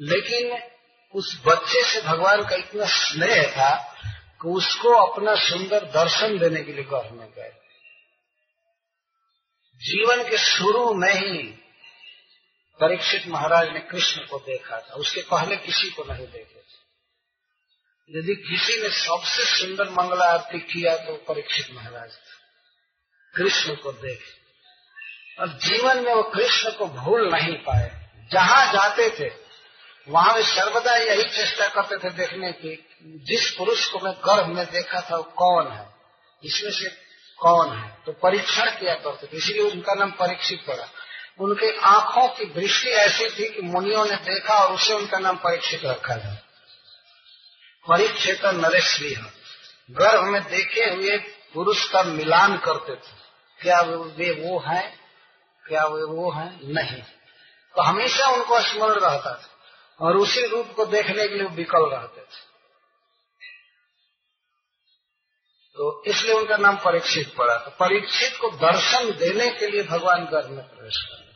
लेकिन 0.00 0.70
उस 1.14 1.42
बच्चे 1.46 1.84
से 1.84 2.00
भगवान 2.00 2.48
का 2.48 2.56
इतना 2.56 2.84
स्नेह 2.84 3.50
था 3.50 3.96
कि 4.42 4.48
उसको 4.48 4.88
अपना 4.88 5.34
सुंदर 5.34 5.84
दर्शन 5.84 6.38
देने 6.38 6.62
के 6.62 6.72
लिए 6.72 6.84
गर्भ 6.84 7.12
में 7.12 7.30
गए। 7.30 7.52
जीवन 9.76 10.30
के 10.30 10.38
शुरू 10.38 10.94
में 10.94 11.14
ही 11.14 11.42
परीक्षित 12.80 13.26
महाराज 13.26 13.68
ने 13.68 13.80
कृष्ण 13.80 14.20
को 14.20 14.38
देखा 14.38 14.78
था। 14.78 14.94
उसके 14.94 15.20
पहले 15.20 15.56
किसी 15.56 15.90
को 15.90 16.04
नहीं 16.04 16.26
देखे। 16.26 16.49
यदि 18.16 18.34
किसी 18.34 18.82
ने 18.82 18.88
सबसे 18.88 19.44
सुंदर 19.44 19.90
मंगला 19.90 20.24
आरती 20.24 20.58
किया 20.58 20.96
तो 20.96 21.12
परीक्षित 21.14 21.68
महाराज 21.74 22.10
कृष्ण 23.36 23.74
को 23.74 23.92
देख। 23.92 24.20
और 25.40 25.48
जीवन 25.48 26.04
में 26.04 26.14
वो 26.14 26.22
कृष्ण 26.22 26.70
को 26.70 26.86
भूल 26.86 27.28
नहीं 27.34 27.54
पाए। 27.54 28.10
जहाँ 28.32 28.72
जाते 28.72 29.10
थे, 29.20 29.32
वहाँ 30.08 30.34
वे 30.34 30.42
सर्वदा 30.42 30.96
यही 30.96 31.22
चेष्टा 31.22 31.68
करते 31.68 31.96
थे 31.96 32.10
देखने 32.10 32.52
की, 32.52 32.88
जिस 33.02 33.50
पुरुष 33.50 33.90
को 33.90 33.98
मैं 33.98 34.12
गर्भ 34.12 34.46
में 34.46 34.66
देखा 34.66 35.00
था 35.00 35.16
वो 35.16 35.22
कौन 35.22 35.72
है? 35.72 35.88
इसमें 36.44 36.70
से 36.70 36.88
कौन 37.38 37.78
है? 37.78 37.98
तो 38.06 38.12
परीक्षण 38.12 38.70
किया 38.70 38.94
करते 38.94 39.26
थे, 39.26 39.36
इसलिए 39.36 39.60
उनका 39.60 39.94
नाम 39.94 40.10
परीक्षित 40.10 40.66
पड़ा। 40.66 40.88
उनके 41.40 41.78
आँखों 41.78 42.28
की 42.28 42.44
दृष्टि 42.44 42.90
ऐसी 42.90 43.24
थी 43.24 43.48
कि 43.48 43.62
मुनियों 43.62 44.04
ने 44.04 44.16
देखा 44.16 44.54
और 44.54 44.74
उसे 44.74 44.92
उनका 44.92 45.18
नाम 45.18 45.36
परीक्षित 45.36 45.84
रखा 45.84 46.16
था। 46.16 46.46
परिक्षेत्र 47.88 48.52
नरेश 48.52 48.98
गर्भ 49.90 50.24
में 50.24 50.42
देखे 50.42 50.84
हुए 50.84 51.16
पुरुष 51.54 51.90
का 51.90 52.02
मिलान 52.02 52.58
करते 52.58 52.96
थे। 52.96 53.12
क्या 53.60 53.80
वे 53.80 54.30
वो 54.30 54.58
हैं? 54.58 55.00
क्या 55.68 55.84
वे 55.84 56.02
वो 56.02 56.30
हैं? 56.30 56.60
नहीं। 56.74 57.02
तो 57.74 57.82
हमेशा 57.82 58.28
उनको 58.28 58.60
स्मरण 58.60 58.94
रहता 58.94 59.34
था 59.34 59.50
और 60.00 60.16
उसी 60.16 60.46
रूप 60.46 60.72
को 60.76 60.86
देखने 60.86 61.28
के 61.28 61.34
लिए 61.34 61.46
विकल 61.46 61.90
रहते 61.90 62.20
थे। 62.20 62.50
तो 65.74 66.02
इसलिए 66.06 66.34
उनका 66.34 66.56
नाम 66.56 66.76
परीक्षित 66.76 67.34
पड़ा। 67.36 67.56
तो 67.56 67.70
परीक्षित 67.70 68.36
को 68.40 68.50
दर्शन 68.50 69.10
देने 69.10 69.50
के 69.50 69.66
लिए 69.66 69.82
भगवान 69.82 70.24
गर्भ 70.24 70.50
में 70.50 70.64
प्रवेश 70.64 70.96
कर 70.96 71.30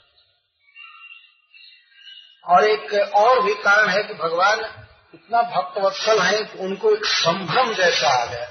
और 2.46 2.64
एक 2.64 3.14
और 3.14 3.42
भी 3.42 3.54
कारण 3.54 3.88
है 3.88 4.02
कि 4.02 4.14
भगवान 4.14 4.60
इतना 5.14 5.42
भक्तवत्सल 5.42 6.18
है 6.20 6.44
कि 6.44 6.58
उनको 6.58 6.90
एक 6.90 7.04
संभ्रम 7.04 7.74
जैसा 7.74 8.22
आ 8.22 8.24
गया। 8.24 8.48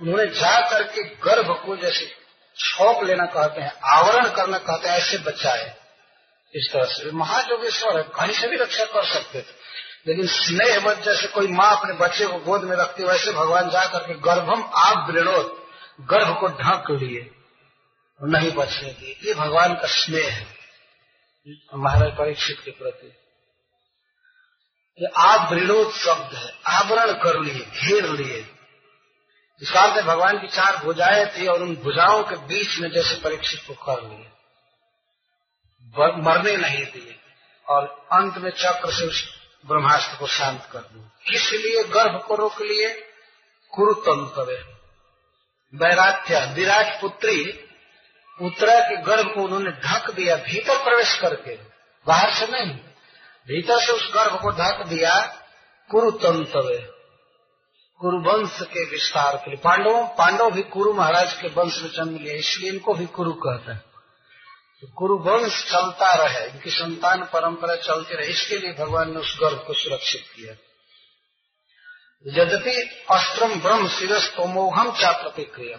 उन्होंने 0.00 0.26
जा 0.26 0.70
करके 0.70 1.02
गर्भ 1.02 1.62
को 1.66 1.76
जैसे 1.76 2.06
छोप 2.58 3.04
लेना 3.04 3.26
कहते 3.26 3.60
हैं, 3.60 3.80
आवरण 3.84 4.30
करना 4.30 4.58
कहते 4.58 4.88
हैं, 4.88 4.96
ऐसे 4.96 5.18
बचाए। 5.18 5.76
इस 6.54 6.70
तरह 6.72 6.84
से 6.84 7.10
महाजोगेश्वर 7.10 7.96
है 7.96 8.02
कहीं 8.02 8.40
से 8.40 8.48
भी 8.48 8.56
रक्षा 8.56 8.84
कर 8.84 9.04
सकते 9.04 9.40
थे। 9.40 9.64
लेकिन 10.06 10.26
स्नेह 10.26 10.94
जैसे 10.94 11.26
कोई 11.26 11.46
माँ 11.46 11.76
अपने 11.76 11.92
बच्चे 11.92 12.26
को 12.26 12.38
गोद 12.38 12.64
में 12.64 12.76
रखती, 12.76 13.04
वैसे 13.04 13.32
भगवान 13.32 13.70
जा 13.70 13.86
करके 13.86 14.14
गर्भम 14.14 14.70
आप 14.74 15.10
विरोध 15.10 15.64
गर्भ 16.00 16.40
को 16.40 16.48
ढक 16.48 16.84
लिए 16.90 17.30
नहीं 18.22 18.50
बचने 18.50 18.88
दिए। 18.88 19.18
ये 19.24 19.34
भगवान 19.34 19.74
का 19.74 19.86
स्नेह 19.86 20.32
है। 20.32 20.46
महाराज 21.74 22.12
परीक्षित 22.12 22.60
के 22.64 22.70
प्रति। 22.70 23.23
आप 25.16 25.52
विरोध 25.52 25.92
शब्द 25.92 26.36
है, 26.36 26.58
आवरण 26.66 27.12
कर 27.12 27.40
लिए, 27.40 27.64
घेर 27.64 28.08
लिए। 28.08 28.48
इस 29.62 29.70
काल 29.70 29.90
में 29.90 30.04
भगवान 30.04 30.38
की 30.38 30.46
चार 30.46 30.76
भुजाएँ 30.76 31.26
थी 31.26 31.46
और 31.46 31.62
उन 31.62 31.76
भुजाओं 31.76 32.22
के 32.22 32.36
बीच 32.36 32.78
में 32.78 32.90
जैसे 32.90 33.14
परीक्षित 33.14 33.64
को 33.68 33.74
कर 33.74 34.02
लिए। 34.02 34.30
मरने 36.22 36.56
नहीं 36.56 36.84
दिए 36.84 37.16
और 37.68 38.06
अंत 38.12 38.38
में 38.38 38.50
चक्र 38.50 38.92
से 38.92 39.06
उस 39.06 39.28
ब्रह्मास्त्र 39.66 40.16
को 40.16 40.26
शांत 40.26 40.68
कर 40.72 40.78
दिया 40.78 41.10
किस 41.30 41.52
लिए? 41.52 41.84
गर्भ 41.84 42.24
को 42.28 42.34
रोक 42.34 42.60
लिए? 42.60 43.10
कुरुतंत्र 43.70 44.74
वैराध्य 45.74 46.54
विराट 46.54 47.00
पुत्री 47.00 47.68
उत्तरा 48.42 48.80
के 48.80 48.96
गर्भ 48.96 49.34
को 49.34 49.42
उन्होंने 49.42 49.70
ढक 49.70 50.10
दिया, 50.10 50.36
भीतर 50.36 50.84
प्रवेश 50.84 51.18
करके। 51.18 51.58
बाहर 52.06 52.32
से 52.32 52.46
नहीं। 52.46 52.78
भीतर 53.48 53.80
से 53.80 53.92
उस 53.92 54.10
गर्भ 54.14 54.40
को 54.42 54.50
ढक 54.50 54.86
दिया 54.86 55.40
कुरुतंत्र 55.90 56.94
कुरुवंश 58.00 58.58
के 58.62 58.84
विस्तार 58.90 59.36
के 59.36 59.50
लिए। 59.50 59.60
पांडवों, 59.64 60.06
पांडव 60.06 60.50
भी 60.50 60.62
कुरु 60.62 60.92
महाराज 60.92 61.32
के 61.32 61.48
वंश 61.48 61.82
में 61.82 61.90
जन्म 61.90 62.16
लिया 62.16 62.34
इसलिए 62.34 62.70
इनको 62.70 62.94
भी 62.94 63.06
कुरु 63.06 63.32
कहते 63.32 63.72
हैं। 63.72 63.84
तो 64.80 64.92
कुरुवंश 64.92 65.70
चलता 65.70 66.14
रहे, 66.14 66.48
इनकी 66.48 66.70
संतान 66.70 67.22
परंपरा 67.22 67.76
चलती 67.76 68.14
रहे, 68.14 68.26
इसके 68.26 68.58
लिए 68.58 68.72
भगवान 68.72 69.10
ने 69.10 69.18
उस 69.18 69.38
गर्भ 69.42 69.64
को 69.66 69.74
सुरक्षित 69.74 70.24
किया। 70.36 70.52
यद्यपि 72.26 73.06
अस्त्रम 73.10 73.60
ब्रह्म 73.60 73.88
शिवस 73.88 74.34
तोमोघम 74.36 74.92
चा 74.92 75.12
प्रतिक्रिया 75.12 75.78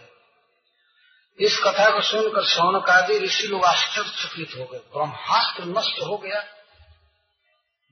इस 1.39 1.59
कथा 1.63 1.89
को 1.89 2.01
सुनकर 2.01 2.45
सौनक 2.45 2.89
आदि 2.89 3.19
ऋषि 3.19 3.47
लोग 3.47 3.65
आश्चर्यचकित 3.65 4.51
हो 4.57 4.65
गए। 4.65 4.77
ब्रह्मास्त्र 4.77 5.63
नष्ट 5.63 6.01
हो 6.01 6.17
गया। 6.17 6.54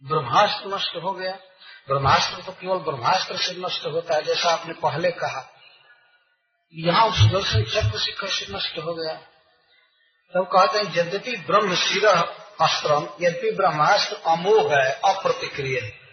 ब्रह्मास्त्र 0.06 0.76
नष्ट 0.76 0.96
हो 1.04 1.12
गया। 1.12 1.32
ब्रह्मास्त्र 1.88 2.42
तो 2.42 2.52
केवल 2.52 2.78
ब्रह्मास्त्र 2.78 3.38
से 3.38 3.54
नष्ट 3.54 3.86
होता 3.86 4.16
है, 4.16 4.24
जैसा 4.24 4.50
आपने 4.50 4.74
पहले 4.74 5.12
कहा। 5.12 5.50
यहाँ 6.74 7.08
उस 7.08 7.20
दर्शन 7.20 7.64
चक्र 7.64 8.00
से 8.00 8.12
कैसे 8.12 8.58
नष्ट 8.58 8.80
हो 8.80 8.94
गया? 8.94 9.14
तब 10.34 10.50
कहते 10.56 10.80
हैं, 10.80 10.98
यद्यपि 10.98 11.38
ब्रह्म 11.38 11.76
शिर 11.76 12.08
अस्त्रम, 12.62 13.08
यद्यपि 13.22 13.52
ब्रह्मास्त्र 13.52 14.16
अमोघ 14.16 14.74
है, 14.74 14.92
अप्रतिक्रिय। 14.92 15.80
है 15.80 16.04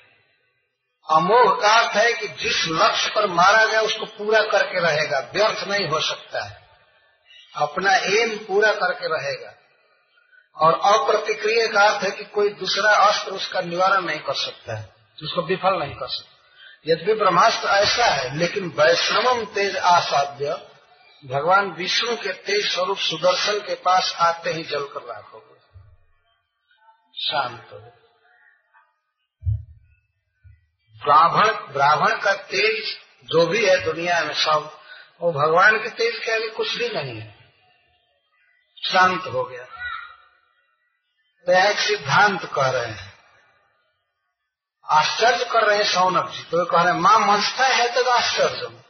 अमोघ 1.11 1.63
का 1.63 1.69
अर्थ 1.69 1.97
है 1.97 2.13
कि 2.13 2.29
जिस 2.29 2.65
लक्ष्य 2.69 3.13
पर 3.15 3.27
मारा 3.27 3.67
गया, 3.67 3.81
उसको 3.81 4.07
पूरा 4.07 4.43
करके 4.43 4.81
रहेगा, 4.81 5.31
व्यर्थ 5.35 5.69
नहीं 5.69 5.89
हो 5.89 6.01
सकता 6.01 6.45
है। 6.45 6.69
अपना 7.57 7.97
एम 7.97 8.39
पूरा 8.39 8.73
करके 8.73 9.07
रहेगा। 9.07 9.55
और 10.57 10.73
अप्रतिक्रिय 10.73 11.69
का 11.69 11.83
अर्थ 11.83 12.05
है 12.05 12.11
कि 12.11 12.25
कोई 12.25 12.49
दूसरा 12.49 12.95
अस्त्र 12.95 13.33
उसका 13.33 13.61
निवारण 13.61 14.03
नहीं 14.03 14.21
कर 14.21 14.35
सकता 14.35 14.77
है 14.77 14.95
उसको 15.23 15.43
विफल 15.43 15.79
नहीं 15.79 15.95
कर 15.95 16.09
सकता। 16.09 16.37
यद्यपि 16.87 17.15
ब्रह्मास्त्र 17.15 17.69
ऐसा 17.69 18.05
है, 18.05 18.37
लेकिन 18.37 18.69
वैष्णवम 18.69 19.45
तेज 19.45 19.77
आसाध्य, 19.77 20.67
भगवान 21.27 21.71
विष्णु 21.71 22.17
के 22.17 22.33
तेज 22.33 22.75
स्वरूप 22.75 22.99
सुदर्शन 22.99 23.61
के 23.61 23.75
पास 23.75 24.17
आते 24.21 24.51
ही 24.51 24.63
जलकर 24.63 25.03
राख 25.03 25.33
हो 25.35 25.39
गए। 25.39 25.81
शांत 27.31 27.69
हो 27.73 27.79
ब्राह्मण 31.05 31.73
ब्राह्मण 31.73 32.21
का 32.21 32.33
तेज 32.33 32.97
जो 33.25 33.47
भी 33.47 33.67
है 33.67 33.85
दुनिया 33.85 34.25
में 34.25 34.35
सब, 34.35 34.79
वो 35.21 35.33
भगवान 35.33 35.83
के 35.83 35.89
तेज 35.89 36.19
के 36.25 36.33
आगे 36.33 36.49
कुछ 36.49 36.77
भी 36.77 36.89
नहीं 36.89 37.21
है। 37.21 37.39
शांत 38.93 39.27
हो 39.27 39.45
गया। 39.45 39.80
तो 41.51 41.71
एक 41.71 41.79
सिद्धांत 41.79 42.53
कह 42.55 42.71
रहे 42.71 42.87
हैं। 42.87 43.15
आश्चर्य 44.91 45.45
कर 45.45 45.67
रहे 45.67 45.77
हैं 45.77 45.85
सौनक 45.85 46.31
जी। 46.31 46.43
तो 46.43 46.65
कह 46.65 46.83
रहे 46.83 46.93
हैं, 46.93 47.01
माँ 47.01 47.19
मंस्था 47.19 47.67
है 47.67 47.93
तद 47.93 48.09
आश्चर्य 48.09 48.81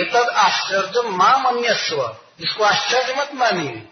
एतद 0.00 0.28
आश्चर्य 0.28 1.02
माँ 1.02 1.38
मन्यस्व। 1.38 2.16
इसको 2.40 2.64
आश्चर्य 2.64 3.14
मत 3.14 3.30
मानिए। 3.34 3.88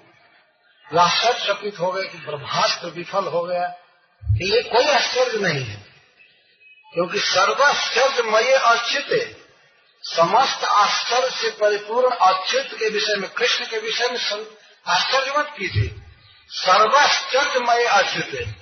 वो 0.93 1.01
आश्चर्य 1.01 1.45
चकित 1.45 1.81
हो 1.81 1.93
गए 1.93 2.05
कि 2.05 2.19
ब्रह्मास्त्र 2.19 2.87
विफल 2.87 3.25
हो 3.25 3.43
गया। 3.43 3.67
ये 4.25 4.63
कोई 4.63 4.89
आश्चर्य 4.89 5.39
नहीं 5.39 5.65
है। 5.65 5.77
क्योंकि 6.95 7.19
सर्वाश्चर्य 7.19 8.01
सर्वाश्चर्यमय 8.01 8.53
अच्युत 8.53 9.37
समस्त 10.03 10.65
आश्चर्य 10.65 11.31
से 11.31 11.51
परिपूर्ण 11.51 12.17
अच्युत 12.17 12.67
के 12.67 12.89
विषय 12.89 13.15
में, 13.15 13.31
कृष्ण 13.31 13.67
के 13.67 13.79
विषय 13.79 14.09
में 14.09 14.47
आश्चर्य 14.89 15.39
मत 15.39 15.55
कीजिए। 15.59 16.08
सर्वाश्चर्यमय 16.51 17.85
अच्युत 17.85 18.55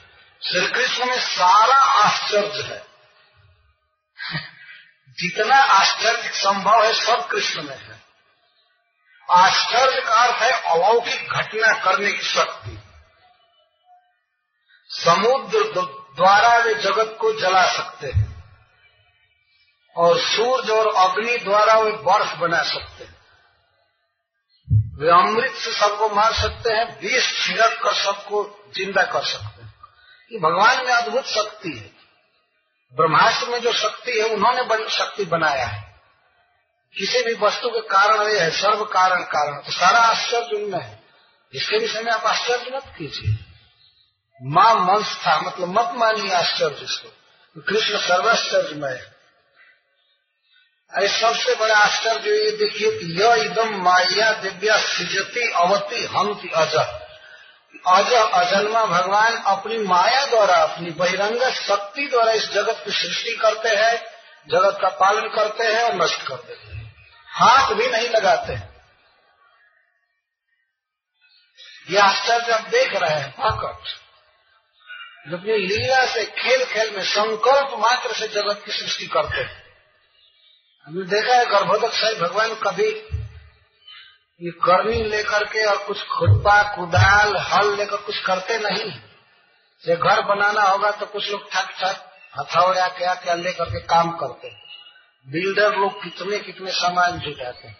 श्री 0.42 0.66
कृष्ण 0.66 1.06
में 1.06 1.20
सारा 1.20 1.74
आश्चर्य 1.74 2.62
है। 2.62 2.86
जितना 5.10 5.56
आश्चर्य 5.56 6.28
संभव 6.28 6.84
है, 6.84 6.94
सब 6.94 7.28
कृष्ण 7.28 7.62
में 7.62 7.78
है। 7.78 8.02
आश्चर्य 9.30 10.00
का 10.00 10.14
अर्थ 10.14 10.42
है 10.42 10.50
अलौकिक 10.50 11.28
घटना 11.28 11.84
करने 11.84 12.12
की 12.12 12.22
शक्ति। 12.22 12.78
समुद्र 14.88 15.80
द्वारा 16.16 16.58
वे 16.58 16.74
जगत 16.74 17.18
को 17.20 17.40
जला 17.40 17.66
सकते 17.66 18.06
हैं। 18.06 18.36
और 19.96 20.18
सूर्य 20.18 20.72
और 20.72 21.10
अग्नि 21.10 21.38
द्वारा 21.38 21.74
वे 21.74 21.92
बर्फ़ 21.92 22.34
बना 22.34 22.62
सकते 22.62 23.04
हैं। 23.04 23.15
वे 24.98 25.10
अमृत 25.10 25.52
से 25.52 25.72
सबको 25.72 26.08
मार 26.08 26.32
सकते 26.34 26.72
हैं 26.72 27.00
बीस 27.00 27.32
छिड़क 27.40 27.80
कर 27.82 27.94
सबको 27.94 28.70
ज़िंदा 28.76 29.02
कर 29.02 29.24
सकते 29.24 29.62
हैं। 29.62 29.74
ये 30.32 30.38
भगवान 30.38 30.86
में 30.86 30.92
अद्भुत 30.92 31.24
शक्ति 31.24 31.72
है। 31.72 31.96
ब्रह्मास्त्र 32.96 33.48
में 33.48 33.60
जो 33.60 33.72
शक्ति 33.72 34.12
है, 34.12 34.24
उन्होंने 34.24 34.88
शक्ति 34.88 35.24
बनाया 35.24 35.66
है। 35.66 36.00
किसी 36.98 37.22
भी 37.22 37.34
वस्तु 37.34 37.68
के 37.68 37.80
कारण 37.80 38.28
ये 38.28 38.38
है 38.38 38.50
सर्व 38.50 38.84
कारण 38.84 39.22
कारण 39.22 39.62
तो 39.62 39.72
सारा 39.72 39.98
आश्चर्य 39.98 40.56
उनमें 40.56 40.80
है। 40.80 41.02
इसके 41.54 41.78
विषय 41.78 42.02
में 42.02 42.12
आप 42.12 42.26
आश्चर्य 42.26 42.76
मत 42.76 42.94
कीजिए। 42.98 43.38
माँ 44.42 44.74
मंस 44.74 45.16
था 45.26 45.40
मतलब 45.40 45.68
मत 45.68 45.92
मानिए 45.94 46.32
आश्चर्य 46.32 46.84
इसको। 46.84 47.62
कृष्ण 47.62 47.98
सर्वाश्चर्यमय 47.98 48.92
है। 48.92 49.15
अरे 50.94 51.08
सबसे 51.08 51.54
बड़ा 51.54 51.76
आश्चर्य 51.76 52.18
जो 52.18 52.30
ये 52.30 52.50
देखिए 52.50 52.90
कि 52.90 53.22
यह 53.22 53.44
एकदम 53.44 53.82
माया 53.82 54.32
दिव्या 54.32 54.78
सृजती 54.78 55.52
अवती 55.52 56.08
की 56.14 56.48
अज 56.48 56.74
अज 57.86 58.12
अजन्मा 58.12 58.84
भगवान 58.84 59.36
अपनी 59.36 59.78
माया 59.78 60.26
द्वारा, 60.26 60.54
अपनी 60.54 60.90
बहिरंग 60.90 61.42
शक्ति 61.42 62.08
द्वारा 62.08 62.32
इस 62.32 62.50
जगत 62.50 62.82
की 62.84 62.90
सृष्टि 62.90 63.36
करते 63.36 63.68
हैं, 63.68 63.98
जगत 64.50 64.78
का 64.82 64.88
पालन 64.88 65.28
करते 65.28 65.64
हैं 65.64 65.82
और 65.82 65.94
नष्ट 65.94 66.22
कर 66.22 66.34
देते 66.34 66.76
हैं। 66.76 66.96
हाथ 67.28 67.74
भी 67.74 67.86
नहीं 67.86 68.08
लगाते। 68.08 68.52
हैं 68.52 68.76
ये 71.90 71.98
आश्चर्य 71.98 72.52
आप 72.52 72.60
देख 72.60 72.96
रहे 72.96 73.14
हैं, 73.14 73.30
पाकट। 73.30 73.88
अपनी 75.28 75.58
लीला 75.58 76.06
से 76.06 76.24
खेल 76.24 76.64
खेल 76.64 76.96
में 76.96 77.04
संकल्प 77.04 77.78
मात्र 77.78 78.14
से 78.14 78.28
जगत 78.28 78.62
की 78.66 78.72
सृष्टि 78.72 79.06
करते 79.06 79.42
हैं। 79.42 79.65
हमने 80.86 81.04
देखा 81.04 81.34
है 81.34 81.46
गर्भोदक 81.46 81.92
साहिब 81.92 82.18
भगवान 82.18 82.54
कभी 82.54 82.88
ये 84.40 84.50
करनी 84.50 85.02
लेकर 85.02 85.44
के 85.44 85.64
और 85.64 85.78
कुछ 85.78 86.02
खुरपा, 86.06 86.62
कुदाल, 86.76 87.36
हल 87.36 87.76
लेकर 87.76 87.96
कुछ 87.96 88.18
करते 88.18 88.58
नहीं। 88.58 88.92
ये 89.84 89.96
घर 89.96 90.22
बनाना 90.22 90.62
होगा 90.62 90.90
तो 90.90 91.06
कुछ 91.06 91.30
लोग 91.30 91.50
ठक 91.50 91.72
ठक 91.80 92.04
हथौड़ा 92.38 92.88
क्या 92.88 93.14
क्या 93.14 93.34
लेकर 93.34 93.64
के 93.64 93.80
काम 93.80 94.10
करते 94.10 94.48
हैं। 94.48 94.62
बिल्डर 95.26 95.76
लोग 95.76 96.02
कितने 96.02 96.38
कितने 96.38 96.70
सामान 96.70 97.18
जुटाते 97.18 97.68
हैं। 97.68 97.78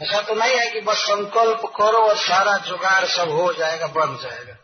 ऐसा 0.00 0.22
तो 0.22 0.34
नहीं 0.34 0.56
है 0.56 0.70
कि 0.70 0.80
बस 0.80 0.96
संकल्प 0.96 1.60
करो 1.76 1.98
और 1.98 2.16
सारा 2.16 2.56
जुगाड़ 2.58 3.04
सब 3.04 3.30
हो 3.30 3.52
जाएगा, 3.52 3.86
बन 3.86 4.16
जाएगा। 4.22 4.56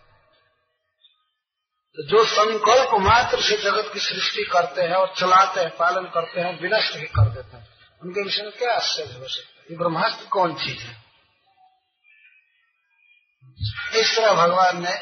जो 2.01 2.25
संकल्प 2.25 3.01
मात्र 3.01 3.43
से 3.43 3.57
जगत 3.57 3.91
की 3.93 4.01
सृष्टि 4.01 4.45
करते 4.45 4.83
हैं 4.83 4.95
और 4.95 5.15
चलाते 5.19 5.61
हैं, 5.61 5.77
पालन 5.77 6.03
करते 6.03 6.41
हैं, 6.41 6.61
विनष्ट 6.61 6.97
भी 6.97 7.07
कर 7.07 7.29
देते 7.29 7.57
हैं, 7.57 7.69
उनके 8.03 8.23
विषय 8.23 8.43
में 8.43 8.53
क्या 8.53 8.75
आश्चर्य 8.75 9.15
हो 9.15 9.29
सकता 9.29 9.59
है? 9.59 9.67
ये 9.71 9.77
ब्रह्मास्त्र 9.77 10.27
कौन 10.27 10.55
चीज़ 10.55 10.83
है? 10.83 11.05
इस 14.01 14.17
तरह 14.17 14.33
भगवान 14.33 14.83
ने 14.83 15.01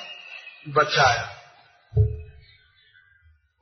बचाया। 0.68 1.38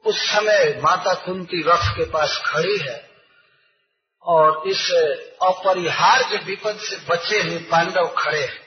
उस 0.06 0.16
समय 0.16 0.80
माता 0.82 1.14
कुंती 1.14 1.62
रथ 1.62 1.96
के 1.96 2.04
पास 2.10 2.42
खड़ी 2.44 2.78
है 2.78 3.10
और 4.22 4.62
इस 4.68 4.90
अपरिहार्य 5.42 6.36
विपद 6.36 6.78
से 6.78 6.96
बचे 6.96 7.42
हुए 7.42 7.58
पांडव 7.58 8.14
खड़े 8.18 8.40
हैं। 8.40 8.60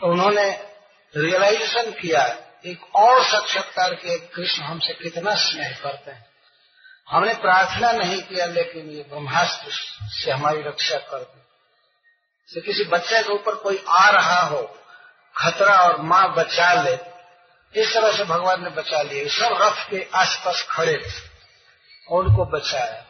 तो 0.00 0.06
उन्होंने 0.06 0.50
रियलाइजेशन 1.16 1.90
किया 1.90 2.45
एक 2.66 2.94
और 2.94 3.24
साक्षात्कार 3.24 3.94
के 3.94 4.18
कृष्ण 4.18 4.62
हमसे 4.62 4.92
कितना 4.92 5.34
स्नेह 5.34 5.78
करते 5.82 6.10
हैं। 6.10 6.26
हमने 7.10 7.34
प्रार्थना 7.34 7.92
नहीं 7.92 8.22
किया, 8.22 8.46
लेकिन 8.46 8.90
ये 8.90 9.02
ब्रह्मास्त्र 9.02 9.72
से 10.08 10.30
हमारी 10.30 10.62
रक्षा 10.62 10.96
कर 10.96 11.18
दी 11.18 11.42
से 12.48 12.60
किसी 12.60 12.84
बच्चे 12.84 13.22
के 13.22 13.32
ऊपर 13.32 13.54
कोई 13.54 13.84
आ 13.88 14.10
रहा 14.10 14.40
हो, 14.40 14.78
खतरा 15.36 15.76
और 15.76 16.00
माँ 16.00 16.34
बचा 16.34 16.82
ले, 16.82 16.98
इस 17.82 17.94
तरह 17.94 18.16
से 18.16 18.24
भगवान 18.24 18.62
ने 18.64 18.70
बचा 18.70 19.02
लिया। 19.02 19.28
सब 19.28 19.62
रथ 19.62 19.90
के 19.90 20.06
आसपास 20.14 20.66
खड़े 20.70 20.96
थे, 20.96 21.20
उनको 22.10 22.44
बचाया। 22.44 23.04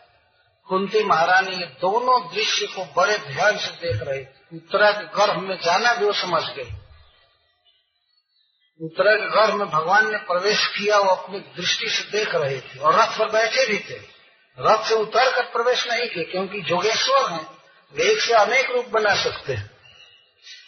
कुंती 0.68 1.04
महारानी 1.04 1.56
ये 1.56 1.66
दोनों 1.66 2.34
दृश्य 2.34 2.66
को 2.66 2.84
बड़े 2.84 3.18
ध्यान 3.18 3.58
से 3.58 3.70
देख 3.70 4.02
रही 4.02 4.24
थी। 4.24 4.56
उत्तरा 4.56 4.90
के 4.92 5.04
गर्भ 5.04 5.38
में 5.40 5.56
जाना 5.56 5.94
भी 5.94 6.06
वो 6.06 6.12
समझ 6.12 6.42
गई। 6.42 6.85
उत्तरा 8.80 9.16
के 9.16 9.26
गर्भ 9.26 9.54
में 9.54 9.68
भगवान 9.68 10.12
ने 10.12 10.18
प्रवेश 10.18 10.66
किया, 10.66 10.98
वो 10.98 11.10
अपनी 11.10 11.38
दृष्टि 11.38 11.88
से 11.88 12.18
देख 12.18 12.34
रहे 12.34 12.60
थे 12.60 12.78
और 12.78 12.94
रथ 12.94 13.18
पर 13.18 13.28
बैठे 13.28 13.66
भी 13.66 13.78
थे। 13.78 14.00
रथ 14.58 14.84
से 14.84 14.94
उतर 14.94 15.34
कर 15.34 15.42
प्रवेश 15.42 15.86
नहीं 15.88 16.08
किए, 16.08 16.24
क्योंकि 16.24 16.60
जोगेश्वर 16.60 17.30
हैं 17.30 17.56
एक 17.96 18.20
से 18.20 18.32
अनेक 18.32 18.70
रूप 18.70 18.86
बना 18.86 19.14
सकते 19.14 19.52
हैं। 19.52 19.70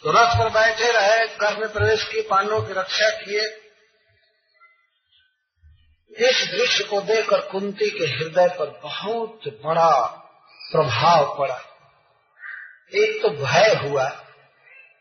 तो 0.03 0.11
रथ 0.11 0.39
पर 0.39 0.49
बैठे 0.49 0.91
रहे 0.91 1.27
घर 1.27 1.57
में 1.57 1.73
प्रवेश 1.73 2.03
किए, 2.03 2.21
पांडवों 2.21 2.61
की 2.61 2.73
रक्षा 2.73 3.09
किए। 3.09 3.41
इस 6.29 6.51
दृश्य 6.51 6.83
को 6.83 7.01
देखकर 7.01 7.39
कुंती 7.41 7.89
के 7.89 8.05
हृदय 8.05 8.47
पर 8.47 8.79
बहुत 8.83 9.41
बड़ा 9.65 9.91
प्रभाव 10.71 11.35
पड़ा। 11.39 11.61
एक 12.93 13.21
तो 13.21 13.29
भय 13.29 13.73
हुआ 13.83 14.25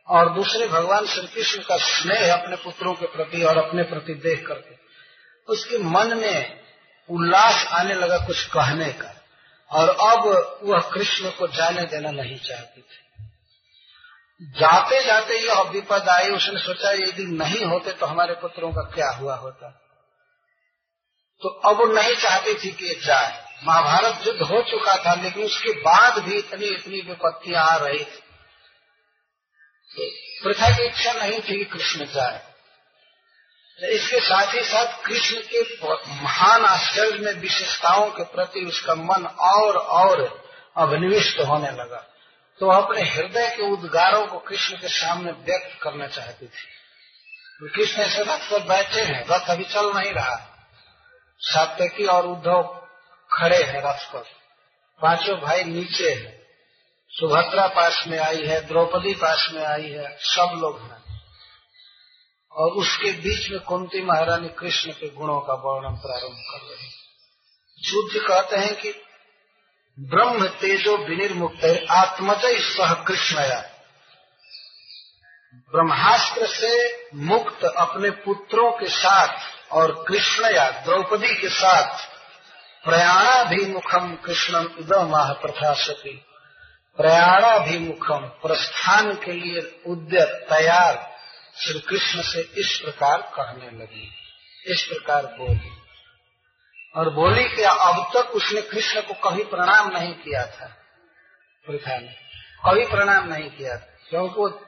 और 0.09 0.35
दूसरे 0.35 0.69
भगवान 0.69 1.07
श्री 1.07 1.27
कृष्ण 1.27 1.63
का 1.63 1.77
स्नेह 1.77 2.33
अपने 2.35 2.57
पुत्रों 2.57 2.95
के 2.95 3.07
प्रति 3.07 3.43
और 3.43 3.59
अपने 3.59 3.83
प्रति 3.83 4.15
देख 4.15 4.47
करके, 4.47 4.75
उसके 5.49 5.79
मन 5.79 6.17
में 6.17 6.61
उल्लास 7.11 7.67
आने 7.67 7.95
लगा 7.95 8.19
कुछ 8.19 8.47
कहने 8.47 8.93
का। 8.93 9.15
और 9.71 9.89
अब 9.89 10.27
वह 10.63 10.81
कृष्ण 10.81 11.31
को 11.31 11.47
जाने 11.47 11.83
देना 11.83 12.11
नहीं 12.11 12.37
चाहती 12.37 12.81
थी। 12.81 13.09
जाते 14.43 15.05
जाते 15.05 15.35
यह 15.35 15.61
विपद 15.61 16.09
आई, 16.09 16.31
उसने 16.31 16.61
सोचा 16.61 16.91
यदि 16.91 17.25
नहीं 17.27 17.65
होते 17.65 17.93
तो 17.93 18.07
हमारे 18.07 18.35
पुत्रों 18.35 18.73
का 18.73 18.83
क्या 18.83 19.11
हुआ 19.11 19.35
होता। 19.35 19.71
तो 21.43 21.49
अब 21.49 21.77
वो 21.77 21.87
नहीं 21.87 22.15
चाहती 22.15 22.55
थी 22.55 22.73
कि 22.73 23.01
जाए। 23.05 23.45
महाभारत 23.65 24.27
युद्ध 24.27 24.43
हो 24.43 24.63
चुका 24.63 24.97
था, 24.97 25.15
लेकिन 25.23 25.45
उसके 25.45 25.73
बाद 25.73 26.19
भी 26.19 26.35
इतनी 26.37 26.67
इतनी 26.67 27.01
विपत्तियाँ 27.01 27.65
आ 27.65 27.77
रही 27.77 28.05
थी। 28.05 28.23
तो 29.99 30.43
प्रथा 30.43 30.71
की 30.71 30.83
इच्छा 30.83 31.13
नहीं 31.13 31.41
थी 31.41 31.65
कृष्ण 31.65 32.07
जाए। 32.07 32.39
तो 33.81 33.87
इसके 33.87 34.21
साथ 34.21 34.55
ही 34.55 34.61
साथ 34.61 35.03
कृष्ण 35.05 35.37
के 35.55 35.63
महान 36.23 36.65
आश्चर्य 36.65 37.19
में 37.19 37.33
विशेषताओं 37.33 38.11
के 38.11 38.25
प्रति 38.25 38.61
उसका 38.61 38.95
मन 38.95 39.27
और 39.27 39.77
और 39.77 40.45
अभिनिविष्ट 40.77 41.41
होने 41.41 41.71
लगा। 41.71 42.07
तो 42.61 42.69
अपने 42.69 43.03
हृदय 43.03 43.57
के 43.57 43.63
उद्गारों 43.73 44.27
को 44.27 44.39
कृष्ण 44.39 44.77
के 44.77 44.89
सामने 44.89 45.33
व्यक्त 45.33 45.83
करना 45.83 46.07
चाहती 46.07 46.47
थी। 46.47 46.67
तो 47.61 47.75
कृष्ण 47.75 48.03
ऐसे 48.03 48.23
रथ 48.23 48.51
पर 48.51 48.63
बैठे 48.63 49.01
हैं 49.01 49.27
रथ 49.31 49.51
अभी 49.51 49.65
चल 49.65 49.93
नहीं 49.93 50.13
रहा। 50.13 50.65
सात्यकी 51.41 52.07
और 52.07 52.27
उद्धव 52.27 52.89
खड़े 53.33 53.63
हैं 53.63 53.83
रथ 53.83 54.13
पर। 54.13 54.25
पाँचों 55.03 55.41
भाई 55.41 55.65
नीचे 55.65 56.13
हैं। 56.13 56.38
सुभद्रा 57.21 57.67
पास 57.67 58.05
में 58.09 58.19
आई 58.19 58.47
है, 58.47 58.67
द्रौपदी 58.67 59.15
पास 59.15 59.49
में 59.53 59.65
आई 59.65 59.89
है, 59.89 60.19
सब 60.21 60.59
लोग 60.59 60.81
हैं। 60.81 61.23
और 62.53 62.71
उसके 62.71 63.13
बीच 63.13 63.51
में 63.51 63.61
कुंती 63.61 64.05
महारानी 64.05 64.49
कृष्ण 64.49 64.93
के 64.93 65.09
गुणों 65.09 65.41
का 65.41 65.55
वर्णन 65.55 65.97
प्रारंभ 65.97 66.37
कर 66.51 66.67
रहे 66.67 66.85
हैं। 66.85 66.93
शुद्ध 67.85 68.29
कहते 68.29 68.57
हैं 68.57 68.77
कि 68.77 68.93
ब्रह्म 70.01 70.47
तेजो 70.47 70.97
विनिर्मुक्त 70.97 71.87
आत्मज 71.91 72.41
सह 72.45 72.95
कृष्णया। 72.95 73.61
ब्रह्मास्त्र 75.55 76.47
से 76.47 77.03
मुक्त 77.15 77.65
अपने 77.65 78.11
पुत्रों 78.11 78.73
के 78.73 78.87
साथ 78.87 79.39
और 79.73 80.05
कृष्ण 80.09 80.45
या 80.45 80.71
द्रौपदी 80.71 81.35
के 81.35 81.49
साथ 81.49 82.07
प्रयाणाभिमुखम 82.85 84.15
कृष्णम 84.15 84.69
इदम 84.79 85.09
माह 85.09 85.33
प्रथाशति 85.33 86.25
प्रयाणाभिमुखम, 86.99 88.27
प्रस्थान 88.27 89.13
के 89.13 89.33
लिए 89.33 89.83
उद्यत, 89.87 90.47
तैयार 90.51 91.19
श्री 91.57 91.79
कृष्ण 91.79 92.23
से 92.23 92.41
इस 92.41 92.81
प्रकार 92.85 93.23
कहने 93.23 93.79
लगी। 93.79 94.15
इस 94.67 94.83
प्रकार 94.83 95.27
बोली। 95.27 95.71
और 96.97 97.11
बोली 97.11 97.45
कि 97.45 97.63
अब 97.63 98.11
तक 98.15 98.29
उसने 98.29 98.63
कृष्ण 98.63 99.01
को 99.01 99.31
कभी 99.31 99.45
प्रणाम 99.45 99.89
नहीं 99.89 100.15
किया 100.15 100.47
था। 100.47 100.77
प्रथा 101.67 101.99
ने 101.99 102.17
कभी 102.67 102.85
प्रणाम 102.85 103.29
नहीं 103.29 103.51
किया 103.51 103.77
था। 103.77 103.97
क्योंकि 104.11 104.35
वो 104.35 104.65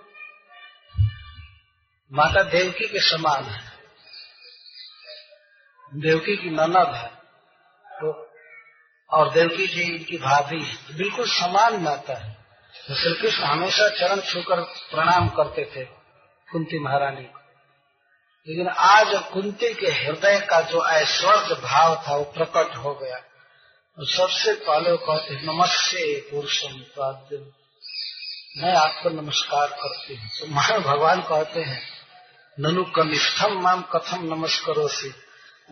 माता 2.12 2.42
देवकी 2.42 2.88
के 2.88 3.00
समान 3.00 3.44
है। 3.44 3.72
देवकी 5.94 6.36
की 6.36 6.50
ननद 6.50 6.94
है। 6.94 7.08
तो 7.86 8.29
और 9.12 9.30
देवकी 9.30 9.66
जी 9.66 9.82
इनकी 9.82 10.18
भाभी 10.18 10.60
बिल्कुल 10.94 11.26
समान 11.28 11.76
माता 11.76 12.14
है। 12.14 12.38
तो 12.88 12.94
श्री 12.94 13.14
कृष्ण 13.14 13.42
हमेशा 13.42 13.88
चरण 13.88 14.20
छूकर 14.20 14.60
प्रणाम 14.60 15.28
करते 15.28 15.64
थे 15.76 15.84
कुंती 16.52 16.78
महारानी 16.78 17.22
को। 17.22 17.40
लेकिन 18.48 18.68
आज 18.68 19.06
कुंती 19.32 19.74
के 19.74 19.86
हृदय 19.86 20.40
का 20.40 20.60
जो 20.60 20.86
ऐश्वर्य 20.86 21.54
भाव 21.54 22.04
था, 22.08 22.16
वो 22.16 22.24
प्रकट 22.24 22.76
हो 22.76 22.94
गया। 22.94 23.16
तो 23.96 24.04
सबसे 24.04 24.52
पहले 24.54 24.96
कहते 24.96 25.34
नमस्ते 25.34 26.20
पुरुषम 26.20 26.72
पाद्य 26.72 27.52
मैं 28.56 28.74
आपको 28.74 29.10
नमस्कार 29.10 29.68
करती 29.68 30.14
हूँ। 30.14 30.28
तो 30.40 30.46
महान 30.46 30.80
भगवान 30.80 31.20
कहते 31.20 31.60
हैं, 31.60 31.82
ननु 32.60 32.84
कनिष्ठम 32.84 33.62
माम 33.62 33.82
कथम 33.82 34.34
नमस्करो 34.34 34.88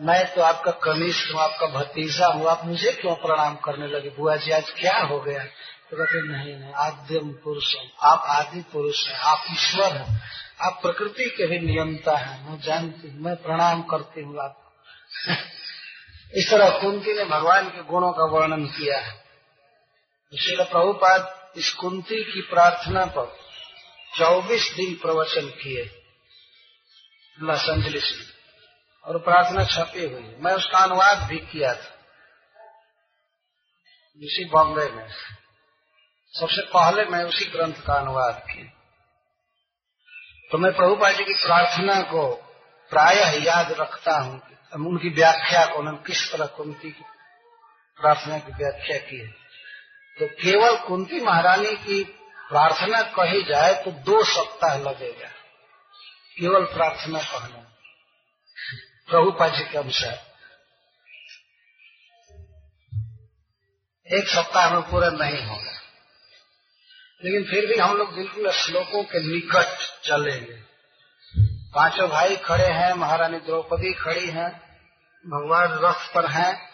मैं 0.01 0.35
तो 0.35 0.41
आपका 0.41 0.71
कनिष्ठ 0.71 1.33
हूँ, 1.33 1.41
आपका 1.41 1.67
भतीजा 1.67 2.27
हूँ, 2.27 2.47
आप 2.47 2.61
मुझे 2.65 2.91
क्यों 2.91 3.15
प्रणाम 3.15 3.55
करने 3.55 3.87
लगे? 3.87 4.09
बुआ 4.09 4.35
जी, 4.35 4.51
आज 4.51 4.69
क्या 4.69 4.97
हो 4.97 5.19
गया? 5.19 5.43
तो 5.91 5.97
कहते, 5.97 6.27
नहीं 6.27 6.55
नहीं, 6.55 6.73
आद्यम 6.73 7.33
पुरुष 7.33 7.75
आप 8.03 8.23
आदि 8.27 8.61
पुरुष 8.61 9.07
हैं, 9.07 9.15
आप 9.15 9.43
ईश्वर 9.51 9.97
हैं, 9.97 10.21
आप 10.61 10.79
प्रकृति 10.81 11.29
के 11.37 11.47
भी 11.47 11.59
नियमता 11.59 12.17
हैं, 12.17 12.49
मैं 12.49 12.61
जानती 12.61 13.07
हूँ, 13.07 13.21
मैं 13.21 13.35
प्रणाम 13.35 13.81
करती 13.81 14.21
हूँ 14.21 14.39
आपको। 14.39 14.71
इस 16.39 16.51
तरह 16.51 16.69
कुंती 16.69 17.13
ने 17.13 17.25
भगवान 17.25 17.69
के 17.69 17.83
गुणों 17.83 18.11
का 18.11 18.25
वर्णन 18.25 18.65
किया 18.65 18.99
है। 18.99 19.23
इसलिए 20.33 20.65
प्रभुपाद 20.65 21.51
इस 21.57 21.73
कुंती 21.73 22.23
की 22.23 22.41
प्रार्थना 22.41 23.05
पर 23.05 23.37
24 24.17 24.75
दिन 24.75 24.95
प्रवचन 24.95 25.47
किए। 25.47 25.89
लॉस 27.41 27.69
एंजलिस 27.69 28.17
में। 28.17 28.38
और 29.09 29.17
प्रार्थना 29.17 29.63
छपी 29.65 30.05
हुई। 30.05 30.35
मैं 30.39 30.53
उसका 30.53 30.77
अनुवाद 30.77 31.27
भी 31.27 31.37
किया 31.37 31.73
था। 31.73 31.95
इसी 34.21 34.45
बॉम्बे 34.45 34.89
में। 34.89 35.07
सबसे 36.33 36.61
पहले 36.61 37.05
मैं 37.05 37.23
उसी 37.23 37.45
ग्रंथ 37.45 37.73
का 37.73 37.93
अनुवाद 37.93 38.43
किया। 38.51 38.65
तो 40.51 40.57
मैं 40.57 40.75
प्रभुपा 40.75 41.11
जी 41.11 41.23
की 41.23 41.33
प्रार्थना 41.33 42.01
को 42.01 42.35
प्रायः 42.91 43.43
याद 43.43 43.71
रखता 43.71 44.17
हूँ 44.17 44.41
उनकी 44.73 45.09
व्याख्या 45.09 45.65
को, 45.65 45.79
उन्होंने 45.79 45.99
किस 46.07 46.31
तरह 46.31 46.45
कुंती 46.45 46.91
की 46.91 47.03
प्रार्थना 47.99 48.37
की 48.39 48.51
व्याख्या 48.51 48.97
की 48.97 49.19
है। 49.19 49.31
तो 50.17 50.27
केवल 50.35 50.77
कुंती 50.77 51.21
महारानी 51.21 51.75
की 51.75 52.03
प्रार्थना 52.49 53.01
कही 53.01 53.43
जाए 53.43 53.73
तो 53.83 53.91
दो 53.91 54.23
सप्ताह 54.23 54.77
लगेगा। 54.77 55.27
केवल 56.39 56.65
प्रार्थना 56.65 57.19
कहना 57.19 57.65
प्रभुपा 59.09 59.47
जी 59.47 59.63
के 59.63 59.77
अनुसार। 59.77 60.29
एक 64.13 64.27
सप्ताह 64.27 64.73
में 64.73 64.91
पूरा 64.91 65.09
नहीं 65.09 65.45
होगा। 65.45 65.71
लेकिन 67.23 67.43
फिर 67.43 67.65
भी 67.65 67.75
हम 67.75 67.97
लोग 67.97 68.15
बिल्कुल 68.15 68.51
श्लोकों 68.51 69.03
के 69.03 69.33
निकट 69.33 69.77
चलेंगे। 70.03 70.69
पाँचों 71.75 72.09
भाई 72.09 72.35
खड़े 72.35 72.67
हैं, 72.67 72.93
महारानी 72.93 73.37
द्रौपदी 73.37 73.93
खड़ी 73.93 74.27
हैं, 74.27 74.61
भगवान 75.27 75.67
रथ 75.71 76.13
पर 76.13 76.25
हैं, 76.25 76.69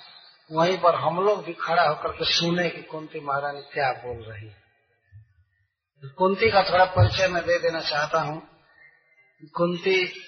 वहीं 0.52 0.78
पर 0.78 0.95
हम 0.95 1.26
लोग 1.26 1.45
भी 1.45 1.53
खड़ा 1.53 1.84
होकर 1.84 2.10
के 2.10 2.26
सुने 2.26 2.70
कि 2.70 2.82
कुंती 2.82 3.20
महारानी 3.20 3.62
क्या 3.62 3.91
बोल 3.91 4.34
रही 4.34 4.48
है। 4.48 4.66
कुंती 6.18 6.52
का 6.52 6.64
थोड़ा 6.64 6.86
परिचय 6.86 7.28
मैं 7.28 7.44
दे 7.44 7.60
देना 7.60 7.80
चाहता 7.80 8.20
हूँ। 8.20 8.48
कुंती 9.53 10.22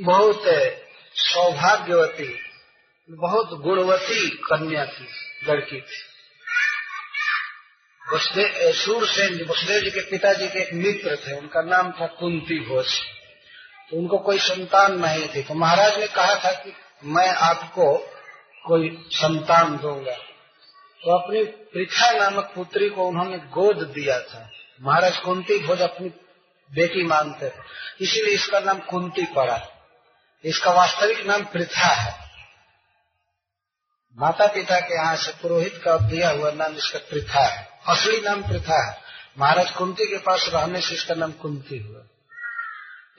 बहुत 0.00 0.42
सौभाग्यवती, 1.14 2.38
बहुत 3.10 3.60
गुणवती 3.60 4.30
कन्या 4.30 4.86
थी, 4.86 5.08
लड़की 5.48 5.80
थी। 5.80 6.10
वसुदेव 8.14 8.72
सूरसेन 8.72 9.38
जी 9.38 9.44
वसुदेव 9.44 9.82
जी 9.82 9.90
के 9.90 10.00
पिताजी 10.00 10.48
के 10.48 10.58
एक 10.58 10.72
मित्र 10.72 11.16
थे, 11.16 11.38
उनका 11.38 11.62
नाम 11.62 11.92
था 11.92 12.06
कुंती 12.06 12.64
घोष। 12.64 13.00
तो 13.90 13.96
उनको 13.96 14.18
कोई 14.18 14.38
संतान 14.38 15.00
नहीं 15.00 15.28
थी। 15.28 15.42
तो 15.42 15.54
महाराज 15.54 15.98
ने 15.98 16.06
कहा 16.06 16.34
था 16.34 16.52
कि 16.52 16.72
मैं 17.04 17.28
आपको 17.28 17.98
कोई 18.66 19.04
संतान 19.10 19.78
दूँगा। 19.78 20.14
तो 21.04 21.18
अपनी 21.18 21.44
पृथा 21.44 22.10
नामक 22.10 22.52
पुत्री 22.54 22.88
को 22.88 23.08
उन्होंने 23.08 23.36
गोद 23.36 23.76
दिया 23.76 24.20
था। 24.20 24.50
महाराज 24.82 25.18
कुंती 25.18 25.58
भोज 25.58 25.80
अपनी 25.80 26.08
बेटी 26.74 27.02
मानते 27.02 27.48
थे। 27.48 27.62
इसीलिए 28.00 28.34
इसका 28.34 28.60
नाम 28.60 28.78
कुंती 28.78 29.26
पड़ा। 29.26 29.69
इसका 30.44 30.70
वास्तविक 30.70 31.26
नाम 31.26 31.44
प्रथा 31.44 31.86
है। 31.86 32.30
माता 34.16 34.46
पिता 34.46 34.80
के 34.80 34.94
यहाँ 34.94 35.16
से 35.16 35.32
पुरोहित 35.32 35.82
का 35.84 35.96
दिया 35.96 36.30
हुआ 36.30 36.50
नाम 36.50 36.74
इसका 36.74 36.98
प्रथा 36.98 37.40
है। 37.40 37.78
असली 37.88 38.20
नाम 38.20 38.42
प्रथा 38.42 38.90
है। 38.90 39.02
महाराज 39.38 39.70
कुंती 39.70 40.06
के 40.06 40.18
पास 40.18 40.46
रहने 40.48 40.80
से 40.80 40.94
इसका 40.94 41.14
नाम 41.14 41.32
कुंती 41.32 41.78
हुआ। 41.78 42.02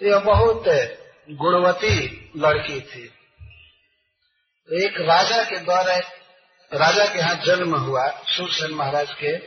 यह 0.04 0.20
बहुत 0.20 0.64
गुणवती 1.32 2.32
लड़की 2.38 2.82
थी। 2.82 3.04
एक 4.86 4.94
राजा 5.02 5.44
के 5.44 5.60
द्वारा 5.60 5.98
राजा 6.74 7.06
के 7.06 7.20
यहाँ 7.20 7.36
जन्म 7.36 7.76
हुआ 7.76 8.08
सूरसेन 8.08 8.72
महाराज 8.72 9.12
के 9.12 9.38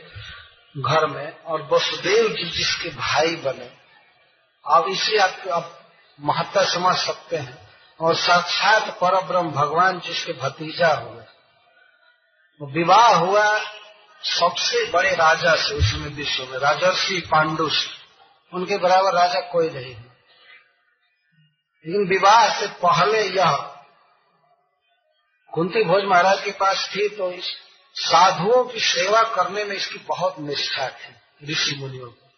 घर 0.81 1.05
में 1.05 1.39
और 1.39 1.69
वसुदेव 1.73 2.29
जी 2.29 2.49
जिसके 2.49 2.89
भाई 2.89 3.35
बने। 3.35 3.71
अब 4.65 4.85
इसे 4.89 5.17
आप, 5.17 5.47
आप 5.53 5.91
महत्ता 6.21 6.65
समझ 6.65 6.95
सकते 6.95 7.37
हैं। 7.37 7.64
और 7.99 8.15
साक्षात 8.15 8.97
पर 9.01 9.21
ब्रह्म 9.21 9.51
भगवान 9.51 9.99
जिसके 9.99 10.33
भतीजा 10.33 10.87
हुए। 10.87 11.23
विवाह 12.61 13.15
हुआ 13.15 13.59
सबसे 14.23 14.91
बड़े 14.91 15.15
राजा 15.15 15.55
से, 15.55 15.75
उसमें 15.75 16.09
विश्व 16.09 16.45
में 16.45 16.57
राजर्षि 16.57 17.19
पांडु 17.19 17.69
से। 17.69 18.05
उनके 18.53 18.77
बराबर 18.77 19.13
राजा 19.13 19.39
कोई 19.39 19.69
नहीं 19.69 19.93
है। 19.93 20.15
लेकिन 21.85 22.07
विवाह 22.07 22.59
से 22.59 22.67
पहले 22.67 23.21
यह 23.23 23.51
कुंती 25.53 25.83
भोज 25.83 26.03
महाराज 26.03 26.43
के 26.43 26.51
पास 26.51 26.89
थी 26.95 27.09
तो 27.09 27.31
इस 27.31 27.45
साधुओं 27.93 28.65
की 28.65 28.79
सेवा 28.79 29.23
करने 29.23 29.63
में 29.63 29.75
इसकी 29.75 29.97
बहुत 29.97 30.35
निष्ठा 30.39 30.89
थी, 30.89 31.15
ऋषि 31.51 31.75
मुनियों 31.75 32.09
को। 32.09 32.31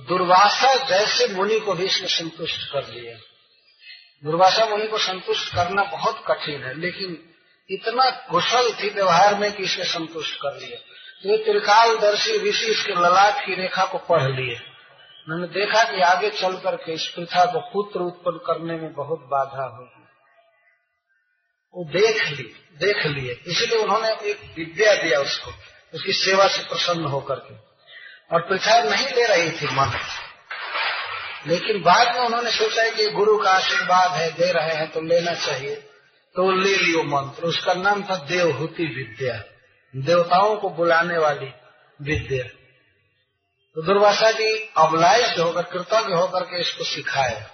दुर्वासा 0.00 0.74
जैसे 0.74 1.28
मुनि 1.28 1.60
को 1.60 1.74
भी 1.74 1.84
इसने 1.84 2.08
संतुष्ट 2.08 2.60
कर 2.72 2.86
लिया। 2.86 3.33
दुर्वासा 4.24 4.66
मुनि 4.66 4.86
को 4.86 4.98
संतुष्ट 4.98 5.54
करना 5.54 5.82
बहुत 5.90 6.22
कठिन 6.26 6.62
है, 6.62 6.74
लेकिन 6.80 7.16
इतना 7.70 8.10
कुशल 8.30 8.72
थी 8.72 8.88
व्यवहार 8.90 9.34
में 9.34 9.52
कि 9.52 9.62
इसे 9.62 9.84
संतुष्ट 9.84 10.36
कर 10.36 10.56
लिया 10.60 10.78
तो 11.22 11.30
ये 11.30 11.36
त्रिकालदर्शी 11.44 12.38
ऋषि 12.40 12.66
इसके 12.66 12.92
ललाट 12.92 13.44
की 13.46 13.54
रेखा 13.54 13.84
को 13.84 13.98
पढ़ 13.98 14.22
लिए। 14.30 14.56
मैंने 15.28 15.46
देखा 15.48 15.82
कि 15.84 16.00
आगे 16.02 16.30
चल 16.30 16.56
करके 16.56 16.92
इस 16.92 17.06
प्रथा 17.08 17.44
को 17.44 17.60
पुत्र 17.72 18.00
उत्पन्न 18.00 18.38
करने 18.38 18.76
में 18.76 18.92
बहुत 18.94 19.20
बाधा 19.26 19.64
होगी 19.66 20.02
वो 21.74 21.84
देख 21.90 22.22
ली, 22.28 22.44
देख 22.76 23.06
लिए। 23.06 23.32
इसलिए 23.46 23.78
उन्होंने 23.78 24.10
एक 24.30 24.40
विद्या 24.56 24.94
दिया 24.94 25.20
उसको, 25.20 25.50
उसकी 25.94 26.12
सेवा 26.14 26.46
से 26.48 26.62
प्रसन्न 26.62 27.04
होकर 27.06 27.38
के। 27.40 27.54
और 28.30 28.40
प्रथा 28.40 28.82
नहीं 28.82 29.06
ले 29.06 29.26
रही 29.26 29.50
थी 29.50 29.74
मन। 29.74 29.98
लेकिन 31.46 31.82
बाद 31.82 32.16
में 32.16 32.22
उन्होंने 32.22 32.50
सोचा 32.50 32.82
है 32.82 32.90
कि 32.90 33.10
गुरु 33.10 33.38
का 33.38 33.50
आशीर्वाद 33.50 34.10
है, 34.10 34.32
दे 34.32 34.52
रहे 34.52 34.74
हैं 34.74 34.90
तो 34.90 35.00
लेना 35.00 35.34
चाहिए। 35.34 35.74
तो 36.34 36.50
ले 36.50 36.76
लियो 36.76 37.02
मंत्र। 37.02 37.42
उसका 37.42 37.74
नाम 37.74 38.02
था 38.02 38.16
देवहूति 38.16 38.82
विद्या। 38.82 39.42
देवताओं 39.96 40.56
को 40.56 40.70
बुलाने 40.70 41.18
वाली 41.18 41.46
विद्या। 42.02 42.44
तो 43.74 43.82
दुर्वासा 43.82 44.30
जी 44.30 44.72
अबलाइज 44.76 45.38
होकर, 45.38 45.62
कृतज्ञ 45.62 46.14
होकर 46.14 46.40
के 46.40 46.60
इसको 46.60 46.84
सिखाया। 46.84 47.50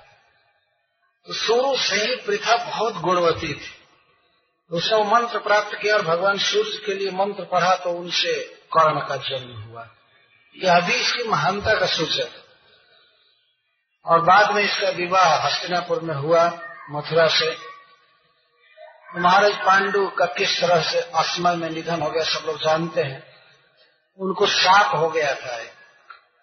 तो 1.26 1.32
शुरू 1.32 1.76
से 1.76 1.96
ही 1.96 2.16
प्रथा 2.16 2.56
बहुत 2.56 2.96
गुणवती 2.96 3.54
थी। 3.54 3.74
उसने 4.70 4.98
वो 4.98 5.04
मंत्र 5.04 5.38
प्राप्त 5.38 5.78
किया 5.82 5.94
और 5.94 6.02
भगवान 6.02 6.38
सूर्य 6.38 6.82
के 6.86 6.94
लिए 6.94 7.10
मंत्र 7.10 7.44
पढ़ा 7.44 7.76
तो 7.76 7.90
उनसे 7.90 8.34
कर्ण 8.76 9.00
का 9.00 9.16
जन्म 9.16 9.62
हुआ। 9.62 9.88
यह 10.56 10.76
अभी 10.76 10.94
इसकी 10.94 11.22
महानता 11.22 11.74
का 11.74 11.86
सूचक 11.86 12.39
और 14.06 14.20
बाद 14.20 14.54
में 14.54 14.62
इसका 14.62 14.88
विवाह 14.88 15.34
हस्तिनापुर 15.46 16.00
में 16.00 16.14
हुआ, 16.14 16.44
मथुरा 16.90 17.26
से। 17.28 17.56
महाराज 19.16 19.54
पांडु 19.56 20.06
का 20.08 20.26
किस 20.26 20.60
तरह 20.60 20.82
से 20.82 21.00
असमय 21.00 21.56
में 21.56 21.70
निधन 21.70 22.02
हो 22.02 22.10
गया, 22.10 22.24
सब 22.24 22.46
लोग 22.46 22.58
जानते 22.58 23.02
हैं। 23.02 23.22
उनको 24.20 24.46
साप 24.46 24.96
हो 24.96 25.08
गया 25.10 25.34
था 25.34 25.58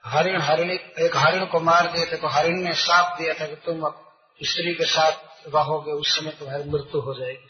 हरिण, 0.05 0.41
हरिणी, 0.41 0.73
एक 1.05 1.15
हरिण 1.15 1.45
को 1.45 1.59
मार 1.59 1.87
दिए 1.91 2.05
थे 2.05 2.17
तो 2.17 2.27
हरिण 2.27 2.61
ने 2.63 2.73
साप 2.73 3.17
दिया 3.17 3.33
था 3.33 3.45
कि 3.45 3.55
तुम 3.55 3.81
अब 3.81 4.03
स्त्री 4.41 4.73
के 4.73 4.85
साथ 4.85 5.11
रहोगे, 5.47 5.91
उस 5.91 6.15
समय 6.15 6.31
तुम्हारी 6.31 6.63
मृत्यु 6.63 7.01
हो 7.01 7.13
जाएगी। 7.13 7.49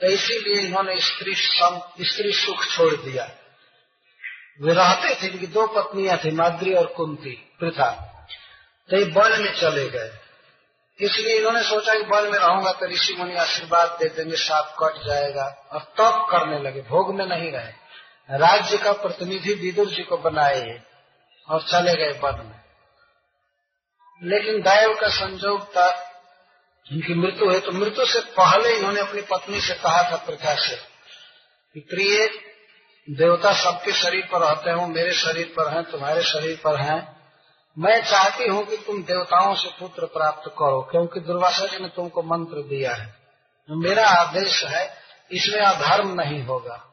तो 0.00 0.06
इसीलिए 0.06 0.60
इन्होंने 0.60 0.98
स्त्री 1.00 1.34
स्त्री 1.34 2.32
सुख 2.32 2.64
छोड़ 2.66 2.94
दिया। 2.94 3.24
वे 4.60 4.72
रहते 4.74 5.14
थे 5.14 5.28
कि 5.28 5.46
दो 5.46 5.66
पत्नियाँ 5.66 6.18
थी, 6.18 6.30
माद्री 6.30 6.74
और 6.74 6.86
कुंती 6.86 7.34
प्रथा 7.58 7.90
तो 8.90 9.20
वन 9.20 9.42
में 9.42 9.60
चले 9.60 9.88
गए। 9.88 10.10
इसलिए 11.00 11.38
इन्होंने 11.38 11.62
सोचा 11.62 11.94
कि 11.94 12.00
वन 12.00 12.22
में 12.22 12.38
रहूँगा 12.38 12.72
तो 12.72 12.86
ऋषि 12.86 13.14
मुनि 13.14 13.36
आशीर्वाद 13.36 13.88
दे 13.88 14.08
देंगे, 14.08 14.36
साप 14.36 14.76
कट 14.82 15.06
जाएगा। 15.06 15.68
और 15.72 15.80
तप 15.80 16.26
करने 16.30 16.58
लगे, 16.58 16.80
भोग 16.80 17.14
में 17.14 17.26
नहीं 17.26 17.52
रहे। 17.52 17.72
राज्य 18.38 18.78
का 18.78 18.92
प्रतिनिधि 18.92 19.54
विदुर 19.54 19.86
जी 19.86 20.02
को 20.02 20.16
बनाए 20.16 20.82
और 21.48 21.62
चले 21.62 21.94
गए 21.94 22.18
वन 22.18 22.46
में। 22.46 22.60
लेकिन 24.22 24.60
दैव 24.60 24.94
का 24.94 25.08
संजोग 25.08 25.68
था 25.68 26.10
इनकी 26.92 27.14
मृत्यु 27.14 27.50
है 27.50 27.60
तो 27.60 27.72
मृत्यु 27.72 28.06
से 28.06 28.20
पहले 28.20 28.76
इन्होंने 28.76 29.00
अपनी 29.00 29.20
पत्नी 29.20 29.60
से 29.60 29.74
कहा 29.74 30.10
था 30.10 30.16
प्रकाश 30.16 30.70
से 30.70 30.76
कि, 31.74 31.80
प्रिय, 31.80 32.28
देवता 33.10 33.52
सबके 33.52 33.92
शरीर 33.92 34.28
पर 34.32 34.38
रहते 34.38 34.70
हो, 34.70 34.86
मेरे 34.86 35.12
शरीर 35.12 35.46
पर 35.56 35.74
हैं, 35.74 35.84
तुम्हारे 35.84 36.22
शरीर 36.22 36.60
पर 36.64 36.76
हैं 36.76 37.13
मैं 37.78 38.04
चाहती 38.04 38.48
हूँ 38.48 38.66
कि 38.66 38.76
तुम 38.76 39.02
देवताओं 39.02 39.54
से 39.54 39.68
पुत्र 39.80 40.06
प्राप्त 40.06 40.48
करो, 40.48 40.88
क्योंकि 40.90 41.20
दुर्वासा 41.20 41.66
जी 41.66 41.78
ने 41.78 41.88
तुमको 41.88 42.22
मंत्र 42.22 42.62
दिया 42.62 42.94
है। 42.94 43.14
मेरा 43.70 44.08
आदेश 44.08 44.64
है, 44.64 44.94
इसमें 45.32 45.60
अधर्म 45.60 46.20
नहीं 46.20 46.42
होगा। 46.42 46.84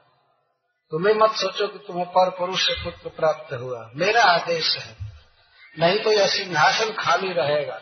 तुम्हें 0.91 1.15
मत 1.15 1.31
सोचो 1.31 1.67
कि 1.67 1.79
तुम्हें 1.87 2.05
पर 2.05 2.29
पुरुष 2.29 2.67
से 2.67 2.83
पुत्र 2.83 3.09
प्राप्त 3.09 3.53
हुआ। 3.53 3.91
मेरा 3.95 4.23
आदेश 4.23 4.77
है। 4.77 4.95
नहीं 5.79 5.99
तो 5.99 6.11
यह 6.11 6.27
सिंहासन 6.27 6.91
खाली 6.91 7.33
रहेगा। 7.33 7.81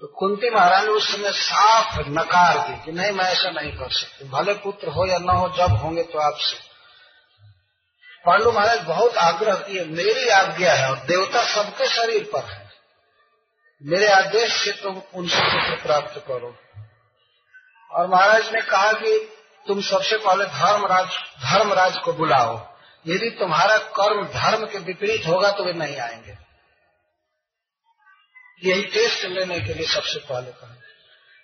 तो 0.00 0.06
कुंती 0.06 0.50
महाराज 0.50 0.84
ने 0.84 0.90
उस 0.90 1.16
समय 1.16 1.32
साफ़ 1.32 2.08
नकार 2.08 2.58
दी 2.58 2.84
कि 2.84 2.92
नहीं, 2.92 3.12
मैं 3.12 3.24
ऐसा 3.24 3.50
नहीं 3.50 3.72
कर 3.72 3.90
सकती। 3.90 4.28
भले 4.28 4.54
पुत्र 4.54 4.88
हो 4.88 5.06
या 5.06 5.18
न 5.18 5.28
हो, 5.28 5.48
जब 5.48 5.70
होंगे 5.70 6.02
तो 6.02 6.18
आपसे। 6.18 6.65
पांडु 8.26 8.52
महाराज, 8.52 8.80
बहुत 8.80 9.16
आग्रह 9.16 9.54
किए, 9.54 9.84
मेरी 9.84 10.28
आज्ञा 10.28 10.74
है, 10.74 10.90
और 10.90 10.98
देवता 10.98 11.44
सबके 11.44 11.86
शरीर 11.86 12.30
पर 12.32 12.44
है। 12.44 12.70
मेरे 13.82 14.06
आदेश 14.06 14.52
से 14.52 14.72
तुम 14.72 15.02
उनसे 15.14 15.40
पुत्र 15.40 15.82
प्राप्त 15.82 16.24
करो। 16.28 16.56
और 17.90 18.06
महाराज 18.06 18.54
ने 18.54 18.60
कहा 18.60 18.92
कि 18.92 19.32
तुम 19.66 19.80
सबसे 19.80 20.16
पहले 20.16 20.44
धर्मराज 20.44 21.06
धर्मराज 21.38 21.98
को 21.98 22.12
बुलाओ। 22.12 22.76
यदि 23.06 23.30
तुम्हारा 23.30 23.78
कर्म 23.78 24.24
धर्म 24.24 24.66
के 24.66 24.78
विपरीत 24.78 25.26
होगा 25.26 25.50
तो 25.50 25.64
वे 25.64 25.72
नहीं 25.72 25.96
आएँगे। 25.96 26.38
यही 28.64 28.82
टेस्ट 28.82 29.24
लेने 29.24 29.60
के 29.60 29.74
लिए 29.74 29.86
सबसे 29.86 30.18
पहले 30.18 30.50
कहा। 30.50 30.74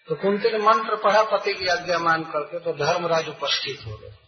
तो 0.09 0.15
कुंती 0.15 0.51
ने 0.51 0.59
मंत्र 0.59 0.97
पढ़ा, 0.97 1.23
पति 1.23 1.55
की 1.55 1.67
आज्ञा 1.67 1.99
मान 1.99 2.23
करके 2.23 2.59
तो 2.59 2.73
धर्मराज 2.73 3.29
उपस्थित 3.29 3.87
हो 3.87 3.97
गए। 3.97 4.22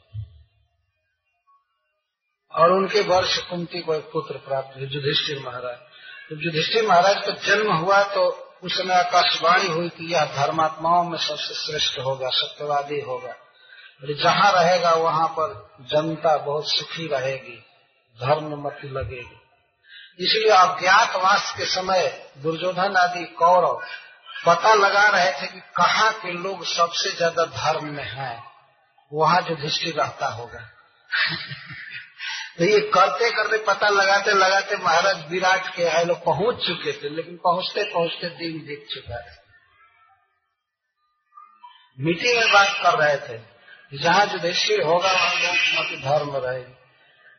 और 2.55 2.73
उनके 2.73 3.01
वर्ष 3.01 3.39
कुंती 3.39 3.81
को 3.81 3.95
एक 3.95 4.11
पुत्र 4.13 4.35
प्राप्त 4.35 4.77
हुआ 4.77 4.83
युधिष्ठिर 4.83 5.39
महाराज। 5.39 5.77
जब 6.31 6.39
युधिष्ठिर 6.41 6.87
महाराज 6.87 7.27
का 7.27 7.33
जन्म 7.33 7.73
हुआ 7.73 8.03
तो 8.03 8.51
उस 8.63 8.79
समय 8.79 8.95
आकाशवाणी 8.95 9.69
हुई 9.69 9.89
कि 9.89 10.15
यह 10.15 10.25
धर्मात्माओं 10.25 11.05
में 11.05 11.19
सबसे 11.19 11.55
श्रेष्ठ 11.55 11.99
होगा, 11.99 12.29
सत्यवादी 12.29 13.01
होगा। 13.01 13.35
जहाँ 14.23 14.53
रहेगा, 14.53 14.91
वहाँ 14.91 15.29
पर 15.29 15.77
जनता 15.81 16.37
बहुत 16.37 16.71
सुखी 16.71 17.07
रहेगी, 17.07 17.65
धर्म 18.21 18.67
मत 18.67 18.79
लगेगी। 18.85 19.41
इसलिए 20.25 20.51
अज्ञातवास 20.51 21.55
के 21.57 21.65
समय 21.65 22.31
दुर्योधन 22.39 22.97
आदि 22.97 23.25
कौरव 23.25 23.83
पता 24.47 24.75
लगा 24.75 25.09
रहे 25.09 25.33
थे 25.33 25.47
कि 25.47 25.61
कहाँ 25.61 26.13
के 26.13 26.33
लोग 26.33 26.65
सबसे 26.65 27.11
ज़्यादा 27.11 27.45
धर्म 27.45 27.87
में 27.87 28.05
हैं। 28.05 28.45
वहाँ 29.13 29.41
जो 29.41 29.55
दृष्टि 29.55 29.91
रहता 29.91 30.27
होगा। 30.27 30.71
तो 32.59 32.65
ये 32.65 32.81
करते 32.91 33.31
करते 33.31 33.57
पता 33.65 33.89
लगाते 33.91 34.33
लगाते 34.35 34.77
महाराज 34.77 35.25
विराट 35.31 35.75
के 35.77 35.83
यहाँ 35.83 36.03
लोग 36.05 36.19
पहुँच 36.25 36.67
चुके 36.67 36.93
थे, 36.95 37.09
लेकिन 37.11 37.37
पहुँचते 37.45 37.85
पहुँचते 37.85 38.29
दिन 38.37 38.59
बीत 38.67 38.87
चुका 38.91 39.17
है। 39.17 39.43
मीटिंग 41.99 42.39
में 42.39 42.53
बात 42.53 42.79
कर 42.83 42.99
रहे 42.99 43.17
थे, 43.19 43.39
जहाँ 43.93 44.25
युधिष्ठिर 44.27 44.83
होगा, 44.83 45.13
वहाँ 45.13 45.35
लोग 45.35 45.57
मत 45.75 45.99
धर्म 46.05 46.37
रहेगी 46.37 46.73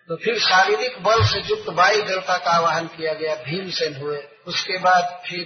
तो 0.09 0.15
फिर 0.15 0.39
शारीरिक 0.39 1.01
बल 1.03 1.23
से 1.25 1.39
युक्त 1.41 1.69
वायु 1.71 2.01
देवता 2.03 2.37
का 2.37 2.51
आवाहन 2.51 2.87
किया 2.87 3.13
गया, 3.13 3.35
भीमसेन 3.37 3.95
हुए। 3.95 4.17
उसके 4.47 4.77
बाद 4.79 5.21
फिर 5.25 5.45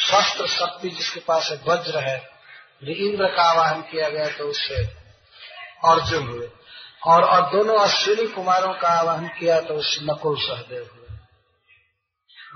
शस्त्र 0.00 0.46
शक्ति 0.48 0.88
जिसके 0.90 1.20
पास 1.20 1.48
है, 1.50 1.56
वज्र 1.68 1.98
है 2.00 2.18
इंद्र 2.84 3.26
का 3.26 3.42
आवाहन 3.44 3.80
किया 3.82 4.08
गया 4.08 4.26
तो 4.30 4.44
उससे 4.46 4.82
अर्जुन 5.86 6.26
हुए। 6.28 6.48
और 7.06 7.24
और 7.24 7.42
दोनों 7.50 7.76
अश्विनी 7.78 8.26
कुमारों 8.28 8.72
का 8.74 8.88
आवाहन 9.00 9.28
किया 9.38 9.60
तो 9.60 9.74
उससे 9.74 10.04
नकुल 10.06 10.36
सहदेव 10.40 10.82
हुए। 10.84 11.18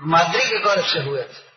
माद्री 0.07 0.43
के 0.43 0.59
गर्भ 0.59 0.85
से 0.85 1.03
हुए 1.03 1.23
थे। 1.23 1.49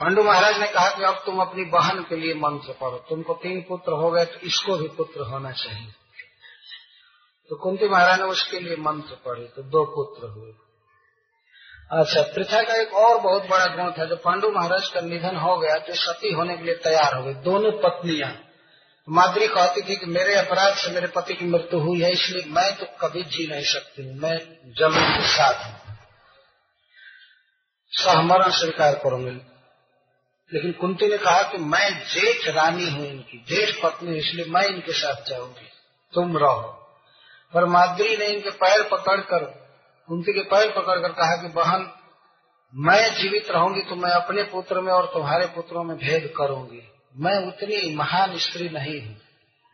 पांडु 0.00 0.22
महाराज 0.22 0.58
ने 0.58 0.66
कहा 0.68 0.88
कि 0.90 1.04
अब 1.04 1.22
तुम 1.26 1.40
अपनी 1.40 1.64
बहन 1.70 2.02
के 2.02 2.16
लिए 2.16 2.34
मंत्र 2.36 2.72
पढ़ो। 2.72 2.98
तुमको 3.08 3.34
तीन 3.42 3.60
पुत्र 3.62 3.92
हो 3.94 4.10
गए 4.10 4.24
तो 4.24 4.40
इसको 4.46 4.76
भी 4.76 4.88
पुत्र 4.96 5.28
होना 5.30 5.52
चाहिए। 5.54 5.90
तो 7.50 7.56
कुंती 7.56 7.88
महाराज 7.88 8.20
ने 8.20 8.26
उसके 8.28 8.60
लिए 8.60 8.76
मंत्र 8.80 9.14
पढ़े 9.26 9.44
तो 9.46 9.62
दो 9.70 9.84
पुत्र 9.94 10.28
हुए। 10.28 10.52
अच्छा 11.92 12.22
पृथा 12.34 12.62
का 12.62 12.80
एक 12.80 12.92
और 12.96 13.18
बहुत 13.20 13.48
बड़ा 13.48 13.66
गुण 13.66 13.90
था 13.92 14.04
जब 14.04 14.22
पांडु 14.22 14.50
महाराज 14.50 14.88
का 14.88 15.00
निधन 15.00 15.36
हो 15.36 15.56
गया 15.58 15.78
तो 15.78 15.94
सती 15.96 16.32
होने 16.32 16.56
के 16.56 16.64
लिए 16.64 16.74
तैयार 16.84 17.16
हो 17.16 17.22
गई। 17.24 17.34
दोनों 17.42 17.72
पत्नियाँ। 17.80 18.30
माद्री 19.08 19.46
कहती 19.48 19.82
थी 19.82 19.96
कि 19.96 20.06
मेरे 20.06 20.34
अपराध 20.34 20.74
से 20.74 20.90
मेरे 20.90 21.06
पति 21.06 21.34
की 21.34 21.44
मृत्यु 21.44 21.80
हुई 21.80 22.02
है, 22.02 22.12
इसलिए 22.12 22.44
मैं 22.46 22.76
तो 22.76 22.86
कभी 23.00 23.22
जी 23.22 23.46
नहीं 23.46 23.64
सकती 23.64 24.02
हूँ, 24.02 24.14
मैं 24.14 24.38
ज़मीन 24.74 25.16
के 25.16 25.26
साथ 25.28 25.64
हूँ। 25.66 25.96
सहमरण 27.92 28.50
स्वीकार 28.50 28.94
करूँगी। 28.94 29.30
लेकिन 30.52 30.72
कुंती 30.72 31.08
ने 31.08 31.18
कहा 31.18 31.42
कि 31.42 31.58
मैं 31.58 32.00
जेठ 32.08 32.48
रानी 32.48 32.90
हूँ 32.90 33.06
इनकी, 33.06 33.44
जेठ 33.48 33.82
पत्नी 33.82 34.18
इसलिए 34.18 34.44
मैं 34.44 34.64
इनके 34.66 34.92
साथ 34.92 35.28
जाऊँगी। 35.28 35.68
तुम 36.12 36.36
रहो। 36.38 36.60
पर 37.54 37.64
माद्री 37.64 38.16
ने 38.16 38.26
इनके 38.26 38.50
पैर 38.50 38.82
पकड़कर, 38.82 39.44
कुंती 40.08 40.32
के 40.32 40.40
पैर 40.40 40.70
पकड़कर 40.70 41.12
कहा 41.12 41.36
कि 41.36 41.48
बहन, 41.48 41.90
मैं 42.74 43.14
जीवित 43.14 43.50
रहूँगी 43.50 43.80
तो 43.80 43.96
मैं 43.96 44.10
अपने 44.10 44.42
पुत्र 44.42 44.80
में 44.80 44.92
और 44.92 45.06
तुम्हारे 45.06 45.46
पुत्रों 45.46 45.84
में 45.84 45.96
भेद 45.96 46.32
करूँगी। 46.36 46.91
मैं 47.16 47.46
उतनी 47.46 47.94
महान 47.96 48.38
स्त्री 48.38 48.68
नहीं 48.68 49.00
हूँ। 49.02 49.16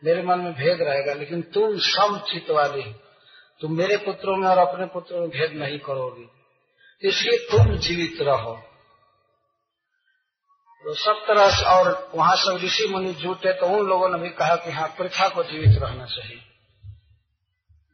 मेरे 0.03 0.23
मन 0.23 0.39
में 0.39 0.53
भेद 0.53 0.81
रहेगा, 0.81 1.13
लेकिन 1.13 1.41
तुम 1.41 1.77
समचित 1.77 2.49
वाली 2.51 2.81
हो। 2.81 2.93
तुम 3.61 3.77
मेरे 3.77 3.97
पुत्रों 3.97 4.37
में 4.37 4.47
और 4.47 4.57
अपने 4.57 4.85
पुत्रों 4.85 5.19
में 5.19 5.29
भेद 5.29 5.51
नहीं 5.53 5.79
करोगी। 5.79 6.29
इसलिए 7.07 7.37
तुम 7.51 7.77
जीवित 7.77 8.21
रहो। 8.21 8.61
तो 10.85 10.93
सब 10.93 11.25
तरह 11.27 11.49
से 11.49 11.65
और 11.65 12.11
वहाँ 12.15 12.35
सब 12.35 12.59
ऋषि 12.63 12.87
मुनि 12.87 13.13
जुटे 13.13 13.53
तो 13.53 13.65
उन 13.65 13.87
लोगों 13.87 14.09
ने 14.09 14.19
भी 14.19 14.29
कहा 14.29 14.55
कि 14.55 14.71
हाँ 14.71 14.87
प्रथा 14.87 15.29
को 15.29 15.43
जीवित 15.43 15.81
रहना 15.81 16.05
चाहिए। 16.05 16.41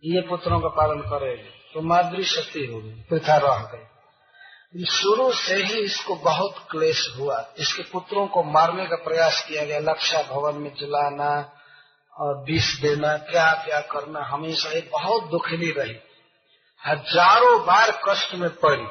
ये 0.04 0.22
पुत्रों 0.22 0.60
का 0.60 0.68
पालन 0.68 1.02
करेगी 1.02 1.50
तो 1.74 1.82
माद्री 1.82 2.24
शक्ति 2.24 2.66
होगी 2.66 2.90
प्रथा 2.90 3.38
रह 3.38 3.58
गई। 3.58 3.86
शुरू 4.74 5.32
से 5.32 5.56
ही 5.56 5.80
इसको 5.80 6.16
बहुत 6.16 6.56
क्लेश 6.72 7.14
हुआ। 7.18 7.54
इसके 7.58 7.84
पुत्रों 7.84 8.28
को 8.28 8.44
मारने 8.44 8.86
का 8.86 8.96
प्रयास 8.96 9.46
किया 9.48 9.66
गया 9.66 9.80
लक्षा 9.80 10.22
भवन 10.22 10.56
में 10.56 10.74
जलाना 10.74 11.52
और 12.16 12.44
विष 12.44 12.82
देना, 12.82 13.18
क्या 13.18 13.54
क्या 13.54 13.80
करना, 13.80 14.20
हमेशा 14.20 14.70
ये 14.70 14.90
बहुत 14.92 15.24
दुखनी 15.24 15.72
रही। 15.72 15.96
हज़ारों 16.88 17.66
बार 17.66 18.02
कष्ट 18.10 18.36
में 18.36 18.50
पड़ी 18.50 18.86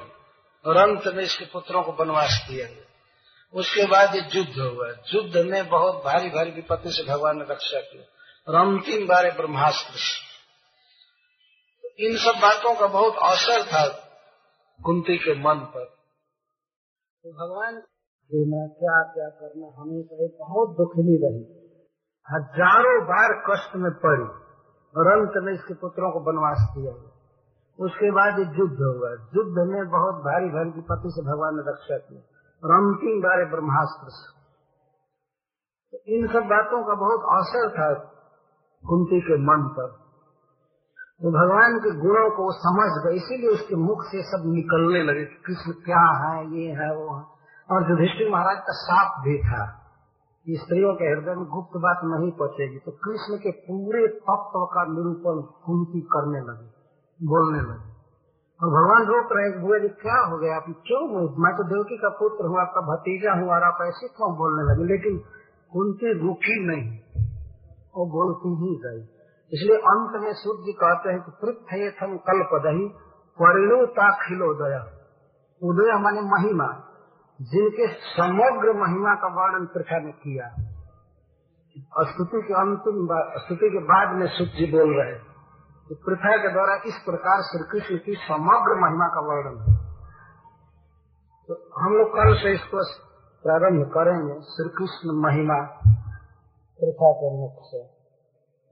और 0.64 0.76
अंत 0.76 1.06
में 1.06 1.24
इसके 1.24 1.44
पुत्रों 1.44 1.82
को 1.82 1.92
बनवास 1.92 2.44
दिया 2.48 2.66
गया। 2.66 2.82
उसके 3.54 3.86
बाद 3.86 4.14
ये 4.14 4.20
युद्ध 4.34 4.58
हुआ। 4.58 4.88
युद्ध 5.14 5.36
में 5.36 5.68
बहुत 5.68 6.02
भारी 6.04 6.28
भारी 6.28 6.50
विपत्ति 6.50 6.90
से 6.90 7.02
भगवान 7.02 7.36
ने 7.36 7.44
रक्षा 7.50 7.80
की 7.80 7.98
और 8.48 8.54
अंतिम 8.54 9.06
बार 9.06 9.30
ब्रह्मास्त्र। 9.30 9.98
तो 11.84 12.06
इन 12.06 12.16
सब 12.18 12.40
बातों 12.40 12.74
का 12.74 12.86
बहुत 12.86 13.18
असर 13.22 13.62
था। 13.62 14.03
कुंती 14.80 15.16
के 15.18 15.34
मन 15.40 15.60
पर। 15.74 15.84
तो 15.84 17.30
भगवान 17.32 17.76
देना 18.30 18.66
क्या 18.74 18.96
क्या 19.12 19.28
करना 19.38 19.68
हमेशा 19.78 20.16
ये 20.16 20.28
बहुत 20.40 20.76
दुखनी 20.76 21.16
रही। 21.22 21.42
हज़ारों 22.28 22.94
बार 23.06 23.34
कष्ट 23.48 23.76
में 23.76 23.90
पड़ी 24.02 24.28
और 24.94 25.10
अंत 25.12 25.42
में 25.42 25.52
इसके 25.52 25.74
पुत्रों 25.74 26.10
को 26.12 26.20
बनवास 26.20 26.68
किया 26.74 26.92
गया 26.92 27.12
उसके 27.78 28.10
बाद 28.10 28.38
ये 28.38 28.44
युद्ध 28.58 28.80
हुआ। 28.80 29.10
युद्ध 29.36 29.66
में 29.70 29.80
बहुत 29.90 30.20
भारी 30.24 30.50
भारी 30.50 30.70
विपत्ति 30.70 31.10
से 31.10 31.22
भगवान 31.22 31.56
ने 31.56 31.64
रक्षा 31.70 31.98
की 31.98 32.18
और 32.62 32.74
अंतिम 32.74 33.20
बार 33.20 33.44
ब्रह्मास्त्र 33.50 34.12
से। 34.12 34.28
तो 35.92 36.02
इन 36.16 36.26
सब 36.26 36.46
बातों 36.52 36.82
का 36.84 36.94
बहुत 37.00 37.26
असर 37.32 37.66
था 37.70 37.88
कुंती 38.84 39.20
के 39.20 39.38
मन 39.42 39.66
पर। 39.74 39.90
तो 41.20 41.30
भगवान 41.30 41.78
के 41.78 41.90
गुणों 41.90 42.30
को 42.30 42.52
समझ 42.52 42.88
गए, 43.04 43.16
इसीलिए 43.16 43.50
उसके 43.50 43.76
मुख 43.76 44.02
से 44.02 44.22
सब 44.22 44.42
निकलने 44.46 45.02
लगे 45.02 45.24
कि 45.24 45.36
कृष्ण 45.46 45.72
क्या 45.72 46.02
है, 46.22 46.56
ये 46.56 46.70
है, 46.70 46.96
वो 46.96 47.16
है। 47.16 47.24
और 47.70 47.90
युधिष्ठिर 47.90 48.32
महाराज 48.32 48.56
का 48.56 48.72
साप 48.72 49.24
भी 49.24 49.38
था। 49.38 49.80
स्त्रियों 50.46 50.94
के 50.94 51.04
हृदय 51.04 51.34
में 51.34 51.44
गुप्त 51.44 51.76
बात 51.76 52.00
नहीं 52.04 52.32
पहुंचेगी। 52.32 52.78
तो 52.78 52.92
कृष्ण 52.92 53.36
के 53.36 53.50
पूरे 53.50 54.06
तत्व 54.08 54.64
का 54.64 54.84
निरूपण 54.84 55.40
कुंती 55.64 56.00
करने 56.00 56.40
लगे, 56.40 56.68
बोलने 57.26 57.60
लगे। 57.60 57.94
और 58.60 58.68
भगवान 58.68 59.06
रोक 59.06 59.32
रहे 59.32 59.48
हुए 59.62 59.88
क्या 59.88 60.18
हो 60.26 60.38
गया? 60.38 60.56
आप 60.56 60.64
क्यों 60.86 61.00
मैं 61.42 61.56
तो 61.56 61.64
देवकी 61.64 61.96
का 61.96 62.08
पुत्र 62.08 62.46
हूँ, 62.46 62.60
आपका 62.60 62.80
भतीजा 62.80 63.32
हूँ, 63.32 63.48
और 63.48 63.62
आप 63.62 63.78
ऐसे 63.82 64.08
क्यों 64.08 64.36
बोलने 64.36 64.62
लगे? 64.62 64.84
लेकिन 64.84 65.20
उनसे 65.72 66.12
रुकी 66.18 66.66
नहीं। 66.66 66.98
वो 67.96 68.06
बोलती 68.06 68.48
ही 68.48 68.76
गई। 68.86 69.13
इसलिए 69.54 69.76
अंत 69.88 70.14
में 70.22 70.32
सूर्य 70.34 70.64
जी 70.64 70.72
कहते 70.78 71.12
हैं 71.12 71.20
कि 71.22 71.32
पृथ्वी 71.40 71.90
थम 71.98 72.16
कल्प 72.24 72.54
दही 72.62 72.86
परिणुता 73.38 74.06
खिलोदय 74.18 74.76
उदय 75.62 75.92
माने 75.98 76.22
महिमा, 76.28 76.66
जिनके 77.40 77.86
समग्र 78.06 78.72
महिमा 78.80 79.14
का 79.16 79.28
वर्णन 79.36 79.66
पृथ्वी 79.74 80.00
ने 80.04 80.12
किया। 80.14 80.48
स्तुति 82.04 82.40
के 82.42 82.54
अंतिम 82.54 82.98
स्तुति 83.38 83.70
के 83.70 83.80
बाद 83.84 84.16
में 84.16 84.26
सूर्य 84.32 84.52
जी 84.56 84.66
बोल 84.72 84.92
रहे 84.98 85.14
तो 85.90 85.94
पृथ्वी 86.04 86.36
के 86.42 86.52
द्वारा 86.52 86.74
इस 86.86 87.00
प्रकार 87.06 87.40
श्री 87.42 87.64
कृष्ण 87.70 87.96
की 88.04 88.14
समग्र 88.20 88.76
महिमा 88.82 89.08
का 89.08 89.24
वर्णन। 89.30 89.56
है 89.62 89.74
तो 91.48 91.56
हम 91.78 91.96
लोग 91.96 92.12
कल 92.12 92.34
से 92.42 92.52
इसको 92.54 92.84
प्रारंभ 93.44 93.82
करेंगे 93.94 94.36
श्री 94.50 94.68
कृष्ण 94.76 95.16
महिमा, 95.22 95.58
पृथ्वी 96.80 97.10
के 97.16 97.32
मुख 97.34 97.58
से। 97.64 97.82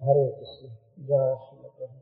हरे 0.03 0.27
कृष्ण 0.39 0.69
जय 1.09 1.35
श्री 1.45 2.02